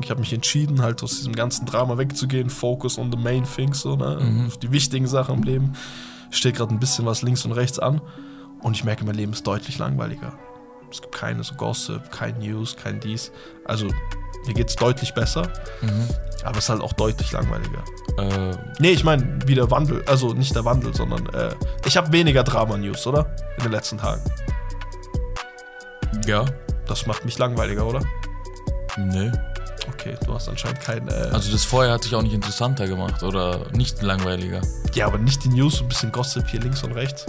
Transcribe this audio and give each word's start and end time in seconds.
Ich 0.00 0.10
habe 0.10 0.20
mich 0.20 0.32
entschieden, 0.32 0.82
halt 0.82 1.02
aus 1.02 1.16
diesem 1.16 1.34
ganzen 1.34 1.66
Drama 1.66 1.98
wegzugehen, 1.98 2.50
Focus 2.50 2.98
on 2.98 3.10
the 3.10 3.18
main 3.18 3.44
things, 3.44 3.80
so, 3.80 3.96
ne? 3.96 4.44
auf 4.46 4.58
die 4.58 4.70
wichtigen 4.70 5.06
Sachen 5.08 5.36
im 5.36 5.42
Leben. 5.42 5.72
Steht 6.30 6.56
gerade 6.56 6.72
ein 6.72 6.78
bisschen 6.78 7.04
was 7.04 7.22
links 7.22 7.44
und 7.44 7.52
rechts 7.52 7.78
an 7.78 8.00
und 8.62 8.76
ich 8.76 8.84
merke, 8.84 9.04
mein 9.04 9.14
Leben 9.16 9.32
ist 9.32 9.46
deutlich 9.46 9.78
langweiliger. 9.78 10.34
Es 10.90 11.00
gibt 11.00 11.14
keine 11.14 11.42
so 11.42 11.54
Gossip, 11.54 12.10
kein 12.12 12.38
News, 12.38 12.76
kein 12.76 13.00
dies. 13.00 13.32
Also 13.64 13.86
mir 14.46 14.54
geht 14.54 14.68
es 14.68 14.76
deutlich 14.76 15.14
besser, 15.14 15.50
aber 16.44 16.58
es 16.58 16.64
ist 16.64 16.68
halt 16.70 16.80
auch 16.82 16.92
deutlich 16.92 17.32
langweiliger. 17.32 17.82
Äh, 18.18 18.56
Nee, 18.78 18.90
ich 18.90 19.04
meine, 19.04 19.38
wie 19.46 19.54
der 19.54 19.70
Wandel, 19.70 20.04
also 20.06 20.32
nicht 20.34 20.54
der 20.54 20.64
Wandel, 20.64 20.94
sondern 20.94 21.26
äh, 21.34 21.54
ich 21.86 21.96
habe 21.96 22.12
weniger 22.12 22.44
Drama-News, 22.44 23.06
oder? 23.06 23.34
In 23.56 23.64
den 23.64 23.72
letzten 23.72 23.98
Tagen. 23.98 24.22
Ja. 26.26 26.44
Das 26.86 27.06
macht 27.06 27.24
mich 27.24 27.38
langweiliger, 27.38 27.86
oder? 27.86 28.00
Nee. 28.98 29.30
Okay, 29.88 30.16
du 30.26 30.34
hast 30.34 30.48
anscheinend 30.48 30.80
kein. 30.80 31.08
Äh, 31.08 31.12
Also 31.32 31.50
das 31.50 31.64
vorher 31.64 31.92
hat 31.92 32.04
dich 32.04 32.14
auch 32.14 32.22
nicht 32.22 32.34
interessanter 32.34 32.86
gemacht 32.86 33.22
oder 33.22 33.66
nicht 33.72 34.02
langweiliger. 34.02 34.60
ja, 34.94 35.06
aber 35.06 35.18
nicht 35.18 35.42
die 35.44 35.48
News, 35.48 35.76
so 35.78 35.84
ein 35.84 35.88
bisschen 35.88 36.12
Gossip 36.12 36.46
hier 36.48 36.60
links 36.60 36.82
und 36.82 36.92
rechts. 36.92 37.26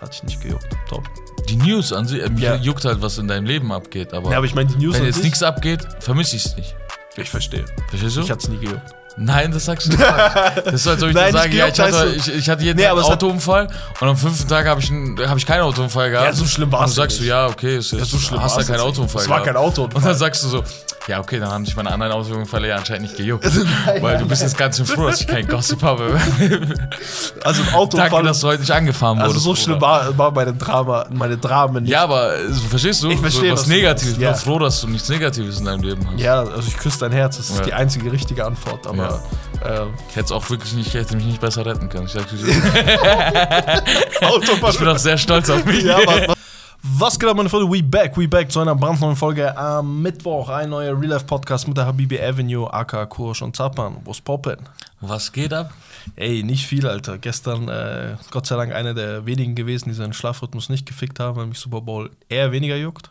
Hat 0.00 0.14
ich 0.14 0.22
nicht 0.24 0.40
gejuckt. 0.42 0.66
Top. 0.88 1.04
Die 1.48 1.56
News 1.56 1.92
an 1.92 2.06
sich, 2.06 2.22
äh, 2.22 2.28
mich 2.30 2.42
Ja. 2.42 2.56
juckt 2.56 2.84
halt, 2.84 3.00
was 3.02 3.18
in 3.18 3.28
deinem 3.28 3.46
Leben 3.46 3.70
abgeht, 3.72 4.12
aber 4.12 4.30
Ja, 4.30 4.38
aber 4.38 4.46
ich 4.46 4.54
meine, 4.54 4.68
die 4.70 4.76
News 4.84 4.94
wenn 4.96 5.04
jetzt 5.04 5.16
sich- 5.16 5.24
nichts 5.24 5.42
abgeht, 5.42 5.86
vermisse 6.00 6.36
ich 6.36 6.46
es 6.46 6.56
nicht. 6.56 6.74
Ich 7.16 7.30
verstehe. 7.30 7.64
Verstehst 7.88 8.16
du? 8.16 8.20
Ich 8.22 8.30
hat's 8.30 8.48
nie 8.48 8.58
gejuckt. 8.58 8.94
Nein, 9.16 9.52
das 9.52 9.64
sagst 9.66 9.86
du 9.86 9.90
nicht. 9.96 10.00
Das 10.00 10.74
ist 10.74 10.88
als 10.88 11.02
ob 11.02 11.08
ich 11.08 11.14
Nein, 11.14 11.26
dir 11.26 11.32
sage, 11.38 11.48
nicht 11.50 11.58
ja, 11.58 11.68
ich 11.68 11.78
hatte, 11.80 12.12
ich, 12.16 12.34
ich 12.34 12.50
hatte 12.50 12.62
jeden 12.64 12.76
Nee, 12.76 12.82
Tag 12.84 12.92
einen 12.92 13.00
es 13.00 13.06
Autounfall 13.06 13.68
und 14.00 14.08
am 14.08 14.16
fünften 14.16 14.48
Tag 14.48 14.66
habe 14.66 14.80
ich, 14.80 14.90
einen- 14.90 15.18
hab 15.28 15.36
ich 15.36 15.46
keinen 15.46 15.62
Autounfall 15.62 16.10
gehabt. 16.10 16.26
Ja, 16.26 16.32
so 16.32 16.44
schlimm 16.46 16.68
Und 16.68 16.72
war's 16.72 16.90
dann 16.94 17.04
sagst 17.04 17.18
ja 17.20 17.22
du, 17.22 17.28
ja, 17.28 17.46
okay, 17.46 17.76
ist 17.78 17.92
jetzt, 17.92 18.10
so 18.10 18.18
schlimm 18.18 18.42
hast 18.42 18.56
du 18.58 18.62
keinen 18.64 18.72
nicht. 18.76 18.80
Autounfall 18.84 19.22
Es 19.22 19.28
war 19.28 19.36
gehabt. 19.40 19.46
kein 19.54 19.56
Autounfall. 19.56 19.96
Und 19.98 20.04
dann 20.04 20.16
sagst 20.16 20.42
du 20.42 20.48
so, 20.48 20.64
ja, 21.06 21.20
okay, 21.20 21.38
dann 21.38 21.50
haben 21.50 21.64
dich 21.64 21.76
meine 21.76 21.90
anderen 21.92 22.12
Autounfälle 22.12 22.68
ja 22.68 22.76
anscheinend 22.76 23.02
nicht 23.02 23.16
gejuckt. 23.16 23.44
weil 24.00 24.18
du 24.18 24.26
bist 24.26 24.40
jetzt 24.42 24.56
ganz 24.56 24.76
schön 24.78 24.86
froh, 24.86 25.06
dass 25.06 25.20
ich 25.20 25.26
keinen 25.26 25.48
Gossip 25.48 25.82
habe. 25.82 26.18
Also 27.42 27.62
ein 27.62 27.74
Autounfall. 27.74 28.10
Danke, 28.10 28.26
dass 28.28 28.40
du 28.40 28.46
heute 28.48 28.60
nicht 28.60 28.70
angefahren 28.70 29.18
also 29.18 29.30
wurdest. 29.30 29.44
so 29.44 29.50
Bruder. 29.50 29.62
schlimm 29.62 29.80
war, 29.80 30.16
war 30.18 30.30
meine 30.32 30.54
Drama, 30.54 31.06
meine 31.10 31.36
Dramen 31.36 31.82
nicht. 31.82 31.92
Ja, 31.92 32.04
aber 32.04 32.34
äh, 32.36 32.52
verstehst 32.70 33.02
du? 33.02 33.10
Ich 33.10 33.20
verstehe, 33.20 33.50
so 33.50 33.56
was 33.62 33.66
Negatives. 33.66 34.14
Ich 34.14 34.18
Ja. 34.18 34.30
bin 34.32 34.40
froh, 34.40 34.58
dass 34.58 34.80
du 34.80 34.88
nichts 34.88 35.08
Negatives 35.10 35.58
in 35.58 35.66
deinem 35.66 35.82
Leben 35.82 36.06
hast. 36.10 36.20
Ja, 36.20 36.40
also 36.40 36.62
ich 36.66 36.76
küsse 36.78 37.00
dein 37.00 37.12
Herz, 37.12 37.36
das 37.36 37.50
ist 37.50 37.58
Ja. 37.58 37.64
die 37.66 37.72
einzige 37.74 38.10
richtige 38.10 38.46
Antwort. 38.46 38.86
Aber 38.86 39.22
äh, 39.62 39.80
Ich 40.08 40.16
hätte 40.16 40.26
es 40.26 40.32
auch 40.32 40.48
wirklich 40.48 40.72
nicht, 40.72 40.88
ich 40.88 40.94
hätte 40.94 41.16
mich 41.16 41.26
nicht 41.26 41.40
besser 41.40 41.66
retten 41.66 41.88
können. 41.90 42.06
Ich, 42.06 42.12
sag 42.12 42.24
so. 42.30 42.36
Ich 44.70 44.78
bin 44.78 44.88
auch 44.88 44.98
sehr 44.98 45.18
stolz 45.18 45.50
auf 45.50 45.64
mich. 45.64 45.82
Ja, 45.84 45.98
was, 46.06 46.28
was, 46.28 46.36
was 46.86 47.18
geht 47.18 47.28
ab, 47.30 47.36
meine 47.36 47.48
Freunde? 47.48 47.70
We 47.72 47.82
back, 47.82 48.16
we 48.16 48.28
back 48.28 48.52
zu 48.52 48.60
einer 48.60 48.74
brandneuen 48.74 49.16
Folge 49.16 49.56
am 49.56 50.02
Mittwoch. 50.02 50.48
Ein 50.50 50.68
neuer 50.70 50.92
Real 51.00 51.12
Life 51.12 51.24
Podcast 51.24 51.66
mit 51.66 51.76
der 51.78 51.86
Habibi 51.86 52.20
Avenue, 52.20 52.70
aka 52.70 53.06
Kursch 53.06 53.40
und 53.40 53.56
Zappan. 53.56 53.96
Wo's 54.04 54.20
poppen? 54.20 54.58
Was 55.00 55.32
geht 55.32 55.52
ab? 55.54 55.72
Ey, 56.16 56.42
nicht 56.42 56.66
viel, 56.66 56.86
Alter. 56.86 57.16
Gestern, 57.16 57.68
äh, 57.68 58.16
Gott 58.30 58.46
sei 58.46 58.56
Dank, 58.56 58.72
einer 58.74 58.92
der 58.92 59.24
wenigen 59.24 59.54
gewesen, 59.54 59.88
die 59.88 59.94
seinen 59.94 60.12
Schlafrhythmus 60.12 60.68
nicht 60.68 60.84
gefickt 60.84 61.18
haben, 61.20 61.36
weil 61.38 61.46
mich 61.46 61.58
Super 61.58 61.80
Bowl 61.80 62.10
eher 62.28 62.52
weniger 62.52 62.76
juckt. 62.76 63.10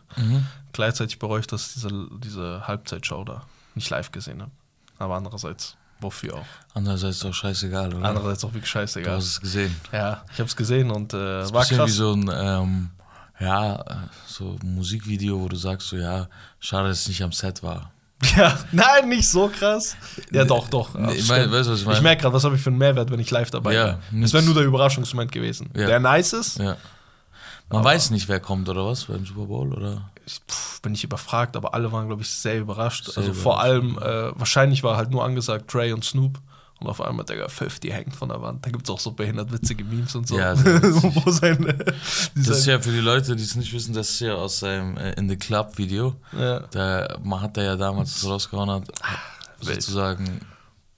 Gleichzeitig 0.73 1.17
bereue 1.17 1.39
ich, 1.39 1.47
dass 1.47 1.67
ich 1.67 1.73
diese, 1.73 1.89
diese 2.23 2.67
Halbzeitshow 2.67 3.23
da 3.23 3.41
nicht 3.73 3.89
live 3.89 4.11
gesehen 4.11 4.41
habe. 4.43 4.51
Aber 4.99 5.15
andererseits, 5.15 5.75
wofür 5.99 6.35
auch? 6.35 6.45
Andererseits 6.75 7.25
auch 7.25 7.33
scheißegal, 7.33 7.91
oder? 7.95 8.07
Andererseits 8.07 8.43
auch 8.45 8.49
wirklich 8.53 8.65
Du 8.65 8.69
scheißegal. 8.79 9.15
hast 9.17 9.25
es 9.25 9.41
gesehen. 9.41 9.75
Ja, 9.91 10.23
ich 10.31 10.37
habe 10.39 10.47
es 10.47 10.55
gesehen 10.55 10.91
und 10.91 11.11
äh, 11.15 11.17
Das 11.17 11.51
war 11.53 11.65
krass. 11.65 11.87
wie 11.87 11.91
so 11.91 12.13
ein, 12.13 12.29
ähm, 12.31 12.89
ja, 13.39 13.75
äh, 13.75 13.95
so 14.27 14.57
ein 14.61 14.75
Musikvideo, 14.75 15.39
wo 15.39 15.47
du 15.49 15.55
sagst 15.55 15.89
so, 15.89 15.97
ja, 15.97 16.27
schade, 16.59 16.89
dass 16.89 17.01
es 17.01 17.07
nicht 17.07 17.23
am 17.23 17.31
Set 17.31 17.63
war. 17.63 17.91
Ja, 18.37 18.57
nein, 18.71 19.09
nicht 19.09 19.27
so 19.27 19.49
krass. 19.49 19.97
Ja, 20.31 20.45
doch, 20.45 20.69
doch. 20.69 20.93
Nee, 20.93 21.13
ich 21.15 21.27
mein, 21.27 21.51
weißt 21.51 21.69
ich 21.71 21.83
meine? 21.85 21.97
ich 21.97 22.03
merke 22.03 22.21
gerade, 22.21 22.33
was 22.33 22.45
habe 22.45 22.55
ich 22.55 22.61
für 22.61 22.69
einen 22.69 22.77
Mehrwert, 22.79 23.11
wenn 23.11 23.19
ich 23.19 23.29
live 23.29 23.51
dabei 23.51 23.73
Ja, 23.73 23.85
bin. 23.85 23.95
Das 24.01 24.11
nichts. 24.13 24.33
wäre 24.33 24.43
nur 24.45 24.53
der 24.53 24.63
Überraschungsmoment 24.63 25.31
gewesen. 25.33 25.69
Ja. 25.75 25.87
Der 25.87 25.99
nice 25.99 26.31
ist, 26.33 26.57
Ja. 26.57 26.77
Man 27.69 27.83
weiß 27.83 28.11
nicht, 28.11 28.27
wer 28.29 28.39
kommt 28.39 28.69
oder 28.69 28.85
was 28.85 29.05
beim 29.05 29.25
Super 29.25 29.45
Bowl, 29.47 29.73
oder? 29.73 30.09
ich, 30.25 30.39
pff, 30.49 30.79
bin 30.81 30.93
ich 30.93 31.03
überfragt, 31.03 31.57
aber 31.57 31.73
alle 31.73 31.91
waren, 31.91 32.07
glaube 32.07 32.21
ich, 32.21 32.29
sehr 32.29 32.59
überrascht. 32.59 33.05
Sehr 33.07 33.17
also 33.17 33.33
vor 33.33 33.55
überrascht. 33.55 33.65
allem, 33.65 33.97
äh, 33.97 34.39
wahrscheinlich 34.39 34.83
war 34.83 34.95
halt 34.95 35.09
nur 35.11 35.23
angesagt 35.25 35.73
Dre 35.73 35.93
und 35.93 36.05
Snoop. 36.05 36.39
Und 36.83 36.89
auf 36.89 36.99
einmal, 36.99 37.23
Digga, 37.25 37.47
50 37.47 37.93
hängt 37.93 38.13
von 38.15 38.27
der 38.27 38.41
Wand. 38.41 38.65
Da 38.65 38.69
gibt 38.69 38.83
es 38.83 38.89
auch 38.89 38.99
so 38.99 39.11
behindert 39.13 39.51
witzige 39.53 39.85
Memes 39.85 40.13
und 40.15 40.27
so. 40.27 40.37
Ja, 40.37 40.53
sehr 40.55 40.81
Wo 40.81 41.31
sein, 41.31 41.65
äh, 41.65 41.93
Das 42.35 42.59
ist 42.59 42.65
ja 42.65 42.77
für 42.79 42.91
die 42.91 42.99
Leute, 42.99 43.37
die 43.37 43.43
es 43.43 43.55
nicht 43.55 43.71
wissen, 43.71 43.93
das 43.93 44.09
ist 44.09 44.19
ja 44.19 44.35
aus 44.35 44.59
seinem 44.59 44.97
äh, 44.97 45.13
In 45.13 45.29
the 45.29 45.37
Club 45.37 45.77
Video. 45.77 46.15
ja. 46.37 46.59
Da 46.71 47.17
man 47.23 47.39
hat 47.41 47.55
er 47.57 47.63
ja 47.63 47.75
damals 47.77 48.25
rausgehauen 48.25 48.69
hat, 48.69 48.87
wild. 49.61 49.81
sozusagen 49.81 50.41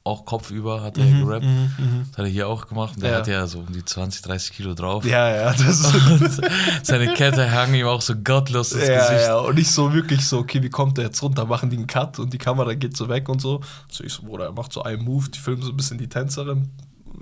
auch 0.05 0.23
kopfüber 0.23 0.81
hat 0.83 0.97
er 0.99 1.05
gerappt. 1.05 1.43
Das 1.45 2.17
hat 2.19 2.25
er 2.25 2.31
hier 2.31 2.47
auch 2.47 2.67
gemacht. 2.67 2.93
Und 2.95 3.01
der 3.03 3.11
Ja. 3.11 3.17
hat 3.17 3.27
ja 3.27 3.47
so 3.47 3.59
um 3.59 3.73
die 3.73 3.83
20, 3.83 4.21
30 4.21 4.53
Kilo 4.53 4.73
drauf. 4.75 5.03
ja, 5.03 5.29
ja, 5.35 5.51
das 5.53 5.91
seine 6.83 7.13
Kette 7.15 7.51
hang 7.51 7.73
ihm 7.73 7.87
auch 7.87 8.01
so 8.01 8.13
gottlos 8.15 8.71
ins 8.73 8.87
Ja, 8.87 8.99
Gesicht. 9.09 9.27
ja, 9.27 9.37
und 9.39 9.55
nicht 9.55 9.71
so 9.71 9.93
wirklich 9.93 10.25
so, 10.25 10.37
okay, 10.39 10.61
wie 10.61 10.69
kommt 10.69 10.97
der 10.97 11.05
jetzt 11.05 11.21
runter? 11.23 11.45
Machen 11.45 11.69
die 11.71 11.77
einen 11.77 11.87
Cut 11.87 12.19
und 12.19 12.31
die 12.31 12.37
Kamera 12.37 12.75
geht 12.75 12.95
so 12.95 13.09
weg 13.09 13.27
und 13.29 13.41
so. 13.41 13.61
So, 13.91 14.03
ich 14.03 14.13
so, 14.13 14.23
Bruder, 14.23 14.45
er 14.45 14.51
macht 14.53 14.71
so 14.73 14.83
einen 14.83 15.03
Move, 15.03 15.27
die 15.29 15.39
filmen 15.39 15.63
so 15.63 15.71
ein 15.71 15.77
bisschen 15.77 15.97
die 15.97 16.07
Tänzerin, 16.07 16.69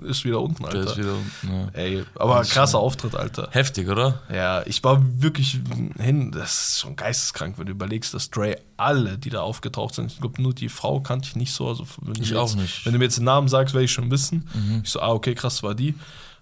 ist 0.02 0.24
wieder 0.24 0.40
unten, 0.40 0.62
Der 0.64 0.72
Alter. 0.74 0.90
ist 0.90 0.96
wieder 0.96 1.14
unten, 1.14 1.48
ja. 1.54 1.68
Ey, 1.72 2.04
aber 2.16 2.42
krasser 2.42 2.78
Auftritt, 2.78 3.14
Alter. 3.14 3.48
Heftig, 3.52 3.88
oder? 3.88 4.22
Ja, 4.32 4.62
ich 4.66 4.82
war 4.84 5.00
wirklich 5.22 5.60
hin, 5.98 6.32
das 6.32 6.68
ist 6.68 6.80
schon 6.80 6.96
geisteskrank, 6.96 7.58
wenn 7.58 7.66
du 7.66 7.72
überlegst, 7.72 8.12
dass 8.14 8.30
Dre 8.30 8.56
alle, 8.76 9.18
die 9.18 9.30
da 9.30 9.40
aufgetaucht 9.42 9.94
sind, 9.94 10.12
ich 10.12 10.20
glaube, 10.20 10.42
nur 10.42 10.54
die 10.54 10.68
Frau 10.68 11.00
kannte 11.00 11.28
ich 11.28 11.36
nicht 11.36 11.52
so. 11.52 11.68
Also, 11.68 11.86
wenn 12.02 12.14
du 12.14 12.22
Ich 12.22 12.30
mir 12.32 12.40
auch 12.40 12.48
jetzt, 12.48 12.56
nicht. 12.56 12.84
Wenn 12.86 12.92
du 12.92 12.98
mir 12.98 13.04
jetzt 13.06 13.18
den 13.18 13.24
Namen 13.24 13.48
sagst, 13.48 13.74
werde 13.74 13.84
ich 13.84 13.92
schon 13.92 14.10
wissen. 14.10 14.48
Ich 14.82 14.90
so, 14.90 15.00
ah, 15.00 15.10
okay, 15.12 15.34
krass, 15.34 15.62
war 15.62 15.74
die. 15.74 15.94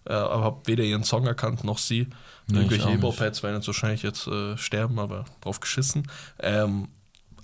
Äh, 0.05 0.15
aber 0.15 0.43
habe 0.45 0.61
weder 0.67 0.83
ihren 0.84 1.05
Song 1.05 1.27
erkannt 1.27 1.63
noch 1.65 1.79
sie. 1.79 2.09
Nee, 2.49 2.59
Irgendwelche. 2.59 2.89
Hip-Hop-Heads 2.89 3.43
werden 3.45 3.57
jetzt 3.57 3.69
wahrscheinlich 3.69 4.03
jetzt 4.03 4.27
äh, 4.27 4.57
sterben, 4.59 4.99
aber 4.99 5.25
drauf 5.41 5.61
geschissen. 5.61 6.09
Ähm, 6.41 6.89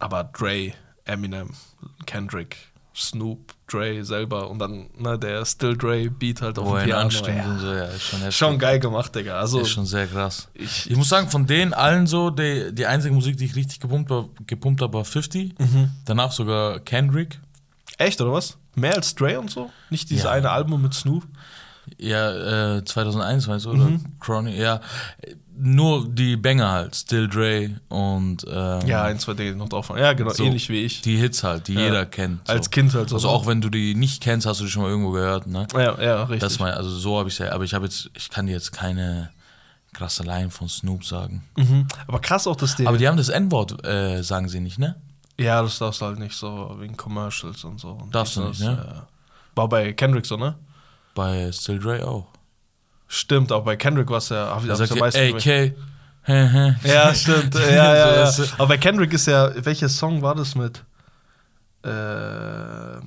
aber 0.00 0.24
Dre, 0.24 0.72
Eminem, 1.04 1.50
Kendrick, 2.06 2.56
Snoop, 2.96 3.54
Dre 3.70 4.04
selber 4.04 4.48
und 4.50 4.58
dann 4.58 4.86
ne, 4.98 5.18
der 5.18 5.44
Still 5.44 5.76
Dre 5.76 6.08
Beat 6.10 6.40
halt 6.42 6.58
auf 6.58 6.66
Wo 6.66 6.76
dem 6.76 6.84
Piano. 6.86 7.10
Ja. 7.10 7.58
so, 7.58 7.66
ja, 7.72 7.84
ist 7.84 8.02
schon. 8.02 8.32
Schon 8.32 8.58
geil 8.58 8.80
gemacht, 8.80 9.14
Digga. 9.14 9.38
Also, 9.38 9.60
Ist 9.60 9.70
schon 9.70 9.86
sehr 9.86 10.06
krass. 10.06 10.48
Ich- 10.54 10.90
Ich, 10.90 10.96
muss 10.96 11.08
sagen, 11.08 11.28
von 11.28 11.46
denen 11.46 11.74
allen 11.74 12.06
so, 12.06 12.30
die, 12.30 12.74
die 12.74 12.86
einzige 12.86 13.14
Musik, 13.14 13.36
die 13.36 13.44
ich 13.44 13.54
richtig 13.56 13.78
gepumpt, 13.80 14.10
war, 14.10 14.28
gepumpt 14.46 14.80
habe, 14.82 14.94
war 14.94 15.04
50. 15.04 15.58
Mhm. 15.58 15.90
Danach 16.04 16.32
sogar 16.32 16.80
Kendrick. 16.80 17.38
echt, 17.98 18.20
oder 18.20 18.32
was? 18.32 18.56
Mehr 18.74 18.94
als 18.94 19.14
Dre 19.14 19.38
und 19.38 19.50
so? 19.50 19.70
Nicht 19.90 20.08
dieses 20.10 20.24
Ja. 20.24 20.30
eine 20.30 20.50
Album 20.50 20.80
mit 20.82 20.94
Snoop? 20.94 21.24
Ja, 21.98 22.76
äh, 22.76 22.84
2001, 22.84 23.46
meinst 23.48 23.66
du, 23.66 23.70
oder? 23.70 23.84
Mhm. 23.84 24.04
Chronic, 24.20 24.56
ja. 24.58 24.80
Nur 25.60 26.08
die 26.08 26.36
Banger 26.36 26.70
halt, 26.70 26.94
Still 26.94 27.28
Dre 27.28 27.70
und 27.88 28.44
ähm, 28.48 28.86
Ja, 28.86 29.02
ein, 29.04 29.18
zwei 29.18 29.34
Dinge 29.34 29.56
noch 29.56 29.68
drauf. 29.68 29.90
Ja, 29.96 30.12
genau, 30.12 30.30
so 30.30 30.44
ähnlich 30.44 30.68
wie 30.68 30.84
ich. 30.84 31.00
Die 31.02 31.16
Hits 31.16 31.42
halt, 31.42 31.66
die 31.68 31.74
Ja. 31.74 31.80
jeder 31.80 32.06
kennt. 32.06 32.46
So. 32.46 32.52
Als 32.52 32.70
Kind 32.70 32.94
halt 32.94 33.08
so. 33.08 33.16
Also 33.16 33.28
auch 33.28 33.46
wenn 33.46 33.60
du 33.60 33.68
die 33.68 33.94
nicht 33.94 34.22
kennst, 34.22 34.46
hast 34.46 34.60
du 34.60 34.64
die 34.64 34.70
schon 34.70 34.82
mal 34.82 34.88
irgendwo 34.90 35.10
gehört, 35.10 35.46
ne? 35.46 35.66
Ja, 35.74 36.00
ja, 36.00 36.22
richtig. 36.22 36.40
Das 36.40 36.58
mal, 36.58 36.72
also 36.72 36.90
so 36.90 37.18
habe 37.18 37.28
ich 37.28 37.38
ja, 37.38 37.52
aber 37.52 37.64
ich 37.64 37.74
habe 37.74 37.86
jetzt, 37.86 38.08
ich 38.14 38.30
kann 38.30 38.46
dir 38.46 38.52
jetzt 38.52 38.72
keine 38.72 39.30
krasse 39.92 40.22
Line 40.22 40.50
von 40.50 40.68
Snoop 40.68 41.04
sagen. 41.04 41.42
mhm. 41.56 41.88
Aber 42.06 42.20
krass 42.20 42.46
auch, 42.46 42.56
dass 42.56 42.76
der. 42.76 42.86
Aber 42.88 42.98
die 42.98 43.08
haben 43.08 43.16
das 43.16 43.28
N-Wort, 43.28 43.84
äh, 43.84 44.22
sagen 44.22 44.48
sie 44.48 44.60
nicht, 44.60 44.78
ne? 44.78 44.94
ja, 45.40 45.62
das 45.62 45.78
darfst 45.78 46.00
du 46.00 46.06
halt 46.06 46.18
nicht 46.18 46.34
so 46.34 46.76
wegen 46.78 46.96
Commercials 46.96 47.62
und 47.64 47.78
so. 47.80 47.90
Und 47.90 48.14
Darfst 48.14 48.36
du 48.36 48.40
das, 48.42 48.58
nicht, 48.58 48.68
ne? 48.68 48.84
ja. 48.94 49.06
War 49.54 49.68
bei 49.68 49.92
Kendrick 49.92 50.26
so, 50.26 50.36
ne? 50.36 50.54
Bei 51.14 51.50
Still 51.52 51.78
Dre 51.78 52.06
auch. 52.06 52.26
Stimmt, 53.08 53.52
auch 53.52 53.64
bei 53.64 53.76
Kendrick 53.76 54.10
war 54.10 54.18
es 54.18 54.28
ja. 54.28 54.50
Hab, 54.50 54.62
Da 54.62 54.68
hab's 54.68 54.78
sagt 54.78 54.90
ja 54.90 54.96
er, 54.96 55.00
meisten 55.00 55.20
ey, 55.20 55.26
gemerkt. 55.28 55.44
K, 55.44 55.74
hä, 56.24 56.48
hä. 56.48 56.74
Ja, 56.88 57.14
stimmt. 57.14 57.54
Ja, 57.58 57.96
ja, 57.96 58.14
ja. 58.24 58.32
Aber 58.58 58.68
bei 58.68 58.76
Kendrick 58.76 59.12
ist 59.14 59.26
ja, 59.26 59.50
welcher 59.64 59.88
Song 59.88 60.20
war 60.22 60.34
das 60.34 60.54
mit? 60.54 60.84
Äh, 61.84 62.98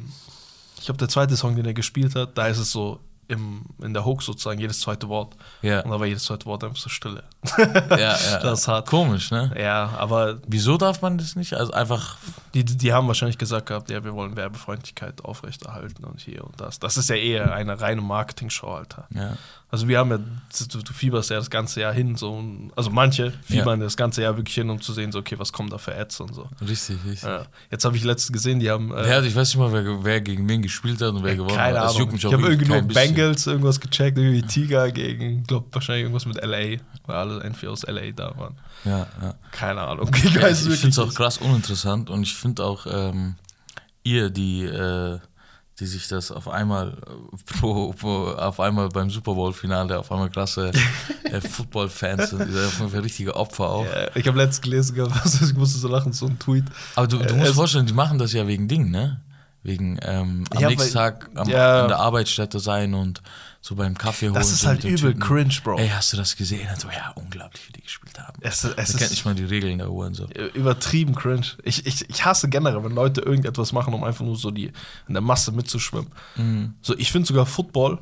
ich 0.77 0.85
glaube, 0.85 0.97
der 0.97 1.07
zweite 1.07 1.37
Song, 1.37 1.55
den 1.55 1.65
er 1.65 1.73
gespielt 1.73 2.15
hat, 2.15 2.35
da 2.37 2.47
ist 2.47 2.57
es 2.57 2.71
so 2.71 2.99
im, 3.27 3.63
in 3.81 3.93
der 3.93 4.03
Hook 4.03 4.23
sozusagen 4.23 4.59
jedes 4.59 4.79
zweite 4.79 5.07
Wort. 5.07 5.35
Ja, 5.61 5.81
Und 5.81 5.91
da 5.91 5.99
war 5.99 6.07
jedes 6.07 6.23
zweite 6.23 6.45
Wort 6.47 6.63
einfach 6.63 6.77
so 6.77 6.89
Stille. 6.89 7.23
ja, 7.57 7.97
ja. 7.97 8.39
Das 8.39 8.59
ist 8.61 8.67
hart. 8.67 8.87
Komisch, 8.87 9.31
ne? 9.31 9.51
Ja, 9.59 9.93
aber 9.97 10.37
Wieso 10.47 10.77
darf 10.77 11.01
man 11.01 11.17
das 11.17 11.35
nicht? 11.35 11.53
Also 11.53 11.71
einfach, 11.73 12.17
die, 12.53 12.63
die 12.63 12.93
haben 12.93 13.07
wahrscheinlich 13.07 13.37
gesagt 13.37 13.65
gehabt, 13.67 13.89
ja, 13.89 14.03
wir 14.03 14.13
wollen 14.13 14.35
Werbefreundlichkeit 14.35 15.23
aufrechterhalten 15.25 16.03
und 16.03 16.19
hier 16.21 16.43
und 16.43 16.59
das. 16.59 16.79
Das 16.79 16.97
ist 16.97 17.09
ja 17.09 17.15
eher 17.15 17.53
eine 17.53 17.79
reine 17.81 18.01
Marketing-Show, 18.01 18.67
Alter. 18.67 19.07
ja. 19.13 19.37
Also 19.73 19.87
wir 19.87 19.99
haben 19.99 20.11
ja, 20.11 20.17
du, 20.17 20.79
du 20.81 20.91
fieberst 20.93 21.29
ja 21.29 21.37
das 21.37 21.49
ganze 21.49 21.79
Jahr 21.79 21.93
hin, 21.93 22.17
so, 22.17 22.43
also 22.75 22.89
manche 22.89 23.31
fiebern 23.45 23.79
das 23.79 23.95
ganze 23.95 24.21
Jahr 24.21 24.35
wirklich 24.35 24.53
hin, 24.53 24.69
um 24.69 24.81
zu 24.81 24.91
sehen, 24.91 25.13
so, 25.13 25.19
okay, 25.19 25.39
was 25.39 25.53
kommen 25.53 25.69
da 25.69 25.77
für 25.77 25.95
Ads 25.95 26.19
und 26.19 26.35
so. 26.35 26.49
Richtig, 26.59 26.97
richtig. 27.05 27.23
Ja. 27.23 27.45
Jetzt 27.69 27.85
habe 27.85 27.95
ich 27.95 28.03
letztens 28.03 28.33
gesehen, 28.33 28.59
die 28.59 28.69
haben. 28.69 28.91
Äh, 28.91 29.05
Wer 29.05 29.15
hat, 29.19 29.23
ich 29.23 29.33
weiß 29.33 29.47
nicht 29.47 29.57
mal, 29.59 29.71
wer, 29.71 30.03
wer 30.03 30.19
gegen 30.19 30.49
wen 30.49 30.61
gespielt 30.61 30.99
hat 31.01 31.13
und 31.13 31.23
wer 31.23 31.37
gewonnen 31.37 31.55
keine 31.55 31.79
hat. 31.79 31.85
Das 31.85 31.95
Ahnung. 31.95 32.13
Ich 32.13 32.25
habe 32.25 32.41
irgendwie 32.49 32.67
nur. 32.67 32.97
Eagles 32.97 33.47
irgendwas 33.47 33.79
gecheckt, 33.79 34.17
irgendwie 34.17 34.41
Tiger 34.41 34.91
gegen, 34.91 35.43
glaube 35.43 35.67
wahrscheinlich 35.71 36.03
irgendwas 36.03 36.25
mit 36.25 36.35
LA, 36.43 36.81
weil 37.05 37.30
alle 37.31 37.43
irgendwie 37.43 37.67
aus 37.67 37.83
LA 37.87 38.11
da 38.11 38.33
waren. 38.37 38.57
Ja, 38.85 39.07
ja. 39.21 39.35
Keine 39.51 39.81
Ahnung. 39.81 40.09
Ich, 40.15 40.33
Ja, 40.33 40.47
ich 40.49 40.57
finde 40.59 40.89
es 40.89 40.99
auch 40.99 41.13
krass 41.13 41.37
uninteressant 41.37 42.09
und 42.09 42.23
ich 42.23 42.35
finde 42.35 42.63
auch 42.63 42.85
ähm, 42.89 43.35
ihr, 44.03 44.29
die, 44.29 44.63
äh, 44.63 45.19
die 45.79 45.85
sich 45.87 46.07
das 46.07 46.31
auf 46.31 46.47
einmal 46.47 46.89
äh, 46.91 47.53
pro, 47.59 47.91
pro, 47.93 48.27
auf 48.31 48.59
einmal 48.59 48.89
beim 48.89 49.09
Super 49.09 49.33
Bowl 49.33 49.53
Finale 49.53 49.97
auf 49.97 50.11
einmal 50.11 50.29
krasse 50.29 50.71
äh, 51.23 51.41
Football-Fans 51.41 52.29
sind, 52.31 52.47
die 52.47 52.51
sind 52.51 52.65
auf 52.65 52.91
Fall 52.91 52.99
richtige 53.01 53.35
Opfer 53.35 53.69
auch. 53.69 53.85
Ja, 53.85 54.15
ich 54.15 54.27
habe 54.27 54.37
letztens 54.37 54.61
gelesen, 54.61 54.95
ich 55.49 55.53
musste 55.55 55.79
so 55.79 55.87
lachen, 55.87 56.13
so 56.13 56.27
ein 56.27 56.37
Tweet. 56.37 56.65
Aber 56.95 57.07
du, 57.07 57.17
du 57.17 57.23
Äh, 57.23 57.31
musst 57.33 57.45
dir 57.45 57.49
es- 57.49 57.55
vorstellen, 57.55 57.85
die 57.85 57.93
machen 57.93 58.17
das 58.19 58.33
ja 58.33 58.45
wegen 58.47 58.67
Ding, 58.67 58.91
ne? 58.91 59.21
Wegen 59.63 59.99
ähm, 60.01 60.43
am 60.49 60.59
Ja, 60.59 60.69
nächsten 60.69 60.95
weil- 60.95 61.11
Tag 61.11 61.29
am, 61.35 61.47
ja. 61.47 61.83
an 61.83 61.87
der 61.87 61.99
Arbeitsstätte 61.99 62.59
sein 62.59 62.93
und 62.95 63.21
so 63.63 63.75
beim 63.75 63.95
Kaffee 63.95 64.25
holen. 64.25 64.33
Das 64.33 64.51
ist 64.51 64.65
halt 64.65 64.83
übel 64.83 65.13
Typen. 65.13 65.19
cringe, 65.19 65.53
Bro. 65.63 65.77
Ey, 65.77 65.89
hast 65.89 66.11
du 66.13 66.17
das 66.17 66.35
gesehen? 66.35 66.67
Und 66.73 66.79
so, 66.81 66.87
ja, 66.89 67.11
unglaublich, 67.13 67.67
wie 67.67 67.73
die 67.73 67.81
gespielt 67.81 68.17
haben. 68.19 68.39
Es, 68.41 68.63
Es 68.63 68.71
es 68.75 68.89
kennt 68.89 69.01
ist 69.01 69.09
nicht 69.11 69.25
mal 69.25 69.35
die 69.35 69.43
Regeln 69.45 69.77
der 69.77 69.91
Uhr 69.91 70.07
und 70.07 70.15
so. 70.15 70.25
übertrieben 70.55 71.13
cringe. 71.13 71.45
Ich, 71.63 71.85
ich, 71.85 72.09
ich 72.09 72.25
hasse 72.25 72.49
generell, 72.49 72.83
wenn 72.83 72.93
Leute 72.95 73.21
irgendetwas 73.21 73.71
machen, 73.71 73.93
um 73.93 74.03
einfach 74.03 74.25
nur 74.25 74.35
so 74.35 74.49
die 74.49 74.71
in 75.07 75.13
der 75.13 75.21
Masse 75.21 75.51
mitzuschwimmen. 75.51 76.11
Mhm. 76.37 76.73
So, 76.81 76.97
ich 76.97 77.11
finde 77.11 77.27
sogar 77.27 77.45
Football, 77.45 77.99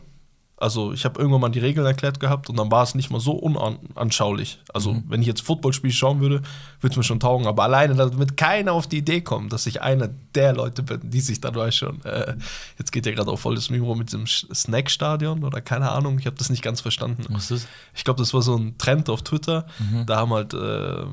also 0.59 0.91
ich 0.93 1.05
habe 1.05 1.19
irgendwann 1.19 1.41
mal 1.41 1.49
die 1.49 1.59
Regeln 1.59 1.85
erklärt 1.85 2.19
gehabt 2.19 2.49
und 2.49 2.57
dann 2.57 2.69
war 2.71 2.83
es 2.83 2.95
nicht 2.95 3.09
mal 3.09 3.19
so 3.19 3.31
unanschaulich. 3.33 4.59
Also, 4.73 4.93
Mhm. 4.93 5.03
wenn 5.07 5.21
ich 5.21 5.27
jetzt 5.27 5.41
Footballspiel 5.41 5.91
schauen 5.91 6.19
würde, 6.19 6.41
würde 6.81 6.91
es 6.93 6.97
mir 6.97 7.03
schon 7.03 7.19
taugen, 7.19 7.47
aber 7.47 7.63
alleine 7.63 7.95
damit 7.95 8.37
keiner 8.37 8.73
auf 8.73 8.87
die 8.87 8.97
Idee 8.97 9.21
kommt, 9.21 9.53
dass 9.53 9.65
ich 9.65 9.81
einer 9.81 10.09
der 10.35 10.53
Leute 10.53 10.83
bin, 10.83 10.99
die 11.09 11.21
sich 11.21 11.41
dann 11.41 11.55
weiß 11.55 11.75
schon, 11.75 12.03
äh, 12.05 12.35
jetzt 12.77 12.91
geht 12.91 13.05
ja 13.05 13.11
gerade 13.13 13.31
auch 13.31 13.39
voll 13.39 13.55
das 13.55 13.69
Mimo 13.69 13.95
mit 13.95 14.11
dem 14.13 14.25
Snack-Stadion 14.27 15.43
oder 15.43 15.61
keine 15.61 15.91
Ahnung, 15.91 16.19
ich 16.19 16.25
habe 16.25 16.35
das 16.37 16.49
nicht 16.49 16.61
ganz 16.61 16.81
verstanden. 16.81 17.25
Was 17.29 17.51
ist 17.51 17.63
das? 17.63 17.69
Ich 17.95 18.03
glaube, 18.03 18.19
das 18.19 18.33
war 18.33 18.41
so 18.41 18.55
ein 18.55 18.77
Trend 18.77 19.09
auf 19.09 19.21
Twitter. 19.23 19.65
Da 20.05 20.17
haben 20.17 20.33
halt 20.33 20.53
äh, 20.53 21.03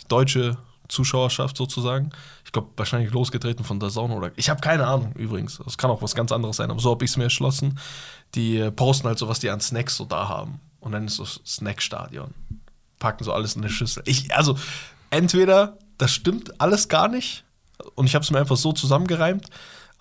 die 0.00 0.08
deutsche 0.08 0.56
Zuschauerschaft 0.92 1.56
sozusagen, 1.56 2.10
ich 2.44 2.52
glaube, 2.52 2.68
wahrscheinlich 2.76 3.12
losgetreten 3.12 3.64
von 3.64 3.80
der 3.80 3.88
Zone 3.88 4.14
oder. 4.14 4.30
Ich 4.36 4.50
habe 4.50 4.60
keine 4.60 4.86
Ahnung 4.86 5.12
übrigens. 5.14 5.58
Es 5.66 5.78
kann 5.78 5.90
auch 5.90 6.02
was 6.02 6.14
ganz 6.14 6.32
anderes 6.32 6.56
sein, 6.56 6.70
aber 6.70 6.80
so 6.80 6.90
habe 6.90 7.04
ich 7.04 7.10
es 7.10 7.16
mir 7.16 7.24
erschlossen. 7.24 7.78
Die 8.34 8.58
äh, 8.58 8.70
posten 8.70 9.08
halt 9.08 9.18
so, 9.18 9.28
was 9.28 9.40
die 9.40 9.50
an 9.50 9.60
Snacks 9.60 9.96
so 9.96 10.04
da 10.04 10.28
haben. 10.28 10.60
Und 10.80 10.92
dann 10.92 11.06
ist 11.06 11.16
so 11.16 11.24
Snackstadion. 11.24 12.34
Packen 12.98 13.24
so 13.24 13.32
alles 13.32 13.56
in 13.56 13.62
eine 13.62 13.70
Schüssel. 13.70 14.02
Ich, 14.06 14.34
also, 14.34 14.56
entweder 15.10 15.78
das 15.98 16.12
stimmt 16.12 16.60
alles 16.60 16.88
gar 16.88 17.08
nicht 17.08 17.44
und 17.94 18.06
ich 18.06 18.14
habe 18.14 18.24
es 18.24 18.30
mir 18.30 18.38
einfach 18.38 18.56
so 18.56 18.72
zusammengereimt. 18.72 19.48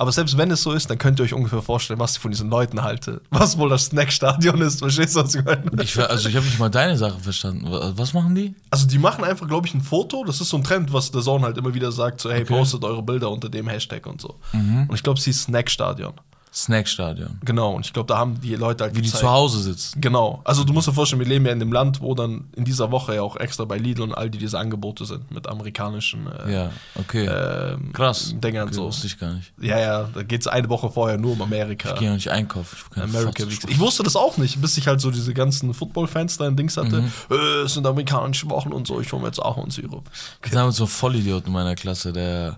Aber 0.01 0.11
selbst 0.11 0.35
wenn 0.35 0.49
es 0.49 0.63
so 0.63 0.71
ist, 0.71 0.89
dann 0.89 0.97
könnt 0.97 1.19
ihr 1.19 1.23
euch 1.25 1.33
ungefähr 1.35 1.61
vorstellen, 1.61 1.99
was 1.99 2.13
ich 2.13 2.19
von 2.19 2.31
diesen 2.31 2.49
Leuten 2.49 2.81
halte. 2.81 3.21
Was 3.29 3.55
wohl 3.59 3.69
das 3.69 3.85
Snackstadion 3.85 4.59
ist. 4.61 4.79
Verstehst 4.79 5.15
du, 5.15 5.19
was 5.23 5.35
ich 5.35 5.45
meine? 5.45 5.63
Ich, 5.83 5.95
also 5.99 6.27
ich 6.27 6.35
habe 6.35 6.45
nicht 6.45 6.57
mal 6.57 6.69
deine 6.69 6.97
Sache 6.97 7.19
verstanden. 7.19 7.69
Wa- 7.71 7.93
Was 7.95 8.13
machen 8.13 8.33
die? 8.33 8.55
Also 8.71 8.87
die 8.87 8.97
machen 8.97 9.23
einfach, 9.23 9.47
glaube 9.47 9.67
ich, 9.67 9.75
ein 9.75 9.81
Foto. 9.81 10.23
Das 10.25 10.41
ist 10.41 10.49
so 10.49 10.57
ein 10.57 10.63
Trend, 10.63 10.91
was 10.91 11.11
der 11.11 11.21
Zone 11.21 11.45
halt 11.45 11.57
immer 11.59 11.73
wieder 11.75 11.91
sagt, 11.91 12.19
so 12.19 12.31
hey, 12.31 12.41
Okay. 12.41 12.51
Mhm. 12.53 12.57
postet 12.57 12.83
eure 12.83 13.03
Bilder 13.03 13.29
unter 13.29 13.47
dem 13.49 13.67
Hashtag 13.67 14.07
und 14.07 14.19
so. 14.21 14.39
Und 14.53 14.89
ich 14.95 15.03
glaube, 15.03 15.19
sie 15.19 15.29
ist 15.29 15.43
Snackstadion. 15.43 16.13
Snackstadion. 16.53 17.39
Genau. 17.45 17.73
Und 17.75 17.85
ich 17.85 17.93
glaube, 17.93 18.07
da 18.07 18.17
haben 18.17 18.41
die 18.41 18.55
Leute 18.55 18.83
halt 18.83 18.93
Wie 18.95 19.01
die 19.01 19.07
gezeigt- 19.07 19.21
zu 19.21 19.29
Hause 19.31 19.59
sitzen. 19.61 20.01
Genau. 20.01 20.41
Also 20.43 20.65
du 20.65 20.73
musst 20.73 20.87
dir 20.87 20.93
vorstellen, 20.93 21.21
wir 21.21 21.27
leben 21.27 21.45
ja 21.45 21.53
in 21.53 21.59
dem 21.59 21.71
Land, 21.71 22.01
wo 22.01 22.13
dann 22.13 22.49
in 22.57 22.65
dieser 22.65 22.91
Woche 22.91 23.15
ja 23.15 23.21
auch 23.21 23.37
extra 23.37 23.63
bei 23.63 23.77
Lidl 23.77 24.01
und 24.01 24.13
all 24.13 24.29
die 24.29 24.37
diese 24.37 24.59
Angebote 24.59 25.05
sind 25.05 25.31
mit 25.31 25.47
amerikanischen 25.47 26.27
äh, 26.27 26.53
Ja, 26.53 26.71
okay. 26.95 27.25
ähm, 27.25 27.93
Krass. 27.93 28.35
Dingern 28.37 28.67
okay, 28.67 28.75
so. 28.75 28.83
Wusste 28.87 29.07
ich 29.07 29.17
gar 29.17 29.33
nicht. 29.33 29.53
Ja, 29.61 29.79
ja, 29.79 30.09
da 30.13 30.23
geht 30.23 30.41
es 30.41 30.47
eine 30.47 30.67
Woche 30.67 30.89
vorher 30.89 31.17
nur 31.17 31.31
um 31.33 31.41
Amerika. 31.41 31.93
Ich 31.93 31.99
gehe 31.99 32.09
ja 32.09 32.13
nicht 32.15 32.29
einkaufen. 32.29 32.75
Ich 32.95 33.01
America. 33.01 33.43
Ich 33.69 33.79
wusste 33.79 34.03
das 34.03 34.17
auch 34.17 34.37
nicht, 34.37 34.59
bis 34.61 34.75
ich 34.77 34.87
halt 34.87 34.99
so 34.99 35.09
diese 35.09 35.33
ganzen 35.33 35.73
Football-Fans 35.73 36.37
da 36.37 36.47
in 36.47 36.57
Dings 36.57 36.75
hatte. 36.75 37.01
Mhm. 37.01 37.11
Äh, 37.29 37.61
es 37.63 37.75
sind 37.75 37.85
amerikanische 37.87 38.49
Wochen 38.49 38.73
und 38.73 38.87
so, 38.87 38.99
ich 38.99 39.09
hole 39.13 39.21
mir 39.21 39.27
jetzt 39.29 39.39
Ahornsirup. 39.41 40.03
Ich 40.43 40.51
damals 40.51 40.75
so 40.75 40.83
ein 40.83 40.87
Vollidiot 40.89 41.47
in 41.47 41.53
meiner 41.53 41.75
Klasse, 41.75 42.11
der, 42.11 42.57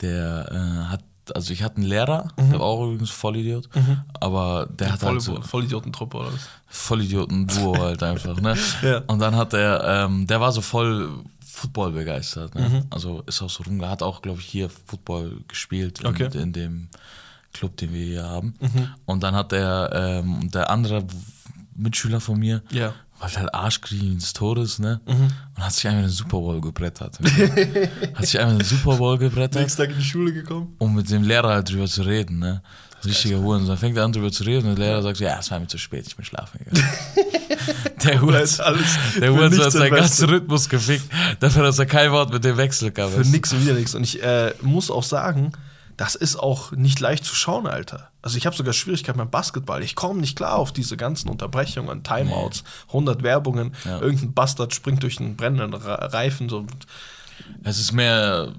der 0.00 0.48
äh, 0.50 0.90
hat, 0.90 1.00
also 1.34 1.52
ich 1.52 1.62
hatte 1.62 1.76
einen 1.76 1.86
Lehrer, 1.86 2.28
der 2.36 2.52
war 2.58 2.66
auch 2.66 2.84
übrigens 2.86 3.10
Vollidiot, 3.10 3.68
aber 4.20 4.66
der 4.70 4.92
hat 4.92 5.00
Voll, 5.00 5.10
halt 5.12 5.22
so 5.22 5.40
Vollidiotentruppe 5.40 6.16
oder 6.18 6.32
was? 6.32 6.48
Vollidioten-Duo 6.68 7.78
halt 7.78 8.02
einfach, 8.02 8.40
ne? 8.40 8.56
Ja. 8.82 9.02
Und 9.06 9.18
dann 9.20 9.36
hat 9.36 9.52
er, 9.54 10.04
ähm, 10.06 10.26
der 10.26 10.40
war 10.40 10.52
so 10.52 10.60
voll 10.60 11.10
Football 11.44 11.92
begeistert, 11.92 12.54
ne? 12.54 12.68
Mhm. 12.68 12.82
Also 12.90 13.22
ist 13.26 13.42
auch 13.42 13.50
so 13.50 13.62
rum, 13.64 13.84
hat 13.86 14.02
auch, 14.02 14.22
glaube 14.22 14.40
ich, 14.40 14.46
hier 14.46 14.68
Football 14.70 15.38
gespielt 15.48 16.00
in, 16.00 16.06
Okay. 16.06 16.28
in 16.40 16.52
dem 16.52 16.88
Club, 17.52 17.76
den 17.78 17.92
wir 17.92 18.04
hier 18.04 18.24
haben. 18.24 18.54
Mhm. 18.60 18.88
Und 19.06 19.22
dann 19.22 19.34
hat 19.34 19.52
der, 19.52 19.90
ähm, 20.24 20.50
der 20.50 20.70
andere 20.70 21.04
Mitschüler 21.74 22.20
von 22.20 22.38
mir, 22.38 22.62
Ja. 22.70 22.92
War 23.20 23.30
halt 23.32 23.54
Arschkrieg 23.54 24.18
des 24.18 24.32
Todes, 24.32 24.78
ne? 24.78 25.00
Mhm. 25.06 25.28
Und 25.56 25.64
hat 25.64 25.72
sich 25.72 25.86
einfach 25.86 26.00
einen 26.00 26.08
Super 26.10 26.38
Bowl 26.38 26.60
gebrettert. 26.60 27.18
hat 28.14 28.26
sich 28.26 28.38
einfach 28.40 28.52
einen 28.52 28.64
Super 28.64 28.96
Bowl 28.96 29.18
gebrettert 29.18 29.60
Nächsten 29.60 29.82
Tag 29.82 29.90
in 29.90 29.98
die 29.98 30.04
Schule 30.04 30.32
gekommen. 30.32 30.74
um 30.78 30.94
mit 30.94 31.10
dem 31.10 31.22
Lehrer 31.22 31.48
halt 31.50 31.70
drüber 31.70 31.86
zu 31.86 32.02
reden, 32.02 32.38
ne? 32.38 32.62
Richtiger 33.04 33.38
Huren. 33.38 33.64
Dann 33.66 33.78
fängt 33.78 33.96
er 33.96 34.04
an 34.04 34.12
drüber 34.12 34.32
zu 34.32 34.42
reden 34.42 34.68
und 34.70 34.76
der 34.78 34.86
Lehrer 34.86 35.02
sagt, 35.02 35.20
ja, 35.20 35.38
es 35.38 35.48
war 35.52 35.60
mir 35.60 35.68
zu 35.68 35.78
spät, 35.78 36.04
ich 36.08 36.16
bin 36.16 36.24
schlafen 36.24 36.58
gegangen. 36.58 36.84
der 38.04 38.20
Huren, 38.20 38.34
Alles- 38.34 38.58
alles 38.60 38.98
der 39.20 39.32
Huren 39.32 39.56
hat 39.56 39.70
seinen 39.72 39.94
ganzen 39.94 40.28
Rhythmus 40.28 40.68
gefickt, 40.68 41.04
dafür, 41.38 41.62
dass 41.62 41.78
er 41.78 41.86
kein 41.86 42.10
Wort 42.10 42.32
mit 42.32 42.42
dem 42.44 42.56
Wechsel 42.56 42.90
kam. 42.90 43.10
Für 43.12 43.20
nix 43.20 43.52
und 43.52 43.62
wieder 43.62 43.74
nichts. 43.74 43.94
Und 43.94 44.02
ich 44.02 44.20
äh, 44.22 44.52
muss 44.62 44.90
auch 44.90 45.04
sagen, 45.04 45.52
das 45.98 46.14
ist 46.14 46.36
auch 46.36 46.70
nicht 46.72 47.00
leicht 47.00 47.24
zu 47.24 47.34
schauen, 47.34 47.66
Alter. 47.66 48.08
Also 48.22 48.38
ich 48.38 48.46
habe 48.46 48.56
sogar 48.56 48.72
Schwierigkeiten 48.72 49.18
beim 49.18 49.30
Basketball. 49.30 49.82
Ich 49.82 49.96
komme 49.96 50.20
nicht 50.20 50.36
klar 50.36 50.54
auf 50.56 50.72
diese 50.72 50.96
ganzen 50.96 51.28
Unterbrechungen, 51.28 52.04
Timeouts, 52.04 52.62
100 52.86 53.22
Werbungen. 53.24 53.74
Ja. 53.84 54.00
Irgendein 54.00 54.32
Bastard 54.32 54.72
springt 54.72 55.02
durch 55.02 55.18
einen 55.20 55.36
brennenden 55.36 55.74
Reifen. 55.74 56.48
So. 56.48 56.64
Es 57.64 57.80
ist 57.80 57.92
mehr 57.92 58.52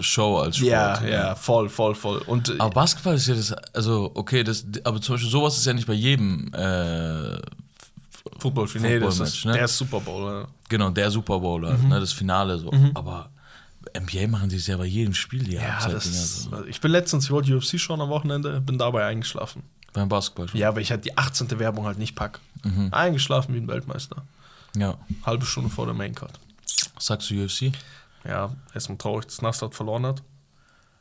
Show 0.00 0.38
als 0.38 0.56
Sport. 0.56 0.70
Ja, 0.70 1.04
ja, 1.04 1.34
voll, 1.34 1.68
voll, 1.68 1.94
voll. 1.94 2.18
Und 2.26 2.48
äh, 2.48 2.54
Aber 2.58 2.70
Basketball 2.70 3.14
ist 3.14 3.28
ja 3.28 3.34
das, 3.34 3.52
also 3.74 4.10
okay, 4.14 4.42
das, 4.42 4.64
aber 4.84 5.00
zum 5.00 5.14
Beispiel 5.14 5.30
sowas 5.30 5.56
ist 5.58 5.66
ja 5.66 5.74
nicht 5.74 5.86
bei 5.86 5.94
jedem, 5.94 6.52
äh, 6.54 7.38
Football, 8.38 8.68
nee, 8.80 8.98
das 8.98 9.20
ist 9.20 9.44
ne? 9.44 9.52
der 9.52 9.68
Super 9.68 10.00
Bowl. 10.00 10.24
Ja. 10.42 10.48
genau, 10.68 10.90
der 10.90 11.10
Super 11.10 11.38
Bowl, 11.40 11.66
halt, 11.66 11.82
Mhm. 11.82 11.88
ne, 11.88 12.00
das 12.00 12.12
Finale 12.12 12.58
so. 12.58 12.70
Aber 12.94 13.30
NBA 13.98 14.28
machen 14.28 14.48
die 14.48 14.56
es 14.56 14.66
ja 14.66 14.76
bei 14.76 14.84
jedem 14.86 15.14
Spiel, 15.14 15.44
die 15.44 15.52
Ja, 15.52 15.80
Halbzeit, 15.80 15.94
ist, 16.04 16.48
ich 16.68 16.80
bin 16.80 16.90
letztens, 16.90 17.24
ich 17.24 17.30
wollte 17.30 17.56
UFC 17.56 17.78
schauen 17.78 18.00
am 18.00 18.08
Wochenende, 18.08 18.60
bin 18.60 18.78
dabei 18.78 19.06
eingeschlafen. 19.06 19.62
Beim 19.92 20.08
Basketball 20.08 20.48
schon. 20.48 20.60
Ja, 20.60 20.74
weil 20.74 20.82
ich 20.82 20.90
halt 20.90 21.04
die 21.04 21.16
18. 21.16 21.58
Werbung 21.58 21.86
halt 21.86 21.98
nicht 21.98 22.14
pack. 22.14 22.40
Eingeschlafen 22.90 23.54
wie 23.54 23.58
ein 23.58 23.68
Weltmeister. 23.68 24.22
ja. 24.76 24.96
Halbe 25.24 25.46
Stunde 25.46 25.70
vor 25.70 25.86
der 25.86 25.94
Maincard. 25.94 26.38
Was 26.94 27.06
sagst 27.06 27.30
du 27.30 27.42
UFC? 27.44 27.72
Ja, 28.24 28.50
erstmal 28.74 28.98
traurig, 28.98 29.26
dass 29.26 29.40
Nasrat 29.42 29.74
verloren 29.74 30.04
hat. 30.06 30.22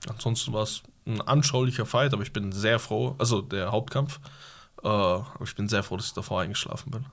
Ansonsten 0.07 0.53
war 0.53 0.63
es 0.63 0.83
ein 1.05 1.19
anschaulicher 1.21 1.85
Fight, 1.85 2.13
aber 2.13 2.21
ich 2.23 2.31
bin 2.31 2.51
sehr 2.51 2.79
froh, 2.79 3.15
also 3.17 3.41
der 3.41 3.71
Hauptkampf. 3.71 4.19
Äh, 4.83 4.87
aber 4.87 5.43
ich 5.43 5.55
bin 5.55 5.67
sehr 5.67 5.83
froh, 5.83 5.97
dass 5.97 6.07
ich 6.07 6.13
davor 6.13 6.41
eingeschlafen 6.41 6.91
bin. 6.91 7.05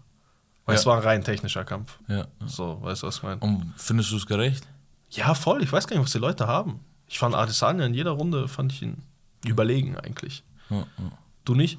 Weil 0.66 0.74
Ja. 0.76 0.80
es 0.80 0.86
war 0.86 0.96
ein 0.98 1.02
rein 1.02 1.24
technischer 1.24 1.64
Kampf. 1.64 1.98
Ja. 2.08 2.26
So, 2.46 2.80
weißt 2.82 3.02
du, 3.02 3.06
was 3.08 3.16
ich 3.16 3.22
meine? 3.22 3.40
Und 3.40 3.72
findest 3.76 4.10
du 4.12 4.16
es 4.16 4.26
gerecht? 4.26 4.66
Ja, 5.14 5.34
voll. 5.34 5.62
Ich 5.62 5.72
weiß 5.72 5.86
gar 5.86 5.96
nicht, 5.96 6.04
was 6.04 6.12
die 6.12 6.18
Leute 6.18 6.46
haben. 6.46 6.80
Ich 7.06 7.18
fand 7.18 7.34
Adesanya 7.34 7.86
in 7.86 7.94
jeder 7.94 8.12
Runde, 8.12 8.48
fand 8.48 8.72
ich 8.72 8.82
ihn 8.82 9.02
überlegen 9.44 9.96
eigentlich. 9.96 10.42
Ja, 10.70 10.78
ja. 10.78 11.12
Du 11.44 11.54
nicht? 11.54 11.78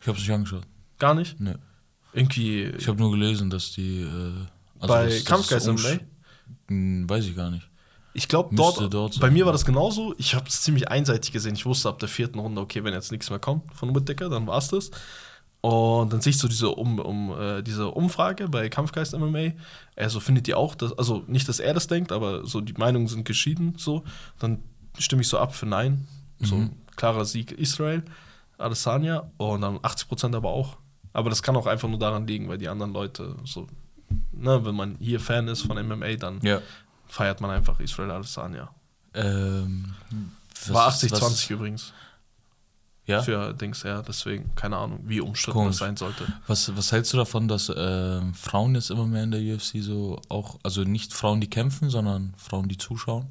Ich 0.00 0.06
habe 0.06 0.18
es 0.18 0.22
nicht 0.24 0.32
angeschaut. 0.32 0.62
Gar 0.98 1.14
nicht? 1.14 1.40
Nee. 1.40 1.54
Irgendwie 2.12 2.64
Ich 2.64 2.88
habe 2.88 2.98
nur 2.98 3.10
gelesen, 3.10 3.50
dass 3.50 3.72
die. 3.72 4.02
Äh, 4.02 4.32
also 4.78 4.94
bei 4.94 5.20
Kampfgeist 5.24 5.68
es 5.68 5.84
im 5.86 6.00
Hm, 6.68 7.08
Weiß 7.08 7.24
ich 7.24 7.36
gar 7.36 7.50
nicht. 7.50 7.68
Ich 8.14 8.28
glaube, 8.28 8.54
dort, 8.56 8.92
dort 8.92 9.20
bei 9.20 9.30
mir 9.30 9.44
war 9.44 9.52
das 9.52 9.66
genauso. 9.66 10.14
Ich 10.16 10.34
habe 10.34 10.48
es 10.48 10.62
ziemlich 10.62 10.88
einseitig 10.88 11.32
gesehen. 11.32 11.54
Ich 11.54 11.66
wusste 11.66 11.90
ab 11.90 11.98
der 11.98 12.08
vierten 12.08 12.38
Runde, 12.38 12.62
okay, 12.62 12.82
wenn 12.82 12.94
jetzt 12.94 13.12
nichts 13.12 13.28
mehr 13.28 13.38
kommt 13.38 13.74
von 13.74 13.94
Whittaker, 13.94 14.30
dann 14.30 14.46
war's 14.46 14.68
das. 14.68 14.90
Und 15.68 16.12
dann 16.12 16.20
sehe 16.20 16.30
ich 16.30 16.38
so 16.38 16.46
diese, 16.48 16.68
um, 16.68 16.98
um, 16.98 17.32
äh, 17.40 17.62
diese 17.62 17.88
Umfrage 17.88 18.48
bei 18.48 18.68
Kampfgeist 18.68 19.14
MMA. 19.18 19.52
Er 19.96 20.10
so 20.10 20.20
findet 20.20 20.46
die 20.46 20.54
auch, 20.54 20.74
dass, 20.74 20.96
also 20.96 21.24
nicht, 21.26 21.48
dass 21.48 21.58
er 21.60 21.74
das 21.74 21.86
denkt, 21.88 22.12
aber 22.12 22.46
so 22.46 22.60
die 22.60 22.74
Meinungen 22.74 23.08
sind 23.08 23.24
geschieden. 23.24 23.74
So. 23.76 24.04
Dann 24.38 24.62
stimme 24.98 25.22
ich 25.22 25.28
so 25.28 25.38
ab 25.38 25.54
für 25.54 25.66
Nein. 25.66 26.06
So 26.40 26.56
Mhm. 26.56 26.70
klarer 26.94 27.24
Sieg 27.24 27.52
Israel, 27.52 28.04
Adesanya. 28.58 29.30
Und 29.38 29.62
dann 29.62 29.78
80% 29.78 30.36
aber 30.36 30.50
auch. 30.50 30.76
Aber 31.12 31.30
das 31.30 31.42
kann 31.42 31.56
auch 31.56 31.66
einfach 31.66 31.88
nur 31.88 31.98
daran 31.98 32.26
liegen, 32.26 32.48
weil 32.48 32.58
die 32.58 32.68
anderen 32.68 32.92
Leute 32.92 33.34
so, 33.44 33.66
ne, 34.32 34.64
wenn 34.64 34.74
man 34.74 34.96
hier 35.00 35.18
Fan 35.18 35.48
ist 35.48 35.62
von 35.62 35.78
MMA, 35.78 36.16
dann 36.16 36.40
Ja. 36.42 36.60
feiert 37.06 37.40
man 37.40 37.50
einfach 37.50 37.80
Israel 37.80 38.10
Adesanya. 38.10 38.68
Ähm, 39.14 39.94
War 40.68 40.88
ist- 40.88 41.02
80-20 41.04 41.22
was 41.22 41.32
ist- 41.32 41.50
übrigens. 41.50 41.92
Ja. 43.06 43.22
Für 43.22 43.54
Dings, 43.54 43.84
ja, 43.84 44.02
deswegen, 44.02 44.52
keine 44.56 44.76
Ahnung, 44.78 44.98
wie 45.04 45.20
umstritten 45.20 45.58
Komisch. 45.58 45.78
das 45.78 45.78
sein 45.78 45.96
sollte. 45.96 46.26
Was, 46.48 46.76
was 46.76 46.90
hältst 46.90 47.12
du 47.12 47.16
davon, 47.16 47.46
dass 47.46 47.72
ähm, 47.74 48.34
Frauen 48.34 48.74
jetzt 48.74 48.90
immer 48.90 49.06
mehr 49.06 49.22
in 49.22 49.30
der 49.30 49.40
UFC 49.40 49.76
so 49.80 50.20
auch, 50.28 50.58
also 50.64 50.82
nicht 50.82 51.12
Frauen, 51.12 51.40
die 51.40 51.48
kämpfen, 51.48 51.88
sondern 51.88 52.34
Frauen, 52.36 52.68
die 52.68 52.78
zuschauen? 52.78 53.26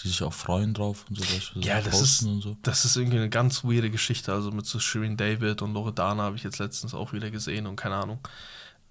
die 0.00 0.08
sich 0.08 0.22
auch 0.22 0.32
freuen 0.32 0.74
drauf 0.74 1.06
und 1.08 1.18
so. 1.18 1.60
Ja, 1.60 1.80
das 1.80 2.00
ist, 2.00 2.18
so. 2.18 2.56
das 2.62 2.84
ist 2.84 2.96
irgendwie 2.96 3.16
eine 3.16 3.30
ganz 3.30 3.64
weirde 3.64 3.90
Geschichte. 3.90 4.32
Also 4.32 4.50
mit 4.50 4.66
so 4.66 4.78
Shirin 4.78 5.16
David 5.16 5.62
und 5.62 5.72
Loredana 5.72 6.24
habe 6.24 6.36
ich 6.36 6.42
jetzt 6.42 6.58
letztens 6.58 6.92
auch 6.94 7.12
wieder 7.12 7.30
gesehen 7.30 7.66
und 7.66 7.76
keine 7.76 7.96
Ahnung. 7.96 8.18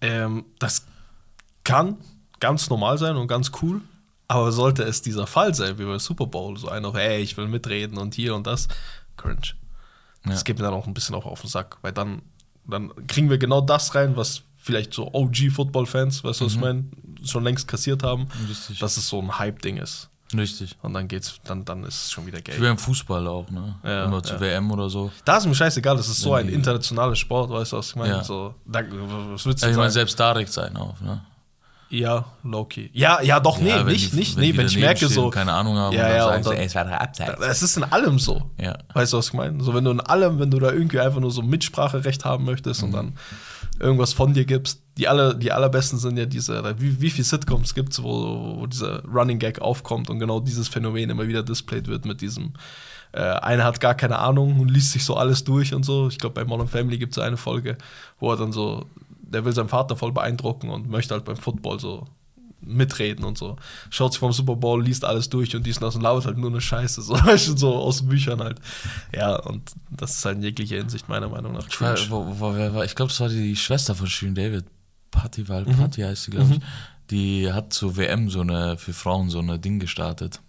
Ähm, 0.02 0.46
das 0.58 0.86
kann 1.64 1.98
ganz 2.40 2.70
normal 2.70 2.98
sein 2.98 3.18
und 3.18 3.28
ganz 3.28 3.52
cool, 3.62 3.82
aber 4.28 4.52
sollte 4.52 4.84
es 4.84 5.02
dieser 5.02 5.28
Fall 5.28 5.54
sein, 5.54 5.78
wie 5.78 5.86
bei 5.86 6.00
Super 6.00 6.26
Bowl, 6.26 6.58
so 6.58 6.70
einer, 6.70 6.92
hey, 6.94 7.22
ich 7.22 7.38
will 7.38 7.48
mitreden 7.48 7.98
und 7.98 8.16
hier 8.16 8.36
und 8.36 8.48
das, 8.48 8.68
cringe. 9.16 9.54
Ja. 10.25 10.32
Das 10.32 10.44
geht 10.44 10.58
mir 10.58 10.63
dann 10.65 10.74
auch 10.74 10.88
ein 10.88 10.94
bisschen 10.94 11.15
auch 11.15 11.25
auf 11.25 11.41
den 11.41 11.50
Sack, 11.50 11.77
weil 11.82 11.91
dann, 11.91 12.22
dann 12.67 12.91
kriegen 13.08 13.29
wir 13.29 13.38
genau 13.38 13.62
das 13.62 13.94
rein, 13.96 14.15
was 14.17 14.41
vielleicht 14.58 14.94
so 14.94 15.13
OG-Football-Fans, 15.13 16.24
weißt 16.24 16.41
du, 16.41 16.46
was 16.46 16.53
ich 16.53 16.60
meine, 16.60 16.86
schon 17.24 17.44
längst 17.44 17.67
kassiert 17.67 18.03
haben, 18.03 18.24
Mhm. 18.24 18.48
Richtig. 18.50 18.79
dass 18.79 18.98
es 18.98 19.08
so 19.08 19.22
ein 19.22 19.38
Hype-Ding 19.38 19.77
ist. 19.77 20.10
Richtig. 20.36 20.75
Und 20.82 20.94
dann 20.96 21.08
geht's, 21.08 21.39
dann, 21.46 21.63
dann 21.65 21.84
ist 21.84 22.05
es 22.05 22.12
schon 22.12 22.25
wieder 22.25 22.39
Wie 22.39 22.44
Geld. 22.44 22.60
beim 22.60 22.77
Fußball 22.79 23.27
auch, 23.27 23.50
ne? 23.51 23.75
Ja, 23.84 24.05
Immer 24.05 24.24
zur 24.24 24.38
ja. 24.38 24.41
WM 24.41 24.72
oder 24.72 24.89
so. 24.89 25.12
Da 25.24 25.38
ist 25.38 25.46
mir 25.46 25.53
scheißegal, 25.53 25.96
das 25.98 26.08
ist 26.10 26.20
so 26.22 26.34
ein 26.34 26.50
internationaler 26.50 27.15
Sport, 27.15 27.51
weißt 27.51 27.74
du, 27.74 27.77
was 27.77 27.89
ich 27.89 27.96
meine? 27.96 28.13
Ja. 28.15 28.24
So, 28.24 28.55
da, 28.65 28.82
was 29.32 29.46
willst 29.46 29.62
du 29.62 29.67
Ja, 29.67 29.72
ich 29.72 29.77
meine, 29.77 29.91
selbst 29.91 30.20
da 30.20 30.32
regt 30.32 30.50
es 30.50 30.58
einen 30.58 30.77
auf, 30.77 31.00
ne? 31.00 31.22
Ja, 31.89 32.25
Loki. 32.44 32.89
Ja, 32.94 33.22
ja, 33.22 33.39
doch, 33.39 33.60
nee, 33.60 33.70
Ja, 33.70 33.84
nicht, 33.84 34.12
die- 34.12 34.15
nicht, 34.18 34.36
wenn 34.36 34.44
nee, 34.44 34.58
wenn 34.58 34.65
ich 34.65 34.77
merke 34.77 34.98
stehen 34.98 35.10
so. 35.10 35.30
keine 35.30 35.54
Ahnung 35.54 35.75
haben 35.77 35.94
Ja, 35.94 36.01
und 36.04 36.08
dann 36.10 36.15
ja, 36.18 36.24
sagen 36.25 36.38
und 36.38 36.46
dann- 36.48 36.58
ey, 36.58 36.65
es 36.65 36.75
war 36.75 37.01
abseits. 37.01 37.42
Es 37.46 37.63
ist 37.63 37.77
in 37.77 37.84
allem 37.84 38.18
so. 38.20 38.50
Ja. 38.60 38.77
Weißt 38.94 39.13
du, 39.13 39.18
was 39.18 39.27
ich 39.27 39.34
meine? 39.34 39.63
So, 39.63 39.74
wenn 39.74 39.84
du 39.84 39.92
in 39.92 40.00
allem, 40.01 40.39
wenn 40.39 40.50
du 40.51 40.60
da 40.60 40.72
irgendwie 40.72 41.00
einfach 41.00 41.20
nur 41.20 41.32
so 41.32 41.42
Mitspracherecht 41.44 42.25
haben 42.25 42.44
möchtest 42.46 42.82
Mhm. 42.82 42.88
und 42.88 42.94
dann 42.94 43.13
irgendwas 43.80 44.13
von 44.13 44.34
dir 44.34 44.46
gibst, 44.46 44.82
die, 44.98 45.08
alle, 45.08 45.36
die 45.36 45.51
allerbesten 45.51 46.00
sind 46.00 46.18
ja 46.18 46.25
diese, 46.25 46.63
wie, 46.80 47.01
wie 47.01 47.10
viele 47.10 47.25
Sitcoms 47.25 47.74
gibt 47.75 47.94
es, 47.94 48.01
wo, 48.01 48.56
wo 48.60 48.65
dieser 48.68 49.04
Running 49.06 49.38
Gag 49.39 49.60
aufkommt 49.62 50.10
und 50.10 50.20
genau 50.20 50.39
dieses 50.39 50.68
Phänomen 50.68 51.10
immer 51.10 51.27
wieder 51.27 51.44
displayed 51.44 51.88
wird 51.88 52.06
mit 52.06 52.22
diesem, 52.22 52.54
äh, 53.12 53.20
einer 53.22 53.63
hat 53.65 53.80
gar 53.80 53.94
keine 53.96 54.18
Ahnung 54.20 54.60
und 54.60 54.70
liest 54.72 54.92
sich 54.94 55.04
so 55.06 55.15
alles 55.15 55.44
durch 55.44 55.74
und 55.74 55.84
so. 55.84 56.08
Ich 56.08 56.18
glaube, 56.18 56.34
bei 56.36 56.46
Modern 56.46 56.68
Family 56.68 56.98
gibt 56.98 57.12
es 57.13 57.20
eine 57.20 57.38
Folge, 57.38 57.77
wo 58.20 58.32
er 58.32 58.38
dann 58.38 58.51
so, 58.54 58.86
der 59.36 59.46
will 59.46 59.54
seinen 59.54 59.70
Vater 59.70 59.96
voll 59.96 60.12
beeindrucken 60.12 60.70
und 60.70 60.89
möchte 60.89 61.13
halt 61.13 61.25
beim 61.25 61.38
Football 61.38 61.80
so 61.80 62.08
mitreden 62.62 63.25
und 63.25 63.38
so. 63.38 63.58
Schaut 63.92 64.13
sich 64.13 64.20
vom 64.20 64.32
Super 64.32 64.56
Bowl, 64.56 64.84
liest 64.84 65.06
alles 65.06 65.30
durch 65.30 65.56
und 65.56 65.65
dies 65.65 65.77
und 65.77 65.84
das 65.84 65.96
und 65.96 66.01
labert 66.01 66.25
halt 66.25 66.38
nur 66.38 66.50
eine 66.50 66.62
Scheiße, 66.62 67.01
so, 67.01 67.15
so 67.36 67.75
aus 67.75 68.08
Büchern 68.08 68.39
halt. 68.42 68.60
Ja, 69.13 69.36
und 69.36 69.72
das 69.92 70.18
ist 70.18 70.25
halt 70.25 70.38
in 70.38 70.44
jeglicher 70.44 70.77
Hinsicht 70.77 71.08
meiner 71.08 71.30
Meinung 71.30 71.54
nach 71.54 71.68
Ich, 71.68 71.80
war, 71.80 71.96
wo, 72.10 72.39
wo, 72.39 72.56
wer 72.56 72.74
war, 72.74 72.84
ich 72.86 72.96
glaube, 72.96 73.10
das 73.10 73.20
war 73.20 73.30
die 73.30 73.56
Schwester 73.56 73.94
von 73.94 74.08
Shirin 74.08 74.34
David. 74.36 74.65
Patty, 75.12 75.48
weil 75.48 75.63
Mhm. 75.65 75.77
Patty 75.77 76.01
heißt 76.01 76.24
sie, 76.24 76.32
glaube 76.32 76.54
ich. 76.56 76.60
Die 77.12 77.54
hat 77.54 77.72
zur 77.72 77.98
WM 77.98 78.30
so 78.30 78.42
eine, 78.42 78.77
für 78.77 78.94
Frauen 78.94 79.30
so 79.30 79.39
eine 79.39 79.60
Ding 79.60 79.80
gestartet. 79.80 80.42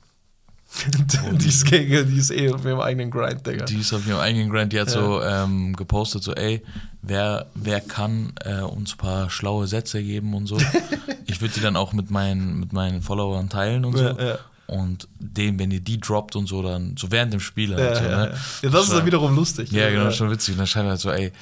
die, 1.32 1.48
ist 1.48 1.64
gegen, 1.64 2.08
die 2.08 2.18
ist 2.18 2.30
eh 2.30 2.50
auf 2.50 2.64
ihrem 2.64 2.80
eigenen 2.80 3.10
Grind, 3.10 3.46
Digga. 3.46 3.64
Die 3.64 3.80
ist 3.80 3.92
auf 3.92 4.06
ihrem 4.06 4.20
eigenen 4.20 4.50
Grant, 4.50 4.72
die 4.72 4.80
hat 4.80 4.90
so 4.90 5.22
ähm, 5.22 5.74
gepostet, 5.74 6.22
so, 6.22 6.34
ey, 6.34 6.62
wer, 7.02 7.46
wer 7.54 7.80
kann 7.80 8.32
äh, 8.44 8.60
uns 8.60 8.94
ein 8.94 8.98
paar 8.98 9.30
schlaue 9.30 9.66
Sätze 9.66 10.02
geben 10.02 10.34
und 10.34 10.46
so. 10.46 10.58
ich 11.26 11.40
würde 11.40 11.54
die 11.54 11.60
dann 11.60 11.76
auch 11.76 11.92
mit 11.92 12.10
meinen, 12.10 12.60
mit 12.60 12.72
meinen 12.72 13.02
Followern 13.02 13.48
teilen 13.48 13.84
und 13.84 13.96
so. 13.96 14.04
Ja, 14.04 14.22
ja. 14.22 14.38
Und 14.66 15.06
dem, 15.20 15.60
wenn 15.60 15.70
ihr 15.70 15.80
die 15.80 16.00
droppt 16.00 16.34
und 16.34 16.48
so, 16.48 16.60
dann 16.60 16.96
so 16.98 17.12
während 17.12 17.32
dem 17.32 17.40
Spiel. 17.40 17.70
ja, 17.70 17.76
halt 17.76 17.96
so, 17.96 18.02
ja, 18.02 18.08
ne? 18.08 18.16
ja. 18.24 18.38
ja, 18.62 18.70
das 18.70 18.84
ist 18.84 18.92
dann 18.92 19.06
wiederum 19.06 19.36
lustig. 19.36 19.70
Ja, 19.70 19.88
genau, 19.90 20.10
schon 20.10 20.30
witzig. 20.30 20.54
Und 20.54 20.58
dann 20.58 20.66
schreibt 20.66 20.86
er 20.86 20.90
halt 20.90 21.00
so, 21.00 21.10
ey, 21.10 21.32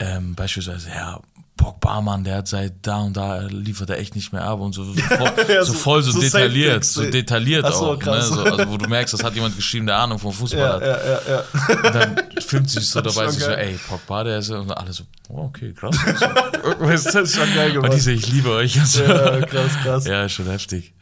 ähm, 0.00 0.34
beispielsweise, 0.34 0.88
ja, 0.88 1.20
Pogba, 1.56 2.00
Mann, 2.00 2.24
der 2.24 2.38
hat 2.38 2.48
seit 2.48 2.74
da 2.82 3.00
und 3.00 3.16
da 3.16 3.42
liefert 3.42 3.90
er 3.90 3.98
echt 3.98 4.16
nicht 4.16 4.32
mehr 4.32 4.42
ab 4.44 4.58
und 4.60 4.72
so, 4.72 4.84
so, 4.84 4.94
voll, 5.00 5.32
Ja, 5.48 5.64
so 5.64 5.72
so- 5.72 5.78
voll 5.78 6.02
so, 6.02 6.18
detailliert, 6.20 6.84
so 6.84 7.04
detailliert 7.08 7.64
auch, 7.66 7.92
ne? 7.92 7.98
krass. 7.98 8.28
so, 8.28 8.40
also 8.42 8.68
wo 8.70 8.76
du 8.78 8.88
merkst, 8.88 9.12
das 9.14 9.22
hat 9.22 9.34
jemand 9.34 9.54
geschrieben, 9.54 9.86
der 9.86 9.98
Ahnung 9.98 10.18
vom 10.18 10.32
Fußball 10.32 10.58
Ja, 10.60 10.72
hat. 10.74 10.82
ja, 10.82 10.98
ja, 11.04 11.20
ja. 11.28 11.76
Und 11.76 11.94
dann 11.94 12.22
filmt 12.40 12.70
sich 12.70 12.88
so 12.88 13.00
dabei, 13.02 13.28
sich 13.30 13.44
so, 13.44 13.50
ey, 13.50 13.78
Pogba, 13.88 14.24
der 14.24 14.38
ist 14.38 14.48
ja, 14.50 14.58
und 14.58 14.70
alle 14.72 14.92
so, 14.92 15.04
oh, 15.28 15.42
okay, 15.44 15.72
krass. 15.72 15.96
Das 16.80 17.06
ist 17.14 17.34
schon 17.36 17.54
geil 17.54 17.68
Und 17.76 17.82
gemacht. 17.82 17.92
die 17.94 18.00
so, 18.00 18.10
ich 18.10 18.26
liebe 18.32 18.50
euch. 18.50 18.76
Und 18.78 18.86
so. 18.88 19.02
Ja, 19.04 19.40
krass, 19.46 19.72
krass. 19.82 20.06
Ja, 20.06 20.24
ist 20.24 20.32
schon 20.32 20.46
heftig. 20.46 20.94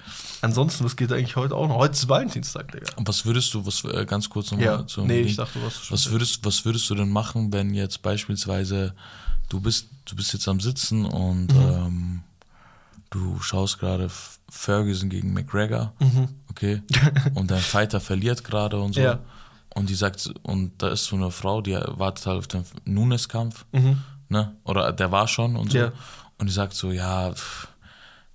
Ansonsten, 0.43 0.85
was 0.85 0.97
geht 0.97 1.13
eigentlich 1.13 1.37
heute 1.37 1.55
auch 1.55 1.69
noch? 1.69 1.77
Heute 1.77 1.93
ist 1.93 2.09
Valentinstag, 2.09 2.73
Digga. 2.73 2.87
Und 2.97 3.07
was 3.07 3.25
würdest 3.27 3.53
du, 3.55 3.65
was 3.67 3.85
äh, 3.85 4.05
ganz 4.07 4.29
kurz 4.31 4.51
nochmal 4.51 4.67
Ja, 4.67 4.87
zum 4.87 5.07
nee, 5.07 5.21
ich 5.21 5.37
dachte, 5.37 5.59
schon. 5.59 5.95
Was 5.95 6.11
würdest, 6.11 6.41
was 6.45 6.65
würdest 6.65 6.89
du 6.89 6.95
denn 6.95 7.11
machen, 7.11 7.53
wenn 7.53 7.75
jetzt 7.75 8.01
beispielsweise 8.03 8.95
du 9.51 9.61
bist, 9.61 9.89
du 10.07 10.17
bist 10.17 10.33
jetzt 10.33 10.49
am 10.49 10.61
Sitzen 10.61 11.05
und 11.05 11.53
Mhm. 11.55 11.61
ähm, 11.61 12.23
du 13.11 13.39
schaust 13.41 13.79
gerade 13.79 14.09
Ferguson 14.49 15.11
gegen 15.11 15.33
McGregor, 15.35 15.93
okay, 16.49 16.83
und 17.35 17.51
dein 17.51 17.61
Fighter 17.61 18.01
verliert 18.01 18.43
gerade 18.45 18.81
und 18.81 18.95
so. 18.95 19.01
Mhm. 19.01 19.07
Ja. 19.07 19.19
Und 19.75 19.89
die 19.91 19.95
sagt, 19.95 20.33
und 20.43 20.83
da 20.83 20.89
ist 20.89 21.05
so 21.05 21.15
eine 21.17 21.31
Frau, 21.31 21.61
die 21.61 21.75
wartet 21.75 22.27
halt 22.27 22.39
auf 22.39 22.47
den 22.49 22.65
Nunes-Kampf, 22.87 23.67
ne? 24.29 24.57
Oder 24.65 24.93
der 24.93 25.13
war 25.13 25.29
schon 25.29 25.55
und 25.57 25.71
so. 25.71 25.79
Mhm. 25.79 25.85
Ja. 25.85 25.93
Und 26.39 26.47
die 26.49 26.53
sagt 26.53 26.73
so, 26.75 26.91
ja, 26.91 27.31
pff, 27.33 27.69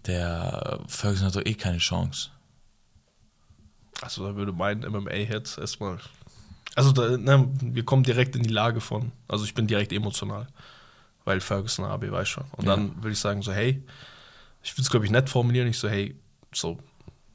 der 0.05 0.79
Ferguson 0.88 1.25
hat 1.27 1.36
doch 1.36 1.45
eh 1.45 1.55
keine 1.55 1.79
Chance. 1.79 2.29
Also 4.01 4.25
da 4.27 4.36
würde 4.36 4.51
mein 4.51 4.79
MMA-Head 4.81 5.57
erstmal. 5.57 5.98
Also 6.75 6.91
da, 6.91 7.17
ne, 7.17 7.48
wir 7.62 7.84
kommen 7.86 8.03
direkt 8.03 8.36
in 8.36 8.43
die 8.43 8.50
Lage 8.50 8.81
von. 8.81 9.12
Also 9.27 9.45
ich 9.45 9.53
bin 9.53 9.67
direkt 9.67 9.91
emotional. 9.93 10.48
Weil 11.25 11.41
Ferguson 11.41 11.86
AB 11.86 12.12
weiß 12.12 12.27
schon. 12.29 12.46
Und 12.53 12.65
Ja. 12.65 12.75
dann 12.75 12.96
würde 12.98 13.12
ich 13.12 13.20
sagen, 13.20 13.41
so, 13.41 13.51
hey, 13.51 13.84
ich 14.63 14.74
würde 14.74 14.82
es, 14.84 14.89
glaube 14.89 15.05
ich, 15.05 15.12
nett 15.12 15.29
formulieren. 15.29 15.67
Ich 15.67 15.77
so, 15.79 15.89
hey, 15.89 16.15
so, 16.53 16.77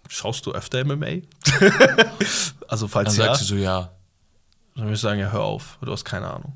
schaust 0.08 0.46
du 0.46 0.52
öfter 0.52 0.84
MMA? 0.84 1.22
also 2.68 2.88
falls 2.88 3.16
Dann 3.16 3.26
ja, 3.26 3.32
sagt 3.32 3.40
sie 3.40 3.44
so, 3.46 3.56
ja, 3.56 3.90
dann 4.74 4.84
würde 4.84 4.94
ich 4.94 5.00
sagen, 5.00 5.20
ja, 5.20 5.30
hör 5.30 5.42
auf, 5.42 5.78
du 5.82 5.90
hast 5.92 6.04
keine 6.04 6.28
Ahnung. 6.30 6.52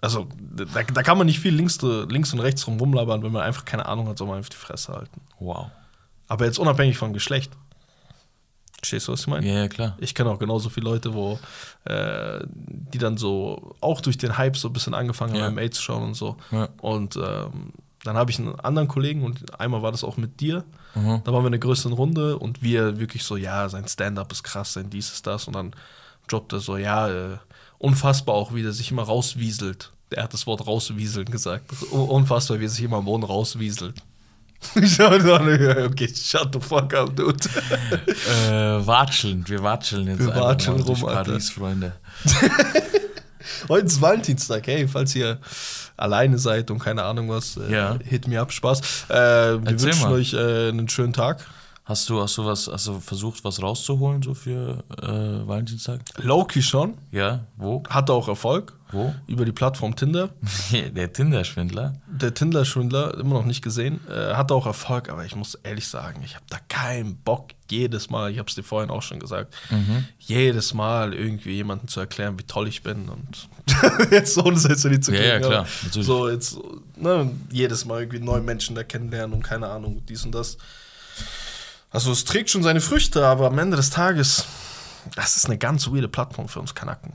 Also 0.00 0.28
da, 0.40 0.82
da 0.84 1.02
kann 1.02 1.18
man 1.18 1.26
nicht 1.26 1.40
viel 1.40 1.52
links, 1.54 1.80
links 1.82 2.32
und 2.32 2.38
rechts 2.40 2.66
rum 2.68 2.78
rumlabern, 2.78 3.22
wenn 3.24 3.32
man 3.32 3.42
einfach 3.42 3.64
keine 3.64 3.86
Ahnung 3.86 4.08
hat, 4.08 4.16
soll 4.18 4.28
man 4.28 4.36
einfach 4.36 4.50
die 4.50 4.56
Fresse 4.56 4.92
halten. 4.92 5.20
wow. 5.38 5.66
Aber 6.30 6.44
jetzt 6.44 6.58
unabhängig 6.58 6.98
vom 6.98 7.14
Geschlecht. 7.14 7.50
Verstehst 8.80 9.08
du, 9.08 9.12
was 9.12 9.20
ich 9.22 9.26
meine? 9.26 9.46
Ja, 9.46 9.54
ja, 9.54 9.68
klar. 9.68 9.96
Ich 9.98 10.14
kenne 10.14 10.30
auch 10.30 10.38
genauso 10.38 10.68
viele 10.70 10.84
Leute, 10.88 11.12
wo 11.12 11.38
äh, 11.84 12.40
die 12.46 12.98
dann 12.98 13.16
so 13.16 13.74
auch 13.80 14.00
durch 14.00 14.18
den 14.18 14.38
Hype 14.38 14.56
so 14.56 14.68
ein 14.68 14.72
bisschen 14.72 14.94
angefangen 14.94 15.34
Ja. 15.34 15.44
haben, 15.46 15.54
MMA 15.54 15.70
zu 15.72 15.82
schauen 15.82 16.02
und 16.04 16.14
so. 16.14 16.36
Ja. 16.52 16.68
Und 16.80 17.16
ähm, 17.16 17.72
dann 18.04 18.16
habe 18.16 18.30
ich 18.30 18.38
einen 18.38 18.54
anderen 18.60 18.86
Kollegen 18.86 19.24
und 19.24 19.58
einmal 19.60 19.82
war 19.82 19.90
das 19.90 20.04
auch 20.04 20.16
mit 20.16 20.38
dir. 20.40 20.64
Mhm. 20.94 21.20
Da 21.24 21.32
waren 21.32 21.42
wir 21.42 21.48
in 21.48 21.54
einer 21.54 21.58
größeren 21.58 21.92
Runde 21.92 22.38
und 22.38 22.62
wir 22.62 23.00
wirklich 23.00 23.24
so, 23.24 23.36
ja, 23.36 23.68
sein 23.68 23.88
Stand-up 23.88 24.30
ist 24.30 24.44
krass, 24.44 24.74
sein 24.74 24.90
dies 24.90 25.12
ist 25.12 25.26
das. 25.26 25.48
Und 25.48 25.54
dann 25.54 25.72
droppt 26.28 26.52
er 26.52 26.60
so, 26.60 26.76
ja, 26.76 27.08
äh, 27.08 27.38
unfassbar 27.78 28.36
auch, 28.36 28.54
wie 28.54 28.62
der 28.62 28.72
sich 28.72 28.92
immer 28.92 29.02
rauswieselt. 29.02 29.92
Er 30.10 30.22
hat 30.22 30.32
das 30.32 30.46
Wort 30.46 30.66
rauswieseln 30.66 31.26
gesagt. 31.26 31.64
Unfassbar, 31.90 32.60
wie 32.60 32.64
er 32.66 32.70
sich 32.70 32.84
immer 32.84 32.98
am 32.98 33.04
Boden 33.06 33.24
rauswieselt. 33.24 34.00
Okay, 34.74 36.08
shut 36.14 36.52
the 36.52 36.60
fuck 36.60 36.92
up, 36.94 37.14
dude. 37.16 37.36
Äh, 38.50 38.86
watscheln, 38.86 39.44
wir 39.48 39.62
watscheln 39.62 40.06
jetzt 40.08 40.18
Wir 40.20 40.28
einfach 40.28 40.40
watscheln 40.42 40.80
rum. 40.80 41.00
Paris, 41.00 41.50
Freunde. 41.50 41.92
Heute 43.68 43.86
ist 43.86 44.00
Valentinstag, 44.00 44.66
hey, 44.66 44.86
falls 44.86 45.14
ihr 45.14 45.38
alleine 45.96 46.38
seid 46.38 46.70
und 46.70 46.78
keine 46.80 47.02
Ahnung 47.04 47.28
was, 47.30 47.56
äh, 47.56 47.72
Ja. 47.72 47.98
hit 48.04 48.26
me 48.28 48.38
up, 48.40 48.52
Spaß. 48.52 48.80
Äh, 49.08 49.14
wir 49.14 49.60
Erzähl 49.64 49.80
wünschen 49.88 50.02
mal. 50.02 50.12
euch 50.12 50.34
äh, 50.34 50.68
einen 50.68 50.88
schönen 50.88 51.12
Tag. 51.12 51.44
Hast 51.84 52.08
du, 52.10 52.20
hast 52.20 52.36
du 52.36 52.44
was, 52.44 52.68
hast 52.70 52.86
du 52.88 53.00
versucht, 53.00 53.42
was 53.44 53.62
rauszuholen 53.62 54.22
so 54.22 54.34
für 54.34 54.84
äh, 55.00 55.48
Valentinstag? 55.48 56.00
Loki 56.18 56.60
schon, 56.62 56.98
Ja, 57.10 57.40
wo? 57.56 57.82
hatte 57.88 58.12
auch 58.12 58.28
Erfolg 58.28 58.74
Wo? 58.90 59.14
über 59.26 59.44
die 59.44 59.52
Plattform 59.52 59.96
Tinder. 59.96 60.30
Der 60.72 61.12
Tinder-Schwindler. 61.12 62.00
Der 62.06 62.34
Tinder-Schwindler, 62.34 63.14
immer 63.18 63.34
noch 63.34 63.44
nicht 63.44 63.62
gesehen, 63.62 64.00
äh, 64.08 64.34
hatte 64.34 64.54
auch 64.54 64.66
Erfolg, 64.66 65.10
aber 65.10 65.24
ich 65.24 65.36
muss 65.36 65.54
ehrlich 65.56 65.86
sagen, 65.86 66.22
ich 66.24 66.34
habe 66.34 66.44
da 66.48 66.58
keinen 66.68 67.16
Bock, 67.16 67.50
jedes 67.70 68.08
Mal, 68.08 68.30
ich 68.30 68.38
habe 68.38 68.48
es 68.48 68.54
dir 68.54 68.62
vorhin 68.62 68.90
auch 68.90 69.02
schon 69.02 69.20
gesagt, 69.20 69.54
jedes 70.18 70.72
Mal 70.72 71.12
irgendwie 71.12 71.52
jemandem 71.52 71.88
zu 71.88 72.00
erklären, 72.00 72.38
wie 72.38 72.44
toll 72.44 72.66
ich 72.66 72.82
bin 72.82 73.10
und 73.10 73.48
jetzt 74.10 74.38
ohne 74.38 74.58
jetzt 74.58 74.84
nicht 74.84 75.04
zu 75.04 75.12
Ja, 75.12 75.20
ja, 75.20 75.34
kriegen, 75.34 75.48
klar, 75.48 75.66
natürlich. 75.84 76.06
So 76.06 76.28
jetzt, 76.30 76.58
ne, 76.96 77.30
jedes 77.50 77.84
Mal 77.84 78.00
irgendwie 78.00 78.20
neue 78.20 78.40
Menschen 78.40 78.74
da 78.74 78.84
kennenlernen 78.84 79.34
und 79.34 79.42
keine 79.42 79.68
Ahnung, 79.68 80.02
dies 80.08 80.24
und 80.24 80.34
das. 80.34 80.56
Also 81.90 82.12
es 82.12 82.24
trägt 82.24 82.50
schon 82.50 82.62
seine 82.62 82.80
Früchte, 82.80 83.26
aber 83.26 83.46
am 83.46 83.58
Ende 83.58 83.76
des 83.76 83.90
Tages, 83.90 84.46
das 85.14 85.36
ist 85.36 85.46
eine 85.46 85.58
ganz 85.58 85.88
weirde 85.88 86.08
Plattform 86.08 86.48
für 86.48 86.60
uns 86.60 86.74
Kanaken. 86.74 87.12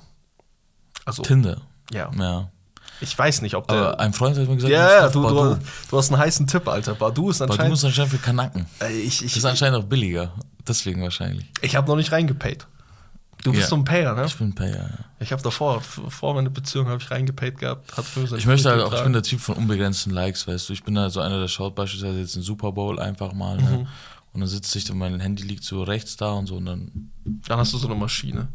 Also, 1.06 1.24
Tinder. 1.24 1.58
ja. 1.92 2.10
Ja. 2.18 2.50
Ich 3.02 3.18
weiß 3.18 3.42
nicht, 3.42 3.56
ob 3.56 3.68
der. 3.68 3.78
Aber 3.78 4.00
ein 4.00 4.14
Freund 4.14 4.38
hat 4.38 4.48
mir 4.48 4.56
gesagt, 4.56 4.72
ja, 4.72 5.10
du, 5.10 5.24
du, 5.28 5.34
Badu. 5.36 5.58
du 5.90 5.98
hast 5.98 6.12
einen 6.12 6.22
heißen 6.22 6.48
Tipp, 6.48 6.68
Alter. 6.68 6.94
Badu 6.96 7.32
ist 7.32 7.40
Badu 7.40 7.52
anscheinend. 7.54 7.74
ist 7.74 7.84
anscheinend 7.84 8.12
für 8.12 8.18
Kanaken. 8.20 8.66
Äh, 8.82 8.94
ich 9.00 9.18
Das 9.20 9.26
ich, 9.28 9.38
ist 9.38 9.46
anscheinend 9.46 9.80
auch 9.80 9.84
billiger. 9.84 10.32
Deswegen 10.66 11.02
wahrscheinlich. 11.02 11.46
ich 11.62 11.76
habe 11.76 11.88
noch 11.88 11.98
nicht 11.98 12.12
reingepaid. 12.14 12.66
Du 13.44 13.52
bist 13.52 13.64
Ja. 13.64 13.68
so 13.70 13.76
ein 13.76 13.84
Payer, 13.84 14.14
ne? 14.16 14.24
Ich 14.26 14.38
bin 14.38 14.56
Payer, 14.56 14.78
ja. 14.78 14.90
Ich 15.20 15.34
habe 15.34 15.42
davor, 15.42 15.82
vor 15.82 16.34
meiner 16.34 16.50
Beziehung 16.50 16.88
habe 16.88 17.02
ich 17.02 17.12
reingepaid 17.12 17.58
gehabt. 17.58 17.98
Hat 17.98 18.06
Ich 18.38 18.46
möchte 18.46 18.70
halt 18.70 18.82
auch, 18.82 18.94
ich 18.94 19.04
bin 19.04 19.12
der 19.12 19.24
Typ 19.24 19.42
von 19.42 19.56
unbegrenzten 19.56 20.14
Likes, 20.14 20.48
weißt 20.48 20.70
du. 20.70 20.74
Ich 20.74 20.84
bin 20.86 20.98
halt 20.98 21.12
so 21.12 21.20
einer, 21.20 21.40
der 21.42 21.50
schaut 21.50 21.76
beispielsweise 21.76 22.20
jetzt 22.20 22.36
einen 22.36 22.46
Super 22.46 22.72
Bowl 22.72 23.00
einfach 23.00 23.34
mal, 23.34 23.58
Mhm. 23.58 23.88
Und 24.34 24.42
dann 24.42 24.50
sitzt 24.50 24.72
sich, 24.72 24.90
und 24.90 24.98
mein 24.98 25.20
Handy 25.20 25.44
liegt 25.44 25.64
so 25.64 25.84
rechts 25.84 26.18
da 26.18 26.32
und 26.32 26.48
so 26.48 26.56
und 26.56 26.66
dann 26.66 27.12
Dann 27.48 27.60
hast 27.60 27.74
du 27.74 27.78
so 27.78 27.88
eine 27.88 27.96
Maschine. 27.96 28.48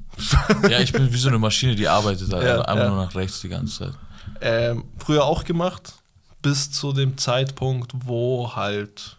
Ja, 0.69 0.81
ich 0.81 0.93
bin 0.93 1.13
wie 1.13 1.17
so 1.17 1.29
eine 1.29 1.39
Maschine, 1.39 1.77
die 1.77 1.87
arbeitet 1.87 2.33
halt. 2.33 2.45
Ja, 2.45 2.63
einfach 2.63 2.85
ja. 2.85 2.91
nur 2.91 3.05
nach 3.05 3.15
rechts 3.15 3.41
die 3.41 3.49
ganze 3.49 3.79
Zeit. 3.79 3.95
Ähm, 4.41 4.85
früher 4.99 5.25
auch 5.25 5.45
gemacht, 5.45 5.95
bis 6.43 6.71
zu 6.71 6.93
dem 6.93 7.17
Zeitpunkt, 7.17 7.93
wo 7.95 8.55
halt 8.57 9.18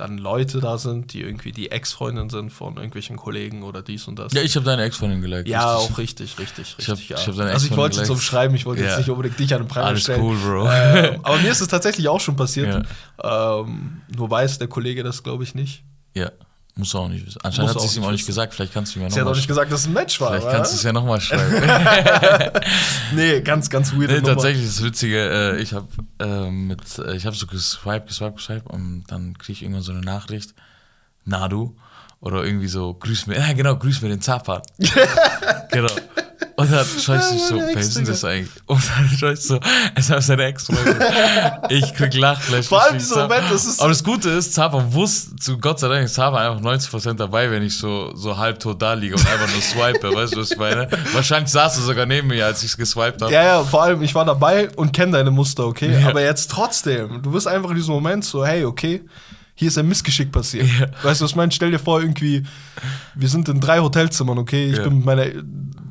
dann 0.00 0.18
Leute 0.18 0.60
da 0.60 0.78
sind, 0.78 1.12
die 1.12 1.20
irgendwie 1.22 1.52
die 1.52 1.70
Ex-Freundin 1.70 2.30
sind 2.30 2.50
von 2.50 2.76
irgendwelchen 2.76 3.16
Kollegen 3.16 3.62
oder 3.62 3.82
dies 3.82 4.08
und 4.08 4.18
das. 4.18 4.32
Ja, 4.32 4.42
ich 4.42 4.56
habe 4.56 4.64
deine 4.64 4.82
Ex-Freundin 4.84 5.20
geliked. 5.20 5.48
Ja, 5.48 5.74
richtig. 5.76 5.90
auch 5.92 5.98
richtig, 5.98 6.38
richtig, 6.38 6.78
richtig. 6.78 6.78
Ich 6.78 6.88
hab- 6.88 6.98
ja. 7.08 7.16
ich 7.18 7.26
hab 7.28 7.36
deine 7.36 7.50
also 7.50 7.66
ich 7.66 7.76
wollte 7.76 7.96
es 7.96 8.02
geliked. 8.02 8.10
umschreiben, 8.12 8.56
ich 8.56 8.64
wollte 8.66 8.82
Ja. 8.82 8.88
jetzt 8.88 8.98
nicht 8.98 9.10
unbedingt 9.10 9.38
dich 9.38 9.52
an 9.54 9.62
den 9.62 9.68
Pranger 9.68 9.86
Alles 9.88 10.02
stellen. 10.02 10.22
cool, 10.22 10.36
Bro. 10.36 10.70
Ähm, 10.70 11.20
aber 11.22 11.36
mir 11.38 11.50
ist 11.50 11.60
es 11.60 11.68
tatsächlich 11.68 12.08
auch 12.08 12.20
schon 12.20 12.36
passiert. 12.36 12.86
Ähm, 13.22 14.02
nur 14.16 14.30
weiß 14.30 14.58
der 14.58 14.68
Kollege 14.68 15.02
das, 15.02 15.22
glaube 15.22 15.44
ich, 15.44 15.54
nicht. 15.54 15.82
Ja, 16.14 16.30
musst 16.78 16.94
du 16.94 16.98
auch 16.98 17.08
nicht 17.08 17.26
wissen. 17.26 17.40
Anscheinend 17.42 17.74
Muss 17.74 17.82
hat 17.82 17.90
sie 17.90 17.94
es 17.94 17.96
ihm 17.96 18.04
auch 18.04 18.12
nicht 18.12 18.26
gesagt. 18.26 18.54
Vielleicht 18.54 18.72
kannst 18.72 18.94
du 18.94 19.00
mir 19.00 19.06
Sie 19.06 19.12
hat 19.12 19.18
nochmal 19.18 19.32
auch 19.32 19.36
nicht 19.36 19.48
gesagt, 19.48 19.72
dass 19.72 19.80
es 19.80 19.86
ein 19.86 19.92
Match 19.92 20.20
war. 20.20 20.30
Vielleicht 20.30 20.46
wa? 20.46 20.52
kannst 20.52 20.72
du 20.72 20.76
es 20.76 20.82
ja 20.84 20.92
nochmal 20.92 21.20
schreiben. 21.20 21.52
Nee, 23.14 23.40
ganz, 23.40 23.68
ganz 23.68 23.92
weird. 23.92 24.10
nee, 24.10 24.20
tatsächlich, 24.20 24.66
das 24.66 24.82
Witzige, 24.82 25.56
äh, 25.56 25.60
ich 25.60 25.72
habe 25.72 25.88
äh, 26.20 26.50
mit, 26.50 26.98
äh, 26.98 27.16
ich 27.16 27.26
habe 27.26 27.34
so 27.34 27.46
geswiped, 27.46 28.06
geswiped, 28.06 28.36
geswiped 28.36 28.66
und 28.66 29.04
dann 29.08 29.36
kriege 29.38 29.52
ich 29.54 29.62
irgendwann 29.62 29.82
so 29.82 29.92
eine 29.92 30.02
Nachricht, 30.02 30.54
na 31.24 31.48
du, 31.48 31.76
oder 32.20 32.44
irgendwie 32.44 32.68
so, 32.68 32.94
grüß 32.94 33.26
mir, 33.26 33.36
ja 33.38 33.52
genau, 33.52 33.76
grüß 33.76 34.02
mir 34.02 34.08
den 34.08 34.20
Zapan. 34.20 34.62
genau. 35.70 35.88
Und 36.68 36.76
dann 36.76 36.86
schaue 37.00 37.16
ich 37.16 37.42
so, 37.42 37.56
wer 37.56 37.70
ist 37.80 37.96
denn 37.96 38.04
das 38.04 38.24
eigentlich? 38.24 38.50
Und 38.66 38.82
dann 38.88 39.08
schaue 39.18 39.32
ich 39.32 39.40
so, 39.40 39.58
es 39.94 40.10
war 40.10 40.20
seine 40.20 40.44
Ex-Freundin. 40.44 40.96
Ich 41.70 41.94
krieg 41.94 42.14
Lachflash. 42.14 42.66
Vor 42.66 42.82
allem 42.82 42.98
Zapan. 43.00 43.28
Moment, 43.28 43.44
das 43.52 43.64
ist- 43.64 43.80
Aber 43.80 43.88
das 43.88 44.04
Gute 44.04 44.30
ist, 44.30 44.54
Zapan 44.54 44.92
wusste, 44.92 45.36
zu 45.36 45.58
Gott 45.58 45.80
sei 45.80 45.88
Dank 45.88 46.04
ist 46.04 46.18
einfach 46.18 46.60
90% 46.60 47.14
dabei, 47.18 47.50
wenn 47.50 47.62
ich 47.62 47.76
so, 47.76 48.14
so 48.14 48.36
halbtot 48.36 48.80
da 48.80 48.92
liege 48.94 49.14
und 49.14 49.26
einfach 49.26 49.48
nur 49.50 49.62
swipe, 49.62 50.14
weißt 50.14 50.34
du, 50.36 50.40
was 50.40 50.50
ich 50.52 50.58
meine? 50.58 50.88
Wahrscheinlich 51.12 51.50
saß 51.50 51.76
er 51.78 51.82
sogar 51.82 52.06
neben 52.06 52.28
mir, 52.28 52.44
als 52.46 52.62
ich 52.62 52.70
es 52.70 52.76
geswiped 52.76 53.22
habe. 53.22 53.32
Ja, 53.32 53.42
ja, 53.42 53.64
vor 53.64 53.82
allem, 53.82 54.02
ich 54.02 54.14
war 54.14 54.24
dabei 54.24 54.68
und 54.76 54.92
kenne 54.92 55.12
deine 55.12 55.30
Muster, 55.30 55.66
okay? 55.66 55.98
Ja. 56.00 56.08
Aber 56.08 56.22
jetzt 56.22 56.50
trotzdem, 56.50 57.22
du 57.22 57.30
bist 57.32 57.46
einfach 57.48 57.70
in 57.70 57.76
diesem 57.76 57.94
Moment 57.94 58.24
so, 58.24 58.44
hey, 58.44 58.64
okay, 58.64 59.02
hier 59.60 59.68
ist 59.68 59.76
ein 59.78 59.88
Missgeschick 59.88 60.30
passiert. 60.30 60.68
Ja. 60.78 60.86
Weißt 61.02 61.20
du, 61.20 61.24
was 61.24 61.32
ich 61.32 61.36
meine? 61.36 61.50
Stell 61.50 61.72
dir 61.72 61.80
vor, 61.80 62.00
irgendwie, 62.00 62.44
wir 63.16 63.28
sind 63.28 63.48
in 63.48 63.58
drei 63.60 63.80
Hotelzimmern, 63.80 64.38
okay? 64.38 64.70
Ich 64.70 64.76
Ja. 64.76 64.84
bin 64.84 64.98
mit 64.98 65.04
meiner 65.04 65.24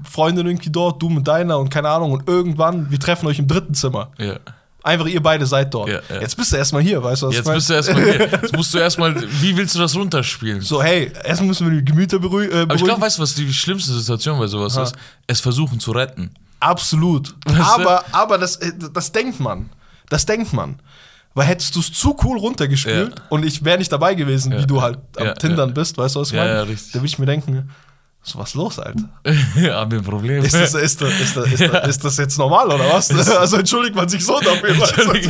Freundin 0.10 0.48
irgendwie 0.48 0.70
dort, 0.70 1.02
du 1.02 1.10
mit 1.10 1.28
deiner 1.28 1.60
und 1.60 1.70
keine 1.70 1.90
Ahnung. 1.90 2.14
Und 2.14 2.30
irgendwann, 2.30 2.90
wir 2.90 2.98
treffen 3.00 3.28
euch 3.28 3.40
im 3.40 3.48
dritten 3.48 3.74
Zimmer. 3.74 4.12
Ja. 4.18 4.38
Einfach 4.84 5.08
ihr 5.08 5.22
beide 5.22 5.46
seid 5.46 5.74
dort. 5.74 5.90
Ja. 5.90 6.00
Jetzt 6.22 6.38
bist 6.38 6.54
du 6.54 6.56
erstmal 6.56 6.82
hier, 6.82 7.04
weißt 7.04 7.24
du, 7.24 7.28
was 7.28 7.34
Jetzt 7.36 7.42
ich 7.42 7.48
mein? 7.48 7.56
bist 7.56 7.70
du 7.70 7.74
erstmal 7.74 8.04
hier. 8.04 8.20
Jetzt 8.42 8.56
musst 8.56 8.74
du 8.74 8.78
erstmal, 8.78 9.16
wie 9.42 9.58
willst 9.58 9.76
du 9.76 9.80
das 9.80 9.94
runterspielen? 9.98 10.62
So, 10.62 10.82
hey, 10.82 11.12
erstmal 11.26 11.48
müssen 11.50 11.70
wir 11.70 11.78
die 11.82 11.84
Gemüter 11.84 12.18
beruhi- 12.18 12.46
äh, 12.46 12.48
beruhigen. 12.48 12.62
Aber 12.62 12.76
ich 12.76 12.84
glaube, 12.86 13.02
weißt 13.02 13.18
du, 13.18 13.22
was 13.22 13.36
die 13.36 13.54
schlimmste 13.54 13.92
Situation 13.92 14.40
bei 14.40 14.48
sowas 14.48 14.78
Aha. 14.78 14.84
ist? 14.84 14.96
Es 15.28 15.42
versuchen 15.42 15.82
zu 15.82 15.92
retten. 15.92 16.32
Absolut. 16.62 17.36
Weißt 17.46 17.58
du? 17.60 17.64
Aber, 17.82 18.06
aber 18.14 18.38
das, 18.38 18.56
äh, 18.58 18.72
das 18.94 19.12
denkt 19.12 19.42
man. 19.42 19.70
Das 20.10 20.26
denkt 20.26 20.54
man. 20.54 20.80
Weil 21.38 21.46
hättest 21.46 21.76
du 21.76 21.82
es 21.82 21.94
zu 21.94 22.18
cool 22.24 22.40
runtergespielt 22.40 23.14
Ja. 23.16 23.24
und 23.30 23.46
ich 23.46 23.64
wäre 23.64 23.78
nicht 23.78 23.92
dabei 23.92 24.16
gewesen, 24.16 24.52
Ja. 24.52 24.58
wie 24.60 24.66
du 24.66 24.82
halt 24.82 24.98
am 25.18 25.28
Ja, 25.28 25.34
Tindern 25.36 25.72
bist, 25.72 25.96
weißt 25.96 26.16
du, 26.16 26.20
was 26.22 26.30
ich 26.30 26.34
Ja, 26.34 26.42
meine? 26.44 26.56
ja, 26.56 26.62
richtig. 26.64 26.94
Da 26.94 27.00
würde 27.00 27.06
ich 27.06 27.20
mir 27.20 27.28
denken, 27.28 27.70
so 28.24 28.40
was 28.40 28.56
los, 28.56 28.80
Alter? 28.80 29.04
Haben 29.24 29.92
wir 29.92 30.00
ein 30.00 30.04
Problem. 30.04 30.44
Ist 30.44 30.56
das, 30.56 30.74
ist, 30.74 31.00
das, 31.00 31.14
ist, 31.22 31.38
das, 31.38 31.46
ist, 31.52 31.62
das, 31.62 31.88
ist 31.90 32.04
das 32.04 32.18
jetzt 32.18 32.40
normal 32.40 32.66
oder 32.68 32.92
was? 32.92 33.10
Also 33.38 33.58
entschuldigt 33.58 33.94
man 33.96 34.10
sich 34.10 34.26
so 34.26 34.40
dafür. 34.40 34.74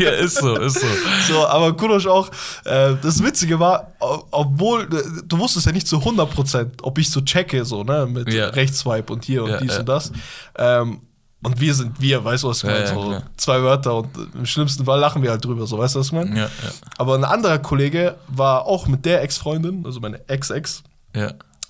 ja, 0.02 0.12
ist 0.12 0.38
so, 0.38 0.56
ist 0.56 0.80
so. 0.80 0.88
So, 1.28 1.46
aber 1.48 1.76
Kudosch 1.76 2.08
auch, 2.08 2.30
äh, 2.64 2.96
das 3.02 3.22
Witzige 3.22 3.60
war, 3.60 3.92
obwohl, 4.32 4.84
äh, 4.84 5.22
du 5.26 5.38
wusstest 5.38 5.66
ja 5.66 5.74
nicht 5.74 5.88
zu 5.90 5.98
100%, 5.98 6.82
ob 6.84 6.98
ich 7.00 7.12
so 7.12 7.20
checke, 7.20 7.66
so, 7.66 7.84
ne, 7.84 8.08
mit 8.10 8.34
Ja. 8.34 8.48
Rechtsswipe 8.48 9.12
und 9.12 9.26
hier 9.26 9.44
und 9.44 9.60
dies 9.62 9.78
und 9.78 9.90
das. 9.90 10.12
Ähm, 10.58 11.02
und 11.48 11.60
wir 11.60 11.74
sind 11.74 12.00
wir, 12.00 12.24
weißt 12.24 12.44
du, 12.44 12.50
was 12.50 12.63
ich 12.63 12.70
Ja, 12.70 12.75
meine? 12.75 12.88
so 12.88 13.22
zwei 13.38 13.62
Wörter 13.63 13.96
und 13.96 14.10
im 14.36 14.46
schlimmsten 14.46 14.86
Fall 14.86 15.00
lachen 15.00 15.24
wir 15.24 15.32
halt 15.32 15.44
drüber, 15.44 15.66
so, 15.66 15.77
weißt 15.80 15.96
du, 15.96 16.00
was 16.00 16.08
ich 16.08 16.12
meine? 16.13 16.50
Aber 16.98 17.16
ein 17.16 17.24
anderer 17.24 17.58
Kollege 17.60 18.16
war 18.27 18.66
auch 18.66 18.88
mit 18.88 19.06
der 19.06 19.22
Ex-Freundin, 19.24 19.86
also 19.86 20.00
meine 20.00 20.27
Ex-Ex, 20.30 20.84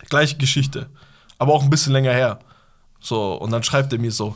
gleiche 0.10 0.36
Geschichte. 0.38 0.88
Aber 1.40 1.54
auch 1.54 1.64
ein 1.64 1.70
bisschen 1.70 1.94
länger 1.94 2.12
her. 2.12 2.40
So, 3.00 3.36
und 3.36 3.52
dann 3.52 3.64
schreibt 3.64 3.94
er 3.94 4.00
mir 4.00 4.12
so, 4.12 4.36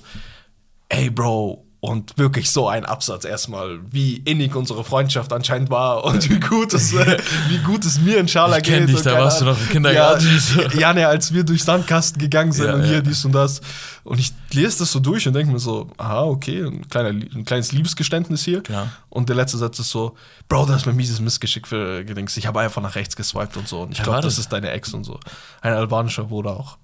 ey 0.90 1.10
Bro, 1.10 1.66
und 1.82 2.16
wirklich 2.20 2.52
so 2.52 2.70
ein 2.70 2.86
Absatz 2.86 3.26
erstmal, 3.26 3.80
wie 3.90 4.18
innig 4.18 4.56
unsere 4.56 4.84
Freundschaft 4.84 5.34
anscheinend 5.34 5.72
war 5.72 6.04
und 6.04 6.30
wie 6.30 6.40
gut 6.40 6.76
es, 6.76 6.94
äh, 6.94 7.18
wie 7.50 7.58
gut 7.58 7.84
es 7.86 8.00
mir 8.00 8.20
in 8.20 8.28
Schala 8.28 8.58
Ich 8.58 8.64
geht. 8.64 8.76
kenn 8.76 8.88
dich, 8.88 8.98
und 8.98 9.06
da 9.08 9.18
warst 9.18 9.42
du 9.42 9.46
noch 9.46 9.60
im 9.60 9.68
Kindergarten. 9.68 10.28
Ja, 10.58 10.70
ja 10.80 10.94
ne, 10.94 11.08
als 11.08 11.34
wir 11.34 11.44
durchs 11.44 11.66
Sandkasten 11.66 12.22
gegangen 12.22 12.52
sind 12.52 12.68
Ja, 12.68 12.76
und 12.76 12.84
hier 12.84 12.94
ja. 12.98 13.02
dies 13.02 13.26
und 13.26 13.32
das. 13.32 13.62
Und 14.04 14.20
ich 14.20 14.32
lese 14.52 14.80
das 14.80 14.92
so 14.92 15.00
durch 15.00 15.28
und 15.28 15.34
denke 15.34 15.52
mir 15.52 15.58
so, 15.58 15.90
aha, 15.98 16.22
okay, 16.26 16.64
ein, 16.64 16.88
kleiner, 16.88 17.10
ein 17.10 17.46
kleines 17.46 17.72
Liebesgeständnis 17.72 18.44
hier. 18.44 18.62
Klar. 18.62 18.90
Und 19.10 19.30
der 19.30 19.36
letzte 19.36 19.58
Satz 19.58 19.80
ist 19.80 19.90
so, 19.90 20.16
Bro, 20.50 20.68
das 20.68 20.78
ist 20.82 20.86
mir 20.86 20.94
mieses 20.94 21.20
Missgeschick 21.20 21.68
für 21.68 22.06
gedings. 22.06 22.38
Ich 22.38 22.46
habe 22.46 22.60
einfach 22.60 22.84
nach 22.84 22.94
rechts 22.94 23.16
geswiped 23.16 23.58
und 23.58 23.68
so. 23.68 23.82
Und 23.82 23.94
ich 23.94 24.04
glaube, 24.04 24.22
das 24.22 24.38
ist 24.38 24.54
deine 24.54 24.70
Ex 24.70 24.94
und 24.94 25.04
so. 25.04 25.20
Ein 25.62 25.74
albanischer 25.74 26.26
Bruder 26.26 26.52
auch. 26.52 26.78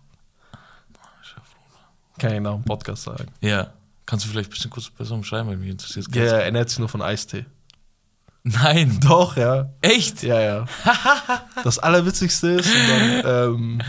Kann 2.17 2.33
ich 2.33 2.41
nach 2.41 2.53
dem 2.55 2.63
Podcast 2.63 3.03
sagen. 3.03 3.27
ja. 3.41 3.67
Kannst 4.07 4.25
du 4.25 4.29
vielleicht 4.29 4.49
ein 4.49 4.53
bisschen 4.53 4.71
kurz 4.71 4.89
besser 4.89 5.13
umschreiben, 5.13 5.49
weil 5.49 5.57
mich 5.57 5.69
interessiert 5.69 6.07
Ja, 6.15 6.23
er 6.23 6.45
ernährt 6.45 6.69
sich 6.69 6.79
nur 6.79 6.89
von 6.89 7.01
Eistee. 7.01 7.45
Nein. 8.43 8.99
Doch, 9.01 9.35
ja. 9.35 9.69
Echt? 9.81 10.23
Ja, 10.23 10.39
ja. 10.39 10.65
Das 11.63 11.77
Allerwitzigste 11.77 12.51
ist, 12.51 12.69
dann, 12.87 13.21
ähm, 13.25 13.81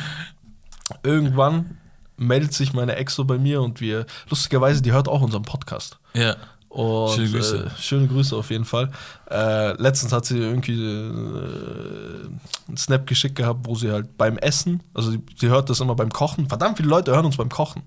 irgendwann 1.05 1.79
meldet 2.17 2.53
sich 2.53 2.73
meine 2.73 2.97
Ex 2.97 3.15
so 3.15 3.25
bei 3.25 3.39
mir 3.39 3.63
und 3.63 3.81
wir, 3.81 4.07
lustigerweise, 4.29 4.83
die 4.83 4.91
hört 4.91 5.07
auch 5.07 5.21
unseren 5.21 5.45
Podcast. 5.45 5.99
Ja. 6.15 6.35
Und, 6.69 7.15
Schöne 7.15 7.31
Grüße. 7.31 7.67
Äh, 7.67 7.81
schöne 7.81 8.09
Grüße 8.09 8.35
auf 8.35 8.51
jeden 8.51 8.65
Fall. 8.65 8.91
Äh, 9.31 9.81
letztens 9.81 10.13
hat 10.13 10.27
sie 10.27 10.39
irgendwie 10.39 10.83
äh, 10.83 12.27
einen 12.67 12.77
Snap 12.77 13.07
geschickt 13.07 13.37
gehabt, 13.37 13.61
wo 13.63 13.77
sie 13.77 13.93
halt 13.93 14.17
beim 14.19 14.37
Essen, 14.39 14.83
also 14.95 15.13
sie, 15.13 15.23
sie 15.37 15.49
hört 15.49 15.71
das 15.71 15.79
immer 15.79 15.95
beim 15.95 16.11
Kochen. 16.11 16.49
Verdammt 16.49 16.79
viele 16.79 16.89
Leute 16.89 17.13
hören 17.13 17.27
uns 17.27 17.37
beim 17.37 17.49
Kochen. 17.49 17.83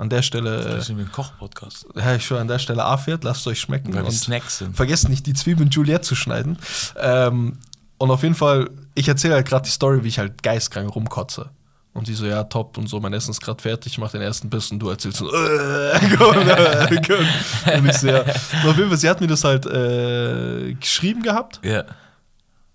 An 0.00 0.08
der 0.08 0.22
Stelle, 0.22 0.62
Das 0.64 0.88
ist 0.88 0.90
ein 0.90 1.12
Koch-Podcast. 1.12 1.86
äh, 1.94 2.00
ja, 2.00 2.14
ich 2.14 2.24
schwöre, 2.24 2.40
an 2.40 2.48
der 2.48 2.58
Stelle 2.58 2.82
A-Fährt, 2.84 3.22
lasst 3.22 3.42
es 3.42 3.46
euch 3.48 3.60
schmecken. 3.60 3.92
Weil 3.92 4.04
Und 4.04 4.12
Snacks 4.12 4.56
sind. 4.56 4.74
vergesst 4.74 5.10
nicht, 5.10 5.26
die 5.26 5.34
Zwiebeln 5.34 5.68
Juliette 5.68 6.00
zu 6.00 6.14
schneiden. 6.14 6.56
Ähm, 6.98 7.58
und 7.98 8.10
auf 8.10 8.22
jeden 8.22 8.34
Fall, 8.34 8.70
ich 8.94 9.08
erzähle 9.08 9.34
halt 9.34 9.46
gerade 9.46 9.64
die 9.66 9.70
Story, 9.70 10.02
wie 10.02 10.08
ich 10.08 10.18
halt 10.18 10.42
geistkrank 10.42 10.94
rumkotze. 10.94 11.50
Und 11.92 12.06
sie 12.06 12.14
so, 12.14 12.24
ja, 12.24 12.44
top 12.44 12.78
und 12.78 12.88
so, 12.88 12.98
mein 12.98 13.12
Essen 13.12 13.32
ist 13.32 13.42
gerade 13.42 13.60
fertig, 13.60 13.92
ich 13.92 13.98
mach 13.98 14.10
den 14.10 14.22
ersten 14.22 14.48
Biss 14.48 14.70
und 14.70 14.78
du 14.78 14.88
erzählst 14.88 15.18
so, 15.18 15.26
äh, 15.34 15.98
und 15.98 17.86
ich 17.86 17.98
so, 17.98 18.06
ja. 18.06 18.20
Und 18.22 18.70
auf 18.70 18.76
jeden 18.78 18.88
Fall, 18.88 18.96
sie 18.96 19.08
hat 19.10 19.20
mir 19.20 19.26
das 19.26 19.44
halt 19.44 19.66
äh, 19.66 20.72
geschrieben 20.80 21.22
gehabt. 21.22 21.60
Ja. 21.62 21.84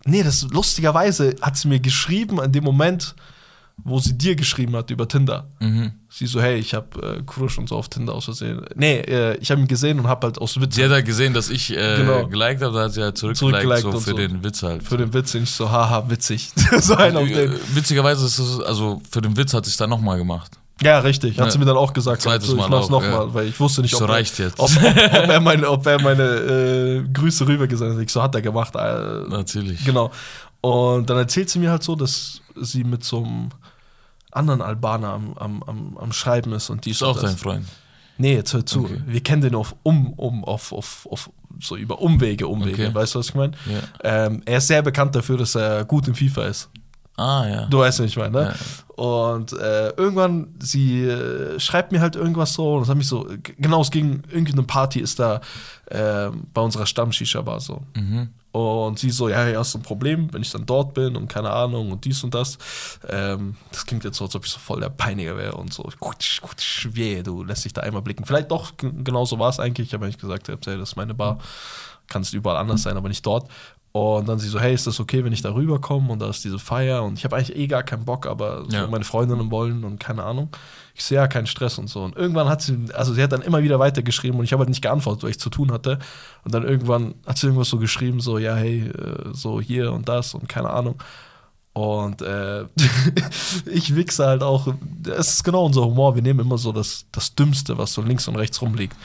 Nee, 0.03 0.21
das 0.21 0.43
lustigerweise 0.51 1.35
hat 1.41 1.57
sie 1.57 1.69
mir 1.69 1.79
geschrieben 1.79 2.39
an 2.39 2.51
dem 2.51 2.63
Moment, 2.63 3.15
wo 3.83 3.99
sie 3.99 4.17
dir 4.17 4.35
geschrieben 4.35 4.75
hat 4.75 4.89
über 4.89 5.07
Tinder. 5.07 5.47
Mhm. 5.59 5.91
Sie 6.09 6.25
so, 6.27 6.41
hey, 6.41 6.57
ich 6.57 6.73
hab 6.73 6.97
äh, 7.01 7.21
Crush 7.25 7.57
und 7.57 7.69
so 7.69 7.75
auf 7.75 7.89
Tinder 7.89 8.13
aus 8.13 8.25
Versehen. 8.25 8.65
Nee, 8.75 8.99
äh, 9.01 9.37
ich 9.37 9.51
habe 9.51 9.61
ihn 9.61 9.67
gesehen 9.67 9.99
und 9.99 10.07
hab 10.07 10.23
halt 10.23 10.39
aus 10.39 10.59
Witz 10.59 10.75
Sie 10.75 10.83
hat 10.83 10.91
halt 10.91 11.05
gesehen, 11.05 11.33
dass 11.33 11.49
ich 11.49 11.71
äh, 11.75 11.97
Genau. 11.97 12.25
geliked 12.27 12.61
habe, 12.61 12.73
da 12.73 12.83
hat 12.85 12.93
sie 12.93 13.03
halt 13.03 13.17
zurückgeliked, 13.17 13.61
Zurückgeliked 13.61 13.91
so 13.91 13.99
für 13.99 14.11
so. 14.11 14.17
den 14.17 14.43
Witz 14.43 14.63
halt. 14.63 14.81
für 14.83 14.97
den 14.97 15.13
Witz 15.13 15.33
nicht 15.33 15.51
so, 15.53 15.69
haha, 15.69 16.09
witzig. 16.09 16.49
so 16.79 16.95
ein 16.95 17.15
auf 17.17 17.27
den. 17.27 17.51
Äh, 17.53 17.57
Witzigerweise 17.75 18.25
ist 18.25 18.39
es, 18.39 18.59
also 18.61 19.01
für 19.11 19.21
den 19.21 19.35
Witz 19.37 19.53
hat 19.53 19.65
sie 19.65 19.71
es 19.71 19.77
dann 19.77 19.89
nochmal 19.89 20.17
gemacht. 20.17 20.51
Ja, 20.81 20.99
richtig. 20.99 21.39
Hat 21.39 21.51
sie 21.53 21.57
mir 21.57 21.65
dann 21.65 21.77
auch 21.77 21.93
gesagt. 21.93 22.21
Zweites 22.21 22.47
so, 22.47 22.57
ich 22.57 22.67
mach's 22.67 22.89
nochmal, 22.89 23.11
ja. 23.27 23.33
weil 23.33 23.47
ich 23.47 23.57
wusste 23.59 23.81
nicht, 23.81 23.91
So 23.95 24.03
ob, 24.03 24.09
er, 24.09 24.15
reicht 24.15 24.37
jetzt. 24.39 24.59
ob, 24.59 24.69
ob, 24.69 24.83
ob 24.83 25.29
er 25.29 25.39
meine, 25.39 25.69
ob 25.69 25.85
er 25.85 26.01
meine 26.01 26.23
äh, 26.23 27.03
Grüße 27.13 27.47
rübergesendet 27.47 27.97
hat. 27.97 28.03
Ich 28.03 28.11
so, 28.11 28.21
hat 28.21 28.35
er 28.35 28.41
gemacht. 28.41 28.75
Äh, 28.75 29.29
Natürlich. 29.29 29.85
Genau. 29.85 30.11
Und 30.59 31.09
dann 31.09 31.17
erzählt 31.17 31.49
sie 31.49 31.59
mir 31.59 31.71
halt 31.71 31.83
so, 31.83 31.95
dass 31.95 32.41
sie 32.55 32.83
mit 32.83 33.03
so 33.03 33.23
einem 33.23 33.49
anderen 34.31 34.61
Albaner 34.61 35.09
am, 35.09 35.33
am, 35.37 35.63
am, 35.63 35.97
am 35.97 36.13
Schreiben 36.13 36.53
ist 36.53 36.69
und 36.69 36.85
dies 36.85 36.97
Ist 36.97 37.03
auch 37.03 37.19
dein 37.19 37.37
Freund. 37.37 37.65
Nee, 38.17 38.35
jetzt 38.35 38.53
hör 38.53 38.65
zu. 38.65 38.85
Okay. 38.85 39.01
Wir 39.05 39.21
kennen 39.21 39.41
den 39.41 39.55
auf 39.55 39.75
um, 39.83 40.13
um, 40.13 40.45
auf, 40.45 40.71
auf, 40.71 41.07
auf 41.11 41.29
so 41.59 41.75
über 41.75 42.01
Umwege, 42.01 42.47
Umwege. 42.47 42.87
Okay. 42.87 42.95
Weißt 42.95 43.15
du, 43.15 43.19
was 43.19 43.29
ich 43.29 43.35
meine? 43.35 43.53
Ja. 43.65 44.25
Ähm, 44.25 44.41
er 44.45 44.57
ist 44.59 44.67
sehr 44.67 44.81
bekannt 44.81 45.15
dafür, 45.15 45.37
dass 45.37 45.55
er 45.55 45.85
gut 45.85 46.07
im 46.07 46.15
FIFA 46.15 46.45
ist. 46.45 46.69
Ah, 47.17 47.45
ja. 47.47 47.65
Du 47.67 47.79
weißt, 47.79 47.99
was 47.99 48.07
ich 48.07 48.17
meine, 48.17 48.31
ne? 48.31 48.55
Und 48.95 49.53
äh, 49.53 49.89
irgendwann, 49.91 50.55
sie 50.59 51.03
äh, 51.03 51.59
schreibt 51.59 51.91
mir 51.91 52.01
halt 52.01 52.15
irgendwas 52.15 52.53
so, 52.53 52.75
und 52.75 52.81
das 52.81 52.89
hat 52.89 52.97
mich 52.97 53.07
so, 53.07 53.27
genau, 53.57 53.81
es 53.81 53.91
ging, 53.91 54.23
irgendwie 54.29 54.51
eine 54.51 54.63
Party 54.63 54.99
ist 54.99 55.19
da 55.19 55.39
äh, 55.85 56.29
bei 56.53 56.61
unserer 56.61 56.85
Stamm-Shisha-Bar 56.85 57.61
so. 57.61 57.81
Mhm. 57.95 58.29
Und 58.55 58.99
sie 58.99 59.09
so, 59.09 59.27
ja, 59.27 59.45
ja, 59.49 59.59
hast 59.59 59.73
du 59.73 59.79
ein 59.79 59.81
Problem, 59.81 60.31
wenn 60.31 60.41
ich 60.41 60.49
dann 60.49 60.65
dort 60.65 60.93
bin 60.93 61.17
und 61.17 61.27
keine 61.27 61.49
Ahnung 61.49 61.91
und 61.91 62.05
dies 62.05 62.23
und 62.23 62.33
das. 62.33 62.57
Ähm, 63.09 63.57
das 63.71 63.85
klingt 63.85 64.05
jetzt 64.05 64.15
so, 64.15 64.23
als 64.23 64.35
ob 64.35 64.45
ich 64.45 64.51
so 64.51 64.59
voll 64.59 64.79
der 64.79 64.87
Peiniger 64.89 65.35
wäre 65.35 65.55
und 65.55 65.73
so. 65.73 65.83
Gut, 65.99 66.39
gut, 66.41 66.61
schwer, 66.61 67.21
du 67.23 67.43
lässt 67.43 67.65
dich 67.65 67.73
da 67.73 67.81
einmal 67.81 68.01
blicken. 68.01 68.23
Vielleicht 68.23 68.51
doch, 68.51 68.71
genau 68.77 69.25
so 69.25 69.39
war 69.39 69.49
es 69.49 69.59
eigentlich. 69.59 69.87
Ich 69.89 69.93
habe 69.93 70.05
eigentlich 70.05 70.19
gesagt, 70.19 70.47
hey, 70.47 70.57
das 70.77 70.89
ist 70.91 70.95
meine 70.95 71.13
Bar. 71.13 71.39
kann 72.07 72.21
es 72.21 72.31
überall 72.31 72.55
anders 72.55 72.83
sein, 72.83 72.95
aber 72.95 73.09
nicht 73.09 73.25
dort. 73.25 73.49
Und 73.91 74.29
dann 74.29 74.39
sie 74.39 74.47
so, 74.47 74.59
hey, 74.59 74.73
ist 74.73 74.87
das 74.87 75.01
okay, 75.01 75.25
wenn 75.25 75.33
ich 75.33 75.41
da 75.41 75.53
rüberkomme? 75.53 76.11
Und 76.13 76.19
da 76.19 76.29
ist 76.29 76.43
diese 76.45 76.59
Feier 76.59 77.03
und 77.03 77.17
ich 77.17 77.25
habe 77.25 77.35
eigentlich 77.35 77.57
eh 77.57 77.67
gar 77.67 77.83
keinen 77.83 78.05
Bock, 78.05 78.25
aber 78.25 78.63
so 78.69 78.77
Ja. 78.77 78.87
meine 78.87 79.03
Freundinnen 79.03 79.51
wollen 79.51 79.83
und 79.83 79.99
keine 79.99 80.23
Ahnung. 80.23 80.49
Ich 80.97 81.03
sehe 81.03 81.17
ja 81.17 81.27
keinen 81.27 81.45
Stress 81.45 81.77
und 81.77 81.89
so. 81.89 82.03
Und 82.03 82.15
irgendwann 82.15 82.47
hat 82.47 82.61
sie, 82.61 82.77
also 82.93 83.13
sie 83.13 83.21
hat 83.21 83.33
dann 83.33 83.41
immer 83.41 83.61
wieder 83.61 83.79
weitergeschrieben 83.79 84.39
und 84.39 84.45
ich 84.45 84.53
habe 84.53 84.61
halt 84.61 84.69
nicht 84.69 84.81
geantwortet, 84.81 85.23
weil 85.23 85.31
ich 85.31 85.39
zu 85.39 85.49
tun 85.49 85.71
hatte. 85.71 85.99
Und 86.45 86.53
dann 86.53 86.63
irgendwann 86.63 87.15
hat 87.27 87.37
sie 87.37 87.47
irgendwas 87.47 87.69
so 87.69 87.77
geschrieben, 87.77 88.21
so, 88.21 88.37
ja, 88.37 88.55
hey, 88.55 88.87
äh, 88.87 89.33
so 89.33 89.59
hier 89.59 89.91
und 89.91 90.07
das 90.07 90.33
und 90.33 90.47
keine 90.47 90.69
Ahnung. 90.69 90.95
Und 91.73 92.21
äh, 92.21 92.63
ich 93.65 93.93
wichse 93.93 94.25
halt 94.25 94.41
auch, 94.41 94.73
es 95.17 95.33
ist 95.33 95.43
genau 95.43 95.65
unser 95.65 95.83
Humor, 95.83 96.15
wir 96.15 96.21
nehmen 96.21 96.39
immer 96.39 96.57
so 96.57 96.71
das, 96.71 97.05
das 97.11 97.35
Dümmste, 97.35 97.77
was 97.77 97.91
so 97.91 98.01
links 98.01 98.29
und 98.29 98.37
rechts 98.37 98.61
rumliegt. 98.61 98.95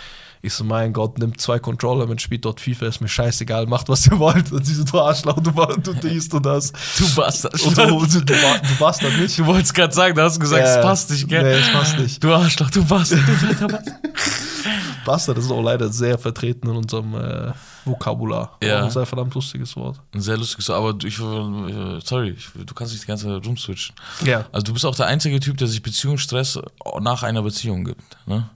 Ich 0.43 0.55
so, 0.55 0.65
mein 0.65 0.95
Gott, 0.95 1.19
nimmt 1.19 1.39
zwei 1.39 1.59
Controller 1.59 2.07
mit, 2.07 2.23
spielt 2.23 2.47
dort 2.47 2.61
FIFA, 2.61 2.87
ist 2.87 3.01
mir 3.01 3.09
scheißegal, 3.09 3.67
macht 3.67 3.91
was 3.91 4.07
ihr 4.07 4.19
wollt. 4.19 4.51
Und 4.53 4.65
sie 4.65 4.75
so, 4.75 4.85
du 4.85 4.99
Arschloch, 4.99 5.39
du, 5.41 5.51
du 5.51 5.93
dies, 5.95 6.31
du 6.31 6.41
das. 6.41 6.73
Du 6.97 7.15
Bastard. 7.15 7.61
Und 7.63 7.77
du, 7.77 8.07
du, 8.07 8.25
du, 8.25 8.35
das 8.79 9.03
nicht. 9.03 9.39
Du 9.39 9.47
wolltest 9.47 9.75
gerade 9.75 9.93
sagen, 9.93 10.15
da 10.15 10.25
hast 10.25 10.37
du 10.37 10.41
gesagt, 10.41 10.67
es 10.67 10.81
passt 10.81 11.11
nicht, 11.11 11.29
gell? 11.29 11.43
Nee, 11.43 11.61
es 11.61 11.71
passt 11.71 11.99
nicht. 11.99 12.25
Du 12.25 12.33
Arschloch, 12.33 12.71
du 12.71 12.85
Bastard, 12.85 13.21
du 13.21 13.33
fetter 13.33 13.69
Bastard. 13.69 14.01
Bastard 15.05 15.39
ist 15.39 15.51
auch 15.51 15.63
leider 15.63 15.91
sehr 15.91 16.19
vertreten 16.19 16.69
in 16.69 16.77
unserem 16.77 17.15
äh, 17.15 17.53
Vokabular. 17.85 18.57
Ja. 18.63 18.85
Ein 18.85 18.91
sehr 18.91 19.07
verdammt 19.07 19.35
lustiges 19.35 19.77
Wort. 19.77 20.01
Ein 20.15 20.21
sehr 20.21 20.37
lustiges, 20.37 20.67
so, 20.67 20.75
aber 20.75 20.95
ich, 21.05 21.19
äh, 21.19 22.01
sorry, 22.05 22.37
du 22.55 22.75
kannst 22.75 22.93
nicht 22.93 23.05
die 23.05 23.09
ganze 23.09 23.27
Zeit 23.27 23.47
rumswitchen. 23.47 23.95
Ja. 24.25 24.47
Also 24.53 24.65
du 24.65 24.73
bist 24.73 24.87
auch 24.87 24.95
der 24.95 25.07
einzige 25.07 25.41
Typ, 25.41 25.59
der 25.59 25.69
sich 25.69 25.83
Beziehungsstress 25.83 26.59
nach 27.01 27.23
einer 27.23 27.43
Beziehung 27.43 27.85
gibt, 27.85 28.17
ne? 28.27 28.49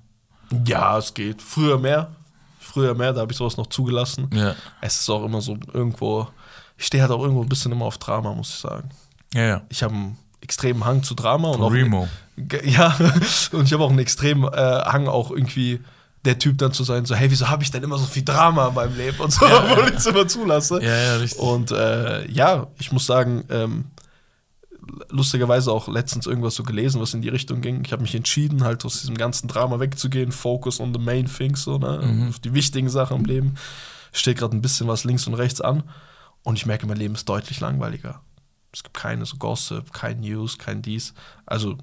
Ja, 0.66 0.98
es 0.98 1.14
geht. 1.14 1.42
Früher 1.42 1.78
mehr. 1.78 2.10
Früher 2.58 2.94
mehr, 2.94 3.12
da 3.12 3.20
habe 3.20 3.32
ich 3.32 3.38
sowas 3.38 3.56
noch 3.56 3.68
zugelassen. 3.68 4.28
Ja. 4.32 4.54
Es 4.80 4.98
ist 4.98 5.08
auch 5.08 5.24
immer 5.24 5.40
so 5.40 5.56
irgendwo, 5.72 6.28
ich 6.76 6.86
stehe 6.86 7.02
halt 7.02 7.12
auch 7.12 7.22
irgendwo 7.22 7.42
ein 7.42 7.48
bisschen 7.48 7.72
immer 7.72 7.84
auf 7.84 7.98
Drama, 7.98 8.34
muss 8.34 8.50
ich 8.50 8.56
sagen. 8.60 8.88
Ja, 9.32 9.42
ja. 9.42 9.62
Ich 9.68 9.82
habe 9.82 9.94
einen 9.94 10.18
extremen 10.40 10.84
Hang 10.84 11.02
zu 11.02 11.14
Drama 11.14 11.48
und 11.48 11.54
Von 11.58 11.64
auch 11.64 11.72
Remo. 11.72 12.08
Ja, 12.64 12.96
und 13.52 13.64
ich 13.64 13.72
habe 13.72 13.84
auch 13.84 13.90
einen 13.90 14.00
extremen 14.00 14.52
äh, 14.52 14.56
Hang, 14.56 15.06
auch 15.06 15.30
irgendwie 15.30 15.80
der 16.24 16.38
Typ 16.38 16.58
dann 16.58 16.72
zu 16.72 16.84
sein, 16.84 17.04
so, 17.04 17.14
hey, 17.14 17.30
wieso 17.30 17.48
habe 17.48 17.62
ich 17.62 17.70
denn 17.70 17.82
immer 17.82 17.98
so 17.98 18.06
viel 18.06 18.24
Drama 18.24 18.68
in 18.68 18.74
meinem 18.74 18.96
Leben 18.96 19.18
und 19.20 19.32
so, 19.32 19.46
Ja, 19.46 19.58
obwohl 19.70 19.84
ja. 19.84 19.90
ich 19.90 19.96
es 19.96 20.06
immer 20.06 20.26
zulasse. 20.26 20.82
Ja, 20.82 20.96
ja, 20.96 21.16
richtig. 21.16 21.40
Und 21.40 21.70
äh, 21.70 22.28
ja, 22.30 22.66
ich 22.78 22.92
muss 22.92 23.06
sagen, 23.06 23.44
ähm, 23.50 23.84
lustigerweise 25.10 25.72
auch 25.72 25.88
letztens 25.88 26.26
irgendwas 26.26 26.54
so 26.54 26.62
gelesen, 26.62 27.00
was 27.00 27.14
in 27.14 27.22
die 27.22 27.28
Richtung 27.28 27.60
ging. 27.60 27.84
Ich 27.84 27.92
habe 27.92 28.02
mich 28.02 28.14
entschieden, 28.14 28.64
halt 28.64 28.84
aus 28.84 29.00
diesem 29.00 29.16
ganzen 29.16 29.48
Drama 29.48 29.80
wegzugehen, 29.80 30.32
Focus 30.32 30.80
on 30.80 30.92
the 30.92 31.00
main 31.00 31.26
things, 31.26 31.62
so, 31.62 31.78
ne? 31.78 32.00
Mhm. 32.04 32.28
Auf 32.28 32.38
die 32.38 32.54
wichtigen 32.54 32.88
Sachen 32.88 33.18
im 33.18 33.24
Leben. 33.24 33.54
Steht 34.12 34.38
gerade 34.38 34.56
ein 34.56 34.62
bisschen 34.62 34.86
was 34.86 35.04
links 35.04 35.26
und 35.26 35.34
rechts 35.34 35.60
an. 35.60 35.82
Und 36.42 36.56
ich 36.56 36.66
merke, 36.66 36.86
mein 36.86 36.96
Leben 36.98 37.14
ist 37.14 37.28
deutlich 37.28 37.60
langweiliger. 37.60 38.20
Es 38.72 38.82
gibt 38.82 38.96
keine 38.96 39.24
so 39.24 39.36
Gossip, 39.36 39.92
kein 39.92 40.20
News, 40.20 40.58
kein 40.58 40.82
dies. 40.82 41.14
Also, 41.46 41.76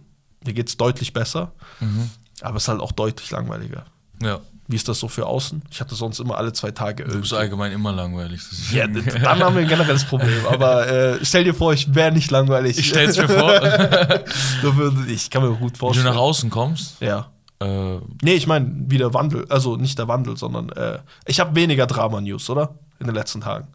mir 0.46 0.54
geht 0.54 0.70
es 0.70 0.78
deutlich 0.78 1.14
besser, 1.14 1.54
Mhm. 1.80 2.10
aber 2.42 2.58
es 2.58 2.64
ist 2.64 2.68
halt 2.68 2.82
auch 2.82 2.92
deutlich 2.92 3.32
langweiliger. 3.32 3.86
Ja. 4.22 4.40
Wie 4.72 4.76
ist 4.78 4.88
das 4.88 5.00
so 5.00 5.08
für 5.08 5.26
außen? 5.28 5.62
Ich 5.70 5.82
hatte 5.82 5.94
sonst 5.96 6.20
immer 6.20 6.38
alle 6.38 6.54
zwei 6.54 6.72
Tage 6.72 7.04
Du 7.04 7.10
bist 7.20 7.32
irgendwie. 7.32 7.36
allgemein 7.36 7.72
immer 7.74 7.92
langweilig. 7.92 8.42
Ja, 8.72 8.88
dann 8.88 9.40
haben 9.40 9.56
wir 9.56 9.62
ein 9.64 9.68
generelles 9.68 10.06
Problem. 10.06 10.46
Aber 10.50 10.88
äh, 10.88 11.20
stell 11.24 11.44
dir 11.44 11.54
vor, 11.54 11.74
ich 11.74 11.94
wäre 11.94 12.12
nicht 12.12 12.32
langweilig. 12.32 12.78
Ich 12.80 12.90
stell's 12.90 13.18
mir 13.18 13.28
vor, 13.28 13.62
ich 15.08 15.30
kann 15.30 15.44
mir 15.44 15.50
gut 15.50 15.60
wenn 15.62 15.68
du 15.74 15.78
vorstellen. 15.78 16.06
nach 16.08 16.16
außen 16.16 16.50
kommst, 16.50 17.02
ja. 17.02 17.30
äh, 17.60 17.98
Nee, 18.24 18.34
ich 18.36 18.48
meine, 18.48 18.72
wie 18.88 18.98
der 18.98 19.14
Wandel. 19.14 19.46
Also 19.50 19.76
nicht 19.76 20.00
der 20.00 20.08
Wandel, 20.08 20.38
sondern 20.38 20.70
äh, 20.70 21.00
ich 21.26 21.40
habe 21.40 21.56
weniger 21.56 21.86
Drama-News, 21.88 22.50
oder? 22.50 22.76
In 23.00 23.08
den 23.08 23.16
letzten 23.16 23.42
Tagen. 23.42 23.68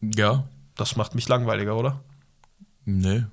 ja, 0.00 0.44
Das 0.76 0.96
macht 0.96 1.14
mich 1.14 1.28
langweiliger, 1.28 1.76
oder? 1.76 2.00
nee. 2.84 3.24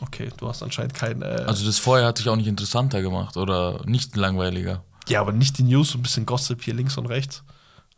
Okay, 0.00 0.30
du 0.38 0.48
hast 0.48 0.62
anscheinend 0.62 0.94
kein. 0.94 1.20
Äh, 1.22 1.44
Also 1.46 1.66
das 1.66 1.78
vorher 1.78 2.06
hat 2.06 2.18
dich 2.18 2.28
auch 2.28 2.34
nicht 2.36 2.46
interessanter 2.48 3.02
gemacht 3.02 3.36
oder 3.36 3.82
nicht 3.84 4.16
langweiliger. 4.16 4.82
Ja, 5.08 5.20
aber 5.20 5.32
nicht 5.32 5.58
die 5.58 5.62
News, 5.64 5.90
so 5.90 5.98
ein 5.98 6.02
bisschen 6.02 6.26
Gossip 6.26 6.62
hier 6.62 6.74
links 6.74 6.96
und 6.96 7.06
rechts. 7.06 7.42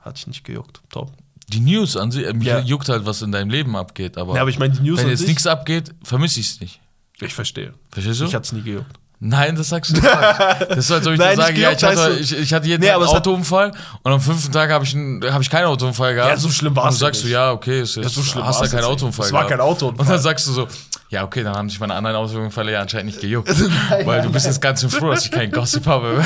Hat 0.00 0.18
ich 0.18 0.26
nicht 0.26 0.44
gejuckt. 0.44 0.80
Top. 0.90 1.12
Die 1.48 1.60
News 1.60 1.96
an 1.96 2.10
sich, 2.10 2.26
äh, 2.26 2.32
mich 2.32 2.46
Ja. 2.46 2.58
juckt 2.60 2.88
halt, 2.88 3.04
was 3.06 3.22
in 3.22 3.30
deinem 3.32 3.50
Leben 3.50 3.76
abgeht, 3.76 4.16
aber, 4.16 4.34
Ja, 4.34 4.40
aber 4.42 4.50
ich 4.50 4.58
meine, 4.58 4.74
die 4.74 4.82
News 4.82 5.00
wenn 5.00 5.08
jetzt 5.08 5.26
nichts 5.26 5.46
abgeht, 5.46 5.94
vermisse 6.02 6.40
ich 6.40 6.46
es 6.50 6.60
nicht. 6.60 6.80
Ich 7.20 7.34
verstehe. 7.34 7.74
Verstehst 7.90 8.20
du? 8.20 8.24
Ich 8.24 8.34
hatte 8.34 8.44
es 8.46 8.52
nie 8.52 8.62
gejuckt. 8.62 8.86
Nein, 9.20 9.54
das 9.56 9.68
sagst 9.68 9.90
du 9.92 9.94
nicht. 9.94 10.04
Das 10.06 10.78
ist, 10.78 10.90
als 10.90 11.06
ob 11.06 11.12
ich 11.14 11.18
Nein, 11.18 11.36
dir 11.36 11.36
nicht 11.36 11.46
sage, 11.46 11.60
ja, 11.60 11.70
ich, 11.72 11.78
gejuckt 11.78 11.98
hatte, 11.98 12.12
heißt 12.18 12.20
ich, 12.32 12.38
ich 12.38 12.52
hatte 12.52 12.66
jeden 12.66 12.82
Nee, 12.82 12.88
es 12.88 13.08
Autounfall 13.08 13.72
und 14.02 14.12
am 14.12 14.20
fünften 14.20 14.52
Tag 14.52 14.70
habe 14.70 14.84
ich, 14.84 14.94
einen- 14.94 15.22
hab 15.32 15.40
ich 15.40 15.48
keinen 15.48 15.66
Autounfall 15.66 16.14
gehabt. 16.14 16.30
Ja, 16.32 16.36
so 16.36 16.50
schlimm 16.50 16.74
war's 16.76 16.94
Und 16.94 17.00
du 17.00 17.04
ja 17.04 17.08
sagst 17.08 17.22
du, 17.22 17.26
nicht. 17.26 17.32
ja, 17.34 17.52
okay, 17.52 17.80
ist 17.82 17.94
jetzt, 17.96 18.04
Ja, 18.04 18.10
so 18.10 18.22
schlimm 18.22 18.44
hast 18.44 18.60
du 18.62 18.68
keinen. 18.68 18.84
Autounfall 18.84 19.26
Es 19.26 19.32
war 19.32 19.42
gehabt. 19.46 19.50
kein 19.52 19.60
Autounfall. 19.60 20.00
Und 20.04 20.10
dann 20.10 20.20
sagst 20.20 20.46
du 20.48 20.52
so, 20.52 20.68
ja, 21.14 21.22
okay, 21.24 21.44
dann 21.44 21.54
haben 21.54 21.68
sich 21.68 21.78
meine 21.78 21.94
anderen 21.94 22.16
Autounfälle 22.16 22.72
ja 22.72 22.80
anscheinend 22.80 23.06
nicht 23.06 23.20
gejuckt. 23.20 23.48
Nein, 23.90 24.04
weil 24.04 24.22
du 24.22 24.30
bist 24.30 24.44
nein. 24.46 24.52
jetzt 24.52 24.60
ganz 24.60 24.80
schön 24.80 24.90
froh, 24.90 25.10
dass 25.10 25.24
ich 25.24 25.30
keinen 25.30 25.52
Gossip 25.52 25.86
habe. 25.86 26.22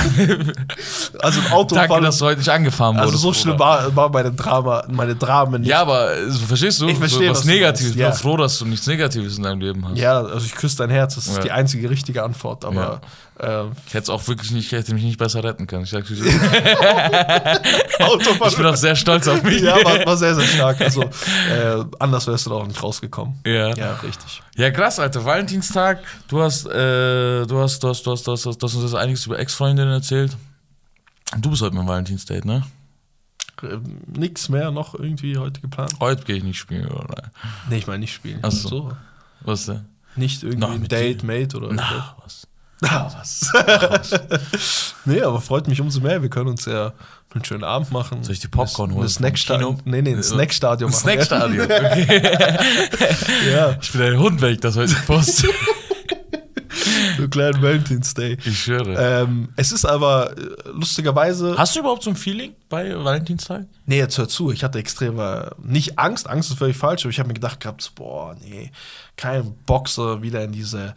Also 1.20 1.40
ein 1.40 1.53
Autounfall. 1.53 1.88
Danke, 1.88 2.05
dass 2.07 2.18
du 2.18 2.24
heute 2.24 2.38
nicht 2.38 2.48
angefahren 2.48 2.96
also 2.96 3.09
wurdest. 3.09 3.22
so 3.22 3.33
schlimm 3.35 3.59
war, 3.59 3.94
war 3.94 4.09
meine 4.09 4.33
Drama, 4.33 4.85
meine 4.88 5.14
Dramen 5.14 5.61
nicht. 5.61 5.70
Ja, 5.70 5.83
aber 5.83 6.11
so, 6.29 6.46
verstehst 6.46 6.81
du? 6.81 6.88
Ich 6.88 6.96
verstehe, 6.96 7.27
so, 7.27 7.33
was 7.33 7.38
was 7.40 7.44
Negatives. 7.44 7.90
Ich 7.90 7.96
ja. 7.96 8.09
bin 8.09 8.18
froh, 8.18 8.37
dass 8.38 8.59
du 8.59 8.64
nichts 8.64 8.87
Negatives 8.87 9.37
in 9.37 9.42
deinem 9.42 9.61
Leben 9.61 9.87
hast. 9.87 9.98
Ja, 9.98 10.20
also 10.22 10.46
ich 10.46 10.55
küsse 10.55 10.79
dein 10.79 10.90
Herz, 10.90 11.16
das 11.16 11.27
ist 11.27 11.37
Ja. 11.37 11.42
die 11.42 11.51
einzige 11.53 11.90
richtige 11.90 12.22
Antwort, 12.22 12.64
aber 12.64 13.01
ähm, 13.40 13.72
Ich 13.87 13.94
hätte 13.94 14.05
es 14.05 14.11
auch 14.11 14.27
wirklich 14.29 14.51
nicht, 14.51 14.66
ich 14.66 14.72
hätte 14.72 14.94
mich 14.94 15.05
nicht 15.05 15.18
besser 15.18 15.42
retten 15.44 15.66
können. 15.66 15.85
Ich, 15.85 15.90
sag, 15.90 16.09
ich 16.11 16.20
Autounfall. 18.01 18.51
bin 18.57 18.66
auch 18.66 18.77
sehr 18.77 18.96
stolz 18.96 19.29
auf 19.29 19.42
mich. 19.42 19.62
ja, 19.62 19.77
war, 19.85 20.05
war 20.07 20.16
sehr, 20.16 20.35
sehr 20.35 20.44
stark. 20.46 20.81
Also 20.81 21.03
äh, 21.03 21.85
anders 21.98 22.27
wärst 22.27 22.46
du 22.46 22.51
da 22.51 22.57
auch 22.57 22.66
nicht 22.66 22.83
rausgekommen. 22.83 23.38
Ja. 23.46 23.74
Ja, 23.74 23.94
richtig. 24.03 24.42
Ja, 24.57 24.70
krass, 24.70 24.98
Alter. 24.98 25.24
Valentinstag, 25.24 26.01
du 26.29 26.40
hast, 26.42 26.66
äh, 26.66 27.46
du 27.46 27.59
hast, 27.61 27.83
du 27.83 27.88
hast, 27.88 28.07
du 28.07 28.12
hast, 28.12 28.27
du 28.27 28.33
hast, 28.33 28.44
du 28.44 28.51
hast, 28.51 28.59
du 28.62 28.66
hast 28.66 28.74
uns 28.74 28.85
jetzt 28.85 28.94
einiges 28.94 29.24
über 29.27 29.38
Ex-Freundinnen 29.38 29.92
erzählt. 29.92 30.37
Du 31.38 31.51
bist 31.51 31.62
heute 31.62 31.74
mein 31.77 31.87
Valentinsdate, 31.87 32.44
ne? 32.46 32.62
Ähm, 33.62 34.01
nix 34.07 34.48
mehr 34.48 34.70
noch 34.70 34.94
irgendwie 34.94 35.37
heute 35.37 35.61
geplant? 35.61 35.92
Heute 36.01 36.24
gehe 36.24 36.37
ich 36.37 36.44
nicht 36.44 36.59
spielen, 36.59 36.87
oder? 36.88 37.31
Nee, 37.68 37.79
ich 37.79 37.87
meine 37.87 37.98
nicht 38.01 38.14
spielen. 38.14 38.38
Ach 38.42 38.51
so. 38.53 38.92
Was 39.40 39.66
denn? 39.66 39.85
Nicht 40.16 40.42
irgendwie 40.42 40.61
Na, 40.66 40.72
ein 40.72 40.88
Date. 40.88 41.22
Mate 41.22 41.57
oder 41.57 41.72
Na, 41.72 42.16
was? 42.24 42.46
Na, 42.81 43.12
was? 43.19 43.51
nee, 45.05 45.21
aber 45.21 45.41
freut 45.41 45.67
mich 45.67 45.81
umso 45.81 46.01
mehr. 46.01 46.23
Wir 46.23 46.31
können 46.31 46.49
uns 46.49 46.64
ja 46.64 46.93
einen 47.35 47.45
schönen 47.45 47.64
Abend 47.64 47.91
machen. 47.91 48.23
Soll 48.23 48.35
ich 48.35 48.41
dir 48.41 48.49
Popcorn 48.49 48.95
holen? 48.95 49.09
Snackstadion. 49.09 49.77
vom 49.77 49.85
Kino? 49.85 49.97
Nee, 49.97 50.03
nee, 50.03 50.14
ein 50.14 50.23
Snackstadion 50.23 50.91
Ein 50.91 50.93
machen. 50.93 51.03
Snackstadion, 51.03 51.61
okay. 51.64 52.23
Ja, 53.51 53.77
Ich 53.83 53.93
bin 53.93 54.03
ein 54.03 54.19
Hund, 54.19 54.41
wenn 54.41 54.53
ich 54.55 54.61
das 54.61 54.77
heute 54.77 54.95
poste. 55.07 55.49
so 57.17 57.23
einen 57.23 57.31
kleinen 57.31 57.61
Valentine's 57.61 58.14
Day. 58.14 58.38
Ich 58.45 58.62
schwöre. 58.62 58.95
Ähm, 58.97 59.49
es 59.57 59.73
ist 59.73 59.85
aber 59.85 60.37
äh, 60.38 60.69
lustigerweise. 60.73 61.57
Hast 61.59 61.75
du 61.75 61.81
überhaupt 61.81 62.05
so 62.05 62.11
ein 62.11 62.17
Feeling 62.17 62.55
bei 62.69 62.95
Valentinstag? 62.97 63.64
Nee, 63.87 63.99
jetzt 63.99 64.17
hör 64.19 64.29
zu, 64.29 64.53
ich 64.53 64.62
hatte 64.62 64.79
extreme, 64.79 65.51
nicht 65.61 65.99
Angst, 65.99 66.29
Angst 66.31 66.51
ist 66.51 66.59
völlig 66.59 66.77
falsch, 66.77 67.03
aber 67.05 67.11
ich 67.11 67.19
habe 67.19 67.27
mir 67.27 67.35
gedacht 67.35 67.59
gehabt, 67.61 67.91
boah, 67.97 68.37
nee, 68.41 68.71
kein 69.17 69.53
Boxer 69.67 70.23
wieder 70.23 70.45
in 70.45 70.53
diese, 70.53 70.95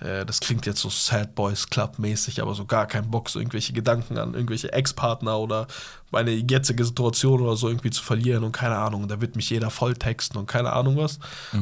äh, 0.00 0.24
das 0.24 0.40
klingt 0.40 0.66
jetzt 0.66 0.80
so 0.80 0.88
Sad 0.90 1.34
Boys 1.34 1.68
Club 1.68 1.98
mäßig, 1.98 2.40
aber 2.42 2.54
so 2.54 2.64
gar 2.64 2.86
kein 2.86 3.10
Bock, 3.10 3.28
so 3.30 3.38
irgendwelche 3.38 3.72
Gedanken 3.72 4.18
an 4.18 4.34
irgendwelche 4.34 4.72
Ex-Partner 4.72 5.38
oder 5.38 5.66
meine 6.10 6.30
jetzige 6.32 6.84
Situation 6.84 7.40
oder 7.40 7.56
so 7.56 7.68
irgendwie 7.68 7.90
zu 7.90 8.02
verlieren 8.02 8.44
und 8.44 8.52
keine 8.52 8.76
Ahnung, 8.76 9.08
da 9.08 9.20
wird 9.20 9.36
mich 9.36 9.50
jeder 9.50 9.70
volltexten 9.70 10.38
und 10.38 10.46
keine 10.46 10.72
Ahnung 10.72 10.96
was. 10.96 11.18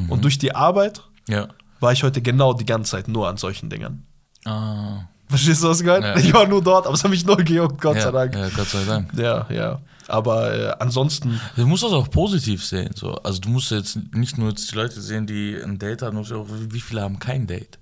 Und 0.09 0.23
durch 0.23 0.37
die 0.37 0.53
Arbeit 0.55 1.01
Ja. 1.27 1.47
war 1.79 1.91
ich 1.91 2.03
heute 2.03 2.21
genau 2.21 2.53
die 2.53 2.65
ganze 2.65 2.91
Zeit 2.91 3.07
nur 3.07 3.27
an 3.27 3.37
solchen 3.37 3.69
Dingen. 3.69 4.05
Ah. 4.45 5.01
Verstehst 5.29 5.61
du, 5.63 5.67
was 5.67 5.81
ich 5.81 5.85
meine? 5.87 6.07
Ja. 6.07 6.17
Ich 6.17 6.33
war 6.33 6.47
nur 6.47 6.61
dort, 6.63 6.85
aber 6.85 6.95
es 6.95 7.03
hat 7.03 7.11
mich 7.11 7.25
nur 7.25 7.35
gejuckt, 7.37 7.81
Gott 7.81 7.97
ja, 7.97 8.03
sei 8.03 8.11
Dank. 8.11 8.33
Ja, 8.35 8.47
Gott 8.49 8.67
sei 8.67 8.85
Dank. 8.85 9.13
Ja, 9.17 9.45
ja. 9.49 9.81
Aber 10.07 10.53
äh, 10.57 10.73
ansonsten, 10.79 11.41
Du 11.57 11.67
musst 11.67 11.83
das 11.83 11.91
auch 11.91 12.09
positiv 12.09 12.63
sehen. 12.63 12.91
So. 12.95 13.15
Also 13.15 13.41
du 13.41 13.49
musst 13.49 13.71
jetzt 13.71 13.99
nicht 14.13 14.37
nur 14.37 14.49
jetzt 14.49 14.71
die 14.71 14.75
Leute 14.75 15.01
sehen, 15.01 15.27
die 15.27 15.57
ein 15.61 15.77
Date 15.79 16.01
haben, 16.01 16.13
du 16.13 16.19
musst 16.19 16.31
auch, 16.31 16.47
wie 16.49 16.79
viele 16.79 17.01
haben 17.01 17.19
kein 17.19 17.45
Date. 17.45 17.77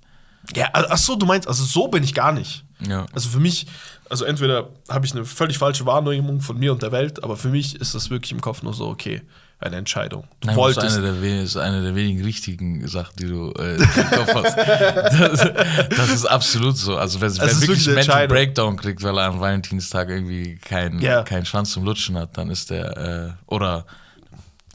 Ja, 0.56 0.70
ach 0.74 0.98
so, 0.98 1.16
du 1.16 1.26
meinst, 1.26 1.48
also 1.48 1.64
so 1.64 1.88
bin 1.88 2.04
ich 2.04 2.14
gar 2.14 2.32
nicht. 2.32 2.64
Ja. 2.88 3.06
Also 3.14 3.30
für 3.30 3.40
mich, 3.40 3.68
also 4.10 4.26
entweder 4.26 4.68
habe 4.90 5.06
ich 5.06 5.14
eine 5.14 5.26
völlig 5.26 5.58
falsche 5.58 5.86
Wahrnehmung 5.86 6.42
von 6.42 6.58
mir 6.60 6.72
und 6.74 6.82
der 6.84 6.92
Welt, 6.92 7.24
aber 7.24 7.38
für 7.38 7.50
mich 7.50 7.76
ist 7.80 7.96
das 7.96 8.10
wirklich 8.10 8.32
im 8.32 8.42
Kopf 8.42 8.62
nur 8.64 8.74
so, 8.74 8.88
okay, 8.88 9.22
eine 9.60 9.78
Entscheidung. 9.78 10.28
Du 10.42 10.48
Nein, 10.48 10.58
das 10.58 10.68
ist 10.70 10.76
wolltest. 10.78 10.98
eine, 10.98 11.14
der, 11.14 11.42
ist 11.44 11.56
eine 11.58 11.82
der 11.82 11.96
wenigen 11.96 12.24
richtigen 12.24 12.86
Sachen, 12.90 13.16
die 13.18 13.28
du 13.28 13.52
äh, 13.58 13.76
im 13.76 13.82
Kopf 14.12 14.36
hast. 14.36 14.58
Das, 14.58 15.54
das 15.90 16.10
ist 16.10 16.26
absolut 16.26 16.78
so. 16.78 16.98
Also 16.98 17.22
wer, 17.22 17.34
wer 17.38 17.44
wirklich 17.48 17.62
wirklich 17.62 17.88
eine 17.88 17.98
einen 17.98 18.08
Mental. 18.08 18.28
Breakdown 18.28 18.76
kriegt, 18.78 19.02
weil 19.02 19.18
er 19.18 19.26
am 19.28 19.40
Valentinstag 19.40 20.10
irgendwie 20.10 20.56
keinen 20.58 21.00
Ja. 21.00 21.24
keinen 21.24 21.46
Schwanz 21.46 21.72
zum 21.72 21.86
Lutschen 21.86 22.18
hat, 22.18 22.38
dann 22.38 22.50
ist 22.50 22.70
der 22.70 22.98
äh, 22.98 23.52
oder 23.52 23.86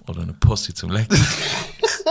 oder 0.09 0.23
eine 0.23 0.33
Pussy 0.33 0.73
zum 0.73 0.91
Lecken. 0.91 1.17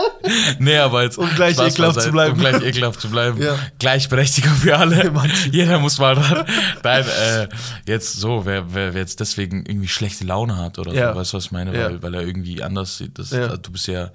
nee, 0.58 0.76
aber 0.78 1.02
jetzt. 1.02 1.18
Um 1.18 1.28
gleich 1.34 1.54
Spaß 1.54 1.72
ekelhaft 1.74 2.00
zu 2.02 2.10
bleiben. 2.12 2.34
Um 2.34 2.40
gleich 2.40 2.62
ekelhaft 2.62 3.00
zu 3.00 3.10
bleiben. 3.10 3.40
Ja. 3.42 3.58
Gleichberechtigung 3.78 4.54
für 4.54 4.76
alle. 4.76 5.12
Jeder 5.50 5.78
muss 5.78 5.98
mal 5.98 6.14
ran. 6.14 6.46
Nein, 6.82 7.04
äh, 7.04 7.48
jetzt 7.86 8.14
so, 8.14 8.44
wer, 8.44 8.72
wer, 8.74 8.94
wer 8.94 9.00
jetzt 9.00 9.20
deswegen 9.20 9.64
irgendwie 9.66 9.88
schlechte 9.88 10.24
Laune 10.24 10.56
hat 10.56 10.78
oder 10.78 10.92
Ja. 10.92 11.12
so, 11.12 11.18
weißt 11.20 11.32
du, 11.32 11.36
was 11.36 11.44
ich 11.46 11.52
meine? 11.52 11.76
Ja. 11.76 11.86
Weil, 11.86 12.02
weil 12.02 12.14
er 12.14 12.22
irgendwie 12.22 12.62
anders 12.62 12.96
sieht. 12.96 13.18
Das, 13.18 13.32
also, 13.32 13.56
du 13.56 13.72
bist 13.72 13.86
ja. 13.86 14.10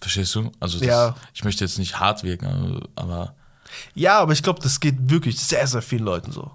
Verstehst 0.00 0.34
du? 0.34 0.50
Also, 0.58 0.80
das, 0.80 1.14
ich 1.32 1.44
möchte 1.44 1.64
jetzt 1.64 1.78
nicht 1.78 2.00
hart 2.00 2.24
wirken, 2.24 2.80
aber 2.96 3.34
Ja, 3.94 4.18
aber 4.18 4.32
ich 4.32 4.42
glaube, 4.42 4.60
das 4.60 4.80
geht 4.80 5.10
wirklich 5.10 5.38
sehr, 5.38 5.66
sehr 5.66 5.82
vielen 5.82 6.04
Leuten 6.04 6.32
so. 6.32 6.50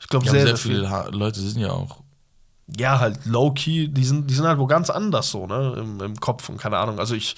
Ich 0.00 0.06
glaube, 0.08 0.24
sehr, 0.24 0.34
sehr, 0.34 0.46
sehr, 0.46 0.56
viel. 0.56 0.74
viele 0.76 0.90
ha 0.90 1.08
Leute 1.10 1.40
sind 1.40 1.60
ja 1.60 1.70
auch. 1.70 2.02
Ja, 2.76 3.00
halt 3.00 3.24
low-key, 3.24 3.88
die 3.88 4.04
sind, 4.04 4.28
die 4.28 4.34
sind 4.34 4.46
halt 4.46 4.58
wo 4.58 4.66
ganz 4.66 4.90
anders 4.90 5.30
so, 5.30 5.46
ne, 5.46 5.74
im, 5.78 6.00
im 6.00 6.20
Kopf 6.20 6.48
und 6.50 6.58
keine 6.58 6.76
Ahnung. 6.76 6.98
Also 6.98 7.14
ich 7.14 7.34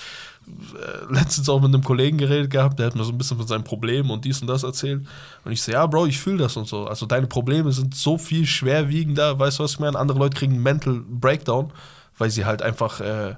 äh, 0.49 1.13
letztens 1.13 1.49
auch 1.49 1.61
mit 1.61 1.73
einem 1.73 1.85
Kollegen 1.85 2.19
geredet 2.19 2.51
gehabt, 2.51 2.79
der 2.79 2.87
hat 2.87 2.95
mir 2.97 3.05
so 3.05 3.13
ein 3.13 3.19
bisschen 3.19 3.37
von 3.37 3.47
seinen 3.47 3.65
Problemen 3.65 4.11
und 4.11 4.25
dies 4.25 4.41
und 4.41 4.49
das 4.49 4.63
erzählt. 4.63 5.07
Und 5.45 5.53
ich 5.53 5.63
so, 5.63 5.73
ja, 5.73 5.87
Bro, 5.87 6.07
ich 6.07 6.19
fühle 6.19 6.39
das 6.39 6.57
und 6.57 6.67
so. 6.67 6.87
Also 6.87 7.07
deine 7.07 7.27
Probleme 7.27 7.71
sind 7.73 7.95
so 7.95 8.19
viel 8.19 8.47
schwerwiegender, 8.47 9.39
weißt 9.39 9.59
du, 9.59 9.65
was 9.65 9.73
ich 9.73 9.79
meine? 9.79 9.99
Andere 9.99 10.19
Leute 10.19 10.37
kriegen 10.37 10.55
einen 10.55 10.63
Mental 10.63 11.01
Breakdown, 11.07 11.73
weil 12.19 12.31
sie 12.31 12.45
halt 12.45 12.63
einfach, 12.63 13.01
äh, 13.01 13.37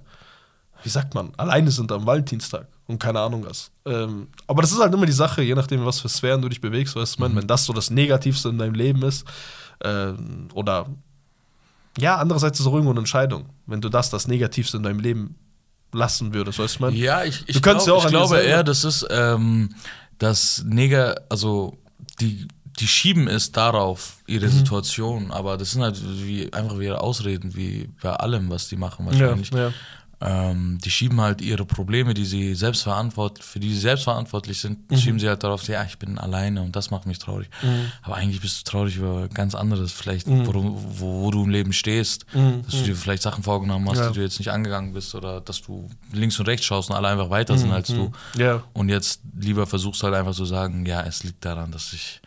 wie 0.82 0.88
sagt 0.88 1.14
man, 1.14 1.32
alleine 1.36 1.70
sind 1.70 1.92
am 1.92 2.06
Valentinstag 2.06 2.66
und 2.86 2.98
keine 3.00 3.20
Ahnung 3.20 3.44
was. 3.46 3.70
Ähm, 3.84 4.28
aber 4.46 4.62
das 4.62 4.72
ist 4.72 4.80
halt 4.80 4.94
immer 4.94 5.06
die 5.06 5.12
Sache, 5.12 5.42
je 5.42 5.54
nachdem, 5.54 5.84
was 5.84 6.00
für 6.00 6.08
Sphären 6.08 6.42
du 6.42 6.48
dich 6.48 6.60
bewegst, 6.60 6.96
weißt 6.96 7.18
du, 7.18 7.22
meine, 7.22 7.36
wenn 7.36 7.46
das 7.46 7.64
so 7.64 7.72
das 7.72 7.90
Negativste 7.90 8.48
in 8.48 8.58
deinem 8.58 8.74
Leben 8.74 9.02
ist, 9.02 9.26
ähm, 9.84 10.48
oder 10.54 10.86
ja, 11.98 12.16
andererseits 12.16 12.58
ist 12.58 12.66
es 12.66 12.70
auch 12.70 12.74
irgendwo 12.74 12.90
eine 12.90 13.00
Entscheidung, 13.00 13.46
wenn 13.66 13.80
du 13.80 13.88
das 13.88 14.10
das 14.10 14.26
Negativste 14.28 14.76
in 14.78 14.82
deinem 14.82 15.00
Leben 15.00 15.36
lassen 15.92 16.32
würdest, 16.32 16.58
weißt 16.58 16.74
du, 16.74 16.76
ich 16.76 16.80
meine? 16.80 16.96
Ja, 16.96 17.24
ich, 17.24 17.44
ich, 17.46 17.60
glaub, 17.60 17.86
ja 17.86 17.92
auch 17.92 18.04
ich 18.04 18.10
glaube 18.10 18.38
eher, 18.38 18.64
das 18.64 18.84
ist 18.84 19.06
ähm, 19.10 19.74
das 20.18 20.64
Neger, 20.66 21.16
also 21.28 21.76
die, 22.20 22.48
die 22.80 22.88
schieben 22.88 23.28
es 23.28 23.52
darauf, 23.52 24.16
ihre 24.26 24.46
Mhm. 24.46 24.52
Situation, 24.52 25.30
aber 25.30 25.58
das 25.58 25.72
sind 25.72 25.82
halt 25.82 26.00
wie, 26.24 26.50
einfach 26.52 26.78
wie 26.78 26.86
ihre 26.86 27.00
Ausreden, 27.00 27.54
wie 27.54 27.90
bei 28.02 28.10
allem, 28.10 28.48
was 28.50 28.68
die 28.68 28.76
machen 28.76 29.04
wahrscheinlich. 29.06 29.50
ja. 29.50 29.72
Ähm, 30.24 30.78
die 30.84 30.90
schieben 30.90 31.20
halt 31.20 31.40
ihre 31.40 31.64
Probleme, 31.64 32.14
die 32.14 32.24
sie 32.24 32.54
selbst 32.54 32.82
verantwortlich, 32.84 33.44
für 33.44 33.58
die 33.58 33.72
sie 33.72 33.80
selbst 33.80 34.04
verantwortlich 34.04 34.60
sind, 34.60 34.88
Mhm. 34.90 34.96
schieben 34.96 35.18
sie 35.18 35.28
halt 35.28 35.42
darauf, 35.42 35.66
ja, 35.66 35.82
ich 35.84 35.98
bin 35.98 36.16
alleine 36.16 36.62
und 36.62 36.76
das 36.76 36.90
macht 36.92 37.06
mich 37.06 37.18
traurig. 37.18 37.48
Aber 38.02 38.14
eigentlich 38.16 38.40
bist 38.40 38.60
du 38.60 38.70
traurig 38.70 38.96
über 38.96 39.26
ganz 39.28 39.54
anderes, 39.56 39.90
vielleicht, 39.90 40.28
Mhm. 40.28 40.46
wo, 40.46 40.52
du, 40.52 40.62
wo, 40.98 41.22
wo 41.24 41.30
du 41.32 41.42
im 41.42 41.50
Leben 41.50 41.72
stehst, 41.72 42.24
dass 42.32 42.72
du 42.72 42.82
dir 42.84 42.94
vielleicht 42.96 43.22
Sachen 43.22 43.42
vorgenommen 43.42 43.88
hast, 43.90 43.98
Ja. 43.98 44.08
die 44.10 44.14
du 44.14 44.22
jetzt 44.22 44.38
nicht 44.38 44.50
angegangen 44.52 44.92
bist 44.92 45.14
oder 45.16 45.40
dass 45.40 45.60
du 45.60 45.88
links 46.12 46.38
und 46.38 46.46
rechts 46.46 46.66
schaust 46.66 46.90
und 46.90 46.96
alle 46.96 47.08
einfach 47.08 47.30
weiter 47.30 47.58
sind 47.58 47.72
als 47.72 47.88
du. 47.88 48.12
Ja. 48.38 48.62
Und 48.74 48.90
jetzt 48.90 49.20
lieber 49.36 49.66
versuchst 49.66 50.02
halt 50.04 50.14
einfach 50.14 50.34
zu 50.34 50.44
sagen, 50.44 50.86
ja, 50.86 51.02
es 51.02 51.24
liegt 51.24 51.44
daran, 51.44 51.72
dass 51.72 51.92
ich 51.92 52.20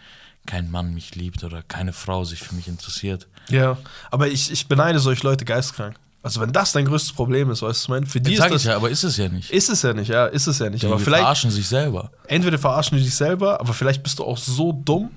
kein 0.46 0.70
Mann 0.70 0.94
mich 0.94 1.16
liebt 1.16 1.44
oder 1.44 1.64
keine 1.64 1.94
Frau 1.94 2.24
sich 2.26 2.40
für 2.40 2.56
mich 2.56 2.68
interessiert. 2.68 3.28
Ja, 3.50 3.78
aber 4.12 4.28
ich, 4.28 4.52
ich 4.52 4.68
beneide 4.68 5.00
solche 5.00 5.24
Leute 5.24 5.46
geistkrank. 5.46 5.96
Also 6.26 6.42
wenn 6.42 6.52
das 6.52 6.72
dein 6.72 6.86
größtes 6.86 7.14
Problem 7.14 7.52
ist, 7.52 7.62
weißt 7.62 7.82
du, 7.82 7.86
ich 7.86 7.90
meine, 7.90 8.06
für 8.08 8.20
die 8.20 8.32
Jetzt 8.32 8.46
ist 8.46 8.52
das, 8.52 8.62
ich 8.64 8.68
ja, 8.68 8.78
aber 8.78 8.90
ist 8.90 9.04
es 9.04 9.16
ja 9.16 9.30
nicht. 9.30 9.52
ist 9.52 9.70
es 9.70 9.84
ja 9.84 9.94
nicht, 9.94 10.08
ja, 10.08 10.26
ist 10.26 10.48
es 10.48 10.58
ja 10.58 10.72
nicht. 10.72 10.82
Die 10.82 10.88
aber 10.88 10.98
vielleicht, 10.98 11.22
verarschen 11.22 11.52
sich 11.52 11.68
selber. 11.68 12.12
entweder 12.26 12.58
verarschen 12.58 12.98
die 12.98 13.04
dich 13.04 13.14
selber, 13.14 13.60
aber 13.60 13.76
vielleicht 13.76 14.02
bist 14.02 14.18
du 14.18 14.24
auch 14.24 14.40
so 14.40 14.72
dumm, 14.72 15.12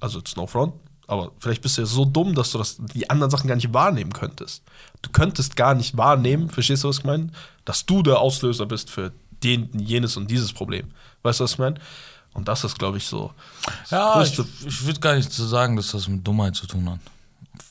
also 0.00 0.18
it's 0.18 0.36
no 0.36 0.46
front, 0.46 0.72
aber 1.06 1.32
vielleicht 1.38 1.60
bist 1.60 1.76
du 1.76 1.82
ja 1.82 1.86
so 1.86 2.06
dumm, 2.06 2.34
dass 2.34 2.50
du 2.50 2.56
das, 2.56 2.78
die 2.94 3.10
anderen 3.10 3.30
Sachen 3.30 3.46
gar 3.46 3.56
nicht 3.56 3.74
wahrnehmen 3.74 4.14
könntest. 4.14 4.62
Du 5.02 5.10
könntest 5.10 5.54
gar 5.54 5.74
nicht 5.74 5.98
wahrnehmen, 5.98 6.48
verstehst 6.48 6.82
du, 6.82 6.88
was 6.88 7.00
ich 7.00 7.04
meine? 7.04 7.28
Dass 7.66 7.84
du 7.84 8.02
der 8.02 8.20
Auslöser 8.20 8.64
bist 8.64 8.88
für 8.88 9.12
den, 9.42 9.68
jenes 9.78 10.16
und 10.16 10.30
dieses 10.30 10.54
Problem. 10.54 10.92
Weißt 11.24 11.40
du, 11.40 11.44
was 11.44 11.52
ich 11.52 11.58
meine? 11.58 11.78
Und 12.32 12.48
das 12.48 12.64
ist, 12.64 12.78
glaube 12.78 12.96
ich, 12.96 13.04
so. 13.04 13.34
Ja, 13.90 14.22
ich, 14.22 14.40
ich 14.64 14.86
würde 14.86 15.00
gar 15.00 15.16
nicht 15.16 15.30
so 15.30 15.46
sagen, 15.46 15.76
dass 15.76 15.90
das 15.90 16.08
mit 16.08 16.26
Dummheit 16.26 16.56
zu 16.56 16.66
tun 16.66 16.88
hat. 16.88 17.00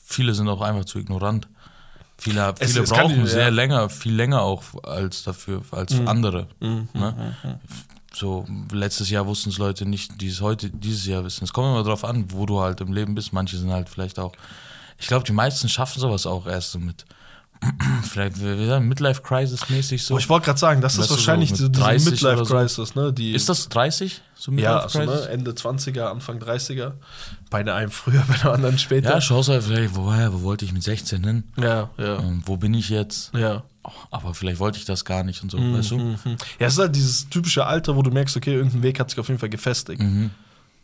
Viele 0.04 0.32
sind 0.32 0.48
auch 0.48 0.60
einfach 0.60 0.84
zu 0.84 1.00
ignorant. 1.00 1.48
Viele, 2.20 2.54
Es- 2.58 2.72
viele 2.72 2.84
es 2.84 2.90
brauchen 2.90 3.22
nicht- 3.22 3.32
sehr 3.32 3.44
ja. 3.44 3.48
länger, 3.48 3.88
viel 3.88 4.14
länger 4.14 4.42
auch 4.42 4.62
als 4.84 5.22
dafür, 5.24 5.62
als 5.72 5.98
andere. 6.06 6.46
Ne? 6.60 7.34
So, 8.12 8.44
letztes 8.72 9.08
Jahr 9.08 9.26
wussten 9.26 9.50
es 9.50 9.58
Leute 9.58 9.86
nicht, 9.86 10.20
die 10.20 10.28
es 10.28 10.40
heute, 10.40 10.68
dieses 10.68 11.06
Jahr 11.06 11.24
wissen. 11.24 11.44
Es 11.44 11.52
kommt 11.52 11.68
immer 11.68 11.82
drauf 11.84 12.04
an, 12.04 12.26
wo 12.32 12.44
du 12.44 12.60
halt 12.60 12.80
im 12.80 12.92
Leben 12.92 13.14
bist. 13.14 13.32
Manche 13.32 13.56
sind 13.56 13.70
halt 13.70 13.88
vielleicht 13.88 14.18
auch. 14.18 14.32
Ich 14.98 15.06
glaube, 15.06 15.24
die 15.24 15.32
meisten 15.32 15.68
schaffen 15.68 15.98
sowas 16.00 16.26
auch 16.26 16.46
erst 16.46 16.72
so 16.72 16.78
mit. 16.78 17.04
Vielleicht, 18.02 18.40
wie 18.42 18.66
sagen, 18.66 18.88
Midlife-Crisis-mäßig 18.88 20.02
so. 20.04 20.14
Aber 20.14 20.20
ich 20.20 20.28
wollte 20.28 20.46
gerade 20.46 20.58
sagen, 20.58 20.80
das 20.80 20.96
ist 20.96 21.08
so 21.08 21.14
wahrscheinlich 21.14 21.50
mit 21.50 21.58
diese, 21.60 21.70
30 21.70 22.06
oder 22.24 22.36
so? 22.36 22.54
Midlife-Crisis, 22.54 22.94
ne? 22.94 23.12
Die, 23.12 23.32
ist 23.32 23.48
das 23.48 23.68
30? 23.68 24.22
So 24.34 24.52
Ja, 24.52 24.78
also 24.78 25.00
ne, 25.00 25.28
Ende 25.28 25.50
20er, 25.52 26.04
Anfang 26.04 26.38
30er. 26.38 26.92
Bei 27.50 27.62
der 27.62 27.74
einen 27.74 27.90
früher, 27.90 28.22
bei 28.28 28.34
der 28.36 28.52
anderen 28.54 28.78
später. 28.78 29.10
Ja, 29.10 29.20
schaust 29.20 29.48
halt 29.50 29.62
vielleicht, 29.64 29.94
woher, 29.94 30.32
wo 30.32 30.42
wollte 30.42 30.64
ich 30.64 30.72
mit 30.72 30.82
16 30.82 31.22
hin? 31.24 31.44
ja, 31.58 31.90
ja. 31.98 32.18
Ähm, 32.20 32.42
wo 32.46 32.56
bin 32.56 32.74
ich 32.74 32.88
jetzt? 32.88 33.32
ja. 33.34 33.62
Oh, 33.82 33.88
aber 34.10 34.34
vielleicht 34.34 34.58
wollte 34.58 34.76
ich 34.76 34.84
das 34.84 35.06
gar 35.06 35.24
nicht 35.24 35.42
und 35.42 35.50
so, 35.50 35.56
Mhm. 35.56 35.78
weißt 35.78 35.90
du? 35.92 35.98
Ja, 36.58 36.66
es 36.66 36.74
ist 36.74 36.78
halt 36.80 36.94
dieses 36.94 37.30
typische 37.30 37.64
Alter, 37.64 37.96
wo 37.96 38.02
du 38.02 38.10
merkst, 38.10 38.36
okay, 38.36 38.52
irgendein 38.52 38.82
Weg 38.82 39.00
hat 39.00 39.08
sich 39.08 39.18
auf 39.18 39.28
jeden 39.28 39.40
Fall 39.40 39.48
gefestigt. 39.48 40.02
Mhm. 40.02 40.30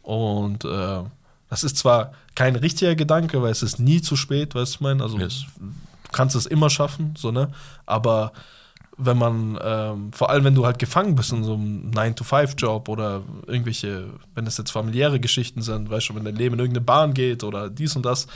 Und 0.03 0.65
äh, 0.65 1.03
das 1.51 1.63
ist 1.63 1.77
zwar 1.77 2.13
kein 2.35 2.57
richtiger 2.57 2.95
Gedanke, 2.95 3.43
weil 3.43 3.51
es 3.53 3.63
ist 3.63 3.79
nie 3.79 4.01
zu 4.01 4.17
spät, 4.17 4.55
weißt 4.55 4.73
du, 4.73 4.77
ich 4.77 4.81
meine? 4.81 5.03
Also 5.03 5.19
Yes. 5.19 5.45
Kannst 6.17 6.35
es 6.35 6.47
immer 6.47 6.71
schaffen, 6.71 7.15
so, 7.17 7.31
ne? 7.31 7.51
Aber 7.85 8.33
wenn 8.99 9.19
man, 9.19 9.59
ähm, 9.63 10.13
vor 10.13 10.31
allem 10.31 10.45
wenn 10.45 10.55
du 10.55 10.65
halt 10.65 10.79
gefangen 10.79 11.15
bist 11.15 11.33
in 11.33 11.45
so 11.45 11.55
einem 11.55 11.91
9-to-5-Job 11.91 12.89
oder 12.89 13.23
irgendwelche, 13.47 14.07
wenn 14.35 14.47
das 14.47 14.57
jetzt 14.57 14.71
familiäre 14.71 15.21
Geschichten 15.21 15.61
sind, 15.61 15.91
weißt 15.91 16.09
du, 16.09 16.15
wenn 16.15 16.25
dein 16.25 16.37
Leben 16.37 16.55
in 16.55 16.61
irgendeine 16.61 16.85
Bahn 16.85 17.13
geht 17.13 17.45
oder 17.45 17.69
dies 17.69 17.95
und 17.95 18.07
das, 18.07 18.27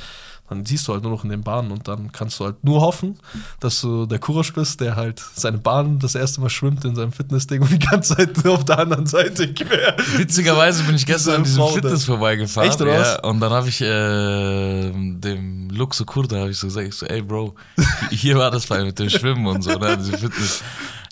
dann 0.51 0.67
siehst 0.67 0.87
du 0.87 0.93
halt 0.93 1.03
nur 1.03 1.13
noch 1.13 1.25
in 1.25 1.31
den 1.31 1.43
Bahnen 1.43 1.71
und 1.71 1.87
dann 1.89 2.11
kannst 2.13 2.39
du 2.41 2.45
halt 2.45 2.63
nur 2.65 2.81
hoffen, 2.81 3.19
dass 3.61 3.81
du 3.81 4.05
der 4.05 4.19
Kurosch 4.19 4.53
bist, 4.53 4.81
der 4.81 4.97
halt 4.97 5.23
seine 5.35 5.59
Bahn 5.59 6.01
das 6.01 6.15
erste 6.17 6.41
Mal 6.41 6.51
schwimmt 6.51 6.85
in 6.85 6.95
seinem 6.97 7.13
Fitnessding 7.13 7.63
und 7.63 7.71
die 7.71 7.79
ganze 7.79 8.17
Zeit 8.17 8.47
auf 8.47 8.65
der 8.65 8.81
anderen 8.81 9.07
Seite 9.07 9.55
quer. 9.55 9.97
Witzigerweise 10.17 10.83
bin 10.83 10.97
ich 10.97 11.07
gestern 11.07 11.37
an 11.37 11.45
Diese 11.45 11.55
diesem 11.55 11.65
Frau. 11.65 11.75
Fitness 11.75 12.05
vorbeigefahren. 12.05 12.69
Echt, 12.69 12.81
oder 12.81 13.01
ja, 13.01 13.21
und 13.21 13.41
dann 13.41 13.53
habe 13.53 13.69
ich 13.69 13.81
äh, 13.81 14.91
dem 14.91 15.71
Luxo 15.71 16.05
Kurda 16.05 16.41
habe 16.41 16.51
ich 16.51 16.59
so 16.59 16.67
gesagt, 16.67 16.89
ich 16.89 16.95
so, 16.95 17.07
ey 17.07 17.23
Bro, 17.23 17.55
hier 18.11 18.37
war 18.37 18.51
das 18.51 18.67
bei 18.67 18.83
mit 18.85 18.99
dem 18.99 19.09
Schwimmen 19.09 19.47
und 19.47 19.63
so, 19.63 19.71
ne, 19.79 19.97
diese 19.97 20.19
Fitness. 20.19 20.63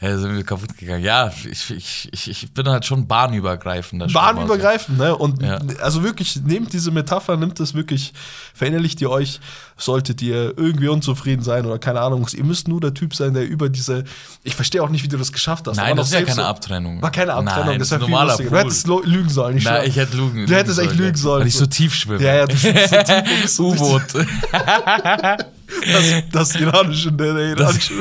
Ja, 0.01 0.17
sind 0.17 0.37
wir 0.37 0.45
kaputt 0.45 0.77
gegangen. 0.79 1.03
Ja, 1.03 1.33
ich, 1.51 1.71
ich, 1.71 2.09
ich, 2.13 2.31
ich 2.31 2.53
bin 2.53 2.69
halt 2.69 2.85
schon 2.85 3.09
bahnübergreifender 3.09 4.09
Schwimmer, 4.09 4.33
Bahnübergreifend, 4.33 4.97
ne? 4.97 5.17
Und 5.17 5.43
Ja. 5.43 5.59
also 5.83 6.05
wirklich, 6.05 6.37
nehmt 6.45 6.73
diese 6.73 6.93
Metapher, 6.93 7.37
nimmt 7.37 7.59
das 7.59 7.75
wirklich, 7.75 8.13
verinnerlicht 8.55 9.01
ihr 9.01 9.11
euch, 9.11 9.41
solltet 9.77 10.23
ihr 10.23 10.55
irgendwie 10.57 10.87
unzufrieden 10.87 11.43
sein 11.43 11.67
oder 11.67 11.81
keine 11.81 12.01
Ahnung. 12.01 12.29
Ihr 12.33 12.45
müsst 12.45 12.69
nur 12.69 12.81
der 12.81 12.95
Typ 12.95 13.13
sein, 13.13 13.35
der 13.35 13.45
über 13.49 13.69
diese. 13.69 14.05
Ich 14.45 14.55
verstehe 14.55 14.85
auch 14.85 14.89
nicht, 14.89 15.03
wie 15.03 15.09
du 15.09 15.17
das 15.19 15.33
geschafft 15.33 15.67
hast. 15.67 15.77
Nein, 15.79 15.89
war 15.91 15.97
das 15.97 16.07
ist 16.09 16.15
ja 16.15 16.23
keine 16.23 16.35
so- 16.37 16.43
Abtrennung. 16.43 17.03
War 17.03 17.11
keine 17.11 17.35
Abtrennung, 17.35 17.67
Nein, 17.67 17.79
das 17.81 17.89
das 17.89 17.89
ist 17.89 17.93
ein 17.95 18.01
viel 18.07 18.11
normaler 18.11 18.29
lustiger. 18.35 18.51
Du 18.51 18.57
hättest 18.57 18.87
lügen 18.87 19.29
sollen. 19.29 19.57
Ich 19.57 19.65
Nein, 19.65 19.89
ich 19.89 19.97
hätte 19.97 20.17
lügen. 20.17 20.47
Du 20.47 20.55
hättest 20.55 20.79
echt 20.79 20.95
lügen 20.95 21.17
sollen. 21.17 21.41
Weil 21.41 21.49
ich 21.49 21.57
so 21.57 21.67
tief 21.67 21.93
schwimme. 21.97 22.23
Ja, 22.25 22.37
ja, 22.37 22.47
du 22.47 22.57
schwimmst 22.57 22.91
so 22.91 23.03
tief 23.03 23.59
U-Boot. 23.83 24.03
Das, 25.93 26.23
das 26.33 26.55
iranische, 26.61 27.13
der, 27.13 27.35
der 27.35 27.49
iranische. 27.51 27.93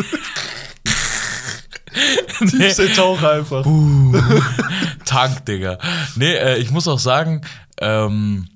Tiefste 2.50 2.92
Taucher 2.94 3.32
einfach. 3.32 3.66
Tank, 5.06 5.46
Digga. 5.46 5.78
Nee, 6.16 6.34
äh, 6.34 6.58
ich 6.58 6.72
muss 6.72 6.88
auch 6.88 7.00
sagen, 7.00 7.42
ähm, 7.80 8.48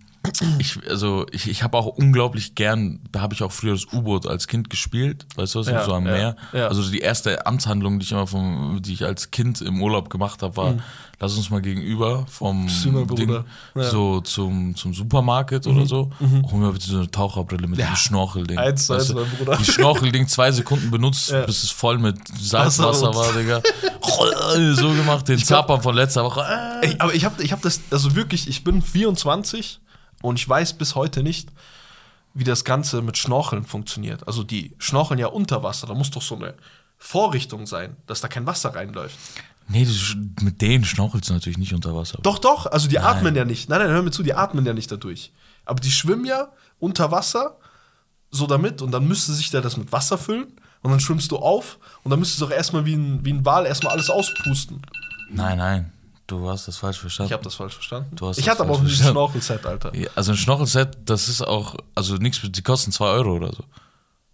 ich, 0.60 0.80
also 0.88 1.26
ich, 1.32 1.50
ich 1.50 1.64
habe 1.64 1.78
auch 1.78 1.88
unglaublich 1.88 2.54
gern, 2.56 3.00
da 3.12 3.22
habe 3.22 3.34
ich 3.34 3.44
auch 3.44 3.52
früher 3.52 3.74
das 3.74 3.86
U-Boot 3.92 4.28
als 4.28 4.48
Kind 4.48 4.70
gespielt, 4.70 5.26
weißt 5.36 5.56
du 5.56 5.60
was, 5.60 5.68
Ja, 5.68 5.84
so 5.84 5.94
am 5.94 6.06
ja, 6.06 6.12
Meer. 6.12 6.36
ja. 6.54 6.68
Also 6.68 6.90
die 6.90 7.00
erste 7.00 7.46
Amtshandlung, 7.46 8.00
die 8.00 8.06
ich 8.06 8.12
immer 8.12 8.28
vom, 8.28 8.82
die 8.84 8.94
ich 8.94 9.04
als 9.04 9.32
Kind 9.32 9.62
im 9.62 9.82
Urlaub 9.82 10.10
gemacht 10.10 10.44
habe, 10.44 10.56
war, 10.58 10.76
lass 11.20 11.36
uns 11.36 11.50
mal 11.50 11.62
gegenüber 11.62 12.26
vom 12.30 12.70
Sünder, 12.70 13.06
Ding, 13.16 13.44
so 13.76 14.22
zum, 14.22 14.76
zum 14.76 14.94
Supermarket 14.94 15.66
oder 15.68 15.86
so, 15.86 16.12
hol 16.20 16.60
mir 16.60 16.72
bitte 16.72 16.88
so 16.88 16.98
eine 16.98 17.10
Taucherbrille 17.10 17.68
mit 17.68 17.80
diesem 17.80 17.96
Schnorchelding. 17.96 18.58
Eins 18.58 18.90
Weißt 18.90 18.92
eins, 18.92 19.08
du, 19.10 19.16
mein 19.16 19.30
Bruder. 19.38 19.58
Die 19.58 19.72
Schnorchelding 19.72 20.28
zwei 20.28 20.52
Sekunden 20.52 20.92
benutzt, 20.92 21.34
bis 21.46 21.64
es 21.64 21.72
voll 21.72 21.98
mit 21.98 22.18
Salzwasser 22.40 23.08
Wasser 23.08 23.16
war, 23.16 23.34
Digga. 23.34 23.62
so 24.76 24.90
gemacht, 24.90 25.28
den 25.28 25.40
Zappern 25.40 25.82
von 25.82 25.96
letzter 25.96 26.24
Woche. 26.24 26.44
Ey, 26.82 26.96
aber 27.00 27.14
ich 27.14 27.26
habe 27.26 27.42
ich 27.44 27.52
hab 27.52 27.62
das, 27.62 27.82
also 27.92 28.16
wirklich, 28.16 28.48
ich 28.48 28.64
bin 28.64 28.82
24 28.82 29.81
und 30.22 30.40
ich 30.40 30.48
weiß 30.48 30.74
bis 30.74 30.96
heute 30.96 31.24
nicht, 31.24 31.50
wie 32.34 32.44
das 32.44 32.64
Ganze 32.64 33.02
mit 33.02 33.18
Schnorcheln 33.18 33.66
funktioniert. 33.66 34.26
Also 34.28 34.44
die 34.44 34.74
schnorcheln 34.78 35.20
ja 35.20 35.28
unter 35.28 35.64
Wasser, 35.64 35.88
da 35.88 35.94
muss 35.94 36.12
doch 36.12 36.22
so 36.22 36.36
eine 36.36 36.54
Vorrichtung 36.98 37.68
sein, 37.68 37.98
dass 38.08 38.22
da 38.22 38.28
kein 38.28 38.46
Wasser 38.46 38.74
reinläuft. 38.74 39.18
Nee, 39.68 39.86
du, 39.86 40.44
mit 40.44 40.62
denen 40.62 40.84
schnorchelst 40.86 41.30
du 41.30 41.34
natürlich 41.34 41.58
nicht 41.58 41.74
unter 41.74 41.96
Wasser. 41.96 42.20
Doch, 42.24 42.40
doch, 42.40 42.66
also 42.66 42.88
die 42.88 42.96
Nein. 42.96 43.06
atmen 43.06 43.36
ja 43.36 43.46
nicht. 43.46 43.70
Nein, 43.70 43.80
nein, 43.80 43.90
hör 43.90 44.02
mir 44.02 44.12
zu, 44.12 44.24
die 44.24 44.34
atmen 44.34 44.66
ja 44.66 44.74
nicht 44.74 44.92
dadurch. 44.92 45.32
Aber 45.66 45.80
die 45.80 45.92
schwimmen 45.92 46.26
ja 46.26 46.50
unter 46.80 47.12
Wasser, 47.12 47.58
so 48.30 48.48
damit, 48.48 48.82
und 48.82 48.92
dann 48.92 49.08
müsste 49.08 49.34
sich 49.34 49.50
da 49.50 49.62
das 49.62 49.78
mit 49.78 49.92
Wasser 49.92 50.18
füllen. 50.18 50.54
und 50.82 50.92
dann 50.92 51.00
schwimmst 51.00 51.32
du 51.32 51.38
auf 51.38 51.78
und 52.04 52.12
dann 52.12 52.20
müsstest 52.20 52.42
du 52.42 52.48
auch 52.48 52.52
erstmal 52.52 52.86
wie 52.86 52.96
ein, 52.96 53.24
wie 53.24 53.34
ein 53.34 53.46
Wal 53.46 53.66
erstmal 53.66 53.94
alles 53.94 54.10
auspusten. 54.10 54.82
Nein, 55.30 55.58
nein. 55.58 55.92
Du 56.40 56.50
hast 56.50 56.68
das 56.68 56.78
falsch 56.78 56.98
verstanden. 57.00 57.28
Ich 57.30 57.34
habe 57.34 57.44
das 57.44 57.56
falsch 57.56 57.74
verstanden. 57.74 58.16
Du 58.16 58.26
hast 58.28 58.38
ich 58.38 58.48
hatte 58.48 58.62
aber 58.62 58.72
auch 58.72 58.80
ein. 58.80 58.88
Schnorchelset, 58.88 59.66
Alter. 59.66 59.94
Ja, 59.96 60.10
Also 60.16 60.32
ein 60.32 60.38
Schnorchelset, 60.38 60.98
das 61.06 61.28
ist 61.28 61.42
auch, 61.42 61.76
also 61.94 62.16
nichts, 62.16 62.40
die 62.44 62.62
kosten 62.62 62.92
2 62.94 63.06
Euro 63.06 63.34
oder 63.36 63.50
so. 63.52 63.64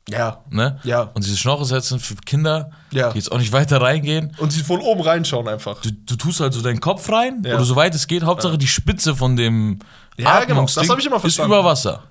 Ja. 0.09 0.41
Ne? 0.49 0.79
Ja. 0.83 1.01
Und 1.13 1.25
diese 1.25 1.35
Schnorchelsets 1.37 1.89
sind 1.89 2.01
für 2.01 2.15
Kinder, 2.15 2.69
Ja. 2.91 3.09
die 3.11 3.17
jetzt 3.17 3.31
auch 3.31 3.39
nicht 3.39 3.51
weiter 3.51 3.81
reingehen. 3.81 4.33
Und 4.37 4.51
sie 4.53 4.61
von 4.63 4.79
oben 4.79 5.01
reinschauen 5.01 5.47
einfach. 5.47 5.81
Du, 5.81 5.91
du 5.91 6.15
tust 6.15 6.39
halt 6.39 6.53
so 6.53 6.61
deinen 6.61 6.79
Kopf 6.79 7.09
rein, 7.11 7.41
Ja. 7.45 7.55
oder 7.55 7.65
soweit 7.65 7.93
es 7.95 8.07
geht, 8.07 8.23
Hauptsache 8.23 8.57
die 8.57 8.67
Spitze 8.67 9.15
von 9.15 9.35
dem 9.35 9.79
Ja, 10.17 10.43
genau, 10.45 10.61
das 10.61 10.77
Atmungsding 10.77 10.99
ich 10.99 11.05
immer 11.07 11.15
ist 11.17 11.21
verstanden. 11.21 11.51
über 11.51 11.63
Wasser. 11.65 12.03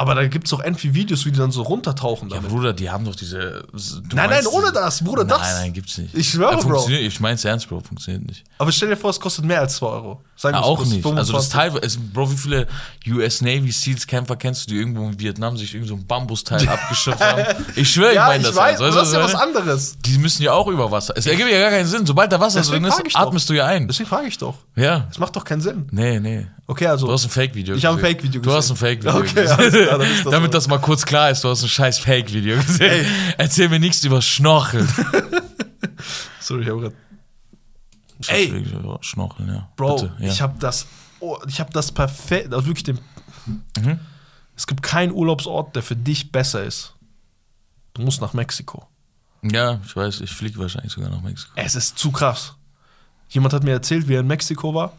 Aber 0.00 0.14
da 0.14 0.26
gibt 0.28 0.46
es 0.46 0.52
auch 0.54 0.64
irgendwie 0.64 0.94
Videos, 0.94 1.26
wie 1.26 1.30
die 1.30 1.36
dann 1.38 1.50
so 1.50 1.60
runtertauchen 1.60 2.30
Ja, 2.30 2.36
damit. 2.36 2.50
Bruder, 2.50 2.72
die 2.72 2.88
haben 2.88 3.04
doch 3.04 3.14
diese. 3.14 3.66
Nein, 4.14 4.30
nein, 4.30 4.46
ohne 4.46 4.72
das, 4.72 5.04
Bruder, 5.04 5.26
das. 5.26 5.40
Nein, 5.40 5.54
nein, 5.60 5.72
gibt's 5.74 5.98
nicht. 5.98 6.14
Ich 6.14 6.30
schwöre, 6.30 6.52
Ja, 6.52 6.60
Bro. 6.62 6.88
Ich 6.88 7.20
mein's 7.20 7.44
ernst, 7.44 7.68
Bro, 7.68 7.80
funktioniert 7.80 8.26
nicht. 8.26 8.42
Aber 8.56 8.72
stell 8.72 8.88
dir 8.88 8.96
vor, 8.96 9.10
es 9.10 9.20
kostet 9.20 9.44
mehr 9.44 9.60
als 9.60 9.76
2 9.76 9.86
Euro. 9.86 10.24
Sagen 10.40 10.54
Ja, 10.54 10.60
es 10.62 10.66
auch 10.66 10.84
nicht. 10.86 11.04
Also 11.04 11.34
das 11.34 11.48
25. 11.48 11.52
Teil, 11.52 11.72
es, 11.84 11.98
Bro, 11.98 12.32
wie 12.32 12.36
viele 12.38 12.66
US 13.08 13.42
Navy 13.42 13.70
Seals 13.72 14.06
Kämpfer 14.06 14.36
kennst 14.36 14.64
du, 14.66 14.70
die 14.72 14.80
irgendwo 14.80 15.06
in 15.06 15.20
Vietnam 15.20 15.58
sich 15.58 15.74
irgend 15.74 15.88
so 15.88 15.94
ein 15.96 16.06
Bambusteil 16.06 16.66
abgeschöpft 16.68 17.20
haben? 17.20 17.44
Ich 17.76 17.90
schwöre, 17.92 18.10
ich 18.12 18.14
Ja, 18.14 18.26
meine 18.28 18.38
ich 18.40 18.46
das. 18.46 18.56
weiß, 18.56 18.78
du, 18.78 18.84
das 18.84 19.08
ist 19.08 19.12
ja 19.12 19.20
was 19.22 19.34
meine? 19.34 19.44
anderes. 19.44 19.98
Die 20.00 20.16
müssen 20.16 20.42
ja 20.42 20.54
auch 20.54 20.66
über 20.68 20.90
Wasser. 20.90 21.12
Es 21.14 21.26
ergibt 21.26 21.50
ja 21.50 21.60
gar 21.60 21.68
keinen 21.70 21.86
Sinn. 21.86 22.06
Sobald 22.06 22.32
da 22.32 22.40
Wasser 22.40 22.60
Deswegen 22.60 22.84
drin 22.84 22.92
ist, 23.06 23.14
doch. 23.14 23.20
atmest 23.20 23.50
du 23.50 23.52
ja 23.52 23.66
ein. 23.66 23.86
Deswegen 23.86 24.08
frage 24.08 24.28
ich 24.28 24.38
doch. 24.38 24.54
Ja. 24.76 25.00
Das 25.08 25.18
macht 25.18 25.36
doch 25.36 25.44
keinen 25.44 25.60
Sinn. 25.60 25.88
Nee, 25.90 26.18
nee. 26.20 26.46
Okay, 26.66 26.86
also. 26.86 27.06
Du 27.06 27.12
hast 27.12 27.24
ein 27.24 27.30
Fake-Video 27.30 27.74
Ich 27.74 27.84
habe 27.84 27.96
ein 27.98 28.00
gesehen. 28.00 28.14
Fake-Video 28.16 28.40
Du 28.40 28.50
hast 28.52 28.70
ein 28.70 28.74
gesehen. 28.76 29.02
Fake-Video 29.02 29.18
Okay, 29.20 29.42
gesehen. 29.68 30.10
ist 30.14 30.24
das 30.24 30.32
Damit 30.32 30.54
das 30.54 30.68
mal 30.68 30.78
kurz 30.78 31.04
klar 31.04 31.30
ist, 31.30 31.44
du 31.44 31.50
hast 31.50 31.62
ein 31.64 31.68
scheiß 31.68 31.98
Fake-Video 31.98 32.56
gesehen. 32.56 32.90
Ey. 32.90 33.06
Erzähl 33.36 33.68
mir 33.68 33.78
nichts 33.78 34.02
über 34.04 34.22
Schnorcheln. 34.22 34.88
Sorry, 36.40 36.62
ich 36.62 36.68
habe 36.70 36.80
gerade. 36.80 36.94
Ey. 38.28 38.64
Schnorcheln, 39.00 39.48
ja. 39.48 39.68
Bro, 39.76 39.96
Bitte, 39.96 40.16
ja. 40.18 40.28
ich 40.28 40.40
habe 40.40 40.58
das, 40.58 40.86
oh, 41.20 41.38
ich 41.46 41.60
habe 41.60 41.72
das 41.72 41.92
perfekt, 41.92 42.52
also 42.52 42.66
wirklich 42.66 42.84
den. 42.84 42.98
Mhm. 43.78 43.98
Es 44.56 44.66
gibt 44.66 44.82
keinen 44.82 45.12
Urlaubsort, 45.12 45.74
der 45.74 45.82
für 45.82 45.96
dich 45.96 46.30
besser 46.30 46.62
ist. 46.64 46.94
Du 47.94 48.02
musst 48.02 48.20
nach 48.20 48.34
Mexiko. 48.34 48.86
ja, 49.42 49.80
ich 49.84 49.96
weiß, 49.96 50.20
ich 50.20 50.30
fliege 50.30 50.58
wahrscheinlich 50.58 50.92
sogar 50.92 51.10
nach 51.10 51.22
Mexiko. 51.22 51.52
Es 51.56 51.74
ist 51.74 51.98
zu 51.98 52.10
krass. 52.12 52.54
Jemand 53.30 53.54
hat 53.54 53.64
mir 53.64 53.72
erzählt, 53.72 54.08
wie 54.08 54.14
er 54.14 54.20
in 54.20 54.26
Mexiko 54.26 54.74
war. 54.74 54.92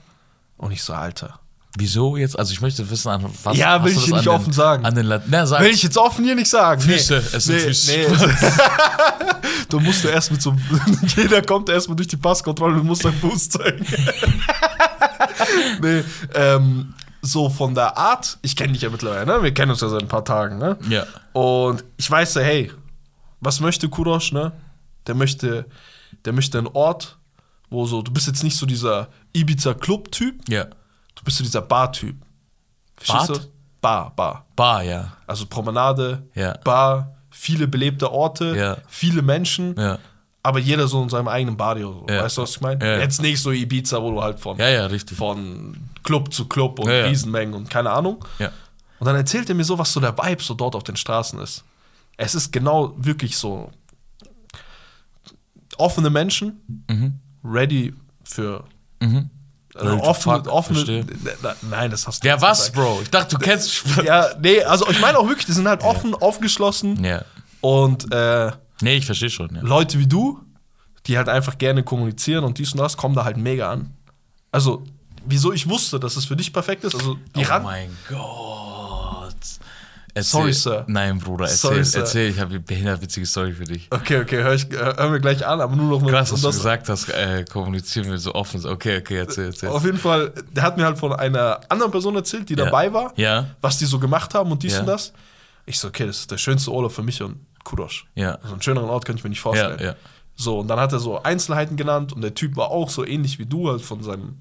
Und 0.57 0.71
ich 0.71 0.83
so, 0.83 0.93
Alter. 0.93 1.40
Wieso 1.77 2.17
jetzt? 2.17 2.37
Also 2.37 2.51
ich 2.51 2.59
möchte 2.59 2.89
wissen, 2.89 3.09
an 3.09 3.25
was 3.43 3.55
Ja, 3.55 3.81
will 3.83 3.93
ich 3.93 4.03
hier 4.03 4.15
nicht 4.15 4.25
den, 4.25 4.33
offen 4.33 4.51
sagen. 4.51 4.83
An 4.85 4.93
den 4.93 5.05
Lat 5.05 5.23
Na, 5.27 5.45
sag. 5.45 5.61
Will 5.61 5.71
ich 5.71 5.83
jetzt 5.83 5.97
offen 5.97 6.25
hier 6.25 6.35
nicht 6.35 6.49
sagen. 6.49 6.81
Füße, 6.81 7.15
es 7.33 7.45
sind 7.45 7.61
Füße. 7.61 7.91
Nee, 7.91 8.07
du 9.69 9.79
musst 9.79 10.03
du 10.03 10.09
erst 10.09 10.31
mit 10.31 10.41
so. 10.41 10.53
Jeder 11.15 11.41
kommt 11.41 11.69
erstmal 11.69 11.95
durch 11.95 12.09
die 12.09 12.17
Passkontrolle 12.17 12.79
und 12.79 12.85
muss 12.87 12.99
seinen 12.99 13.17
Fuß 13.19 13.49
zeigen. 13.49 13.85
nee, 15.81 16.03
ähm, 16.33 16.93
so 17.21 17.49
von 17.49 17.73
der 17.73 17.97
Art, 17.97 18.37
ich 18.41 18.55
kenne 18.55 18.73
dich 18.73 18.81
ja 18.81 18.89
mittlerweile, 18.89 19.25
ne? 19.25 19.41
Wir 19.41 19.53
kennen 19.53 19.71
uns 19.71 19.79
ja 19.79 19.87
seit 19.87 20.01
ein 20.01 20.07
paar 20.09 20.25
Tagen, 20.25 20.57
ne? 20.57 20.77
Ja. 20.89 21.05
Und 21.31 21.85
ich 21.95 22.09
weiß 22.09 22.33
ja, 22.35 22.41
hey, 22.41 22.71
was 23.39 23.61
möchte 23.61 23.87
Kurosh, 23.87 24.33
ne? 24.33 24.51
Der 25.07 25.15
möchte, 25.15 25.65
der 26.25 26.33
möchte 26.33 26.57
einen 26.57 26.67
Ort, 26.67 27.17
wo 27.69 27.85
so, 27.85 28.01
du 28.01 28.11
bist 28.11 28.27
jetzt 28.27 28.43
nicht 28.43 28.57
so 28.57 28.65
dieser 28.65 29.07
Ibiza-Club-Typ, 29.33 30.49
Ja. 30.49 30.65
Du 31.21 31.25
bist 31.25 31.37
so 31.37 31.43
dieser 31.43 31.61
Bar-Typ. 31.61 32.15
Verstehst 32.97 33.27
Bart? 33.27 33.43
du? 33.43 33.47
Bar, 33.81 34.13
Bar. 34.15 34.45
Bar, 34.55 34.83
ja. 34.83 35.13
Also 35.27 35.45
Promenade, 35.45 36.27
Ja. 36.35 36.57
Bar, 36.63 37.15
viele 37.29 37.67
belebte 37.67 38.11
Orte, 38.11 38.55
Ja. 38.57 38.77
viele 38.87 39.21
Menschen, 39.21 39.75
Ja. 39.77 39.97
aber 40.43 40.59
jeder 40.59 40.87
so 40.87 41.01
in 41.01 41.09
seinem 41.09 41.27
eigenen 41.27 41.57
Barrio. 41.57 42.05
So. 42.07 42.15
Weißt 42.15 42.37
du, 42.37 42.41
was 42.43 42.51
ich 42.51 42.61
meine? 42.61 42.99
Jetzt 42.99 43.21
nicht 43.21 43.39
so 43.41 43.51
Ibiza, 43.51 44.01
wo 44.01 44.11
du 44.11 44.21
halt 44.21 44.39
von, 44.39 44.57
Ja, 44.57 44.67
ja, 44.69 44.85
richtig. 44.87 45.17
von 45.17 45.77
Club 46.03 46.33
zu 46.33 46.47
Club 46.47 46.79
und. 46.79 46.89
Riesenmengen 46.89 47.53
und 47.53 47.69
keine 47.69 47.89
Ahnung. 47.91 48.23
Und 48.99 49.05
dann 49.07 49.15
erzählt 49.15 49.49
er 49.49 49.55
mir 49.55 49.63
so, 49.63 49.77
was 49.79 49.91
so 49.93 49.99
der 49.99 50.15
Vibe 50.17 50.43
so 50.43 50.53
dort 50.53 50.75
auf 50.75 50.83
den 50.83 50.95
Straßen 50.95 51.39
ist. 51.39 51.63
Es 52.17 52.35
ist 52.35 52.51
genau 52.51 52.93
wirklich 52.97 53.35
so 53.37 53.71
offene 55.77 56.09
Menschen, 56.09 57.23
ready 57.43 57.93
für 58.23 58.63
Mhm. 58.99 59.29
Also 59.75 59.87
Ready 59.89 60.01
to 60.01 60.07
offene, 60.09 60.51
offene. 60.51 60.83
Ne- 60.83 61.55
Nein, 61.69 61.91
das 61.91 62.07
hast 62.07 62.23
du 62.23 62.27
Ja, 62.27 62.41
was, 62.41 62.59
gesagt. 62.71 62.75
Bro? 62.75 62.99
Ich 63.03 63.09
dachte, 63.09 63.35
du 63.37 63.41
kennst. 63.43 63.83
Ja, 64.03 64.27
nee, 64.41 64.61
also 64.63 64.89
ich 64.89 64.99
meine 64.99 65.17
auch 65.17 65.27
wirklich, 65.27 65.45
die 65.45 65.53
sind 65.53 65.67
halt 65.67 65.83
offen, 65.83 66.13
aufgeschlossen 66.15 67.03
Ja. 67.03 67.23
und 67.61 68.11
äh, 68.13 68.51
Nee, 68.81 68.95
ich 68.95 69.05
verstehe 69.05 69.29
schon, 69.29 69.53
ja. 69.55 69.61
Leute 69.61 69.99
wie 69.99 70.07
du, 70.07 70.39
die 71.05 71.17
halt 71.17 71.29
einfach 71.29 71.57
gerne 71.57 71.83
kommunizieren 71.83 72.43
und 72.43 72.57
dies 72.57 72.71
und 72.73 72.79
das, 72.79 72.97
kommen 72.97 73.15
da 73.15 73.23
halt 73.25 73.37
mega 73.37 73.71
an. 73.71 73.93
Also, 74.51 74.83
wieso 75.25 75.53
ich 75.53 75.69
wusste, 75.69 75.99
dass 75.99 76.15
es 76.15 76.25
für 76.25 76.35
dich 76.35 76.51
perfekt 76.51 76.83
ist, 76.83 76.95
also 76.95 77.15
die 77.35 77.45
Oh 77.45 77.49
Rand. 77.49 77.63
mein 77.65 77.95
Gott. 78.09 78.70
Erzähl, 80.13 80.23
Sorry, 80.23 80.53
Sir. 80.53 80.83
Nein, 80.87 81.19
Bruder, 81.19 81.45
erzähl, 81.45 81.57
Sorry, 81.57 81.83
Sir. 81.85 81.99
erzähl. 82.01 82.29
Ich 82.31 82.39
habe 82.39 82.49
eine 82.51 82.59
behindert 82.59 83.01
witzige 83.01 83.25
Story 83.25 83.53
für 83.53 83.63
dich. 83.63 83.87
Okay, 83.91 84.19
okay, 84.21 84.43
hör, 84.43 84.53
ich, 84.53 84.67
hör 84.69 84.95
hör 84.97 85.09
mir 85.09 85.19
gleich 85.21 85.45
an, 85.45 85.61
aber 85.61 85.75
nur 85.75 85.87
noch 85.89 86.01
mal. 86.01 86.11
Krass, 86.11 86.31
um 86.31 86.41
du 86.41 86.47
gesagt 86.47 86.89
hast, 86.89 87.09
äh, 87.09 87.45
kommunizieren 87.49 88.09
wir 88.09 88.17
so 88.17 88.33
offen. 88.35 88.65
Okay, 88.65 88.97
okay, 88.99 89.17
erzähl, 89.17 89.45
erzähl. 89.45 89.69
Auf 89.69 89.85
jeden 89.85 89.97
Fall, 89.97 90.33
der 90.51 90.63
hat 90.63 90.77
mir 90.77 90.85
halt 90.85 90.97
von 90.97 91.13
einer 91.13 91.61
anderen 91.69 91.91
Person 91.91 92.15
erzählt, 92.15 92.49
die 92.49 92.55
Ja. 92.55 92.65
dabei 92.65 92.91
war, 92.91 93.13
Ja, 93.15 93.47
was 93.61 93.77
die 93.77 93.85
so 93.85 93.99
gemacht 93.99 94.33
haben 94.33 94.51
und 94.51 94.61
dies 94.63 94.73
Ja. 94.73 94.79
und 94.81 94.87
das. 94.87 95.13
Ich 95.65 95.79
so, 95.79 95.87
okay, 95.87 96.05
das 96.07 96.17
ist 96.19 96.31
der 96.31 96.37
schönste 96.37 96.71
Urlaub 96.71 96.91
für 96.91 97.03
mich 97.03 97.21
und 97.21 97.45
Kudosh. 97.63 98.05
Ja. 98.15 98.35
Also 98.41 98.53
einen 98.53 98.61
schöneren 98.61 98.89
Ort 98.89 99.05
kann 99.05 99.15
ich 99.15 99.23
mir 99.23 99.29
nicht 99.29 99.39
ja, 99.39 99.43
vorstellen. 99.43 99.79
ja. 99.81 99.95
So, 100.35 100.59
und 100.59 100.67
dann 100.67 100.79
hat 100.79 100.91
er 100.91 100.99
so 100.99 101.21
Einzelheiten 101.21 101.77
genannt 101.77 102.13
und 102.13 102.21
der 102.21 102.33
Typ 102.33 102.55
war 102.57 102.71
auch 102.71 102.89
so 102.89 103.05
ähnlich 103.05 103.37
wie 103.37 103.45
du, 103.45 103.69
halt 103.69 103.81
von 103.81 104.01
seinem, 104.01 104.39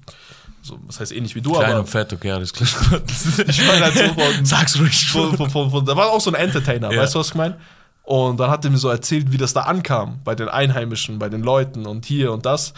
so, 0.61 0.77
was 0.85 0.99
heißt 0.99 1.11
ähnlich 1.11 1.33
wie 1.35 1.41
du, 1.41 1.51
Klein 1.53 1.71
aber 1.71 1.79
und 1.81 1.89
fett, 1.89 2.13
okay, 2.13 2.31
alles 2.31 2.53
klar. 2.53 2.69
ich 3.47 3.65
meine 3.67 3.81
halt 3.85 3.93
so 3.97 4.03
von, 4.13 4.45
Sag's 4.45 4.77
ruhig. 4.79 5.07
von, 5.11 5.35
von, 5.37 5.49
von, 5.49 5.71
von, 5.71 5.85
da 5.85 5.95
war 5.95 6.09
auch 6.11 6.21
so 6.21 6.31
ein 6.31 6.35
Entertainer, 6.35 6.91
Ja. 6.91 7.01
weißt 7.01 7.15
du, 7.15 7.19
was 7.19 7.29
ich 7.29 7.35
meine? 7.35 7.57
Und 8.03 8.39
dann 8.39 8.49
hat 8.49 8.65
er 8.65 8.71
mir 8.71 8.77
so 8.77 8.89
erzählt, 8.89 9.31
wie 9.31 9.37
das 9.37 9.53
da 9.53 9.61
ankam, 9.61 10.19
bei 10.23 10.33
den 10.35 10.49
Einheimischen, 10.49 11.19
bei 11.19 11.29
den 11.29 11.43
Leuten 11.43 11.85
und 11.85 12.03
hier 12.05 12.31
und 12.33 12.45
das. 12.45 12.73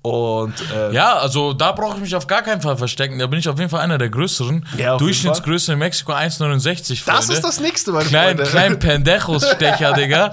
Und 0.00 0.54
äh, 0.74 0.92
Ja, 0.94 1.18
also 1.18 1.52
da 1.52 1.72
brauche 1.72 1.96
ich 1.96 2.02
mich 2.02 2.14
auf 2.16 2.26
gar 2.28 2.40
keinen 2.42 2.62
Fall 2.62 2.76
verstecken. 2.78 3.18
Da 3.18 3.26
bin 3.26 3.38
ich 3.40 3.48
auf 3.48 3.58
jeden 3.58 3.68
Fall 3.68 3.80
einer 3.80 3.98
der 3.98 4.08
größeren. 4.08 4.64
Ja, 4.78 4.96
Durchschnittsgröße 4.96 5.72
in 5.74 5.78
Mexiko 5.80 6.12
1,69. 6.12 7.04
das 7.04 7.28
ist 7.28 7.42
das 7.44 7.60
nächste, 7.60 7.92
meine 7.92 8.08
Klein, 8.08 8.36
Freunde. 8.36 8.50
klein 8.50 8.78
Pendejos-Stecher, 8.78 9.92
Digga. 9.96 10.30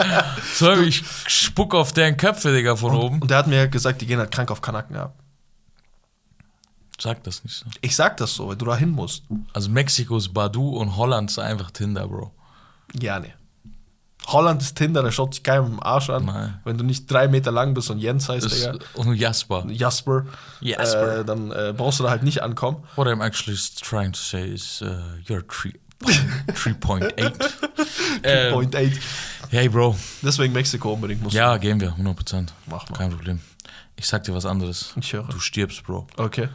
So, 0.54 0.72
ich 0.74 1.04
spuck 1.28 1.74
auf 1.76 1.92
deren 1.92 2.16
Köpfe, 2.16 2.54
Digga, 2.54 2.76
von 2.76 2.96
oben. 2.96 3.20
Und 3.22 3.30
der 3.32 3.40
hat 3.40 3.48
mir 3.48 3.68
gesagt, 3.68 4.02
die 4.02 4.06
gehen 4.06 4.20
halt 4.20 4.32
krank 4.32 4.52
auf 4.52 4.62
Kanaken 4.62 4.96
ab. 4.96 5.16
Sag 7.00 7.24
das 7.24 7.44
nicht 7.44 7.56
so. 7.56 7.66
Ich 7.82 7.96
sag 7.96 8.18
das 8.18 8.34
so, 8.34 8.48
weil 8.48 8.56
du 8.56 8.66
da 8.66 8.76
hin 8.76 8.90
musst. 8.90 9.24
Also 9.54 9.70
Mexiko 9.70 10.18
ist 10.18 10.34
Badu 10.34 10.78
und 10.78 10.98
Holland 10.98 11.30
ist 11.30 11.38
einfach 11.38 11.70
Tinder, 11.72 12.08
Bro. 12.08 12.32
Ja, 13.00 13.20
nee. 13.20 13.34
Holland 14.28 14.62
ist 14.62 14.76
Tinder, 14.76 15.04
der 15.04 15.12
schaut 15.12 15.34
sich 15.34 15.44
keinem 15.44 15.68
im 15.68 15.84
Arsch 15.84 16.10
an. 16.10 16.26
Nein. 16.26 16.60
Wenn 16.66 16.78
du 16.78 16.84
nicht 16.84 17.10
drei 17.10 17.28
Meter 17.28 17.52
lang 17.52 17.74
bist 17.74 17.90
und 17.90 18.00
Jens 18.00 18.28
heißt, 18.28 18.52
Digga, 18.52 18.78
und 18.96 19.16
Jasper. 19.16 19.66
Jasper, 19.70 20.26
Jasper. 20.60 21.20
Äh, 21.20 21.26
dann 21.26 21.52
äh, 21.52 21.74
brauchst 21.76 22.00
du 22.00 22.04
da 22.04 22.10
halt 22.10 22.24
nicht 22.24 22.44
ankommen. 22.44 22.84
What 22.96 23.08
I'm 23.08 23.24
actually 23.24 23.58
trying 23.82 24.12
to 24.12 24.20
say 24.20 24.50
is, 24.50 24.82
uh, 24.82 24.98
you're 25.26 25.44
3.8. 25.44 25.76
ähm, 28.24 28.54
Point 28.54 28.76
8. 28.76 28.92
hey, 29.50 29.70
Bro. 29.70 29.96
Deswegen 30.22 30.54
Mexiko 30.54 30.94
unbedingt 30.94 31.24
musst 31.24 31.36
Ja, 31.36 31.56
gehen 31.58 31.80
wir, 31.80 31.94
100%. 31.94 32.50
Mach 32.66 32.90
mal. 32.90 32.98
Kein 32.98 33.12
Problem. 33.12 33.40
Ich 33.96 34.08
sag 34.08 34.24
dir 34.26 34.36
was 34.36 34.46
anderes. 34.46 34.94
Ich 35.00 35.14
höre. 35.14 35.24
Du 35.24 35.40
stirbst, 35.40 35.84
Bro. 35.84 36.06
Okay. 36.18 36.50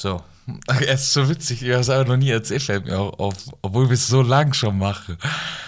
So. 0.00 0.22
Es 0.80 1.02
ist 1.02 1.12
so 1.12 1.28
witzig, 1.28 1.62
ich 1.62 1.70
habe 1.70 1.80
es 1.80 1.90
aber 1.90 2.04
noch 2.06 2.16
nie 2.16 2.30
erzählt, 2.30 2.62
fällt 2.62 2.86
mir 2.86 2.98
auch 2.98 3.16
auf, 3.20 3.34
obwohl 3.62 3.88
wir 3.88 3.94
es 3.94 4.08
so 4.08 4.20
lang 4.22 4.52
schon 4.52 4.78
machen. 4.78 5.16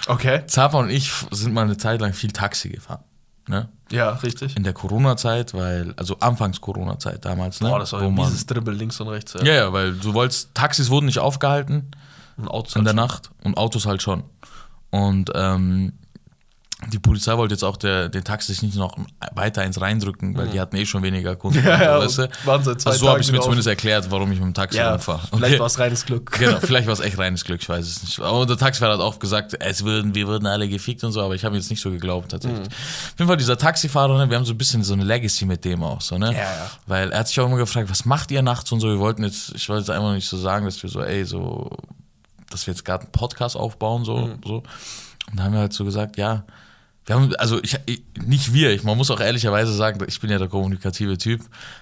Okay. 0.09 0.43
Zapa 0.47 0.79
und 0.79 0.91
ich 0.91 1.13
sind 1.31 1.53
mal 1.55 1.63
eine 1.63 1.77
Zeit 1.77 2.01
lang 2.01 2.13
viel 2.15 2.33
Taxi 2.33 2.71
gefahren. 2.71 3.05
Ne? 3.47 3.69
Ja, 3.93 4.11
richtig. 4.11 4.57
In 4.57 4.65
der 4.65 4.73
Corona-Zeit, 4.73 5.55
weil, 5.55 5.93
also 5.97 6.17
anfangs 6.19 6.61
Corona-Zeit 6.61 7.25
damals, 7.25 7.61
ne? 7.61 7.69
Boah, 7.69 7.79
das 7.79 7.93
war 7.93 8.01
Wo 8.01 8.07
ein 8.07 8.15
man- 8.15 8.25
mieses 8.27 8.47
Dribbel 8.47 8.75
links 8.75 9.01
und 9.01 9.09
rechts. 9.09 9.35
Ja, 9.35 9.53
ja, 9.53 9.73
weil 9.73 9.93
du 9.93 10.15
wolltest, 10.15 10.53
Taxis 10.55 10.91
wurden 10.91 11.07
nicht 11.07 11.19
aufgehalten 11.19 11.91
Und 12.37 12.49
Autos 12.49 12.75
in 12.75 12.85
der 12.85 12.97
halt 12.97 12.97
Nacht 12.97 13.31
und 13.45 13.57
Autos 13.57 13.87
halt 13.87 14.03
schon. 14.03 14.25
Und 14.91 15.31
ähm, 15.35 15.93
die 16.89 16.99
Polizei 16.99 17.37
wollte 17.37 17.55
jetzt 17.55 17.63
auch 17.63 17.77
der, 17.77 18.09
den 18.09 18.25
Taxis 18.25 18.61
nicht 18.63 18.75
noch 18.77 18.97
weiter 19.35 19.65
ins 19.65 19.81
reindrücken, 19.81 20.37
weil 20.37 20.49
die 20.49 20.61
hatten 20.61 20.75
eh 20.77 20.85
schon 20.85 21.03
weniger 21.03 21.37
Kunden. 21.43 21.61
Mhm. 21.61 21.67
Ja, 21.67 21.83
ja, 21.83 21.99
weißt 22.01 22.19
du? 22.19 22.23
und 22.25 22.47
waren 22.47 22.65
seit 22.65 22.81
zwei 22.81 22.91
also 22.91 23.05
so 23.05 23.11
habe 23.11 23.21
ich 23.21 23.27
mir 23.29 23.35
wieder 23.35 23.43
zumindest 23.43 23.69
erklärt, 23.69 24.11
warum 24.11 24.33
ich 24.33 24.39
mit 24.39 24.47
dem 24.49 24.55
Taxi 24.55 24.79
Ja, 24.79 24.91
rumfahre. 24.93 25.21
vielleicht 25.33 25.59
war 25.61 25.67
es 25.67 25.79
reines 25.79 26.05
Glück. 26.05 26.33
Genau, 26.33 26.59
vielleicht 26.61 26.87
war 26.87 26.95
es 26.95 27.01
echt 27.01 27.17
reines 27.19 27.45
Glück, 27.45 27.63
ich 27.63 27.69
weiß 27.69 27.87
es 27.87 28.03
nicht. 28.03 28.21
Aber 28.21 28.45
der 28.47 28.57
Taxifahrer 28.57 28.95
hat 28.95 29.01
auch 29.01 29.19
gesagt, 29.19 29.55
es 29.61 29.85
würden, 29.85 30.15
wir 30.15 30.27
würden 30.27 30.47
alle 30.47 30.69
gefickt 30.69 31.05
und 31.05 31.13
so, 31.13 31.23
aber 31.23 31.35
ich 31.37 31.45
habe 31.45 31.55
jetzt 31.57 31.71
nicht 31.71 31.81
so 31.81 31.91
geglaubt 31.91 32.31
tatsächlich. 32.33 32.61
Mhm. 32.61 32.67
Auf 32.67 33.15
jeden 33.19 33.29
Fall 33.29 33.37
dieser 33.37 33.57
Taxifahrer, 33.59 34.19
ne, 34.19 34.29
wir 34.29 34.37
haben 34.37 34.45
so 34.45 34.53
ein 34.53 34.59
bisschen 34.59 34.83
so 34.83 34.95
eine 34.95 35.05
Legacy 35.05 35.47
mit 35.47 35.65
dem 35.65 35.83
auch, 35.85 36.01
so, 36.01 36.19
ne? 36.19 36.33
Ja, 36.33 36.39
ja. 36.41 36.71
Weil 36.87 37.13
er 37.13 37.21
hat 37.21 37.29
sich 37.29 37.39
auch 37.39 37.47
immer 37.47 37.59
gefragt, 37.59 37.91
was 37.91 38.05
macht 38.05 38.31
ihr 38.33 38.43
nachts 38.43 38.73
und 38.73 38.81
so. 38.81 38.89
Wir 38.89 38.99
wollten 38.99 39.23
jetzt, 39.23 39.53
ich 39.55 39.69
wollte 39.69 39.83
jetzt 39.83 39.91
einfach 39.91 40.13
nicht 40.15 40.27
so 40.29 40.37
sagen, 40.37 40.65
dass 40.67 40.83
wir 40.83 40.91
so, 40.91 41.01
ey, 41.01 41.25
so, 41.25 41.71
dass 42.51 42.67
wir 42.67 42.75
jetzt 42.75 42.85
gerade 42.85 43.05
einen 43.05 43.13
Podcast 43.13 43.57
aufbauen, 43.57 44.05
so, 44.05 44.17
Mhm. 44.17 44.35
so. 44.45 44.63
Und 45.31 45.39
da 45.39 45.45
haben 45.45 45.53
wir 45.53 45.61
halt 45.61 45.73
so 45.73 45.85
gesagt, 45.85 46.17
ja, 46.19 46.45
Wir 47.05 47.17
haben, 47.17 47.35
also 47.37 47.61
ich, 47.63 47.77
ich, 47.87 48.03
nicht 48.25 48.55
wir, 48.55 48.71
ich, 48.71 48.85
man 48.85 48.97
muss 48.97 49.11
auch 49.11 49.19
ehrlicherweise 49.19 49.73
sagen, 49.73 50.05
ich 50.07 50.21
bin 50.21 50.31
ja 50.31 50.39
der 50.39 50.47
kommunikative 50.47 51.19
Typ. 51.19 51.41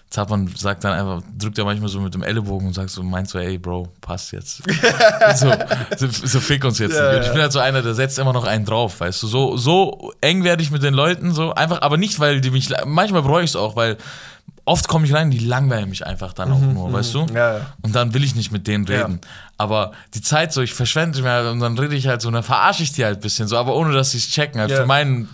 Zappern 0.08 0.50
sagt 0.56 0.82
dann 0.82 0.92
einfach, 0.92 1.22
drückt 1.38 1.58
ja 1.58 1.64
manchmal 1.64 1.90
so 1.90 2.00
mit 2.00 2.14
dem 2.14 2.22
Ellenbogen 2.22 2.68
und 2.68 2.72
sagt 2.72 2.88
so, 2.88 3.02
meinst 3.02 3.34
du, 3.34 3.38
ey, 3.38 3.58
Bro, 3.58 3.88
passt 4.00 4.32
jetzt. 4.32 4.62
so, 5.36 5.52
so, 5.98 6.08
so 6.08 6.40
fick 6.40 6.64
uns 6.64 6.78
jetzt. 6.78 6.96
Ja, 6.96 7.08
nicht. 7.08 7.16
Und 7.16 7.20
ich 7.20 7.26
ja. 7.26 7.32
bin 7.34 7.42
halt 7.42 7.52
so 7.52 7.58
einer, 7.58 7.82
der 7.82 7.94
setzt 7.94 8.18
immer 8.18 8.32
noch 8.32 8.44
einen 8.44 8.64
drauf, 8.64 8.98
weißt 8.98 9.22
du. 9.22 9.26
So, 9.26 9.56
so 9.58 10.12
eng 10.22 10.42
werde 10.42 10.62
ich 10.62 10.70
mit 10.70 10.82
den 10.82 10.94
Leuten, 10.94 11.32
so 11.32 11.52
einfach, 11.52 11.82
aber 11.82 11.98
nicht, 11.98 12.18
weil 12.18 12.40
die 12.40 12.50
mich, 12.50 12.70
manchmal 12.86 13.22
bereue 13.22 13.44
ich 13.44 13.50
es 13.50 13.56
auch, 13.56 13.76
weil 13.76 13.98
oft 14.64 14.88
komme 14.88 15.06
ich 15.06 15.12
rein, 15.12 15.30
die 15.30 15.38
langweilen 15.38 15.88
mich 15.88 16.06
einfach 16.06 16.32
dann 16.32 16.52
auch 16.52 16.61
nur, 16.61 16.92
weißt 16.92 17.14
du? 17.14 17.22
Mhm, 17.26 17.36
Ja, 17.36 17.58
ja. 17.58 17.66
Und 17.82 17.94
dann 17.94 18.14
will 18.14 18.22
ich 18.24 18.34
nicht 18.34 18.52
mit 18.52 18.66
denen 18.66 18.84
Ja. 18.86 19.02
reden. 19.04 19.20
Aber 19.56 19.92
die 20.14 20.22
Zeit 20.22 20.52
so, 20.52 20.61
ich 20.62 20.74
verschwende 20.74 21.20
mir 21.22 21.30
halt 21.30 21.46
und 21.48 21.61
dann 21.61 21.78
rede 21.78 21.94
ich 21.94 22.06
halt 22.06 22.22
so 22.22 22.28
und 22.28 22.34
dann 22.34 22.42
verarsche 22.42 22.82
ich 22.82 22.92
die 22.92 23.04
halt 23.04 23.18
ein 23.18 23.20
bisschen 23.22 23.48
so, 23.48 23.56
aber 23.56 23.74
ohne 23.76 23.92
dass 23.92 24.12
sie 24.12 24.18
es 24.18 24.28
checken, 24.30 24.61
halt 24.61 24.70
Ja. 24.70 24.78
für 24.78 24.86
meinen 24.86 25.28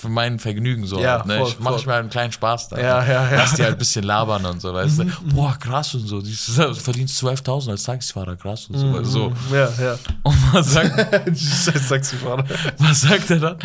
für 0.00 0.08
mein 0.08 0.38
Vergnügen 0.38 0.86
so. 0.86 0.98
Ja, 0.98 1.18
halt, 1.18 1.26
ne? 1.26 1.38
voll, 1.38 1.48
ich 1.48 1.60
mache 1.60 1.76
ich 1.76 1.86
mir 1.86 1.92
halt 1.92 2.00
einen 2.00 2.10
kleinen 2.10 2.32
Spaß 2.32 2.70
da. 2.70 2.78
Ja, 2.78 3.04
ja, 3.04 3.30
ja. 3.30 3.36
Lass 3.36 3.54
die 3.54 3.62
halt 3.62 3.74
ein 3.74 3.78
bisschen 3.78 4.04
labern 4.04 4.46
und 4.46 4.60
so, 4.60 4.72
weißt 4.72 5.00
du. 5.00 5.04
Boah, 5.34 5.54
krass 5.58 5.94
und 5.94 6.06
so. 6.06 6.20
Du 6.20 6.74
verdienst 6.74 7.22
12.000 7.22 7.70
als 7.70 7.82
Taxifahrer, 7.82 8.36
krass 8.36 8.66
und 8.70 8.78
so. 8.78 8.92
du, 8.92 9.04
so. 9.04 9.32
Ja, 9.52 9.68
ja. 9.78 9.98
Und 10.22 10.52
man 10.52 10.64
sagt, 10.64 10.96
Taxifahrer. 11.88 12.44
was 12.78 13.02
sagt 13.02 13.30
er 13.30 13.40
dann? 13.40 13.56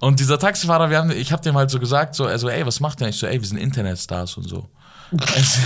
Und 0.00 0.20
dieser 0.20 0.38
Taxifahrer, 0.38 0.90
wir 0.90 0.98
haben, 0.98 1.10
ich 1.10 1.32
habe 1.32 1.42
dem 1.42 1.56
halt 1.56 1.70
so 1.70 1.80
gesagt, 1.80 2.14
so, 2.14 2.26
also, 2.26 2.50
ey, 2.50 2.66
was 2.66 2.80
macht 2.80 3.00
der? 3.00 3.08
Ich 3.08 3.16
so, 3.16 3.26
ey, 3.26 3.40
wir 3.40 3.48
sind 3.48 3.58
Internetstars 3.58 4.36
und 4.36 4.46
so. 4.46 4.68
Also, 5.10 5.60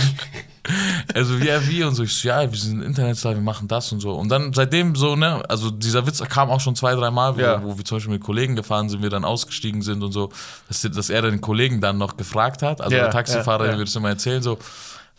also 1.13 1.39
wie, 1.41 1.49
wie 1.67 1.83
und 1.83 1.95
so. 1.95 2.03
Ich 2.03 2.15
so, 2.15 2.27
ja, 2.29 2.49
wir 2.49 2.57
sind 2.57 2.81
Internetstar, 2.81 3.33
wir 3.33 3.41
machen 3.41 3.67
das 3.67 3.91
und 3.91 3.99
so. 3.99 4.13
Und 4.13 4.29
dann 4.29 4.53
seitdem 4.53 4.95
so, 4.95 5.15
ne, 5.15 5.43
also 5.49 5.69
dieser 5.69 6.07
Witz 6.07 6.23
kam 6.29 6.49
auch 6.49 6.61
schon 6.61 6.75
zwei, 6.75 6.95
drei 6.95 7.11
Mal, 7.11 7.35
wo, 7.35 7.41
Ja. 7.41 7.61
wo 7.63 7.77
wir 7.77 7.83
zum 7.83 7.97
Beispiel 7.97 8.13
mit 8.13 8.23
Kollegen 8.23 8.55
gefahren 8.55 8.87
sind, 8.89 9.01
wir 9.01 9.09
dann 9.09 9.25
ausgestiegen 9.25 9.81
sind 9.81 10.01
und 10.03 10.13
so, 10.13 10.31
dass, 10.69 10.81
dass 10.81 11.09
er 11.09 11.21
den 11.23 11.41
Kollegen 11.41 11.81
dann 11.81 11.97
noch 11.97 12.15
gefragt 12.15 12.61
hat, 12.61 12.79
also 12.81 12.95
Ja, 12.95 13.03
der 13.03 13.11
Taxifahrer, 13.11 13.63
ja, 13.63 13.65
ja. 13.65 13.71
der 13.71 13.79
wird 13.79 13.89
es 13.89 13.95
immer 13.95 14.09
erzählen, 14.09 14.41
so, 14.41 14.57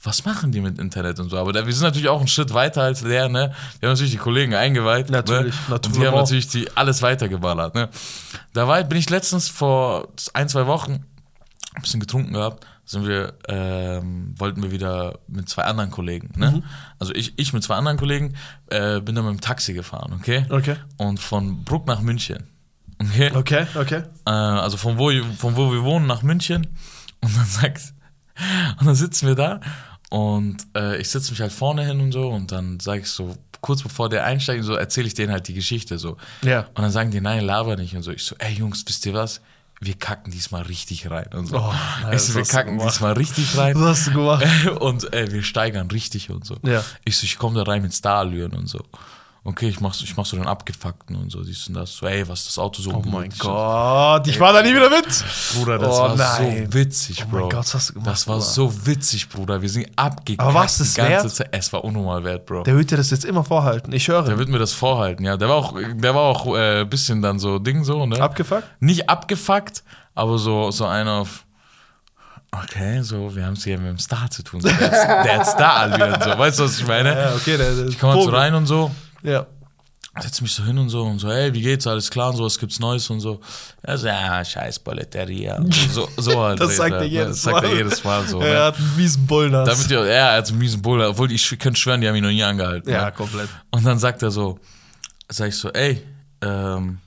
was 0.02 0.24
machen 0.26 0.52
die 0.52 0.60
mit 0.60 0.78
Internet 0.78 1.18
und 1.18 1.30
so? 1.30 1.38
Aber 1.38 1.52
da, 1.52 1.64
wir 1.66 1.72
sind 1.72 1.82
natürlich 1.84 2.08
auch 2.08 2.18
einen 2.18 2.28
Schritt 2.28 2.52
weiter 2.52 2.82
als 2.82 3.02
der, 3.02 3.28
ne? 3.30 3.52
Wir 3.80 3.88
haben 3.88 3.94
natürlich 3.94 4.12
die 4.12 4.18
Kollegen 4.18 4.54
eingeweiht. 4.54 5.08
Natürlich, 5.08 5.54
ne? 5.68 5.74
Und 5.74 5.84
die 5.86 5.88
natürlich. 5.88 6.06
haben 6.06 6.18
natürlich 6.18 6.48
die 6.48 6.76
alles 6.76 7.00
weitergeballert, 7.00 7.74
ne? 7.74 7.88
Da 8.52 8.68
war, 8.68 8.82
bin 8.84 8.98
ich 8.98 9.08
letztens 9.08 9.48
vor 9.48 10.08
ein, 10.34 10.48
zwei 10.50 10.66
Wochen 10.66 11.04
bisschen 11.84 12.00
getrunken 12.00 12.32
gehabt, 12.32 12.66
sind 12.84 13.06
wir, 13.06 13.34
ähm, 13.48 14.34
wollten 14.36 14.62
wir 14.62 14.70
wieder 14.70 15.18
mit 15.28 15.48
zwei 15.48 15.62
anderen 15.62 15.90
Kollegen, 15.90 16.32
ne? 16.36 16.50
Mhm. 16.50 16.62
Also 16.98 17.14
ich, 17.14 17.32
ich 17.36 17.52
mit 17.52 17.62
zwei 17.62 17.76
anderen 17.76 17.96
Kollegen 17.96 18.34
äh, 18.68 19.00
bin 19.00 19.14
dann 19.14 19.24
mit 19.24 19.34
dem 19.34 19.40
Taxi 19.40 19.72
gefahren, 19.72 20.12
okay? 20.18 20.44
Okay. 20.50 20.76
Und 20.96 21.20
von 21.20 21.64
Bruck 21.64 21.86
nach 21.86 22.00
München. 22.00 22.44
Okay? 22.98 23.30
Okay, 23.34 23.66
okay. 23.74 24.02
Äh, 24.26 24.30
also 24.30 24.76
von 24.76 24.98
wo, 24.98 25.10
von 25.36 25.56
wo 25.56 25.72
wir 25.72 25.82
wohnen 25.82 26.06
nach 26.06 26.22
München. 26.22 26.66
Und 27.20 27.36
dann 27.36 27.46
sagt, 27.46 27.94
und 28.80 28.86
dann 28.86 28.94
sitzen 28.94 29.28
wir 29.28 29.34
da 29.34 29.60
und 30.10 30.58
äh, 30.76 30.98
ich 30.98 31.08
sitze 31.08 31.30
mich 31.30 31.40
halt 31.40 31.52
vorne 31.52 31.84
hin 31.86 32.00
und 32.00 32.12
so 32.12 32.28
und 32.28 32.52
dann 32.52 32.80
sage 32.80 33.00
ich 33.00 33.08
so, 33.08 33.34
kurz 33.60 33.82
bevor 33.82 34.08
der 34.08 34.24
einsteigt, 34.24 34.64
so 34.64 34.74
erzähle 34.74 35.06
ich 35.06 35.14
denen 35.14 35.32
halt 35.32 35.48
die 35.48 35.54
Geschichte 35.54 35.98
so. 35.98 36.18
Ja. 36.42 36.66
Und 36.74 36.82
dann 36.82 36.90
sagen 36.90 37.10
die, 37.10 37.20
nein, 37.20 37.44
laber 37.44 37.76
nicht 37.76 37.96
und 37.96 38.02
so. 38.02 38.10
Ich 38.10 38.22
so, 38.22 38.36
ey 38.38 38.52
Jungs, 38.52 38.84
wisst 38.86 39.06
ihr 39.06 39.14
was? 39.14 39.40
Wir 39.80 39.94
kacken 39.94 40.32
diesmal 40.32 40.62
richtig 40.62 41.10
rein 41.10 41.28
und 41.34 41.46
so. 41.46 41.58
Oh, 41.58 41.74
nein, 42.02 42.14
ich 42.14 42.22
so, 42.22 42.38
das 42.38 42.48
wir 42.48 42.58
kacken 42.58 42.78
diesmal 42.78 43.12
richtig 43.12 43.56
rein. 43.56 43.74
Was 43.76 43.98
hast 43.98 44.06
du 44.08 44.12
gemacht? 44.12 44.46
und 44.80 45.12
äh, 45.12 45.30
wir 45.32 45.42
steigern 45.42 45.90
richtig 45.90 46.30
und 46.30 46.44
so. 46.44 46.56
Ja. 46.62 46.84
Ich 47.04 47.16
so, 47.16 47.24
ich 47.24 47.38
komme 47.38 47.56
da 47.56 47.70
rein 47.70 47.82
mit 47.82 47.92
Starallüren 47.92 48.52
und 48.52 48.68
so. 48.68 48.80
Okay, 49.46 49.68
ich 49.68 49.78
mach, 49.78 49.92
so- 49.92 50.04
ich 50.04 50.16
mach 50.16 50.24
so 50.24 50.38
den 50.38 50.46
abgefuckten 50.46 51.16
und 51.16 51.30
so, 51.30 51.44
dies 51.44 51.68
und 51.68 51.74
das. 51.74 51.94
So, 51.94 52.06
ey, 52.06 52.26
was 52.26 52.40
ist 52.40 52.48
das 52.48 52.58
Auto 52.58 52.80
so 52.80 52.90
Oh 52.94 53.02
mein 53.04 53.28
Gott, 53.38 54.26
ich 54.26 54.40
war 54.40 54.54
da 54.54 54.62
nie 54.62 54.70
wieder 54.74 54.88
mit. 54.88 55.04
Bruder, 55.54 55.78
das 55.78 55.94
Oh 55.98 56.00
war 56.00 56.16
nein. 56.16 56.66
so 56.66 56.72
witzig, 56.72 57.24
Oh 57.26 57.30
Bro. 57.30 57.40
mein 57.40 57.48
Gott, 57.50 57.58
was 57.58 57.74
hast 57.74 57.88
du 57.90 57.92
gemacht, 57.92 58.08
Das 58.10 58.26
war 58.26 58.36
Bruder? 58.36 58.46
so 58.48 58.86
witzig, 58.86 59.28
Bruder. 59.28 59.60
Wir 59.60 59.68
sind 59.68 59.86
abgekackt. 59.96 60.40
Aber 60.40 60.60
was 60.60 60.80
ist 60.80 60.96
ganze 60.96 61.24
wert? 61.24 61.30
Zeit. 61.34 61.48
Es 61.52 61.70
war 61.74 61.84
unnormal 61.84 62.24
wert, 62.24 62.46
Bro. 62.46 62.62
Der 62.62 62.74
wird 62.74 62.90
dir 62.90 62.96
das 62.96 63.10
jetzt 63.10 63.26
immer 63.26 63.44
vorhalten. 63.44 63.92
Ich 63.92 64.08
höre. 64.08 64.22
Der 64.22 64.38
wird 64.38 64.48
mir 64.48 64.58
das 64.58 64.72
vorhalten, 64.72 65.24
ja. 65.26 65.36
Der 65.36 65.50
war 65.50 65.56
auch, 65.56 65.74
der 65.92 66.14
war 66.14 66.22
auch 66.22 66.46
äh, 66.56 66.80
ein 66.80 66.88
bisschen 66.88 67.20
dann 67.20 67.38
so 67.38 67.58
Ding 67.58 67.84
so, 67.84 68.06
ne? 68.06 68.18
Abgefuckt? 68.22 68.64
Nicht 68.80 69.10
abgefuckt, 69.10 69.84
aber 70.14 70.38
so, 70.38 70.70
so 70.70 70.86
einer 70.86 71.12
auf. 71.20 71.44
Okay, 72.50 73.02
so, 73.02 73.34
wir 73.36 73.44
haben 73.44 73.54
es 73.54 73.64
hier 73.64 73.76
mit 73.78 73.88
dem 73.88 73.98
Star 73.98 74.30
zu 74.30 74.42
tun. 74.44 74.60
So, 74.60 74.68
der, 74.68 74.76
hat- 74.78 75.24
der 75.26 75.38
hat 75.38 75.46
Star-Allüren, 75.46 76.22
so. 76.22 76.38
Weißt 76.38 76.58
du, 76.60 76.64
was 76.64 76.78
ich 76.78 76.86
meine? 76.86 77.10
Ja, 77.12 77.34
okay, 77.34 77.56
der, 77.58 77.74
der 77.74 77.86
Ich 77.88 77.98
komme 77.98 78.22
so 78.22 78.30
rein 78.30 78.54
und 78.54 78.66
so. 78.66 78.90
Ja. 79.24 79.46
setz 80.20 80.40
mich 80.40 80.52
so 80.52 80.62
hin 80.62 80.78
und 80.78 80.90
so 80.90 81.02
und 81.02 81.18
so, 81.18 81.28
hey, 81.28 81.52
wie 81.52 81.60
geht's, 81.62 81.86
alles 81.88 82.08
klar 82.10 82.30
und 82.30 82.36
so, 82.36 82.44
was 82.44 82.56
gibt's 82.58 82.78
Neues 82.78 83.10
und 83.10 83.18
so. 83.20 83.40
Er 83.82 83.98
so, 83.98 84.06
ja, 84.06 84.44
scheiß 84.44 84.78
Boleteria. 84.78 85.56
Und 85.56 85.74
So, 85.74 86.08
so 86.16 86.40
halt. 86.44 86.60
Das 86.60 86.76
sagt 86.76 86.92
er, 86.92 87.02
jedes 87.04 87.28
Das 87.28 87.42
sagt 87.42 87.64
er 87.64 87.68
Mal. 87.70 87.76
jedes 87.78 88.04
Mal 88.04 88.26
so. 88.28 88.40
Er 88.42 88.52
Ne? 88.54 88.60
hat 88.64 88.76
einen 88.76 88.96
miesen 88.96 89.26
Bullnass. 89.26 89.68
Damit 89.68 89.90
ihr, 89.90 89.98
ja, 90.06 90.30
er 90.32 90.36
hat 90.38 90.48
einen 90.48 90.58
miesen 90.58 90.80
Bull, 90.82 91.00
obwohl 91.02 91.32
ich 91.32 91.58
könnte 91.58 91.80
schwören, 91.80 92.00
die 92.00 92.06
haben 92.08 92.14
ihn 92.14 92.22
noch 92.22 92.30
nie 92.30 92.44
angehalten. 92.44 92.88
ja, 92.92 93.06
ne? 93.06 93.12
komplett. 93.12 93.48
Und 93.72 93.84
dann 93.84 93.98
sagt 93.98 94.22
er 94.22 94.30
so, 94.30 94.58
sag 95.28 95.48
ich 95.48 95.56
so, 95.56 95.70
ey, 95.72 96.00
ähm, 96.42 96.98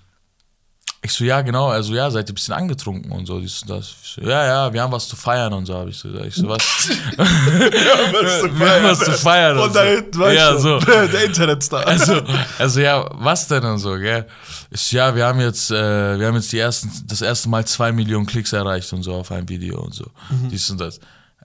ich 1.03 1.13
so, 1.13 1.23
ja, 1.23 1.41
genau, 1.41 1.67
also 1.67 1.93
ja, 1.93 2.09
seid 2.09 2.27
ihr 2.27 2.33
ein 2.33 2.35
bisschen 2.35 2.53
angetrunken 2.55 3.11
und 3.11 3.27
so, 3.27 3.39
dies 3.39 3.61
und 3.61 3.69
das. 3.69 3.93
So, 4.03 4.21
ja, 4.21 4.45
ja, 4.45 4.73
wir 4.73 4.81
haben 4.81 4.91
was 4.91 5.07
zu 5.07 5.15
feiern 5.15 5.53
und 5.53 5.65
so, 5.67 5.75
habe 5.75 5.91
ich 5.91 5.97
so 5.97 6.09
gesagt. 6.09 6.27
Ich 6.27 6.35
so, 6.35 6.47
was? 6.49 6.61
wir 7.17 8.69
haben 8.69 8.83
was 8.83 8.99
zu 8.99 9.11
feiern. 9.11 9.57
Von 9.57 9.71
da 9.73 9.83
hinten, 9.83 10.19
weißt 10.19 10.35
Ja, 10.35 10.51
du, 10.53 10.59
so. 10.59 10.79
Der 10.85 11.23
Internetstar. 11.25 11.85
Also, 11.85 12.21
also 12.57 12.79
ja, 12.79 13.09
was 13.13 13.47
denn 13.47 13.63
und 13.63 13.77
so, 13.77 13.93
gell? 13.97 14.25
Ich 14.71 14.81
so, 14.81 14.97
ja, 14.97 15.15
wir 15.15 15.25
haben 15.25 15.39
jetzt, 15.39 15.69
äh, 15.71 16.19
wir 16.19 16.27
haben 16.27 16.35
jetzt 16.35 16.51
die 16.51 16.59
ersten, 16.59 16.91
das 17.05 17.21
erste 17.21 17.47
Mal 17.49 17.65
zwei 17.65 17.91
Millionen 17.91 18.25
Klicks 18.25 18.51
erreicht 18.53 18.91
und 18.91 19.03
so 19.03 19.13
auf 19.13 19.31
ein 19.31 19.47
Video 19.47 19.79
und 19.79 19.93
so. 19.93 20.05
Mhm. 20.29 20.49
Dies 20.49 20.69
und 20.71 20.81
das. 20.81 20.99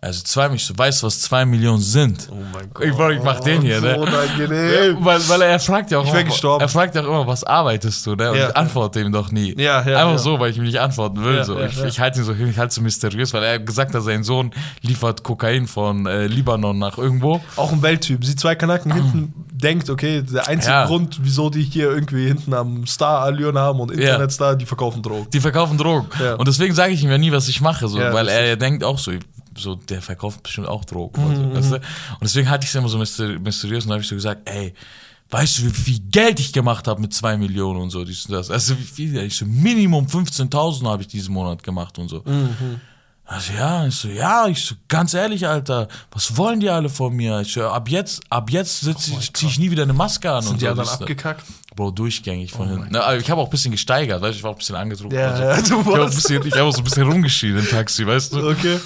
Also 0.05 0.21
zwei, 0.25 0.53
ich 0.53 0.65
so, 0.65 0.77
weißt 0.77 1.01
du, 1.03 1.07
was 1.07 1.21
zwei 1.21 1.45
Millionen 1.45 1.81
sind? 1.81 2.29
oh 2.29 2.35
mein 2.53 2.69
Gott. 2.75 2.85
Ich, 2.85 3.19
ich 3.19 3.23
mach 3.23 3.39
den 3.39 3.63
hier, 3.63 3.81
ne? 3.81 3.95
So 3.95 4.01
unangenehm. 4.01 4.97
Weil, 5.05 5.29
weil 5.29 5.43
er 5.43 5.61
fragt 5.61 5.93
ja 5.93 5.99
auch 5.99 6.05
Ich 6.05 6.11
immer, 6.11 6.25
gestorben. 6.25 6.61
er 6.61 6.69
fragt 6.69 6.97
ja 6.97 7.03
auch 7.03 7.07
immer, 7.07 7.27
was 7.29 7.45
arbeitest 7.45 8.05
du, 8.07 8.17
ne? 8.17 8.33
Und 8.33 8.37
Ja. 8.37 8.49
ich 8.49 8.57
antworte 8.57 9.01
ihm 9.01 9.13
doch 9.13 9.31
nie. 9.31 9.55
Ja, 9.57 9.81
ja, 9.89 9.99
Einfach 9.99 10.13
ja. 10.15 10.19
so, 10.19 10.41
weil 10.41 10.51
ich 10.51 10.57
ihm 10.57 10.65
nicht 10.65 10.81
antworten 10.81 11.23
will. 11.25 11.37
Ja, 11.37 11.45
so. 11.45 11.57
ja, 11.57 11.67
ich 11.67 11.77
ja. 11.79 11.85
ich 11.87 12.01
halte 12.01 12.19
ihn 12.19 12.25
so, 12.25 12.33
ich 12.35 12.59
halte 12.59 12.75
so 12.75 12.81
mysteriös, 12.81 13.33
weil 13.33 13.45
er 13.45 13.61
gesagt 13.61 13.95
hat, 13.95 14.03
sein 14.03 14.25
Sohn 14.25 14.51
liefert 14.81 15.23
Kokain 15.23 15.69
von 15.69 16.05
äh, 16.07 16.27
Libanon 16.27 16.81
nach 16.81 16.99
irgendwo. 16.99 17.41
Auch 17.55 17.71
ein 17.71 17.81
Welttyp. 17.83 18.25
Sie 18.25 18.35
zwei 18.35 18.57
Kanaken 18.57 18.93
hinten 18.93 19.33
denkt, 19.53 19.89
okay, 19.89 20.23
der 20.23 20.49
einzige 20.49 20.73
Ja. 20.73 20.87
Grund, 20.87 21.21
wieso 21.23 21.49
die 21.49 21.63
hier 21.63 21.93
irgendwie 21.93 22.27
hinten 22.27 22.55
am 22.55 22.89
Star-Allüren 22.89 23.57
haben 23.57 23.79
und 23.79 23.93
Internetstar, 23.93 24.57
die 24.57 24.67
verkaufen 24.67 25.01
Drogen. 25.01 25.29
Die 25.33 25.39
verkaufen 25.39 25.79
Drogen. 25.79 26.09
Ja. 26.21 26.35
Und 26.35 26.49
deswegen 26.49 26.75
sage 26.75 26.93
ich 26.93 27.05
ihm 27.05 27.11
ja 27.11 27.19
nie, 27.19 27.31
was 27.31 27.47
ich 27.47 27.61
mache, 27.61 27.87
so, 27.87 28.01
Ja, 28.01 28.13
weil 28.13 28.27
er 28.27 28.57
denkt 28.57 28.83
auch 28.83 28.99
so, 28.99 29.13
so, 29.57 29.75
der 29.75 30.03
verkauft 30.03 30.43
bestimmt 30.43 30.69
auch 30.69 30.85
Drogen. 30.85 31.23
und, 31.25 31.33
Mhm, 31.39 31.51
so, 31.51 31.55
weißt 31.55 31.71
du? 31.73 31.77
und 31.77 31.83
deswegen 32.23 32.49
hatte 32.51 32.65
ich 32.65 32.71
es 32.71 32.75
immer 32.75 32.89
so 32.89 32.99
mysteri- 32.99 33.39
mysteriös 33.39 33.85
und 33.85 33.91
da 33.91 33.95
habe 33.95 34.03
ich 34.03 34.09
so 34.09 34.15
gesagt, 34.15 34.49
ey, 34.49 34.75
weißt 35.31 35.59
du, 35.59 35.63
wie 35.65 35.71
viel 35.71 36.01
Geld 36.11 36.41
ich 36.41 36.53
gemacht 36.53 36.87
habe 36.87 37.01
mit 37.01 37.15
zwei 37.15 37.37
Millionen 37.37 37.81
und 37.81 37.91
so, 37.91 38.05
dies 38.05 38.27
und 38.27 38.33
das. 38.33 38.51
Also 38.51 38.79
wie 38.79 38.83
viel? 38.83 39.17
Ich 39.23 39.37
so, 39.37 39.47
Minimum 39.47 40.07
15.000 40.07 40.87
habe 40.89 41.03
ich 41.03 41.09
diesen 41.09 41.33
Monat 41.33 41.63
gemacht 41.63 41.99
und 41.99 42.09
so. 42.09 42.23
Mhm. 42.25 42.81
Also 43.25 43.53
ja, 43.55 43.87
ich 43.87 43.95
so, 43.95 44.09
ja, 44.09 44.47
ich 44.49 44.63
so, 44.63 44.75
ganz 44.89 45.15
ehrlich, 45.15 45.47
Alter, 45.47 45.89
was 46.11 46.37
wollen 46.37 46.61
die 46.61 46.69
alle 46.69 46.91
von 46.91 47.15
mir? 47.15 47.41
Ich 47.41 47.53
so, 47.55 47.63
ab 47.69 47.89
jetzt, 47.89 48.21
ab 48.29 48.51
jetzt 48.51 48.81
sitze 48.81 49.13
ich, 49.19 49.33
zieh 49.33 49.47
ich 49.47 49.59
nie 49.59 49.71
wieder 49.71 49.85
eine 49.85 49.95
Maske 49.95 50.31
an 50.31 50.39
und 50.39 50.45
Sind 50.49 50.61
die 50.61 50.67
so. 50.67 50.75
dann 50.75 50.81
und 50.87 50.91
abgekackt? 50.93 51.45
Bro, 51.75 51.91
durchgängig 51.93 52.53
von 52.53 52.69
hinten. 52.69 52.89
Na, 52.91 53.17
ich 53.17 53.31
habe 53.31 53.41
auch 53.41 53.47
ein 53.47 53.51
bisschen 53.51 53.73
gesteigert, 53.73 54.21
weißt 54.21 54.35
du, 54.35 54.37
ich 54.39 54.43
war 54.43 54.51
auch 54.51 54.55
ein 54.55 54.59
bisschen 54.59 54.77
angetrunken. 54.77 55.19
Ja, 55.19 55.31
und 55.31 55.37
so. 55.37 55.43
ja, 55.43 55.57
du 55.57 55.63
ich 55.63 55.71
habe 55.73 55.81
auch, 55.91 55.95
ein 55.95 56.01
warst- 56.03 56.15
bisschen- 56.17 56.47
ich 56.47 56.53
hab 56.55 56.61
auch 56.63 56.73
so 56.73 56.79
ein 56.79 56.85
bisschen 56.85 57.03
rumgeschrien 57.11 57.59
im 57.59 57.69
Taxi, 57.69 58.07
weißt 58.07 58.35
du? 58.35 58.49
Okay. 58.51 58.79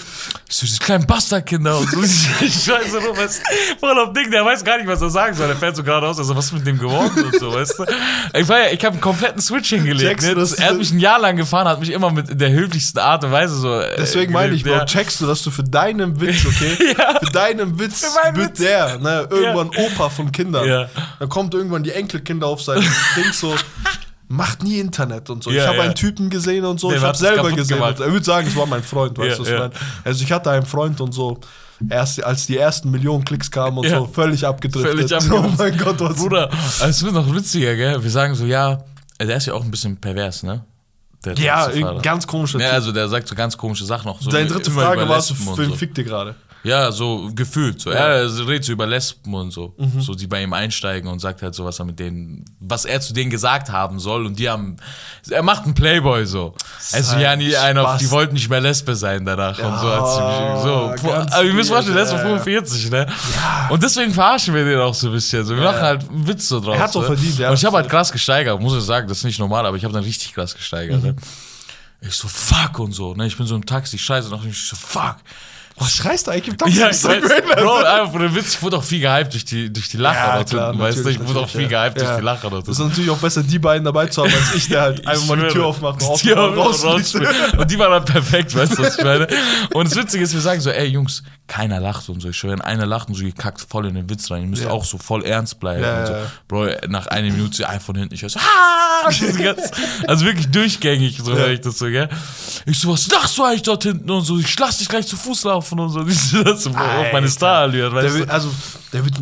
So, 0.49 0.67
diese 0.67 0.79
kleinen 0.79 1.05
Bastardkinder 1.07 1.79
und 1.79 1.91
so. 1.91 2.01
Ich 2.47 2.55
scheiße 2.65 2.99
rum, 2.99 3.17
weißt 3.17 3.43
du? 3.43 3.79
Voll 3.81 3.99
auf 3.99 4.13
Ding, 4.13 4.31
der 4.31 4.45
weiß 4.45 4.63
gar 4.65 4.77
nicht, 4.79 4.87
was 4.87 5.03
er 5.03 5.11
sagen 5.11 5.35
soll. 5.35 5.49
Der 5.49 5.57
fährt 5.57 5.75
so 5.77 5.83
geradeaus, 5.83 6.19
also 6.19 6.37
was 6.37 6.47
ist 6.47 6.53
mit 6.53 6.67
dem 6.67 6.79
geworden 6.79 7.25
und 7.25 7.39
so, 7.41 7.53
weißt 7.53 7.79
du? 7.79 7.85
Ich 8.39 8.49
war 8.49 8.59
ja, 8.61 8.67
ich 8.71 8.85
habe 8.85 8.93
einen 8.93 9.01
kompletten 9.01 9.41
Switch 9.43 9.71
hingelegt. 9.71 10.23
Ne? 10.23 10.35
Das, 10.37 10.53
er 10.53 10.69
hat 10.71 10.79
mich 10.79 10.93
ein 10.93 11.01
Jahr 11.01 11.19
lang 11.19 11.37
gefahren, 11.37 11.67
hat 11.67 11.81
mich 11.81 11.91
immer 11.91 12.11
mit 12.13 12.41
der 12.41 12.51
höflichsten 12.51 13.01
Art 13.01 13.25
und 13.25 13.33
Weise 13.33 13.57
so. 13.57 13.81
äh, 13.81 13.97
Deswegen 13.99 14.33
meine 14.33 14.55
ich, 14.55 14.63
Bro, 14.63 14.71
ja. 14.73 14.85
checkst 14.85 15.21
du, 15.21 15.27
dass 15.27 15.43
du 15.43 15.51
für 15.51 15.65
deinen 15.65 16.21
Witz, 16.21 16.45
okay? 16.47 16.77
Für 17.27 17.33
deinen 17.33 17.79
Witz 17.79 18.05
Für 18.05 18.37
wird 18.37 18.51
Witz. 18.51 18.59
der, 18.59 18.99
ne, 18.99 19.27
irgendwann 19.31 19.71
Opa 19.77 20.09
von 20.09 20.31
Kindern. 20.31 20.69
Ja. 20.69 20.89
Dann 21.19 21.29
kommt 21.29 21.55
irgendwann 21.55 21.83
die 21.83 21.91
Enkelkinder 21.93 22.47
auf 22.47 22.63
sein 22.63 22.76
Ding 22.81 23.33
so, 23.33 23.55
macht 24.29 24.63
nie 24.63 24.79
Internet 24.81 25.31
und 25.31 25.43
so. 25.45 25.51
Ja, 25.51 25.63
ich 25.63 25.67
habe 25.69 25.79
ja. 25.79 25.85
einen 25.85 25.95
Typen 25.95 26.31
gesehen 26.31 26.65
und 26.65 26.81
so, 26.81 26.89
Der 26.89 26.99
ich 26.99 27.05
habe 27.05 27.17
selber 27.17 27.51
gesehen. 27.53 27.77
gemacht. 27.77 28.01
Er 28.01 28.13
würde 28.13 28.25
sagen, 28.25 28.47
es 28.49 28.57
war 28.57 28.67
mein 28.67 28.83
Freund, 28.83 29.17
weißt 29.19 29.39
du, 29.39 29.43
was 29.43 29.49
ich 29.49 29.55
ja. 29.55 29.61
meine? 29.61 29.73
Also 30.05 30.25
ich 30.25 30.33
hatte 30.33 30.51
einen 30.51 30.67
Freund 30.67 31.01
und 31.01 31.13
so, 31.13 31.39
erst 31.89 32.23
als 32.25 32.47
die 32.47 32.57
ersten 32.59 32.91
Millionen 32.91 33.25
Klicks 33.25 33.51
kamen 33.51 33.79
und 33.79 33.87
Ja. 33.87 33.99
so, 33.99 34.07
völlig 34.07 34.45
abgedriftet. 34.47 35.11
Völlig 35.11 35.13
Oh 35.33 35.37
abgedriftet. 35.37 35.59
mein 35.59 35.79
Gott, 35.79 36.01
was 36.01 36.17
Bruder, 36.17 36.51
es 36.89 37.03
wird 37.03 37.15
noch 37.15 37.33
witziger, 37.35 37.77
gell? 37.77 38.03
Wir 38.03 38.11
sagen 38.11 38.35
so, 38.35 38.47
ja, 38.47 38.79
der 39.21 39.37
ist 39.37 39.47
ja 39.47 39.55
auch 39.55 39.63
ein 39.65 39.71
bisschen 39.71 39.97
pervers, 39.97 40.43
ne? 40.43 40.65
Der 41.25 41.35
Ja, 41.35 41.69
ganz 42.03 42.27
komischer 42.27 42.61
Ja, 42.61 42.71
also 42.71 42.93
der 42.93 43.09
sagt 43.09 43.27
so 43.29 43.35
ganz 43.35 43.57
komische 43.57 43.85
Sachen 43.85 44.07
noch. 44.07 44.21
So 44.21 44.31
Seine 44.31 44.47
dritte 44.49 44.71
Frage 44.71 45.09
war 45.09 45.21
für 45.23 45.35
so. 45.35 45.75
fickt 45.75 45.99
ihr 45.99 46.05
gerade? 46.05 46.35
Ja, 46.67 46.91
so 46.91 47.31
gefühlt. 47.33 47.81
So. 47.81 47.91
Er 47.91 48.25
redet 48.47 48.65
so 48.65 48.73
über 48.73 48.87
Lesben 48.87 49.33
und 49.33 49.53
so. 49.53 49.75
So, 49.99 50.17
die 50.17 50.27
bei 50.27 50.43
ihm 50.43 50.53
einsteigen 50.53 51.09
und 51.09 51.21
sagt 51.21 51.41
halt 51.43 51.55
so, 51.55 51.65
was 51.65 51.79
er 51.79 51.85
mit 51.85 52.01
denen, 52.01 52.45
was 52.59 52.85
er 52.85 53.01
zu 53.01 53.15
denen 53.15 53.31
gesagt 53.31 53.71
haben 53.71 54.01
soll. 54.01 54.27
Und 54.27 54.37
die 54.37 54.49
haben, 54.49 54.77
er 55.31 55.45
macht 55.45 55.65
einen 55.65 55.75
Playboy 55.75 56.27
so. 56.27 56.55
Also, 56.93 57.19
ja, 57.19 57.37
nie 57.37 57.57
einer, 57.57 57.97
die 57.99 58.11
wollten 58.11 58.35
nicht 58.35 58.51
mehr 58.51 58.61
Lesbe 58.61 58.97
sein 58.97 59.25
danach. 59.25 59.57
und 59.59 59.79
so 59.79 59.91
hat 59.93 60.63
so. 60.63 61.09
Aber 61.33 61.45
ihr 61.45 61.55
müsst 61.55 61.71
vorstellen, 61.71 61.95
der 61.95 62.05
ist 62.05 62.11
so 62.11 62.17
weird, 62.17 62.47
ja, 62.47 62.55
ja. 62.55 62.63
45, 62.65 62.91
ne? 62.91 63.07
Und 63.71 63.83
deswegen 63.83 64.13
verarschen 64.13 64.53
wir 64.53 64.65
den 64.65 64.81
auch 64.81 64.95
so 64.95 65.07
ein 65.07 65.13
bisschen. 65.13 65.45
So, 65.45 65.55
wir 65.55 65.63
machen 65.63 65.81
halt 65.81 66.09
einen 66.09 66.27
Witz 66.27 66.49
so 66.49 66.59
draus. 66.59 66.75
Er 66.75 66.83
hat's 66.83 66.97
auch 66.97 67.03
ne? 67.03 67.07
verdient, 67.07 67.39
ja. 67.39 67.51
Und 67.51 67.55
ich 67.55 67.65
habe 67.65 67.77
halt 67.77 67.89
krass 67.89 68.11
gesteigert, 68.11 68.61
muss 68.61 68.77
ich 68.77 68.83
sagen, 68.83 69.07
das 69.07 69.19
ist 69.19 69.25
nicht 69.25 69.39
normal, 69.39 69.65
aber 69.67 69.77
ich 69.77 69.85
habe 69.85 69.95
dann 69.95 70.03
richtig 70.03 70.35
krass 70.35 70.53
gesteigert. 70.53 71.01
Mhm. 71.01 71.11
Ne? 71.11 71.17
Ich 72.01 72.15
so, 72.15 72.27
fuck 72.27 72.81
und 72.81 72.91
so, 72.91 73.15
ne? 73.15 73.27
Ich 73.27 73.37
bin 73.37 73.47
so 73.47 73.55
im 73.55 73.65
Taxi, 73.65 73.99
scheiße, 73.99 74.35
und 74.35 74.45
ich 74.47 74.67
so, 74.67 74.75
fuck. 74.75 75.17
Was 75.79 75.93
schreist 75.95 76.27
du 76.27 76.31
eigentlich 76.31 76.49
im 76.49 76.57
Taxi? 76.57 76.79
Ja, 76.79 76.87
ich 76.89 77.05
weiß, 77.05 77.21
behindert? 77.21 77.57
Bro, 77.59 77.75
einfach 77.77 78.11
von 78.13 78.21
dem 78.23 78.35
Witz, 78.35 78.55
ich 78.55 78.63
wurde 78.63 78.79
auch 78.79 78.83
viel 78.83 79.01
gehypt 79.01 79.35
durch 79.35 79.45
die, 79.45 79.71
durch 79.71 79.89
die 79.89 79.99
Lacher 79.99 80.17
Ja, 80.29 80.37
dort 80.37 80.49
klar, 80.51 80.67
hinten, 80.71 80.83
weißt 80.83 81.05
du? 81.05 81.09
Ich 81.11 81.21
wurde 81.29 81.41
auch 81.41 81.49
viel 81.49 81.69
gehypt 81.69 81.99
ja. 82.01 82.05
durch 82.05 82.17
die 82.19 82.25
Lacher 82.25 82.49
dort 82.51 82.67
Das 82.67 82.79
ist 82.79 82.85
natürlich 82.85 83.11
auch 83.11 83.19
besser, 83.19 83.43
die 83.43 83.59
beiden 83.59 83.85
dabei 83.85 84.07
zu 84.07 84.23
haben, 84.25 84.33
als 84.33 84.55
ich, 84.55 84.69
der 84.69 84.81
halt 84.81 85.07
einfach 85.07 85.27
mal 85.27 85.37
die. 85.39 85.49
Tür 85.49 85.67
aufmacht 85.67 86.03
und 86.03 86.23
Die 86.23 86.33
raus, 86.33 86.83
Und 86.85 87.71
die 87.71 87.79
waren 87.79 87.91
dann 87.93 88.05
perfekt, 88.07 88.55
weißt 88.57 88.79
du, 88.79 88.83
was 88.83 88.97
ich 88.99 89.05
meine? 89.05 89.27
Und 89.75 89.91
das 89.91 89.97
Witzige 89.97 90.25
ist, 90.25 90.33
wir 90.33 90.41
sagen 90.41 90.61
so, 90.63 90.71
ey 90.71 90.87
Jungs, 90.87 91.23
keiner 91.47 91.79
lacht 91.79 92.09
und 92.09 92.21
so. 92.23 92.31
Ich 92.31 92.37
schwöre, 92.39 92.55
wenn 92.55 92.61
einer 92.63 92.87
lacht 92.87 93.09
und 93.09 93.15
so, 93.15 93.23
ihr 93.23 93.33
kackt 93.33 93.61
voll 93.61 93.87
in 93.87 93.95
den 93.95 94.09
Witz 94.11 94.31
rein. 94.31 94.43
Ihr 94.43 94.49
müsst 94.49 94.65
Ja. 94.65 94.71
auch 94.71 94.85
so 94.85 94.97
voll 94.99 95.25
ernst 95.25 95.61
bleiben. 95.61 95.83
Ja, 95.83 96.07
so. 96.07 96.15
Bro, 96.49 96.69
nach 96.89 97.07
einer 97.09 97.31
Minute 97.31 97.69
einfach 97.69 97.87
von 97.87 97.97
hinten, 97.97 98.15
ich 98.15 98.23
höre 98.23 98.31
so, 98.31 98.41
ah! 98.41 99.09
Ganze- 99.11 99.71
Also 100.09 100.25
wirklich 100.25 100.49
durchgängig, 100.51 101.21
so 101.23 101.35
höre 101.37 101.51
ich 101.51 101.61
das 101.61 101.79
so, 101.79 101.87
gell? 101.87 102.09
Ich 102.65 102.81
so, 102.81 102.91
was 102.93 103.07
lachst 103.09 103.37
du 103.39 103.45
eigentlich 103.45 103.63
dort 103.63 103.83
hinten 103.85 104.11
und 104.11 104.23
so? 104.23 104.39
Ich 104.39 104.59
lass 104.59 104.79
dich 104.79 104.89
gleich 104.89 105.07
zu 105.07 105.17
Fuß 105.17 105.45
laufen 105.45 105.66
und 105.73 105.91
so. 105.91 106.03
Das 106.45 106.67
auf 106.67 106.73
meine. 107.13 107.29
Star-Allüren, 107.29 107.95
Der 107.95 108.05
weißt 108.05 108.15
will, 108.15 108.27
du? 108.27 108.33
also, 108.33 108.51
der 108.93 109.05
wird. 109.05 109.15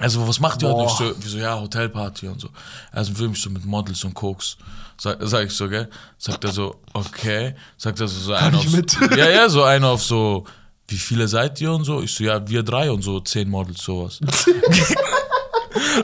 Also, 0.00 0.26
was 0.28 0.38
macht 0.38 0.62
ihr 0.62 0.68
heute? 0.68 0.90
Ich 0.92 0.98
Boah. 0.98 1.14
so, 1.14 1.24
wie 1.24 1.28
so, 1.28 1.38
ja, 1.38 1.58
Hotelparty 1.58 2.28
und 2.28 2.40
so. 2.40 2.48
Also, 2.92 3.14
film 3.14 3.32
ich 3.32 3.42
so 3.42 3.50
mit 3.50 3.64
Models 3.64 4.04
und 4.04 4.14
Koks. 4.14 4.56
Sag, 5.00 5.18
sag 5.22 5.46
ich 5.46 5.52
so, 5.52 5.68
gell? 5.68 5.88
Sagt 6.18 6.44
er 6.44 6.52
so, 6.52 6.76
okay. 6.92 7.54
Sagt 7.76 8.00
er 8.00 8.08
so, 8.08 8.20
so 8.20 8.32
einer 8.32 8.58
ich 8.58 8.66
auf, 8.66 8.72
mit? 8.72 8.96
Ja, 9.16 9.28
ja, 9.28 9.48
so 9.48 9.62
einer 9.64 9.88
auf 9.88 10.02
so, 10.02 10.44
wie 10.88 10.96
viele 10.98 11.28
seid 11.28 11.60
ihr 11.60 11.72
und 11.72 11.84
so? 11.84 12.02
Ich 12.02 12.14
so, 12.14 12.24
ja, 12.24 12.46
wir 12.48 12.62
drei 12.62 12.90
und 12.90 13.02
so, 13.02 13.20
zehn 13.20 13.48
Models, 13.48 13.82
sowas. 13.82 14.18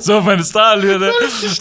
so, 0.00 0.20
meine 0.20 0.44
Starallüre. 0.44 1.12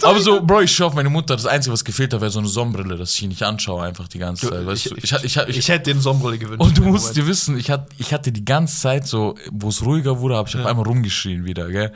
Aber 0.02 0.20
so, 0.20 0.40
Bro, 0.42 0.62
ich 0.62 0.74
schau 0.74 0.86
auf 0.86 0.94
meine 0.94 1.10
Mutter. 1.10 1.36
Das 1.36 1.46
Einzige, 1.46 1.72
was 1.72 1.84
gefehlt 1.84 2.12
hat, 2.12 2.20
wäre 2.20 2.30
so 2.30 2.38
eine 2.38 2.48
Sonnenbrille, 2.48 2.96
dass 2.96 3.14
ich 3.14 3.22
ihn 3.22 3.28
nicht 3.28 3.42
anschaue, 3.42 3.82
einfach 3.84 4.08
die 4.08 4.18
ganze 4.18 4.48
Zeit. 4.48 4.66
Weißt 4.66 4.86
ich, 4.86 4.92
du? 4.92 4.98
ich, 4.98 5.24
Ich, 5.24 5.36
ich, 5.36 5.58
ich, 5.58 5.68
hätte 5.68 5.92
den 5.92 6.00
Sonnenbrille 6.00 6.38
gewünscht. 6.38 6.60
und 6.60 6.78
du 6.78 6.82
musst 6.84 7.16
dir 7.16 7.26
wissen, 7.26 7.58
ich 7.58 7.70
hatte, 7.70 7.86
ich 7.98 8.12
hatte 8.12 8.32
die 8.32 8.44
ganze 8.44 8.78
Zeit 8.80 9.06
so, 9.06 9.34
wo 9.50 9.68
es 9.68 9.84
ruhiger 9.84 10.20
wurde, 10.20 10.36
habe 10.36 10.48
ich 10.48 10.56
auf 10.56 10.66
einmal 10.66 10.86
rumgeschrien 10.86 11.44
wieder, 11.44 11.68
gell? 11.68 11.92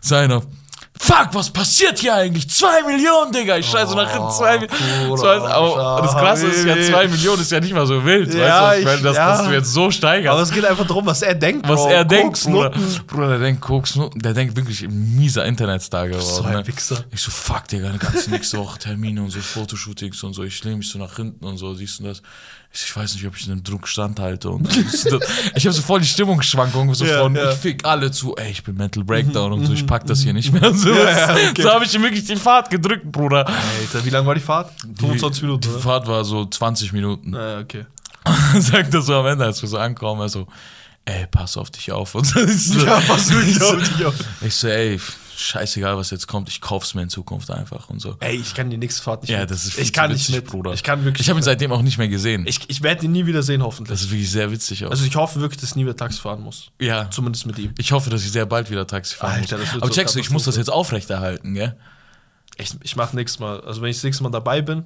So 0.00 0.14
einer, 0.14 0.42
fuck, 1.08 1.28
was 1.32 1.50
passiert 1.50 1.98
hier 1.98 2.14
eigentlich? 2.14 2.48
Zwei 2.50 2.82
Millionen, 2.82 3.32
Digga! 3.32 3.56
Ich 3.56 3.66
scheiße 3.66 3.94
nach 3.96 4.10
hinten, 4.12 4.30
zwei 4.30 4.58
Millionen. 4.58 5.08
Bruder, 5.08 5.48
aber 5.48 6.02
das 6.02 6.12
Krasse 6.12 6.46
ist 6.48 6.64
ja, 6.64 6.74
zwei 6.80 7.08
Millionen 7.08 7.40
ist 7.42 7.50
ja 7.50 7.60
nicht 7.60 7.72
mal 7.74 7.86
so 7.86 8.04
wild, 8.04 8.32
Ja, 8.34 8.68
weißt 8.68 8.76
du? 8.76 8.78
Ich 8.80 8.84
meine, 8.84 8.96
ich- 8.98 9.02
dass, 9.02 9.16
ja. 9.16 9.28
dass 9.30 9.46
du 9.46 9.52
jetzt 9.52 9.72
so 9.72 9.82
Aber 9.84 9.92
steigerst. 9.92 10.42
es 10.42 10.50
geht 10.52 10.64
einfach 10.64 10.86
darum, 10.86 11.06
was 11.06 11.22
er 11.22 11.34
denkt. 11.34 11.68
Was 11.68 11.80
Bro. 11.82 11.88
er 11.90 12.04
denkt, 12.04 12.26
Koks, 12.26 12.44
Bruder. 12.44 12.70
Nutten. 12.70 13.06
Bruder, 13.06 13.28
der 13.30 13.38
denkt 13.38 13.60
Koks, 13.60 13.98
der 14.16 14.34
denkt 14.34 14.56
wirklich 14.56 14.86
mieser 14.88 15.44
Internetstar 15.46 16.08
geworden. 16.08 16.24
So 16.24 16.42
ein 16.44 16.52
ne? 16.52 16.66
Wichser. 16.66 17.04
Ich 17.10 17.22
so, 17.22 17.30
fuck, 17.30 17.66
Digga, 17.68 17.88
eine 17.88 17.98
ganze 17.98 18.30
nächste 18.30 18.58
Woche 18.58 18.78
Termine 18.78 19.22
und 19.22 19.30
so, 19.30 19.40
Fotoshootings 19.40 20.22
und 20.22 20.34
so. 20.34 20.42
Ich 20.44 20.62
lehne 20.64 20.76
mich 20.76 20.90
so 20.90 20.98
nach 20.98 21.16
hinten 21.16 21.44
und 21.44 21.56
so, 21.56 21.74
siehst 21.74 22.00
du 22.00 22.04
das? 22.04 22.22
Ich, 22.72 22.94
weiß 22.96 23.14
nicht, 23.14 23.26
ob 23.26 23.34
ich 23.36 23.44
in 23.46 23.54
dem 23.54 23.64
Druck 23.64 23.88
standhalte. 23.88 24.50
Und 24.50 24.68
ich 24.76 25.64
habe 25.64 25.72
so 25.72 25.82
voll 25.82 26.00
die 26.00 26.06
Stimmungsschwankungen, 26.06 26.94
so 26.94 27.04
Ja, 27.04 27.22
von, 27.22 27.34
ja. 27.34 27.50
ich 27.50 27.56
fick 27.56 27.84
alle 27.84 28.10
zu, 28.10 28.36
ey, 28.36 28.50
ich 28.52 28.62
bin 28.62 28.76
Mental 28.76 29.02
Breakdown 29.02 29.52
und 29.52 29.64
so, 29.66 29.72
ich 29.72 29.86
pack 29.86 30.06
das 30.06 30.20
hier 30.20 30.32
nicht 30.32 30.52
mehr. 30.52 30.72
So 30.74 30.90
Ja, 30.92 31.34
okay. 31.50 31.62
so 31.62 31.70
habe 31.72 31.84
ich 31.86 31.92
wirklich 32.00 32.24
die 32.24 32.36
Fahrt 32.36 32.70
gedrückt, 32.70 33.10
Bruder. 33.10 33.46
Alter, 33.46 34.04
wie 34.04 34.10
lange 34.10 34.26
war 34.26 34.34
die 34.34 34.40
Fahrt? 34.40 34.70
25 34.98 35.42
Minuten, 35.42 35.62
Die 35.62 35.68
oder? 35.70 35.78
Fahrt 35.80 36.06
war 36.06 36.24
so 36.24 36.44
20 36.44 36.92
Minuten. 36.92 37.34
Ja, 37.34 37.58
okay. 37.60 37.86
Sagt 38.60 38.92
er 38.94 39.02
so 39.02 39.14
am 39.16 39.26
Ende, 39.26 39.44
als 39.46 39.60
wir 39.62 39.68
so 39.68 39.78
ankommen, 39.78 40.20
er 40.20 40.28
so, 40.28 40.46
ey, 41.06 41.26
pass 41.30 41.56
auf 41.56 41.70
dich 41.70 41.90
auf. 41.90 42.14
Und 42.14 42.26
so, 42.26 42.38
Ja, 42.84 43.00
pass 43.00 43.32
wirklich 43.32 43.60
auf 43.62 43.76
dich 43.88 44.04
auf. 44.04 44.14
ich 44.42 44.54
so, 44.54 44.68
ey, 44.68 45.00
scheißegal, 45.40 45.96
was 45.96 46.10
jetzt 46.10 46.26
kommt, 46.26 46.48
ich 46.48 46.60
kauf's 46.60 46.94
mir 46.94 47.02
in 47.02 47.08
Zukunft 47.08 47.50
einfach 47.50 47.88
und 47.90 48.00
so. 48.00 48.16
Ey, 48.20 48.36
ich 48.36 48.54
kann 48.54 48.70
die 48.70 48.76
nächste 48.76 49.02
Fahrt 49.02 49.22
nicht 49.22 49.30
Ja, 49.30 49.40
mit. 49.40 49.50
das 49.50 49.64
ist 49.64 49.74
viel 49.74 49.84
Ich 49.84 49.92
kann 49.92 50.08
zu 50.10 50.14
nicht 50.14 50.28
witzig, 50.28 50.34
mit. 50.42 50.46
Bruder. 50.50 50.72
Ich 50.72 50.82
kann 50.82 51.04
wirklich. 51.04 51.22
Ich 51.26 51.28
habe 51.30 51.38
ihn 51.40 51.42
seitdem 51.44 51.72
auch 51.72 51.82
nicht 51.82 51.98
mehr 51.98 52.08
gesehen. 52.08 52.44
ich, 52.46 52.60
ich 52.68 52.82
werde 52.82 53.04
ihn 53.04 53.12
nie 53.12 53.26
wieder 53.26 53.42
sehen, 53.42 53.62
hoffentlich. 53.62 53.94
das 53.98 54.02
ist 54.06 54.10
wirklich 54.10 54.30
sehr 54.30 54.50
witzig 54.50 54.84
aus. 54.84 54.90
Also 54.92 55.04
ich 55.04 55.14
hoffe 55.16 55.40
wirklich, 55.40 55.60
dass 55.60 55.70
ich 55.70 55.76
nie 55.76 55.84
wieder 55.84 55.96
Taxi 55.96 56.20
fahren 56.20 56.42
muss. 56.42 56.70
ja. 56.80 57.08
Zumindest 57.10 57.46
mit 57.46 57.58
ihm. 57.58 57.74
Ich 57.78 57.92
hoffe, 57.92 58.10
dass 58.10 58.24
ich 58.24 58.32
sehr 58.32 58.46
bald 58.46 58.70
wieder 58.70 58.86
Taxi 58.86 59.14
fahren 59.16 59.40
Alter, 59.40 59.56
das 59.58 59.66
muss. 59.66 59.74
wird 59.74 59.82
Aber 59.84 59.92
so 59.92 59.98
checkst 60.00 60.14
du, 60.16 60.20
ich 60.20 60.30
muss 60.30 60.44
das 60.44 60.56
jetzt 60.56 60.70
aufrechterhalten, 60.70 61.54
gell? 61.54 61.76
Ich, 62.56 62.70
ich 62.82 62.96
mache 62.96 63.14
nächstes 63.14 63.38
Mal. 63.38 63.60
Also 63.60 63.80
wenn 63.82 63.90
ich 63.90 63.96
das 63.96 64.04
nächste 64.04 64.22
Mal 64.24 64.30
dabei 64.30 64.62
bin, 64.62 64.84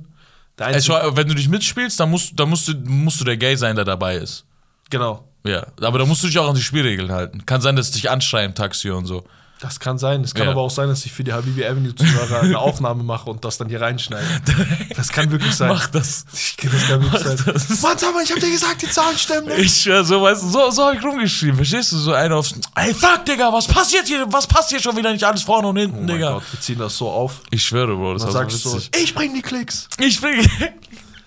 der 0.59 0.66
Also, 0.66 0.92
einzige, 0.92 1.09
schau, 1.11 1.16
wenn 1.16 1.28
du 1.28 1.34
dich 1.34 1.48
mitspielst, 1.48 1.98
dann 1.98 2.11
musst, 2.11 2.38
dann 2.38 2.50
musst, 2.50 2.68
du, 2.68 2.74
musst 2.84 3.18
du 3.20 3.24
der 3.24 3.38
Gay 3.38 3.57
sein, 3.57 3.74
der 3.76 3.84
dabei 3.86 4.16
ist. 4.16 4.44
genau. 4.90 5.28
Ja, 5.44 5.66
aber 5.80 5.98
da 5.98 6.05
musst 6.05 6.22
du 6.22 6.28
dich 6.28 6.38
auch 6.38 6.48
an 6.48 6.55
die 6.55 6.62
Spielregeln 6.62 7.11
halten. 7.11 7.44
Kann 7.46 7.61
sein, 7.61 7.74
dass 7.74 7.86
es 7.86 7.92
dich 7.94 8.09
anschreien 8.09 8.50
im 8.50 8.55
Taxi 8.55 8.90
und 8.90 9.07
so. 9.07 9.24
Das 9.62 9.78
kann 9.78 9.96
sein. 9.96 10.22
Es 10.24 10.34
kann 10.34 10.46
Ja. 10.46 10.50
aber 10.50 10.62
auch 10.62 10.70
sein, 10.72 10.88
dass 10.88 11.06
ich 11.06 11.12
für 11.12 11.22
die 11.22 11.32
Habibi 11.32 11.64
Avenue 11.64 11.94
Zuhörer 11.94 12.40
eine 12.40 12.58
Aufnahme 12.68 13.04
mache 13.04 13.30
und 13.30 13.44
das 13.44 13.58
dann 13.58 13.68
hier 13.68 13.80
reinschneide. 13.80 14.26
Das 14.96 15.08
kann 15.12 15.30
wirklich 15.30 15.54
sein. 15.54 15.68
Mach 15.68 15.86
das. 15.86 16.24
Ich- 16.32 16.56
Das 16.56 16.88
kann 16.88 17.00
wirklich 17.02 17.22
sein. 17.22 17.38
das. 17.54 17.80
Mann, 17.80 17.96
sag 17.96 18.12
mal, 18.12 18.24
ich 18.24 18.32
hab 18.32 18.40
dir 18.40 18.50
gesagt, 18.50 18.82
die 18.82 18.88
Zahlen 18.90 19.16
stimmen 19.16 19.46
nicht. 19.46 19.58
Ich 19.60 19.82
schwör, 19.82 20.02
so, 20.04 20.20
weißt 20.20 20.42
du, 20.42 20.48
so, 20.48 20.70
so 20.70 20.84
hab 20.86 20.94
ich 20.94 21.02
rumgeschrieben. 21.04 21.54
Verstehst 21.56 21.92
du? 21.92 21.96
So 21.98 22.12
einer 22.12 22.34
aufs. 22.36 22.54
Ey, 22.74 22.92
fuck, 22.92 23.24
Digga, 23.24 23.52
was 23.52 23.68
passiert 23.68 24.08
hier? 24.08 24.26
Was 24.32 24.48
passt 24.48 24.70
hier 24.70 24.80
schon 24.82 24.96
wieder 24.96 25.12
nicht 25.12 25.22
alles 25.22 25.42
vorne 25.44 25.68
und 25.68 25.76
hinten, 25.76 26.04
Oh 26.04 26.12
Digga? 26.12 26.32
Gott, 26.32 26.42
wir 26.50 26.60
ziehen 26.60 26.78
das 26.80 26.96
so 26.96 27.08
auf. 27.08 27.40
Ich 27.50 27.64
schwöre, 27.64 27.94
Bro, 27.96 28.14
das 28.14 28.34
war 28.34 28.50
so 28.50 28.70
so, 28.78 28.80
ich 29.00 29.14
bring 29.14 29.32
die 29.32 29.42
Klicks. 29.42 29.88
Ich 30.00 30.20
bin. 30.20 30.44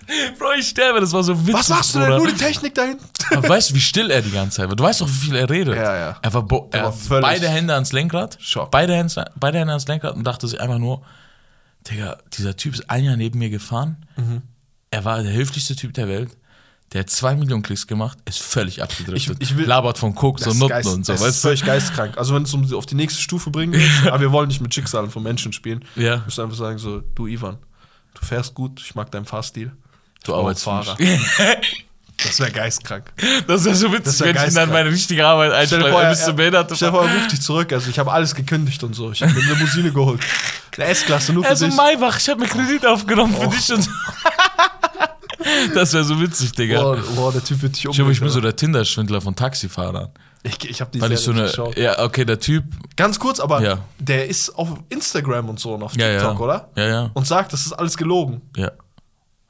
Bro, 0.39 0.53
ich 0.59 0.67
sterbe, 0.67 0.99
das 0.99 1.11
war 1.13 1.23
so 1.23 1.39
witzig. 1.41 1.53
Was 1.55 1.69
machst 1.69 1.95
du 1.95 1.99
denn? 1.99 2.07
Bruder. 2.09 2.17
Nur 2.19 2.27
die 2.27 2.37
Technik 2.37 2.75
dahin? 2.75 2.97
Aber 3.31 3.49
weißt 3.49 3.71
du, 3.71 3.75
wie 3.75 3.79
still 3.79 4.11
er 4.11 4.21
die 4.21 4.31
ganze 4.31 4.57
Zeit 4.57 4.69
war? 4.69 4.75
Du 4.75 4.83
weißt 4.83 5.01
doch, 5.01 5.07
wie 5.07 5.11
viel 5.27 5.35
er 5.35 5.49
redet. 5.49 5.75
Ja, 5.75 5.95
ja. 5.97 6.17
Er 6.21 6.33
war, 6.33 6.43
bo 6.43 6.69
er 6.71 6.83
war 6.85 6.93
völlig- 6.93 7.23
beide 7.23 7.49
Hände 7.49 7.73
ans 7.73 7.91
Lenkrad. 7.91 8.37
Schock. 8.39 8.69
Beide 8.71 8.93
Hände, 8.95 9.25
beide 9.35 9.57
Hände 9.59 9.73
ans 9.73 9.87
Lenkrad 9.87 10.15
und 10.15 10.23
dachte 10.23 10.47
sich 10.47 10.59
einfach 10.61 10.77
nur, 10.77 11.01
Digga, 11.89 12.17
dieser 12.37 12.55
Typ 12.55 12.73
ist 12.73 12.89
ein 12.89 13.03
Jahr 13.03 13.15
neben 13.17 13.37
mir 13.39 13.49
gefahren. 13.49 14.05
Mhm. 14.17 14.41
Er 14.91 15.05
war 15.05 15.21
der 15.21 15.33
höflichste 15.33 15.75
Typ 15.75 15.93
der 15.93 16.07
Welt. 16.07 16.31
Der 16.93 16.99
hat 17.01 17.09
zwei 17.09 17.35
Millionen 17.35 17.63
Klicks 17.63 17.87
gemacht, 17.87 18.17
ist 18.25 18.39
völlig 18.39 18.81
abgedriftet. 18.81 19.37
Ich- 19.41 19.49
ich 19.51 19.57
will- 19.57 19.65
Labert 19.65 19.97
von 19.97 20.13
Koks 20.13 20.43
und 20.45 20.53
ist 20.53 20.59
Nutten 20.59 20.87
und 20.87 21.05
so, 21.05 21.13
das 21.13 21.21
ist 21.21 21.27
weißt 21.27 21.37
du? 21.37 21.47
völlig 21.47 21.65
geistkrank. 21.65 22.17
Also 22.17 22.35
wenn 22.35 22.43
es 22.43 22.53
um 22.53 22.71
auf 22.75 22.85
die 22.85 22.95
nächste 22.95 23.19
Stufe 23.21 23.49
bringen 23.49 23.73
willst, 23.73 24.05
aber 24.07 24.21
wir 24.21 24.31
wollen 24.31 24.47
nicht 24.47 24.61
mit 24.61 24.73
Schicksalen 24.73 25.09
von 25.09 25.23
Menschen 25.23 25.51
spielen, 25.51 25.83
Ja. 25.95 26.17
musst 26.25 26.37
du 26.37 26.43
einfach 26.43 26.55
sagen 26.55 26.77
so, 26.77 27.01
du 27.15 27.25
Ivan, 27.27 27.57
du 28.13 28.23
fährst 28.25 28.53
gut, 28.53 28.79
ich 28.81 28.93
mag 28.95 29.09
deinen 29.11 29.25
Fahrstil. 29.25 29.71
Du 30.25 30.35
arbeitest 30.35 30.65
Fahrer. 30.65 30.97
Das 32.23 32.39
wäre 32.39 32.49
geistkrank. 32.49 33.11
Das 33.45 33.65
wäre 33.65 33.75
so 33.75 33.91
witzig, 33.91 34.21
wär 34.21 34.33
wenn 34.33 34.43
ich 34.43 34.49
ihn 34.49 34.55
dann 34.55 34.69
meine 34.71 34.89
richtige 34.89 35.27
Arbeit 35.27 35.67
vor, 35.69 35.79
Er 35.79 36.01
er, 36.03 36.09
müsste 36.11 36.33
behindert 36.33 36.71
stell 36.73 36.89
dir 36.89 36.97
vor, 36.97 37.05
er 37.05 37.13
ruft 37.13 37.31
dich 37.33 37.41
zurück. 37.41 37.73
Also 37.73 37.89
ich 37.89 37.99
habe 37.99 38.09
alles 38.09 38.33
gekündigt 38.33 38.81
und 38.85 38.93
so. 38.93 39.11
Ich 39.11 39.21
habe 39.21 39.33
mir 39.33 39.41
eine 39.41 39.53
Limousine 39.53 39.91
geholt. 39.91 40.21
Eine 40.77 40.85
S-Klasse 40.87 41.33
nur 41.33 41.43
für 41.43 41.49
Er 41.49 41.55
so, 41.57 41.65
dich. 41.65 41.75
Maybach, 41.75 42.17
ich 42.17 42.29
habe 42.29 42.39
mir 42.39 42.47
Kredit 42.47 42.85
aufgenommen 42.85 43.35
für 43.35 43.47
dich 43.49 43.71
und 43.73 43.81
so. 43.81 43.91
Das 45.73 45.93
wäre 45.93 46.03
so 46.03 46.19
witzig, 46.19 46.53
Digga. 46.53 46.81
Boah, 46.81 46.97
boah, 47.15 47.31
der 47.31 47.43
Typ 47.43 47.61
wird 47.61 47.75
dich 47.75 47.85
Ich 47.85 47.91
glaube, 47.91 48.11
ich 48.11 48.19
bin 48.19 48.29
so 48.29 48.37
umbringen. 48.37 48.43
der 48.43 48.55
Tinder-Schwindler 48.55 49.21
von 49.21 49.35
Taxifahrern. 49.35 50.09
Ich, 50.43 50.63
ich 50.67 50.81
habe 50.81 50.91
die 50.91 51.01
Weil 51.01 51.11
ich 51.11 51.19
so 51.19 51.31
eine. 51.31 51.43
geschaut. 51.43 51.77
Ja, 51.77 51.99
okay, 52.03 52.25
der 52.25 52.39
Typ. 52.39 52.63
Ganz 52.95 53.19
kurz, 53.19 53.39
aber 53.39 53.61
Ja. 53.61 53.79
der 53.99 54.27
ist 54.27 54.49
auf 54.51 54.69
Instagram 54.89 55.49
und 55.49 55.59
so 55.59 55.73
und 55.75 55.83
auf 55.83 55.95
Ja, 55.97 56.09
TikTok, 56.13 56.33
ja. 56.39 56.39
oder? 56.39 56.69
Ja, 56.75 56.87
ja. 56.87 57.11
Und 57.13 57.27
sagt, 57.27 57.53
das 57.53 57.65
ist 57.65 57.73
alles 57.73 57.95
gelogen. 57.97 58.41
Ja. 58.55 58.71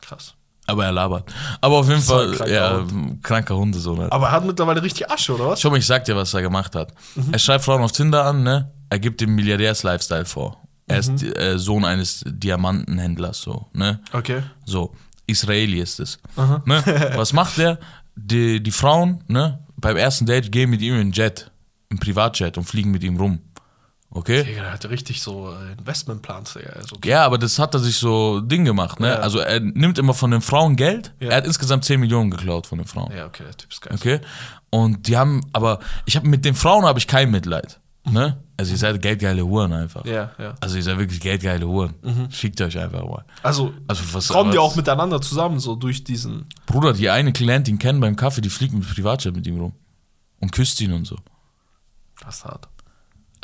Krass. 0.01 0.33
Aber 0.67 0.85
er 0.85 0.91
labert. 0.91 1.31
Aber 1.61 1.75
auf 1.77 1.85
jeden 1.87 1.99
ein 1.99 2.03
Fall, 2.03 2.31
kranker 2.31 2.51
ja, 2.53 2.77
Hund. 2.79 3.23
kranker 3.23 3.55
Hundesohn. 3.55 3.99
Halt. 3.99 4.11
Aber 4.11 4.27
er 4.27 4.31
hat 4.31 4.45
mittlerweile 4.45 4.81
richtig 4.81 5.09
Asche, 5.11 5.35
oder 5.35 5.49
was? 5.49 5.61
Schau 5.61 5.69
mal, 5.69 5.77
ich 5.77 5.85
sag 5.85 6.05
dir, 6.05 6.15
was 6.15 6.33
er 6.33 6.41
gemacht 6.41 6.75
hat. 6.75 6.93
Mhm. 7.15 7.33
Er 7.33 7.39
schreibt 7.39 7.63
Frauen 7.65 7.81
auf 7.83 7.91
Tinder 7.91 8.25
an, 8.25 8.43
ne? 8.43 8.71
Er 8.89 8.99
gibt 8.99 9.21
dem 9.21 9.35
Milliardärs-Lifestyle 9.35 10.25
vor. 10.25 10.57
Er 10.87 10.99
ist 10.99 11.21
Mhm. 11.21 11.33
äh, 11.33 11.57
Sohn 11.59 11.85
eines 11.85 12.23
Diamantenhändlers, 12.25 13.41
so, 13.41 13.67
ne? 13.73 13.99
Okay. 14.13 14.41
So, 14.65 14.93
Israeli 15.27 15.79
ist 15.79 15.99
es. 15.99 16.19
Ne? 16.65 16.83
Was 17.15 17.33
macht 17.33 17.57
der? 17.57 17.79
Die, 18.15 18.61
die 18.61 18.71
Frauen, 18.71 19.23
ne? 19.27 19.59
Beim 19.77 19.97
ersten 19.97 20.25
Date 20.25 20.51
gehen 20.51 20.69
mit 20.69 20.81
ihm 20.81 20.93
in 20.95 21.01
einen 21.01 21.11
Jet, 21.11 21.51
im 21.89 21.99
Privatjet 21.99 22.57
und 22.57 22.63
fliegen 22.63 22.91
mit 22.91 23.03
ihm 23.03 23.17
rum. 23.17 23.39
Okay? 24.15 24.45
Digga, 24.45 24.61
der 24.61 24.71
hatte 24.71 24.89
richtig 24.89 25.21
so 25.21 25.51
äh, 25.51 25.73
Investmentplans, 25.77 26.53
Digga. 26.53 26.69
Also, 26.69 26.95
Ja, 27.03 27.25
aber 27.25 27.37
das 27.37 27.59
hat 27.59 27.73
er 27.73 27.81
sich 27.81 27.97
so 27.97 28.39
Ding 28.39 28.63
gemacht, 28.63 29.01
ne? 29.01 29.09
Ja. 29.09 29.15
Also 29.15 29.39
er 29.39 29.59
nimmt 29.59 29.97
immer 29.97 30.13
von 30.13 30.31
den 30.31 30.39
Frauen 30.39 30.77
Geld. 30.77 31.13
Ja. 31.19 31.31
Er 31.31 31.37
hat 31.37 31.45
insgesamt 31.45 31.83
10 31.83 31.99
Millionen 31.99 32.31
geklaut 32.31 32.65
von 32.65 32.77
den 32.77 32.87
Frauen. 32.87 33.11
ja, 33.13 33.25
okay, 33.25 33.43
der 33.43 33.57
Typ 33.57 33.69
ist 33.71 33.81
geil. 33.81 33.93
Okay? 33.93 34.21
Und 34.69 35.07
die 35.09 35.17
haben, 35.17 35.41
aber 35.51 35.79
ich 36.05 36.15
habe 36.15 36.29
mit 36.29 36.45
den 36.45 36.55
Frauen 36.55 36.85
habe 36.85 36.97
ich 36.97 37.07
kein 37.07 37.29
Mitleid. 37.29 37.81
Ne? 38.05 38.41
Also 38.55 38.71
ihr 38.71 38.77
seid 38.77 39.01
geldgeile 39.01 39.43
Huren 39.45 39.73
einfach. 39.73 40.05
Ja, 40.05 40.31
ja. 40.37 40.53
Also 40.61 40.77
ihr 40.77 40.83
seid 40.83 40.97
wirklich 40.97 41.19
geldgeile 41.19 41.67
Huren. 41.67 41.95
Schickt 42.29 42.61
euch 42.61 42.77
einfach 42.79 43.03
mal. 43.03 43.25
Also, 43.43 43.73
Also 43.87 44.01
was 44.13 44.29
kommen 44.29 44.51
die 44.51 44.59
auch 44.59 44.75
miteinander 44.77 45.19
zusammen, 45.21 45.59
so 45.59 45.75
durch 45.75 46.03
diesen. 46.05 46.45
Bruder, 46.67 46.93
die 46.93 47.09
eine 47.09 47.33
Klientin 47.33 47.79
kennen 47.79 47.99
beim 47.99 48.15
Kaffee, 48.15 48.39
die 48.41 48.49
fliegt 48.49 48.73
mit 48.73 48.87
Privatjet 48.87 49.35
mit 49.35 49.45
ihm 49.47 49.59
rum. 49.59 49.73
und 50.39 50.51
küsst 50.53 50.79
ihn 50.79 50.93
und 50.93 51.05
so. 51.05 51.17
Das 52.23 52.37
ist 52.37 52.45
hart. 52.45 52.69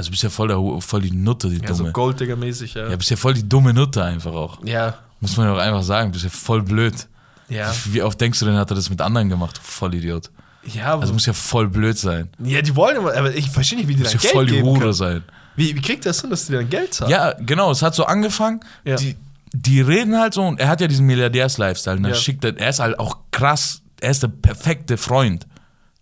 Also 0.01 0.09
bist 0.09 0.23
ja 0.23 0.29
voll, 0.31 0.47
der, 0.47 0.57
voll 0.81 1.01
die 1.01 1.11
Nutte, 1.11 1.47
die 1.47 1.57
Ja, 1.63 1.73
so 1.75 1.83
dumme. 1.83 1.91
Golddigger-mäßig, 1.93 2.73
ja. 2.73 2.89
Ja, 2.89 2.95
bist 2.95 3.11
ja 3.11 3.17
voll 3.17 3.35
die 3.35 3.47
dumme 3.47 3.71
Nutte 3.71 4.03
einfach 4.03 4.31
auch. 4.33 4.57
Ja. 4.65 4.95
Muss 5.19 5.37
man 5.37 5.45
ja 5.45 5.53
auch 5.53 5.59
einfach 5.59 5.83
sagen, 5.83 6.11
bist 6.11 6.23
ja 6.23 6.31
voll 6.31 6.63
blöd. 6.63 7.07
Ja. 7.49 7.71
Wie 7.85 8.01
oft 8.01 8.19
denkst 8.19 8.39
du 8.39 8.45
denn, 8.45 8.55
hat 8.55 8.71
er 8.71 8.75
das 8.75 8.89
mit 8.89 8.99
anderen 8.99 9.29
gemacht? 9.29 9.57
Du 9.57 9.61
Vollidiot. 9.61 10.31
Ja, 10.65 10.93
aber, 10.93 11.01
Also 11.03 11.13
muss 11.13 11.27
ja 11.27 11.33
voll 11.33 11.67
blöd 11.69 11.99
sein. 11.99 12.29
ja, 12.43 12.63
die 12.63 12.75
wollen 12.75 12.97
immer, 12.97 13.13
aber 13.15 13.31
ich 13.35 13.51
verstehe 13.51 13.77
nicht, 13.77 13.87
wie 13.89 13.95
die 13.95 14.01
Muss 14.01 14.11
dann 14.13 14.21
ja 14.21 14.21
Geld 14.21 14.33
voll 14.33 14.45
die 14.47 14.63
Hure 14.63 14.93
sein. 14.95 15.23
Wie, 15.55 15.75
wie 15.75 15.81
kriegt 15.81 16.03
das 16.07 16.21
hin, 16.21 16.31
dass 16.31 16.47
die 16.47 16.53
dann 16.53 16.67
Geld 16.67 16.95
zahlen? 16.95 17.11
Ja, 17.11 17.33
genau, 17.39 17.69
es 17.69 17.83
hat 17.83 17.93
so 17.93 18.05
angefangen. 18.05 18.61
Ja. 18.83 18.95
Die, 18.95 19.15
die 19.53 19.81
reden 19.81 20.17
halt 20.17 20.33
so 20.33 20.41
und 20.43 20.59
er 20.59 20.67
hat 20.69 20.81
ja 20.81 20.87
diesen 20.87 21.05
Milliardärs-Lifestyle. 21.05 21.97
Und 21.97 22.03
dann 22.03 22.13
Ja. 22.13 22.17
schickt 22.17 22.43
er, 22.43 22.57
er 22.57 22.69
ist 22.69 22.79
halt 22.79 22.97
auch 22.97 23.17
krass, 23.29 23.81
er 23.99 24.09
ist 24.09 24.23
der 24.23 24.29
perfekte 24.29 24.97
Freund. 24.97 25.45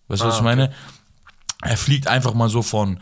Weißt 0.08 0.22
du, 0.22 0.24
Ah, 0.24 0.28
was 0.28 0.34
ich 0.36 0.40
okay. 0.40 0.44
meine? 0.56 0.72
Er 1.62 1.76
fliegt 1.76 2.06
einfach 2.06 2.32
mal 2.32 2.48
so 2.48 2.62
von 2.62 3.00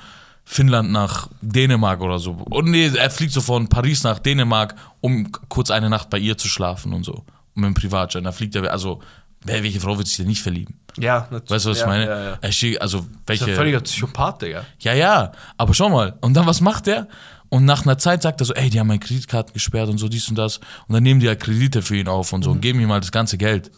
Finnland 0.50 0.90
nach 0.90 1.28
Dänemark 1.42 2.00
oder 2.00 2.18
so. 2.18 2.30
Und 2.30 2.70
nee, 2.70 2.86
er 2.86 3.10
fliegt 3.10 3.34
so 3.34 3.42
von 3.42 3.68
Paris 3.68 4.02
nach 4.02 4.18
Dänemark, 4.18 4.74
um 5.02 5.30
kurz 5.50 5.70
eine 5.70 5.90
Nacht 5.90 6.08
bei 6.08 6.18
ihr 6.18 6.38
zu 6.38 6.48
schlafen 6.48 6.94
und 6.94 7.04
so. 7.04 7.12
Und 7.54 7.56
mit 7.56 7.66
dem 7.66 7.74
Privatjet. 7.74 8.24
Da 8.24 8.32
fliegt 8.32 8.56
er, 8.56 8.72
also, 8.72 9.00
wer, 9.44 9.62
welche 9.62 9.78
Frau 9.78 9.98
wird 9.98 10.08
sich 10.08 10.16
denn 10.16 10.26
nicht 10.26 10.40
verlieben? 10.40 10.80
Ja, 10.96 11.28
natürlich. 11.30 11.50
Weißt 11.50 11.66
du, 11.66 11.70
was 11.70 11.78
ja, 11.80 11.84
ich 11.84 11.88
meine? 11.90 12.06
Ja, 12.06 12.38
ja. 12.40 12.78
Also, 12.80 12.98
Das 12.98 13.04
ist 13.06 13.08
welche. 13.26 13.44
ein 13.44 13.54
völliger 13.56 13.80
Psychopath, 13.80 14.40
Digga. 14.40 14.64
Ja, 14.80 14.94
ja, 14.94 15.32
aber 15.58 15.74
schau 15.74 15.90
mal. 15.90 16.16
Und 16.22 16.32
dann, 16.32 16.46
was 16.46 16.62
macht 16.62 16.88
er? 16.88 17.08
Und 17.50 17.66
nach 17.66 17.84
einer 17.84 17.98
Zeit 17.98 18.22
sagt 18.22 18.40
er 18.40 18.46
so, 18.46 18.54
ey, 18.54 18.70
die 18.70 18.80
haben 18.80 18.86
meine 18.86 19.00
Kreditkarten 19.00 19.52
gesperrt 19.52 19.90
und 19.90 19.98
so, 19.98 20.08
dies 20.08 20.30
und 20.30 20.36
das. 20.36 20.58
Und 20.86 20.94
dann 20.94 21.02
nehmen 21.02 21.20
die 21.20 21.28
halt 21.28 21.40
Kredite 21.40 21.82
für 21.82 21.96
ihn 21.96 22.08
auf 22.08 22.32
und 22.32 22.42
so 22.42 22.50
und 22.50 22.62
geben 22.62 22.80
ihm 22.80 22.90
halt 22.90 23.04
das 23.04 23.12
ganze 23.12 23.36
Geld. 23.36 23.70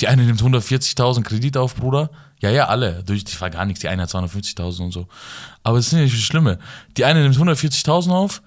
Die 0.00 0.08
eine 0.08 0.24
nimmt 0.24 0.42
140.000 0.42 1.22
Kredit 1.22 1.56
auf, 1.56 1.76
Bruder. 1.76 2.10
Ja, 2.40 2.50
ja, 2.50 2.66
alle. 2.66 3.02
Durch, 3.04 3.24
die 3.24 3.40
war 3.40 3.50
gar 3.50 3.64
nichts. 3.64 3.80
Die 3.80 3.88
eine 3.88 4.02
hat 4.02 4.10
250.000 4.10 4.80
und 4.82 4.92
so. 4.92 5.06
Aber 5.62 5.78
das 5.78 5.86
ist 5.88 5.92
nicht 5.94 6.12
das 6.14 6.20
Schlimme. 6.20 6.58
Die 6.96 7.04
eine 7.04 7.22
nimmt 7.22 7.36
140.000 7.36 8.10
auf, 8.10 8.42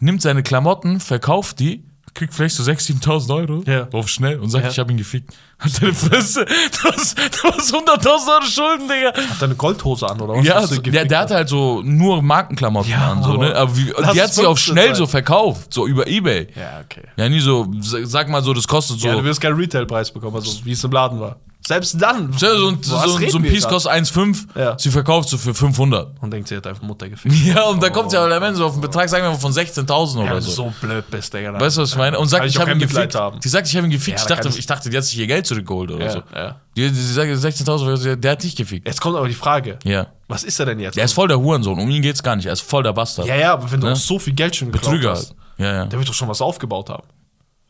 nimmt 0.00 0.20
seine 0.22 0.42
Klamotten, 0.42 0.98
verkauft 1.00 1.60
die, 1.60 1.84
kriegt 2.12 2.32
vielleicht 2.34 2.54
so 2.56 2.62
6.000, 2.62 3.02
7.000 3.02 3.34
Euro 3.34 3.62
Ja. 3.66 3.88
auf 3.92 4.08
schnell 4.08 4.38
und 4.38 4.48
sagt, 4.50 4.64
Ja. 4.64 4.70
ich 4.70 4.78
habe 4.78 4.92
ihn 4.92 4.98
gefickt. 4.98 5.32
Hat 5.58 5.80
deine 5.82 5.94
Fresse. 5.94 6.44
Du 6.82 6.90
hast, 6.90 7.16
du 7.18 7.48
hast 7.50 7.74
100.000 7.74 8.06
Euro 8.06 8.42
Schulden, 8.44 8.88
Digga. 8.88 9.08
Hat 9.30 9.40
er 9.40 9.44
eine 9.44 9.54
Goldhose 9.54 10.08
an, 10.08 10.20
oder 10.20 10.34
was? 10.34 10.44
Ja, 10.46 10.56
Hast 10.56 10.70
du 10.72 10.74
so, 10.76 10.80
der, 10.82 11.04
der 11.06 11.18
hatte 11.20 11.34
halt 11.34 11.48
so 11.48 11.82
nur 11.82 12.20
Markenklamotten 12.22 12.90
Ja, 12.90 13.12
an, 13.12 13.22
so, 13.22 13.36
ne? 13.36 13.54
Aber 13.56 13.76
wie, 13.76 13.84
die 13.86 13.92
hat 14.20 14.28
es 14.30 14.34
sie 14.36 14.42
15 14.42 14.56
schnell 14.74 14.86
sein. 14.88 14.94
so 14.96 15.06
verkauft, 15.06 15.72
so 15.72 15.86
über 15.86 16.06
Ebay. 16.06 16.48
Ja, 16.54 16.82
okay. 16.84 17.02
Ja, 17.16 17.28
nie 17.28 17.40
so, 17.40 17.66
sa- 17.80 17.98
sag 18.04 18.28
mal 18.28 18.42
so, 18.42 18.52
das 18.52 18.66
kostet 18.68 19.00
so. 19.00 19.06
Ja, 19.08 19.14
du 19.14 19.24
wirst 19.24 19.40
keinen 19.40 19.56
Retailpreis 19.56 20.12
bekommen, 20.12 20.36
also 20.36 20.64
wie 20.64 20.72
es 20.72 20.82
im 20.84 20.90
Laden 20.92 21.18
war. 21.20 21.36
Selbst 21.66 21.96
dann. 21.98 22.30
so, 22.34 22.46
ein- 22.46 22.82
so, 22.82 22.98
so, 22.98 23.18
so 23.30 23.38
ein 23.38 23.42
Piece 23.42 23.66
kostet 23.66 23.90
1,5, 23.92 24.46
Ja. 24.54 24.78
sie 24.78 24.90
verkauft 24.90 25.30
so 25.30 25.38
für 25.38 25.54
500. 25.54 26.08
Und 26.20 26.30
denkt, 26.30 26.48
sie 26.48 26.56
hat 26.56 26.66
einfach 26.66 26.82
Mutter 26.82 27.08
gefickt. 27.08 27.34
Ja, 27.46 27.62
und 27.64 27.82
da 27.82 27.88
kommt 27.88 28.10
sie 28.10 28.18
aber 28.18 28.34
am 28.34 28.42
Ende 28.42 28.56
so 28.56 28.66
auf 28.66 28.72
einen 28.72 28.82
Betrag, 28.82 29.08
sagen 29.08 29.24
wir 29.24 29.30
mal, 29.30 29.38
von 29.38 29.50
16.000 29.52 30.18
Ja, 30.18 30.24
oder 30.32 30.34
du 30.40 30.40
so. 30.42 30.50
so 30.50 30.74
blöd 30.82 31.10
bist, 31.10 31.32
Digga. 31.32 31.58
Weißt 31.58 31.78
du, 31.78 31.82
was 31.82 31.90
ich 31.90 31.96
meine? 31.96 32.18
Und 32.18 32.28
sagt, 32.28 32.40
Kann 32.42 32.48
ich 32.50 32.56
auch 32.58 32.60
habe 32.62 32.72
ihn 32.72 32.78
gefickt. 32.80 33.14
haben. 33.14 33.40
Die 33.40 33.48
sagt, 33.48 33.66
ich 33.66 33.74
habe 33.76 33.86
ihn 33.86 33.90
gefickt. 33.90 34.18
Ja, 34.18 34.22
ich, 34.24 34.28
da 34.28 34.34
dachte, 34.34 34.48
ich- 34.50 34.58
ich 34.58 34.66
dachte, 34.66 34.90
die 34.90 34.96
hat 34.96 35.04
sich 35.04 35.18
ihr 35.18 35.26
Geld 35.26 35.46
zurückgeholt 35.46 35.90
oder 35.90 36.04
Ja, 36.04 36.12
so. 36.12 36.22
ja. 36.34 36.56
Die, 36.76 36.90
die 36.90 37.00
sagt 37.00 37.30
16.000, 37.30 38.16
der 38.16 38.32
hat 38.32 38.42
dich 38.42 38.56
gefickt. 38.56 38.86
Jetzt 38.86 39.00
kommt 39.00 39.16
aber 39.16 39.28
die 39.28 39.34
Frage. 39.34 39.78
Ja. 39.84 40.08
Was 40.28 40.44
ist 40.44 40.58
er 40.60 40.66
denn 40.66 40.80
jetzt? 40.80 40.96
Der 40.96 41.04
ist 41.06 41.12
voll 41.12 41.28
der 41.28 41.38
Hurensohn, 41.38 41.78
um 41.78 41.88
ihn 41.88 42.02
geht's 42.02 42.22
gar 42.22 42.36
nicht. 42.36 42.46
Er 42.46 42.52
ist 42.52 42.62
voll 42.62 42.82
der 42.82 42.92
Bastard. 42.92 43.26
ja, 43.26 43.36
ja, 43.36 43.52
aber 43.54 43.70
wenn 43.72 43.80
du 43.80 43.86
Ne? 43.86 43.96
so 43.96 44.18
viel 44.18 44.32
Geld 44.34 44.54
schon 44.56 44.70
Betrüger. 44.70 45.12
hast. 45.12 45.34
Ja, 45.56 45.72
ja. 45.72 45.84
der 45.86 45.98
wird 45.98 46.08
doch 46.08 46.14
schon 46.14 46.28
was 46.28 46.40
aufgebaut 46.42 46.90
haben. 46.90 47.04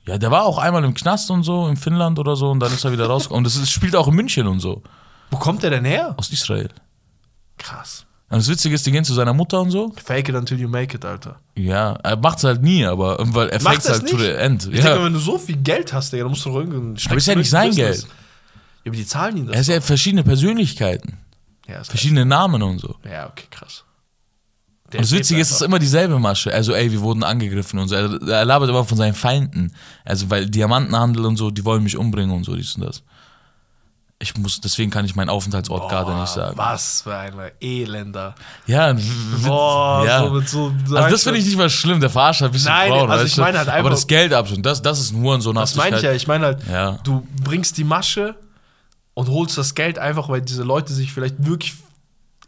Ja, 0.07 0.19
der 0.19 0.31
war 0.31 0.45
auch 0.45 0.59
einmal 0.59 0.85
im 0.85 0.93
Knast 0.95 1.31
und 1.31 1.43
so, 1.45 1.67
in 1.67 1.77
Finnland 1.77 2.19
oder 2.19 2.37
so, 2.37 2.51
und 2.51 2.61
dann 2.61 2.73
ist 2.73 2.85
er 2.85 2.93
wieder 2.93 3.07
rausgekommen. 3.07 3.39
Und 3.39 3.45
das 3.45 3.57
ist, 3.57 3.71
spielt 3.71 3.97
auch 3.97 4.09
in 4.09 4.15
München 4.15 4.47
und 4.47 4.61
so, 4.61 4.83
Wo 5.31 5.39
kommt 5.39 5.63
der 5.63 5.71
denn 5.71 5.85
her? 5.85 6.15
aus 6.19 6.31
Israel. 6.31 6.69
Krass. 7.59 8.05
Und 8.31 8.39
das 8.39 8.49
Witzige 8.49 8.75
ist, 8.75 8.85
die 8.85 8.91
gehen 8.91 9.05
zu 9.05 9.15
seiner 9.15 9.33
Mutter 9.33 9.61
und 9.61 9.71
so. 9.71 9.93
Fake 10.05 10.29
it 10.29 10.35
until 10.35 10.59
you 10.59 10.69
make 10.69 10.97
it, 10.97 11.05
Alter. 11.05 11.37
Ja, 11.57 11.93
er 12.03 12.17
macht's 12.17 12.43
halt 12.43 12.63
nie, 12.63 12.85
aber 12.85 13.17
weil 13.21 13.49
er 13.51 13.63
Macht 13.63 13.75
fakes 13.77 13.85
das 13.85 13.99
halt 14.01 14.11
to 14.11 14.17
nicht? 14.17 14.27
the 14.27 14.33
end. 14.33 14.65
Ich 14.65 14.71
denke, 14.81 14.89
Ja. 14.89 15.05
wenn 15.05 15.13
du 15.13 15.19
so 15.21 15.39
viel 15.39 15.57
Geld 15.57 15.93
hast, 15.93 16.13
Digga, 16.13 16.25
dann 16.25 16.31
musst 16.31 16.45
du 16.45 16.49
doch 16.51 16.57
irgendeinen 16.57 16.97
Aber 17.07 17.17
ist 17.17 17.27
ja 17.27 17.35
nicht 17.37 17.51
sein 17.51 17.71
Geld. 17.75 18.03
Ja, 18.03 18.91
aber 18.91 18.97
die 18.97 19.07
zahlen 19.07 19.37
ihn 19.37 19.47
das. 19.47 19.55
Er 19.55 19.61
ist 19.61 19.69
ja 19.69 19.81
verschiedene 19.81 20.25
Persönlichkeiten, 20.25 21.19
ja, 21.69 21.83
verschiedene 21.85 22.25
Namen 22.27 22.63
und 22.63 22.79
so. 22.81 22.97
ja, 23.11 23.27
okay, 23.29 23.47
krass. 23.51 23.85
Und 24.99 25.03
das 25.05 25.13
Witzige 25.13 25.41
ist, 25.41 25.51
es 25.51 25.57
ist 25.57 25.63
immer 25.63 25.79
dieselbe 25.79 26.19
Masche. 26.19 26.53
Also, 26.53 26.73
ey, 26.73 26.91
wir 26.93 27.01
wurden 27.01 27.23
angegriffen 27.23 27.79
und 27.79 27.89
so. 27.89 27.95
Er, 27.95 28.21
er 28.29 28.45
labert 28.45 28.69
immer 28.69 28.85
von 28.85 28.97
seinen 28.99 29.15
Feinden. 29.15 29.73
Also, 30.05 30.31
weil 30.31 30.47
Diamantenhandel 30.47 31.25
und 31.27 31.37
so, 31.37 31.51
die 31.51 31.65
wollen 31.65 31.83
mich 31.83 31.97
umbringen 31.97 32.35
und 32.35 32.45
so, 32.45 32.55
dies 32.57 32.75
und 32.77 32.85
das. 32.85 33.03
Ich 34.21 34.37
muss, 34.39 34.61
deswegen 34.61 34.91
kann 34.91 35.05
ich 35.05 35.17
meinen 35.17 35.29
Aufenthaltsort 35.29 35.91
gerade 35.91 36.15
nicht 36.19 36.29
sagen. 36.33 36.57
Was 36.57 37.03
für 37.03 37.15
ein 37.15 37.35
Elender. 37.61 38.35
Ja, 38.67 38.95
Boah, 39.45 40.05
ja. 40.07 40.21
so 40.25 40.31
mit 40.31 40.49
so. 40.49 40.73
Also 40.95 41.11
das 41.11 41.23
finde 41.25 41.41
ich 41.41 41.45
nicht 41.45 41.59
mal 41.59 41.69
schlimm, 41.69 42.01
der 42.01 42.09
verarscht 42.11 42.41
halt 42.41 42.51
ein 42.51 42.53
bisschen 42.53 42.71
Nein, 42.73 42.91
Frauen, 42.91 43.11
also 43.11 43.25
ich 43.27 43.37
meine 43.37 43.59
halt 43.59 43.67
du? 43.67 43.73
Aber 43.73 43.79
einfach- 43.81 43.91
das 43.91 44.07
Geld 44.07 44.33
ab 44.33 44.47
das, 44.59 44.81
das 44.81 45.01
ist 45.01 45.13
nur 45.13 45.39
so 45.41 45.53
Das 45.53 45.75
meine 45.75 45.97
ich 45.97 46.03
ja. 46.03 46.13
Ich 46.13 46.27
meine 46.27 46.47
halt, 46.47 46.59
Ja. 46.71 46.93
du 47.03 47.27
bringst 47.43 47.77
die 47.77 47.85
Masche 47.85 48.37
und 49.15 49.29
holst 49.29 49.59
das 49.59 49.75
Geld 49.75 49.99
einfach, 49.99 50.29
weil 50.29 50.41
diese 50.41 50.63
Leute 50.63 50.95
sich 50.95 51.13
vielleicht 51.13 51.45
wirklich 51.45 51.75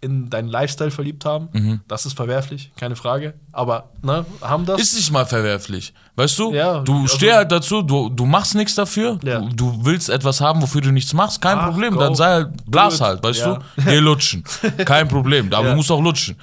in 0.00 0.28
deinen 0.30 0.48
Lifestyle 0.48 0.90
verliebt 0.90 1.24
haben. 1.24 1.48
Mhm. 1.52 1.80
Das 1.88 2.06
ist 2.06 2.14
verwerflich, 2.16 2.70
keine 2.76 2.96
Frage. 2.96 3.34
Aber, 3.52 3.90
ne, 4.02 4.24
haben 4.42 4.66
das. 4.66 4.80
Ist 4.80 4.94
nicht 4.96 5.10
mal 5.10 5.26
verwerflich. 5.26 5.92
Weißt 6.16 6.38
du? 6.38 6.52
Ja, 6.52 6.80
du 6.80 7.02
also- 7.02 7.16
steh 7.16 7.32
halt 7.32 7.50
dazu, 7.52 7.82
du, 7.82 8.08
du 8.10 8.24
machst 8.26 8.54
nichts 8.54 8.74
dafür. 8.74 9.18
Ja. 9.22 9.40
Du, 9.40 9.48
du 9.54 9.84
willst 9.84 10.08
etwas 10.08 10.40
haben, 10.40 10.62
wofür 10.62 10.80
du 10.80 10.90
nichts 10.92 11.12
machst. 11.12 11.40
Kein 11.40 11.58
Ach, 11.58 11.66
Problem. 11.70 11.94
go. 11.94 12.00
Dann 12.00 12.14
sei 12.14 12.26
halt, 12.26 12.70
blas 12.70 13.00
halt, 13.00 13.22
weißt 13.22 13.40
Ja. 13.40 13.54
du? 13.76 13.82
Geh 13.84 13.98
lutschen. 13.98 14.44
Kein 14.84 15.08
Problem. 15.08 15.52
Aber 15.52 15.70
du 15.70 15.76
musst 15.76 15.90
auch 15.90 16.00
lutschen. 16.00 16.36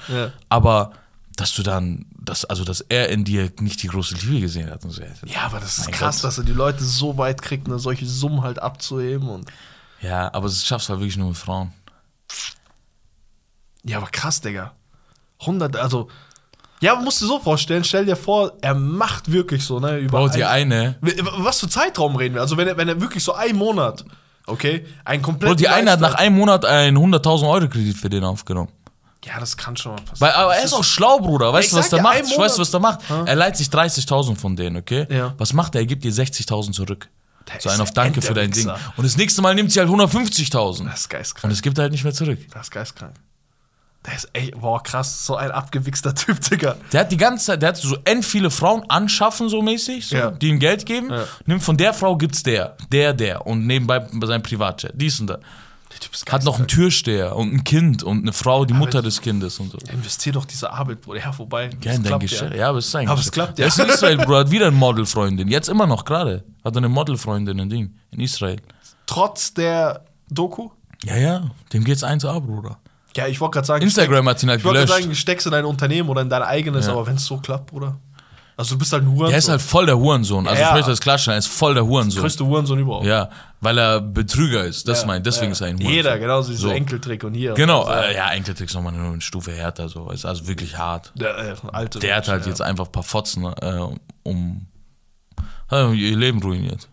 Aber, 0.49 0.91
dass 1.35 1.53
du 1.55 1.63
dann, 1.63 2.05
dass, 2.19 2.45
also, 2.45 2.63
dass 2.63 2.81
er 2.81 3.09
in 3.09 3.23
dir 3.23 3.51
nicht 3.59 3.81
die 3.81 3.87
große 3.87 4.15
Liebe 4.15 4.41
gesehen 4.41 4.69
hat. 4.69 4.83
Und 4.85 4.91
so, 4.91 5.01
ja, 5.01 5.41
aber 5.45 5.59
das 5.59 5.77
ist 5.79 5.85
Mein 5.85 5.93
krass, 5.95 6.17
Gott. 6.21 6.25
dass 6.29 6.37
er 6.37 6.43
die 6.43 6.51
Leute 6.53 6.83
so 6.83 7.17
weit 7.17 7.41
kriegt, 7.41 7.67
ne, 7.67 7.79
solche 7.79 8.05
Summen 8.05 8.41
halt 8.43 8.59
abzuheben. 8.59 9.27
Und 9.29 9.49
ja, 10.01 10.31
aber 10.33 10.47
das 10.47 10.65
schaffst 10.65 10.87
du 10.89 10.91
halt 10.93 10.99
wirklich 11.01 11.17
nur 11.17 11.29
mit 11.29 11.37
Frauen. 11.37 11.71
Ja, 13.83 13.97
aber 13.97 14.07
krass, 14.07 14.41
Digga. 14.41 14.73
100, 15.41 15.75
also. 15.77 16.09
Ja, 16.81 16.95
musst 16.95 17.21
du 17.21 17.27
so 17.27 17.39
vorstellen, 17.39 17.83
stell 17.85 18.05
dir 18.05 18.15
vor, 18.17 18.53
er 18.61 18.73
macht 18.75 19.31
wirklich 19.31 19.63
so, 19.63 19.79
ne, 19.79 19.99
über 19.99 20.27
dir 20.29 20.49
ein- 20.49 20.71
eine. 20.73 20.97
Was 21.37 21.61
für 21.61 21.69
Zeitraum 21.69 22.15
reden 22.17 22.35
wir? 22.35 22.41
Also, 22.41 22.57
wenn 22.57 22.67
er, 22.67 22.75
wenn 22.77 22.89
er 22.89 22.99
wirklich 22.99 23.23
so 23.23 23.33
einen 23.33 23.57
Monat, 23.57 24.03
okay, 24.47 24.85
ein 25.05 25.21
komplett. 25.21 25.49
Bro, 25.51 25.55
die 25.55 25.69
eine 25.69 25.91
hat 25.91 26.01
nach 26.01 26.15
einem 26.15 26.35
Monat 26.35 26.65
einen 26.65 26.97
100.000 26.97 27.47
Euro 27.49 27.69
Kredit 27.69 27.95
für 27.97 28.09
den 28.09 28.23
aufgenommen. 28.25 28.69
Ja, 29.25 29.39
das 29.39 29.55
kann 29.55 29.77
schon 29.77 29.93
mal 29.95 30.01
passieren. 30.01 30.19
Weil, 30.19 30.31
aber 30.33 30.55
er 30.57 30.65
ist 30.65 30.73
auch 30.73 30.83
schlau, 30.83 31.17
Bruder. 31.19 31.53
Weißt 31.53 31.71
du, 31.71 31.77
was 31.77 31.89
der 31.89 31.97
ja, 31.99 32.03
macht? 32.03 32.15
ein 32.17 32.25
Ich 32.25 32.37
weiß, 32.37 32.59
was 32.59 32.71
der 32.71 32.81
macht. 32.81 33.09
Monat. 33.09 33.29
Er 33.29 33.35
leiht 33.35 33.55
sich 33.55 33.67
30.000 33.69 34.35
von 34.35 34.57
denen, 34.57 34.75
okay? 34.75 35.07
Ja. 35.09 35.33
Was 35.37 35.53
macht 35.53 35.75
er? 35.75 35.81
Er 35.81 35.85
gibt 35.87 36.03
dir 36.03 36.11
60.000 36.11 36.73
zurück. 36.73 37.07
Der 37.47 37.61
So 37.61 37.69
einen 37.69 37.79
auf 37.79 37.91
Danke 37.91 38.21
für 38.21 38.33
dein 38.33 38.51
Ding. 38.51 38.69
Und 38.97 39.05
das 39.05 39.15
nächste 39.15 39.41
Mal 39.41 39.55
nimmt 39.55 39.71
sie 39.71 39.79
halt 39.79 39.87
150.000. 39.89 40.83
Das 40.89 40.99
ist 40.99 41.05
Und 41.05 41.09
geistkrank. 41.11 41.53
es 41.53 41.61
gibt 41.61 41.77
er 41.77 41.83
halt 41.83 41.93
nicht 41.93 42.03
mehr 42.03 42.13
zurück. 42.13 42.39
Das 42.51 42.63
ist 42.63 42.71
geistkrank. 42.71 43.13
Der 44.05 44.15
ist 44.15 44.29
echt, 44.33 44.59
boah, 44.59 44.83
krass, 44.83 45.25
so 45.25 45.35
ein 45.37 45.51
abgewichster 45.51 46.13
Typ, 46.15 46.39
Digga. 46.41 46.75
Der 46.91 47.01
hat 47.01 47.11
die 47.11 47.17
ganze 47.17 47.45
Zeit, 47.45 47.61
der 47.61 47.69
hat 47.69 47.77
so 47.77 47.97
end 48.03 48.25
viele 48.25 48.49
Frauen 48.51 48.83
anschaffen, 48.89 49.47
so 49.49 49.61
mäßig, 49.61 50.07
so, 50.07 50.15
Ja. 50.15 50.31
die 50.31 50.49
ihm 50.49 50.59
Geld 50.59 50.85
geben. 50.85 51.09
Ja. 51.09 51.23
Nimmt 51.45 51.63
von 51.63 51.77
der 51.77 51.93
Frau 51.93 52.17
gibt's 52.17 52.43
der, 52.43 52.75
der, 52.91 53.13
der. 53.13 53.47
Und 53.47 53.65
nebenbei 53.65 53.99
bei 53.99 54.27
seinem 54.27 54.43
Privatjet. 54.43 54.91
Dies 54.95 55.19
und 55.21 55.27
das. 55.27 55.39
Der 55.91 55.99
Typ 55.99 56.13
ist 56.15 56.31
Hat 56.31 56.43
noch 56.43 56.57
einen 56.57 56.67
Türsteher 56.67 57.35
und 57.35 57.53
ein 57.53 57.63
Kind 57.63 58.01
und 58.03 58.23
eine 58.23 58.33
Frau, 58.33 58.65
die 58.65 58.73
Mutter 58.73 59.01
des 59.03 59.21
Kindes 59.21 59.59
und 59.59 59.71
so. 59.71 59.77
Investier 59.91 60.33
doch 60.33 60.43
diese 60.45 60.71
Arbeit, 60.73 61.01
Bruder. 61.01 61.19
Ja, 61.19 61.31
vorbei. 61.31 61.65
Ja, 61.65 61.77
Das 61.91 61.95
in 61.97 62.03
dein 62.03 62.19
Geschäft. 62.19 62.55
Ja. 62.55 62.69
aber 62.69 62.79
es 62.79 62.87
ist 62.87 62.95
ein 62.95 63.07
Aber 63.07 63.19
es 63.21 63.31
klappt, 63.31 63.57
Der 63.59 63.67
ja. 63.67 63.69
ist 63.69 63.79
in 63.79 63.87
Israel, 63.87 64.17
Bruder, 64.25 64.39
hat 64.39 64.51
wieder 64.51 64.67
eine 64.67 64.75
Modelfreundin. 64.75 65.47
Jetzt 65.47 65.69
immer 65.69 65.85
noch 65.87 66.03
gerade. 66.03 66.43
Hat 66.65 66.73
er 66.73 66.77
eine 66.77 66.89
Modelfreundin 66.89 67.59
in 67.59 67.69
Ding. 67.69 67.95
In 68.11 68.19
Israel. 68.21 68.57
Trotz 69.05 69.53
der 69.53 70.03
Doku? 70.29 70.71
Ja, 71.03 71.15
ja. 71.15 71.51
Dem 71.71 71.83
geht's 71.83 72.03
1A, 72.03 72.39
Bruder. 72.41 72.79
Ja, 73.15 73.27
ich 73.27 73.39
wollte 73.41 73.55
gerade 73.55 73.67
sagen, 73.67 73.83
Instagram 73.83 74.27
hat 74.29 74.41
ihn 74.43 74.49
halt 74.49 74.59
ich 74.59 74.65
wollte 74.65 74.85
gelöscht. 74.85 75.03
sagen, 75.03 75.15
steckst 75.15 75.45
in 75.45 75.51
dein 75.51 75.65
Unternehmen 75.65 76.09
oder 76.09 76.21
in 76.21 76.29
dein 76.29 76.41
eigenes, 76.43 76.87
Ja. 76.87 76.93
aber 76.93 77.05
wenn 77.07 77.15
es 77.15 77.25
so 77.25 77.37
klappt, 77.37 77.67
Bruder. 77.67 77.97
Also 78.55 78.75
du 78.75 78.79
bist 78.79 78.93
halt 78.93 79.03
ein 79.03 79.07
Hurensohn. 79.09 79.31
Er 79.31 79.37
ist 79.39 79.49
halt 79.49 79.61
voll 79.63 79.87
der 79.87 79.97
Hurensohn. 79.97 80.47
Also 80.47 80.61
ich 80.61 80.67
ja. 80.67 80.73
möchte 80.75 80.91
das 80.91 81.01
klarstellen, 81.01 81.35
er 81.35 81.39
ist 81.39 81.47
voll 81.47 81.73
der 81.73 81.85
Hurensohn. 81.85 82.21
größte 82.21 82.45
Hurensohn 82.45 82.77
überhaupt. 82.79 83.05
Ja, 83.05 83.29
weil 83.61 83.77
er 83.79 83.99
Betrüger 83.99 84.63
ist. 84.63 84.87
Das 84.87 85.01
Ja, 85.01 85.07
meint, 85.07 85.25
deswegen 85.25 85.51
ist 85.53 85.61
er 85.61 85.67
ein 85.67 85.75
Hurensohn. 85.77 85.91
Jeder, 85.95 86.19
genauso 86.19 86.51
wie 86.51 86.55
So. 86.55 86.67
dieser 86.67 86.75
Enkeltrick 86.75 87.23
und 87.23 87.33
hier. 87.33 87.53
Genau, 87.55 87.89
äh, 87.89 88.15
ja, 88.15 88.29
Enkeltricks 88.31 88.75
nochmal 88.75 88.93
nur 88.93 89.11
eine 89.11 89.21
Stufe 89.21 89.51
härter. 89.53 89.89
So. 89.89 90.11
Ist 90.11 90.25
also 90.25 90.47
wirklich 90.47 90.77
hart. 90.77 91.11
der, 91.15 91.35
äh, 91.37 91.55
alte 91.71 91.97
Der 91.99 92.15
hat 92.15 92.27
halt 92.27 92.43
ja. 92.43 92.49
jetzt 92.49 92.61
einfach 92.61 92.85
ein 92.85 92.91
paar 92.91 93.01
Fotzen, 93.03 93.43
äh, 93.45 93.79
um 94.21 94.67
hat 95.67 95.93
ihr 95.95 96.15
Leben 96.17 96.41
ruiniert. 96.41 96.87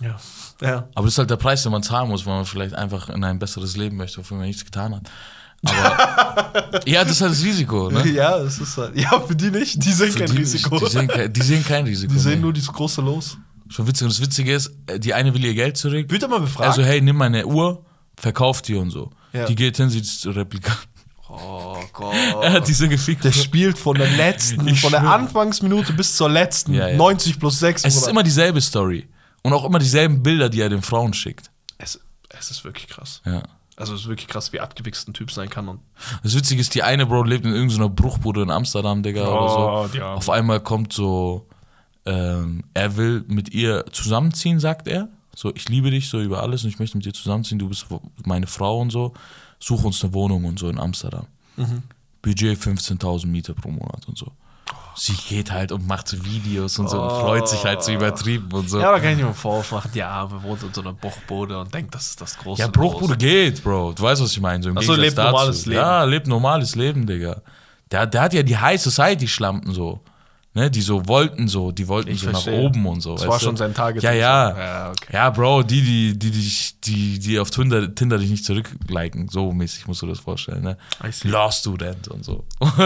Ja. 0.00 0.16
ja. 0.62 0.88
Aber 0.94 1.04
das 1.04 1.14
ist 1.14 1.18
halt 1.18 1.30
der 1.30 1.36
Preis, 1.36 1.62
den 1.62 1.72
man 1.72 1.82
zahlen 1.82 2.08
muss, 2.08 2.24
weil 2.24 2.34
man 2.34 2.44
vielleicht 2.46 2.74
einfach 2.74 3.10
in 3.10 3.22
ein 3.24 3.38
besseres 3.38 3.76
Leben 3.76 3.96
möchte, 3.98 4.18
wofür 4.18 4.36
man 4.38 4.46
nichts 4.46 4.64
getan 4.64 4.94
hat. 4.94 5.02
Aber 5.64 6.80
ja, 6.86 7.02
das 7.04 7.12
ist 7.12 7.20
halt 7.20 7.32
das 7.32 7.42
Risiko, 7.42 7.90
ne? 7.90 8.06
Ja, 8.08 8.38
es 8.38 8.58
ist 8.58 8.76
halt. 8.76 8.96
Ja, 8.98 9.20
für 9.20 9.34
die 9.36 9.50
nicht. 9.50 9.84
Die 9.84 9.92
sehen 9.92 10.12
Für 10.12 10.20
kein 10.20 10.30
die, 10.30 10.36
Risiko. 10.38 10.78
Die 10.78 10.86
sehen, 10.90 11.08
kein- 11.08 11.32
die 11.32 11.42
sehen 11.42 11.64
kein 11.64 11.84
Risiko. 11.84 12.12
Die 12.12 12.18
sehen 12.18 12.34
nee. 12.34 12.40
nur 12.40 12.52
dieses 12.52 12.72
große 12.72 13.00
Los. 13.00 13.38
Schon 13.68 13.86
witzig. 13.86 14.02
Und 14.04 14.12
das 14.12 14.20
Witzige 14.20 14.54
ist, 14.54 14.72
äh, 14.86 14.98
die 15.00 15.14
eine 15.14 15.32
will 15.34 15.44
ihr 15.44 15.54
Geld 15.54 15.76
zurück. 15.76 16.10
Wird 16.10 16.22
er 16.22 16.28
mal 16.28 16.40
befragt? 16.40 16.68
Also, 16.68 16.82
hey, 16.82 17.00
nimm 17.00 17.16
meine 17.16 17.46
Uhr, 17.46 17.84
verkauf 18.16 18.62
die 18.62 18.74
und 18.74 18.90
so. 18.90 19.10
Ja. 19.32 19.46
Die 19.46 19.54
geht 19.54 19.76
hin, 19.78 19.90
sie 19.90 20.00
ist 20.00 20.26
Replika. 20.26 20.72
Oh 21.28 21.76
Er 21.76 21.86
Gott. 21.92 22.14
hat 22.52 22.68
diese 22.68 22.88
gefickt. 22.88 23.24
Der 23.24 23.32
spielt 23.32 23.78
von 23.78 23.96
der 23.96 24.08
letzten, 24.08 24.68
Ich 24.68 24.80
von 24.80 24.92
der 24.92 25.00
schwöre. 25.00 25.12
Anfangsminute 25.14 25.92
bis 25.92 26.14
zur 26.16 26.28
letzten. 26.30 26.74
Ja, 26.74 26.88
ja. 26.88 26.96
90 26.96 27.38
plus 27.40 27.58
6. 27.58 27.84
Es 27.84 27.94
ist 27.94 28.00
Bruder. 28.00 28.10
immer 28.12 28.22
dieselbe 28.22 28.60
Story. 28.60 29.08
Und 29.42 29.52
auch 29.52 29.64
immer 29.64 29.78
dieselben 29.78 30.22
Bilder, 30.22 30.48
die 30.48 30.60
er 30.60 30.68
den 30.68 30.82
Frauen 30.82 31.12
schickt. 31.12 31.50
es, 31.78 31.98
es 32.28 32.50
ist 32.50 32.64
wirklich 32.64 32.86
krass. 32.88 33.20
Ja. 33.26 33.42
Also 33.76 33.94
es 33.94 34.02
ist 34.02 34.06
wirklich 34.06 34.28
krass, 34.28 34.52
wie 34.52 34.60
abgewichst 34.60 35.08
ein 35.08 35.14
Typ 35.14 35.30
sein 35.30 35.50
kann. 35.50 35.68
Und 35.68 35.80
Das 36.22 36.34
Witzige 36.36 36.60
ist, 36.60 36.74
die 36.74 36.82
eine 36.82 37.06
Bro 37.06 37.24
lebt 37.24 37.44
in 37.44 37.52
irgendeiner 37.52 37.88
Bruchbude 37.88 38.42
in 38.42 38.50
Amsterdam, 38.50 39.02
Digga, 39.02 39.26
oder 39.26 39.48
so. 39.48 39.58
Oh, 39.58 39.88
die 39.92 40.00
Arme. 40.00 40.16
Auf 40.16 40.30
einmal 40.30 40.60
kommt 40.60 40.92
so, 40.92 41.48
ähm, 42.06 42.64
er 42.74 42.96
will 42.96 43.24
mit 43.26 43.52
ihr 43.52 43.84
zusammenziehen, 43.90 44.60
sagt 44.60 44.86
er. 44.86 45.08
So, 45.34 45.52
ich 45.54 45.68
liebe 45.68 45.90
dich 45.90 46.08
so 46.08 46.20
über 46.20 46.42
alles 46.42 46.62
und 46.62 46.70
ich 46.70 46.78
möchte 46.78 46.96
mit 46.96 47.04
dir 47.04 47.12
zusammenziehen, 47.12 47.58
du 47.58 47.68
bist 47.68 47.86
meine 48.24 48.46
Frau 48.46 48.80
und 48.80 48.90
so. 48.90 49.12
Such 49.58 49.82
uns 49.84 50.04
eine 50.04 50.12
Wohnung 50.14 50.44
und 50.44 50.58
so 50.58 50.68
in 50.68 50.78
Amsterdam. 50.78 51.26
Mhm. 51.56 51.82
Budget 52.22 52.58
15.000 52.58 53.26
Miete 53.26 53.54
pro 53.54 53.70
Monat 53.70 54.06
und 54.06 54.16
so. 54.16 54.30
Sie 54.96 55.14
geht 55.14 55.50
halt 55.50 55.72
und 55.72 55.88
macht 55.88 56.06
so 56.06 56.24
Videos 56.24 56.78
und 56.78 56.88
so 56.88 57.02
und 57.02 57.10
freut 57.10 57.48
sich 57.48 57.64
halt 57.64 57.82
so 57.82 57.92
übertrieben 57.92 58.52
und 58.52 58.70
so. 58.70 58.78
ja, 58.78 58.92
da 58.92 59.00
kann 59.00 59.10
ich 59.10 59.18
mir 59.18 59.24
einen 59.24 59.34
Vorwurf 59.34 59.72
machen. 59.72 59.90
Die 59.92 60.02
Arme 60.02 60.40
wohnt 60.42 60.62
in 60.62 60.72
so 60.72 60.82
einer 60.82 60.92
Bruchbude 60.92 61.58
und 61.58 61.74
denkt, 61.74 61.92
das 61.94 62.10
ist 62.10 62.20
das 62.20 62.38
große. 62.38 62.62
Ja, 62.62 62.68
Bruchbude 62.68 63.16
geht, 63.16 63.64
Bro. 63.64 63.94
Du 63.96 64.04
weißt, 64.04 64.22
was 64.22 64.30
ich 64.30 64.40
meine. 64.40 64.62
So 64.62 64.70
im 64.70 64.78
Ach 64.78 64.82
so, 64.82 64.94
Gegensatz 64.94 65.16
lebt 65.16 65.32
normales 65.32 65.66
Leben. 65.66 65.80
Ja, 65.80 66.04
lebt 66.04 66.26
normales 66.28 66.74
Leben, 66.76 67.06
Digga. 67.06 67.42
Der, 67.90 68.06
der 68.06 68.20
hat 68.22 68.34
ja 68.34 68.44
die 68.44 68.56
High 68.56 68.80
Society-Schlampen 68.80 69.72
so. 69.72 70.00
Ne, 70.56 70.70
die 70.70 70.82
so 70.82 71.08
wollten 71.08 71.48
so, 71.48 71.72
die 71.72 71.88
wollten 71.88 72.10
Ich 72.10 72.20
so 72.20 72.30
verstehe. 72.30 72.56
nach 72.56 72.64
oben 72.70 72.86
und 72.86 73.00
so. 73.00 73.16
Das 73.16 73.26
war 73.26 73.40
du? 73.40 73.44
schon 73.44 73.56
sein 73.56 73.74
Target. 73.74 74.04
Ja, 74.04 74.12
ja. 74.12 74.56
Ja, 74.56 74.90
okay. 74.90 75.12
Ja, 75.12 75.30
Bro, 75.30 75.64
die, 75.64 75.82
die, 75.82 76.16
die, 76.16 76.30
die, 76.30 76.50
die, 76.84 77.18
die 77.18 77.38
auf 77.40 77.50
Tinder, 77.50 77.92
Tinder 77.92 78.18
dich 78.18 78.30
nicht 78.30 78.44
zurückliken, 78.44 79.28
so 79.28 79.50
mäßig 79.50 79.88
musst 79.88 80.02
du 80.02 80.06
das 80.06 80.20
vorstellen, 80.20 80.62
ne? 80.62 80.76
Law 81.24 81.50
Student 81.50 82.06
und 82.06 82.24
so. 82.24 82.44
weißt 82.60 82.78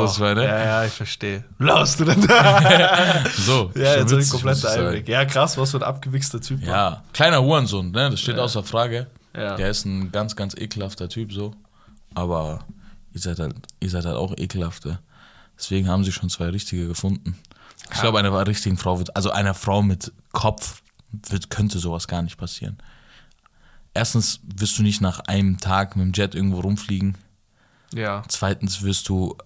du, 0.00 0.02
was 0.02 0.14
ich 0.14 0.18
meine? 0.18 0.42
Ja, 0.42 0.64
ja, 0.64 0.84
ich 0.84 0.92
verstehe. 0.92 1.44
Lass 1.60 1.96
du 1.96 2.06
denn 2.06 2.20
So. 3.36 3.70
Ja, 3.76 3.98
jetzt 3.98 4.12
ein 4.12 4.28
kompletter. 4.28 4.72
Einblick. 4.72 5.08
Ja, 5.08 5.24
krass, 5.24 5.56
was 5.56 5.70
für 5.70 5.76
ein 5.76 5.84
abgewichster 5.84 6.40
Typ. 6.40 6.60
Ja, 6.60 7.04
kleiner 7.12 7.40
Hurensohn, 7.40 7.92
ne? 7.92 8.10
Das 8.10 8.18
steht 8.18 8.36
außer 8.40 8.64
Frage. 8.64 9.06
Ja. 9.36 9.54
Der 9.54 9.70
ist 9.70 9.84
ein 9.84 10.10
ganz, 10.10 10.34
ganz 10.34 10.56
ekelhafter 10.56 11.08
Typ 11.08 11.32
so. 11.32 11.54
Aber 12.14 12.64
ihr 13.14 13.20
seid 13.20 13.38
halt, 13.38 13.54
ihr 13.78 13.90
seid 13.90 14.06
halt 14.06 14.16
auch 14.16 14.36
ekelhafte. 14.36 14.98
Deswegen 15.62 15.88
haben 15.88 16.02
sie 16.02 16.10
schon 16.10 16.28
zwei 16.28 16.48
richtige 16.48 16.88
gefunden. 16.88 17.38
Ich 17.92 18.00
glaube, 18.00 18.18
einer 18.18 18.46
richtigen 18.48 18.76
Frau 18.76 18.98
wird, 18.98 19.14
also 19.14 19.30
einer 19.30 19.54
Frau 19.54 19.80
mit 19.80 20.12
Kopf 20.32 20.82
wird, 21.28 21.50
könnte 21.50 21.78
sowas 21.78 22.08
gar 22.08 22.22
nicht 22.22 22.36
passieren. 22.36 22.78
Erstens 23.94 24.40
wirst 24.42 24.76
du 24.78 24.82
nicht 24.82 25.00
nach 25.00 25.20
einem 25.20 25.58
Tag 25.58 25.94
mit 25.94 26.04
dem 26.04 26.12
Jet 26.12 26.34
irgendwo 26.34 26.60
rumfliegen. 26.60 27.16
Ja. 27.94 28.24
Zweitens 28.26 28.82
wirst 28.82 29.08
du, 29.08 29.36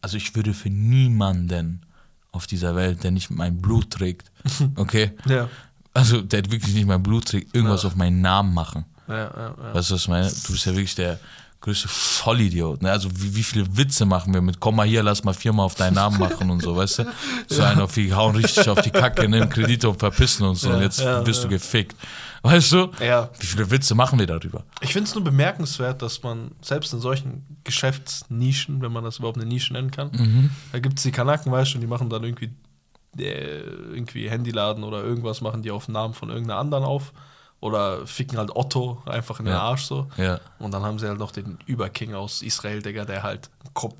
also 0.00 0.16
ich 0.16 0.36
würde 0.36 0.54
für 0.54 0.70
niemanden 0.70 1.84
auf 2.30 2.46
dieser 2.46 2.76
Welt, 2.76 3.02
der 3.02 3.10
nicht 3.10 3.30
mein 3.30 3.60
Blut 3.60 3.90
trägt, 3.90 4.30
okay? 4.76 5.10
Ja. 5.26 5.48
Also 5.92 6.20
der 6.20 6.48
wirklich 6.52 6.74
nicht 6.74 6.86
mein 6.86 7.02
Blut 7.02 7.26
trägt, 7.26 7.52
irgendwas 7.54 7.84
auf 7.84 7.96
meinen 7.96 8.20
Namen 8.20 8.54
machen. 8.54 8.84
Ja, 9.08 9.16
ja, 9.16 9.54
ja. 9.58 9.74
Weißt 9.74 9.90
du, 9.90 9.94
was 9.94 10.02
ich 10.02 10.08
meine? 10.08 10.28
Du 10.28 10.52
bist 10.52 10.66
ja 10.66 10.72
wirklich 10.72 10.94
der 10.94 11.18
größte 11.64 11.88
Vollidiot. 11.88 12.82
Ne? 12.82 12.90
Also 12.90 13.08
wie, 13.14 13.34
wie 13.36 13.42
viele 13.42 13.76
Witze 13.76 14.04
machen 14.04 14.34
wir 14.34 14.42
mit, 14.42 14.60
komm 14.60 14.76
mal 14.76 14.86
hier, 14.86 15.02
lass 15.02 15.24
mal 15.24 15.32
viermal 15.32 15.64
auf 15.64 15.74
deinen 15.74 15.94
Namen 15.94 16.18
machen 16.18 16.50
und 16.50 16.62
so, 16.62 16.76
weißt 16.76 17.00
du? 17.00 17.04
So 17.48 17.62
einer 17.62 17.84
auf, 17.84 17.96
wir 17.96 18.14
hauen 18.14 18.36
richtig 18.36 18.68
auf 18.68 18.82
die 18.82 18.90
Kacke, 18.90 19.28
nehmen 19.28 19.48
Kredite 19.48 19.88
und 19.88 19.98
verpissen 19.98 20.46
uns 20.46 20.64
und 20.64 20.80
jetzt 20.82 21.00
ja, 21.00 21.26
wirst 21.26 21.42
ja. 21.42 21.48
du 21.48 21.54
gefickt. 21.54 21.96
Weißt 22.42 22.72
du? 22.72 22.90
Ja. 23.00 23.30
Wie 23.40 23.46
viele 23.46 23.70
Witze 23.70 23.94
machen 23.94 24.18
wir 24.18 24.26
darüber? 24.26 24.64
Ich 24.82 24.92
finde 24.92 25.08
es 25.08 25.14
nur 25.14 25.24
bemerkenswert, 25.24 26.02
dass 26.02 26.22
man 26.22 26.50
selbst 26.60 26.92
in 26.92 27.00
solchen 27.00 27.46
Geschäftsnischen, 27.64 28.82
wenn 28.82 28.92
man 28.92 29.02
das 29.02 29.18
überhaupt 29.18 29.38
eine 29.38 29.46
Nische 29.46 29.72
nennen 29.72 29.90
kann, 29.90 30.10
Mhm. 30.12 30.50
da 30.72 30.78
gibt 30.78 30.98
es 30.98 31.04
die 31.04 31.12
Kanaken, 31.12 31.50
weißt 31.50 31.72
du, 31.72 31.76
und 31.76 31.80
die 31.80 31.86
machen 31.86 32.10
dann 32.10 32.22
irgendwie, 32.22 32.50
äh, 33.18 33.60
irgendwie 33.94 34.28
Handyladen 34.28 34.84
oder 34.84 35.02
irgendwas, 35.02 35.40
machen 35.40 35.62
die 35.62 35.70
auf 35.70 35.86
den 35.86 35.92
Namen 35.92 36.12
von 36.12 36.28
irgendeiner 36.28 36.60
anderen 36.60 36.84
auf. 36.84 37.14
Oder 37.64 38.06
ficken 38.06 38.36
halt 38.36 38.54
Otto 38.54 39.02
einfach 39.06 39.38
in 39.38 39.46
den 39.46 39.54
Ja. 39.54 39.62
Arsch 39.62 39.84
so. 39.84 40.06
Ja. 40.18 40.38
Und 40.58 40.74
dann 40.74 40.82
haben 40.82 40.98
sie 40.98 41.08
halt 41.08 41.18
noch 41.18 41.32
den 41.32 41.56
Überking 41.64 42.12
aus 42.12 42.42
Israel, 42.42 42.82
Digga, 42.82 43.06
der 43.06 43.22
halt, 43.22 43.48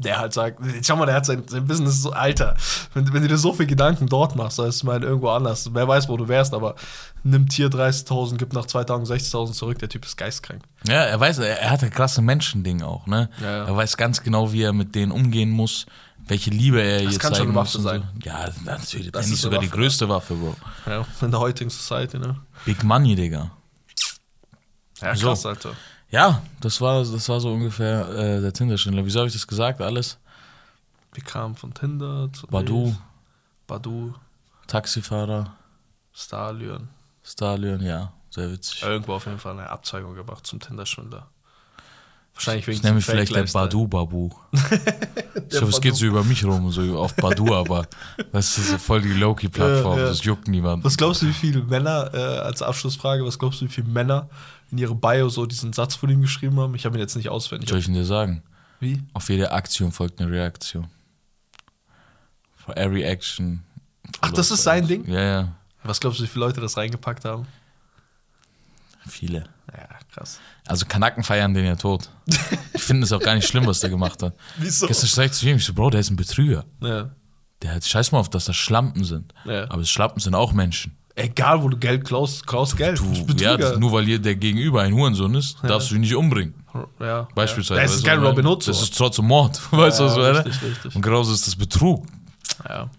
der 0.01 0.19
halt 0.19 0.35
sagt, 0.35 0.61
schau 0.83 0.97
mal, 0.97 1.07
der 1.07 1.15
hat 1.15 1.25
sein, 1.25 1.45
sein 1.47 1.65
Business 1.67 2.03
so, 2.03 2.13
Alter, 2.13 2.57
wenn, 2.93 3.11
wenn 3.15 3.23
du 3.23 3.29
dir 3.29 3.39
so 3.39 3.55
viel 3.55 3.65
Gedanken 3.65 4.07
dort 4.07 4.37
machst, 4.37 4.59
da 4.59 4.67
ist 4.67 4.85
mal 4.85 5.03
irgendwo 5.03 5.31
anders, 5.31 5.71
wer 5.73 5.89
weiß, 5.89 6.11
wo 6.11 6.19
du 6.19 6.29
wärst, 6.29 6.53
aber 6.53 6.75
nimmt 7.23 7.55
hier 7.55 7.69
30.000, 7.71 8.37
gibt 8.37 8.53
nach 8.53 8.67
zwei 8.67 8.85
Tagen 8.85 9.05
60.000 9.05 9.53
zurück, 9.53 9.79
der 9.79 9.89
Typ 9.89 10.05
ist 10.05 10.19
geistkrank. 10.19 10.61
Ja, 10.87 11.03
er 11.05 11.19
weiß, 11.19 11.39
er, 11.39 11.59
er 11.59 11.71
hat 11.71 11.83
ein 11.83 11.89
krasse 11.89 12.21
Menschending 12.21 12.83
auch, 12.83 13.07
ne? 13.07 13.31
Ja. 13.41 13.65
Er 13.65 13.75
weiß 13.75 13.97
ganz 13.97 14.23
genau, 14.23 14.53
wie 14.53 14.61
er 14.61 14.75
mit 14.75 14.95
denen 14.95 15.11
umgehen 15.11 15.49
muss, 15.49 15.87
welche 16.27 16.51
Liebe 16.51 16.81
er 16.83 17.03
jetzt 17.03 17.19
kann 17.21 17.35
schon 17.35 17.47
zeigen 17.47 17.51
eine 17.51 17.61
muss 17.61 17.69
Waffe 17.75 17.79
und 17.79 17.83
so. 17.85 17.89
sein. 17.91 18.09
Ja, 18.25 18.49
natürlich, 18.65 19.13
Das 19.13 19.23
das 19.23 19.27
ist 19.27 19.31
eine 19.33 19.37
sogar 19.37 19.61
die 19.61 19.67
Waffe, 19.69 19.77
größte 19.77 20.09
Waffe, 20.09 20.35
Bro. 20.35 20.57
Ja, 20.87 21.07
in 21.21 21.31
der 21.31 21.41
heutigen 21.41 21.71
Society, 21.71 22.19
ne? 22.19 22.41
Big 22.65 22.83
Money, 22.83 23.15
Digga. 23.15 23.51
Ja, 25.01 25.15
So. 25.15 25.29
krass, 25.29 25.47
Alter. 25.47 25.73
Ja, 26.11 26.43
das 26.61 26.81
war, 26.81 27.03
das 27.05 27.29
war 27.29 27.41
so 27.41 27.53
ungefähr 27.53 28.09
äh, 28.09 28.41
der 28.41 28.53
Tinder-Schindler. 28.53 29.05
Wieso 29.05 29.19
habe 29.21 29.27
ich 29.29 29.35
das 29.35 29.47
gesagt? 29.47 29.81
Alles? 29.81 30.19
Wir 31.13 31.25
kamen 31.25 31.57
von 31.57 31.75
Tinder 31.75 32.29
zu 32.33 32.47
Badu, 32.47 32.95
Badu, 33.67 34.15
Taxifahrer, 34.67 35.55
Stallion. 36.13 36.89
Stallion, 37.23 37.81
ja, 37.83 38.13
sehr 38.31 38.51
witzig. 38.51 38.83
Irgendwo 38.83 39.15
auf 39.15 39.27
jeden 39.27 39.39
Fall 39.39 39.53
eine 39.53 39.69
Abzeugung 39.71 40.15
gemacht 40.15 40.47
zum 40.47 40.61
Tinder-Schwindler. 40.61 41.29
Wahrscheinlich 42.35 42.67
wegen 42.67 42.77
Ich 42.77 42.83
nenne 42.83 42.97
mich 42.97 43.05
vielleicht 43.05 43.35
der. 43.35 43.45
Badu 43.45 43.87
Babu. 43.87 44.31
ich 44.53 45.61
hoffe, 45.61 45.71
es 45.71 45.81
geht 45.81 45.95
so 45.95 46.05
über 46.05 46.25
mich 46.25 46.45
rum, 46.45 46.71
so 46.73 46.99
auf 46.99 47.15
Badu, 47.15 47.55
aber 47.55 47.87
das 48.33 48.59
ist 48.59 48.71
so 48.71 48.79
voll 48.79 49.03
die 49.03 49.13
Loki-Plattform, 49.13 49.99
Ja, 49.99 50.05
ja. 50.05 50.09
das 50.09 50.25
juckt 50.25 50.49
niemand. 50.49 50.83
Was 50.85 50.97
glaubst 50.97 51.23
du, 51.23 51.27
wie 51.27 51.33
viele 51.33 51.63
Männer, 51.63 52.11
äh, 52.13 52.19
als 52.19 52.61
Abschlussfrage, 52.61 53.25
was 53.25 53.39
glaubst 53.39 53.61
du, 53.61 53.67
wie 53.67 53.71
viele 53.71 53.89
Männer 53.89 54.29
in 54.73 54.79
ihre 54.79 54.97
Bio 54.97 55.29
so 55.29 55.47
diesen 55.47 55.73
Satz 55.73 55.95
von 55.95 56.11
ihm 56.11 56.23
geschrieben 56.23 56.59
haben? 56.59 56.75
Ich 56.75 56.85
habe 56.85 56.97
ihn 56.97 57.01
jetzt 57.01 57.15
nicht 57.15 57.29
auswendig. 57.29 57.69
Soll 57.71 57.79
ich 57.79 57.85
denn 57.85 57.95
dir 57.95 58.05
sagen? 58.05 58.43
Wie? 58.81 59.01
Auf 59.13 59.29
jede 59.31 59.53
Aktion 59.53 59.93
folgt 59.93 60.21
eine 60.21 60.31
Reaktion. 60.31 60.89
For 62.57 62.77
every 62.77 63.05
action. 63.05 63.63
Ach, 64.21 64.33
das 64.33 64.51
ist 64.51 64.65
sein 64.65 64.89
Ding? 64.89 65.07
Ja, 65.07 65.21
ja. 65.21 65.53
Was 65.85 66.01
glaubst 66.01 66.19
du, 66.19 66.25
wie 66.25 66.29
viele 66.29 66.47
Leute 66.47 66.61
das 66.61 66.77
reingepackt 66.77 67.25
haben? 67.25 67.47
Viele. 69.07 69.45
Ja, 70.15 70.21
krass. 70.21 70.41
Also 70.67 70.87
Kanaken 70.87 71.23
feiern 71.25 71.55
den 71.55 71.65
ja 71.67 71.77
tot. 71.77 72.09
Ich 72.73 72.83
finde 72.83 73.05
es 73.05 73.13
auch 73.13 73.21
gar 73.21 73.35
nicht 73.35 73.47
schlimm, 73.49 73.67
was 73.67 73.81
der 73.81 73.91
gemacht 73.91 74.23
hat. 74.23 74.35
Wieso? 74.59 74.87
Gestern 74.87 75.09
sag 75.09 75.27
ich 75.27 75.33
zu 75.33 75.47
ihm, 75.49 75.57
ich 75.57 75.65
so, 75.65 75.75
Bro, 75.75 75.91
der 75.91 76.01
ist 76.01 76.11
ein 76.11 76.17
Betrüger. 76.17 76.65
Ja. 76.83 77.11
Der 77.63 77.75
hat, 77.75 77.85
scheiß 77.85 78.13
mal 78.13 78.19
auf, 78.19 78.29
dass 78.31 78.45
das 78.47 78.57
Schlampen 78.57 79.05
sind. 79.05 79.33
Ja. 79.45 79.71
Aber 79.71 79.85
Schlampen 79.85 80.21
sind 80.21 80.35
auch 80.35 80.53
Menschen. 80.53 80.97
Egal, 81.17 81.63
wo 81.63 81.69
du 81.69 81.77
Geld 81.77 82.05
klaust, 82.05 82.45
klaust 82.47 82.77
Geld. 82.77 82.99
Du, 82.99 83.35
Du 83.35 83.45
ja, 83.45 83.79
nur 83.79 83.93
weil 83.93 84.05
hier 84.05 84.19
der 84.19 84.35
Gegenüber 84.35 84.83
ein 84.83 84.93
Hurensohn 84.93 85.35
ist, 85.37 85.57
darfst 85.63 85.91
du 85.91 85.95
ihn 85.95 86.01
nicht 86.01 86.15
umbringen. 86.17 86.55
ja. 87.01 87.29
Beispielsweise. 87.35 87.81
Ja. 87.81 87.87
Das 87.87 87.95
ist 87.97 88.05
kein 88.05 88.19
Robin? 88.25 88.45
Hood. 88.47 88.67
Das 88.67 88.83
ist 88.83 88.97
trotzdem 88.99 89.27
Mord. 89.27 89.61
Weißt 89.71 90.01
du, 90.01 90.05
was 90.05 90.13
ich 90.13 90.19
Ja, 90.19 90.33
meine? 90.33 90.45
richtig, 90.45 90.63
richtig. 90.71 90.97
Und 90.97 91.03
genauso 91.03 91.33
ist 91.33 91.47
das 91.47 91.55
Betrug. 91.57 92.05
ja. 92.69 92.91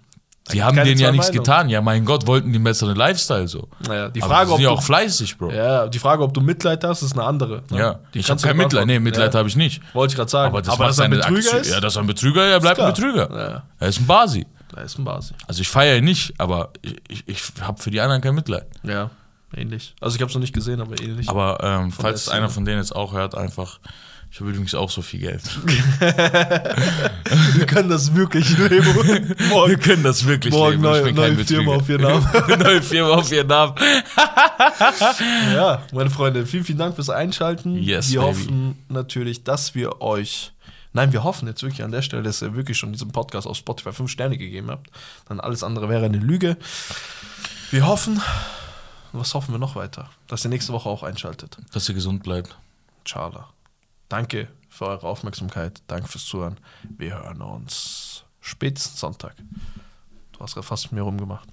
Die 0.52 0.60
Da 0.60 0.66
haben 0.66 0.76
denen 0.76 1.00
ja 1.00 1.12
nichts 1.12 1.32
getan. 1.32 1.70
Ja, 1.70 1.82
mein 1.82 2.06
Gott, 2.06 2.28
wollten 2.28 2.50
die 2.52 2.56
einen 2.58 2.64
besseren 2.66 2.96
Lifestyle 2.96 3.48
so. 3.48 3.68
Naja, 3.88 4.10
die 4.10 4.22
Aber 4.22 4.32
Frage, 4.32 4.46
die 4.48 4.52
ob 4.52 4.58
sind 4.58 4.64
ja 4.66 4.70
auch 4.70 4.84
fleißig, 4.84 5.38
Bro. 5.40 5.50
Ja, 5.50 5.56
ja, 5.56 5.88
die 5.88 5.98
Frage, 5.98 6.22
ob 6.22 6.34
du 6.36 6.42
Mitleid 6.42 6.84
hast, 6.84 7.02
ist 7.02 7.14
eine 7.14 7.24
andere. 7.24 7.64
ne? 7.72 8.00
Die 8.14 8.20
ich 8.20 8.30
habe 8.30 8.40
kein 8.40 8.56
Mitleid. 8.56 8.86
Nee, 8.86 9.00
Mitleid 9.00 9.34
ja. 9.34 9.40
habe 9.40 9.50
ich 9.50 9.56
nicht. 9.56 9.82
Wollte 9.96 10.12
ich 10.12 10.18
gerade 10.18 10.30
sagen. 10.30 10.50
Aber 10.52 10.62
das 10.62 10.74
aber 10.76 10.86
dass 10.86 11.00
er 11.00 11.06
ein 11.06 11.12
Betrüger 11.12 11.40
Aktion- 11.40 11.62
ist, 11.62 11.72
Ja, 11.72 11.80
dass 11.80 11.96
er 11.96 12.04
ein 12.04 12.08
Betrüger, 12.08 12.44
er 12.46 12.60
bleibt 12.60 12.80
ein. 12.80 12.94
Betrüger. 12.94 13.30
Ja. 13.32 13.64
Er 13.80 13.88
ist 13.88 14.00
ein 14.00 14.06
Basi. 14.06 14.46
da 14.74 14.82
ist 14.82 15.00
ein 15.00 15.04
Basi. 15.06 15.34
Also 15.48 15.62
ich 15.62 15.68
feiere 15.68 15.98
ihn 15.98 16.04
nicht, 16.06 16.34
aber 16.40 16.70
ich, 16.84 16.96
ich, 17.08 17.24
ich 17.28 17.42
habe 17.62 17.82
für 17.82 17.90
die 17.90 18.00
anderen 18.00 18.22
kein 18.22 18.36
Mitleid. 18.36 18.68
Ja, 18.84 19.10
ähnlich. 19.56 19.96
Also 20.00 20.16
ich 20.16 20.22
habe 20.22 20.30
es 20.30 20.36
noch 20.36 20.42
nicht 20.42 20.54
gesehen, 20.54 20.80
aber 20.80 21.02
ähnlich. 21.02 21.28
Aber 21.28 21.58
ähm, 21.64 21.92
falls 21.92 22.30
einer 22.30 22.50
von 22.50 22.66
denen 22.66 22.78
jetzt 22.78 22.96
auch 22.96 23.14
hört, 23.14 23.34
einfach, 23.36 23.80
ich 24.36 24.42
habe 24.42 24.50
übrigens 24.50 24.76
auch 24.76 24.90
so 24.90 25.02
viel 25.02 25.22
Geld. 25.22 25.44
wir 27.56 27.66
können 27.68 27.88
das 27.88 28.14
wirklich. 28.16 28.58
Wir 28.58 28.84
Morgen, 29.48 29.80
können 29.80 30.04
das 30.04 30.26
wirklich 30.26 30.54
morgen 30.54 30.84
leben. 30.84 31.16
neue, 31.16 31.32
neue 31.36 31.46
Firma 31.46 31.76
auf 31.76 31.88
ihren 31.88 32.02
Namen. 32.02 32.60
neue 32.60 32.82
Firma 32.82 33.10
auf 33.14 33.32
ihren 33.32 33.48
Namen. 33.48 33.76
ja, 35.54 35.82
meine 35.94 36.10
Freunde, 36.10 36.46
vielen, 36.46 36.66
vielen 36.66 36.80
Dank 36.80 36.96
fürs 36.96 37.10
Einschalten. 37.10 37.78
Yes, 37.78 38.12
wir 38.12 38.20
baby. 38.20 38.32
hoffen 38.34 38.84
natürlich, 38.90 39.46
dass 39.46 39.74
wir 39.74 40.02
euch. 40.02 40.52
Nein, 40.92 41.14
wir 41.14 41.24
hoffen 41.24 41.48
jetzt 41.48 41.64
wirklich 41.64 41.84
an 41.84 41.94
der 41.94 42.02
Stelle, 42.02 42.22
dass 42.22 42.42
ihr 42.42 42.58
wirklich 42.58 42.78
schon 42.78 42.92
diesem 42.92 43.14
Podcast 43.14 43.48
auf 43.48 43.56
Spotify 43.56 43.94
fünf 43.94 44.12
Sterne 44.12 44.38
gegeben 44.38 44.70
habt. 44.70 44.90
Dann 45.30 45.40
alles 45.40 45.64
andere 45.64 45.88
wäre 45.88 46.04
eine 46.04 46.18
Lüge. 46.18 46.58
Wir 47.72 47.88
hoffen, 47.88 48.20
was 49.14 49.34
hoffen 49.34 49.54
wir 49.54 49.60
noch 49.60 49.78
weiter? 49.78 50.10
Dass 50.28 50.44
ihr 50.44 50.50
nächste 50.50 50.74
Woche 50.74 50.90
auch 50.90 51.04
einschaltet. 51.04 51.56
Dass 51.72 51.88
ihr 51.88 51.96
gesund 51.96 52.22
bleibt. 52.22 52.58
Inshallah. 53.06 53.55
Danke 54.10 54.50
für 54.70 54.86
eure 54.86 55.08
Aufmerksamkeit. 55.08 55.82
Danke 55.88 56.08
fürs 56.08 56.26
Zuhören. 56.26 56.60
Wir 56.98 57.16
hören 57.16 57.42
uns 57.42 58.26
spätestens 58.40 59.00
Sonntag. 59.00 59.36
Du 60.32 60.40
hast 60.40 60.54
gerade 60.54 60.68
fast 60.68 60.86
mit 60.86 60.94
mir 60.94 61.02
rumgemacht. 61.02 61.50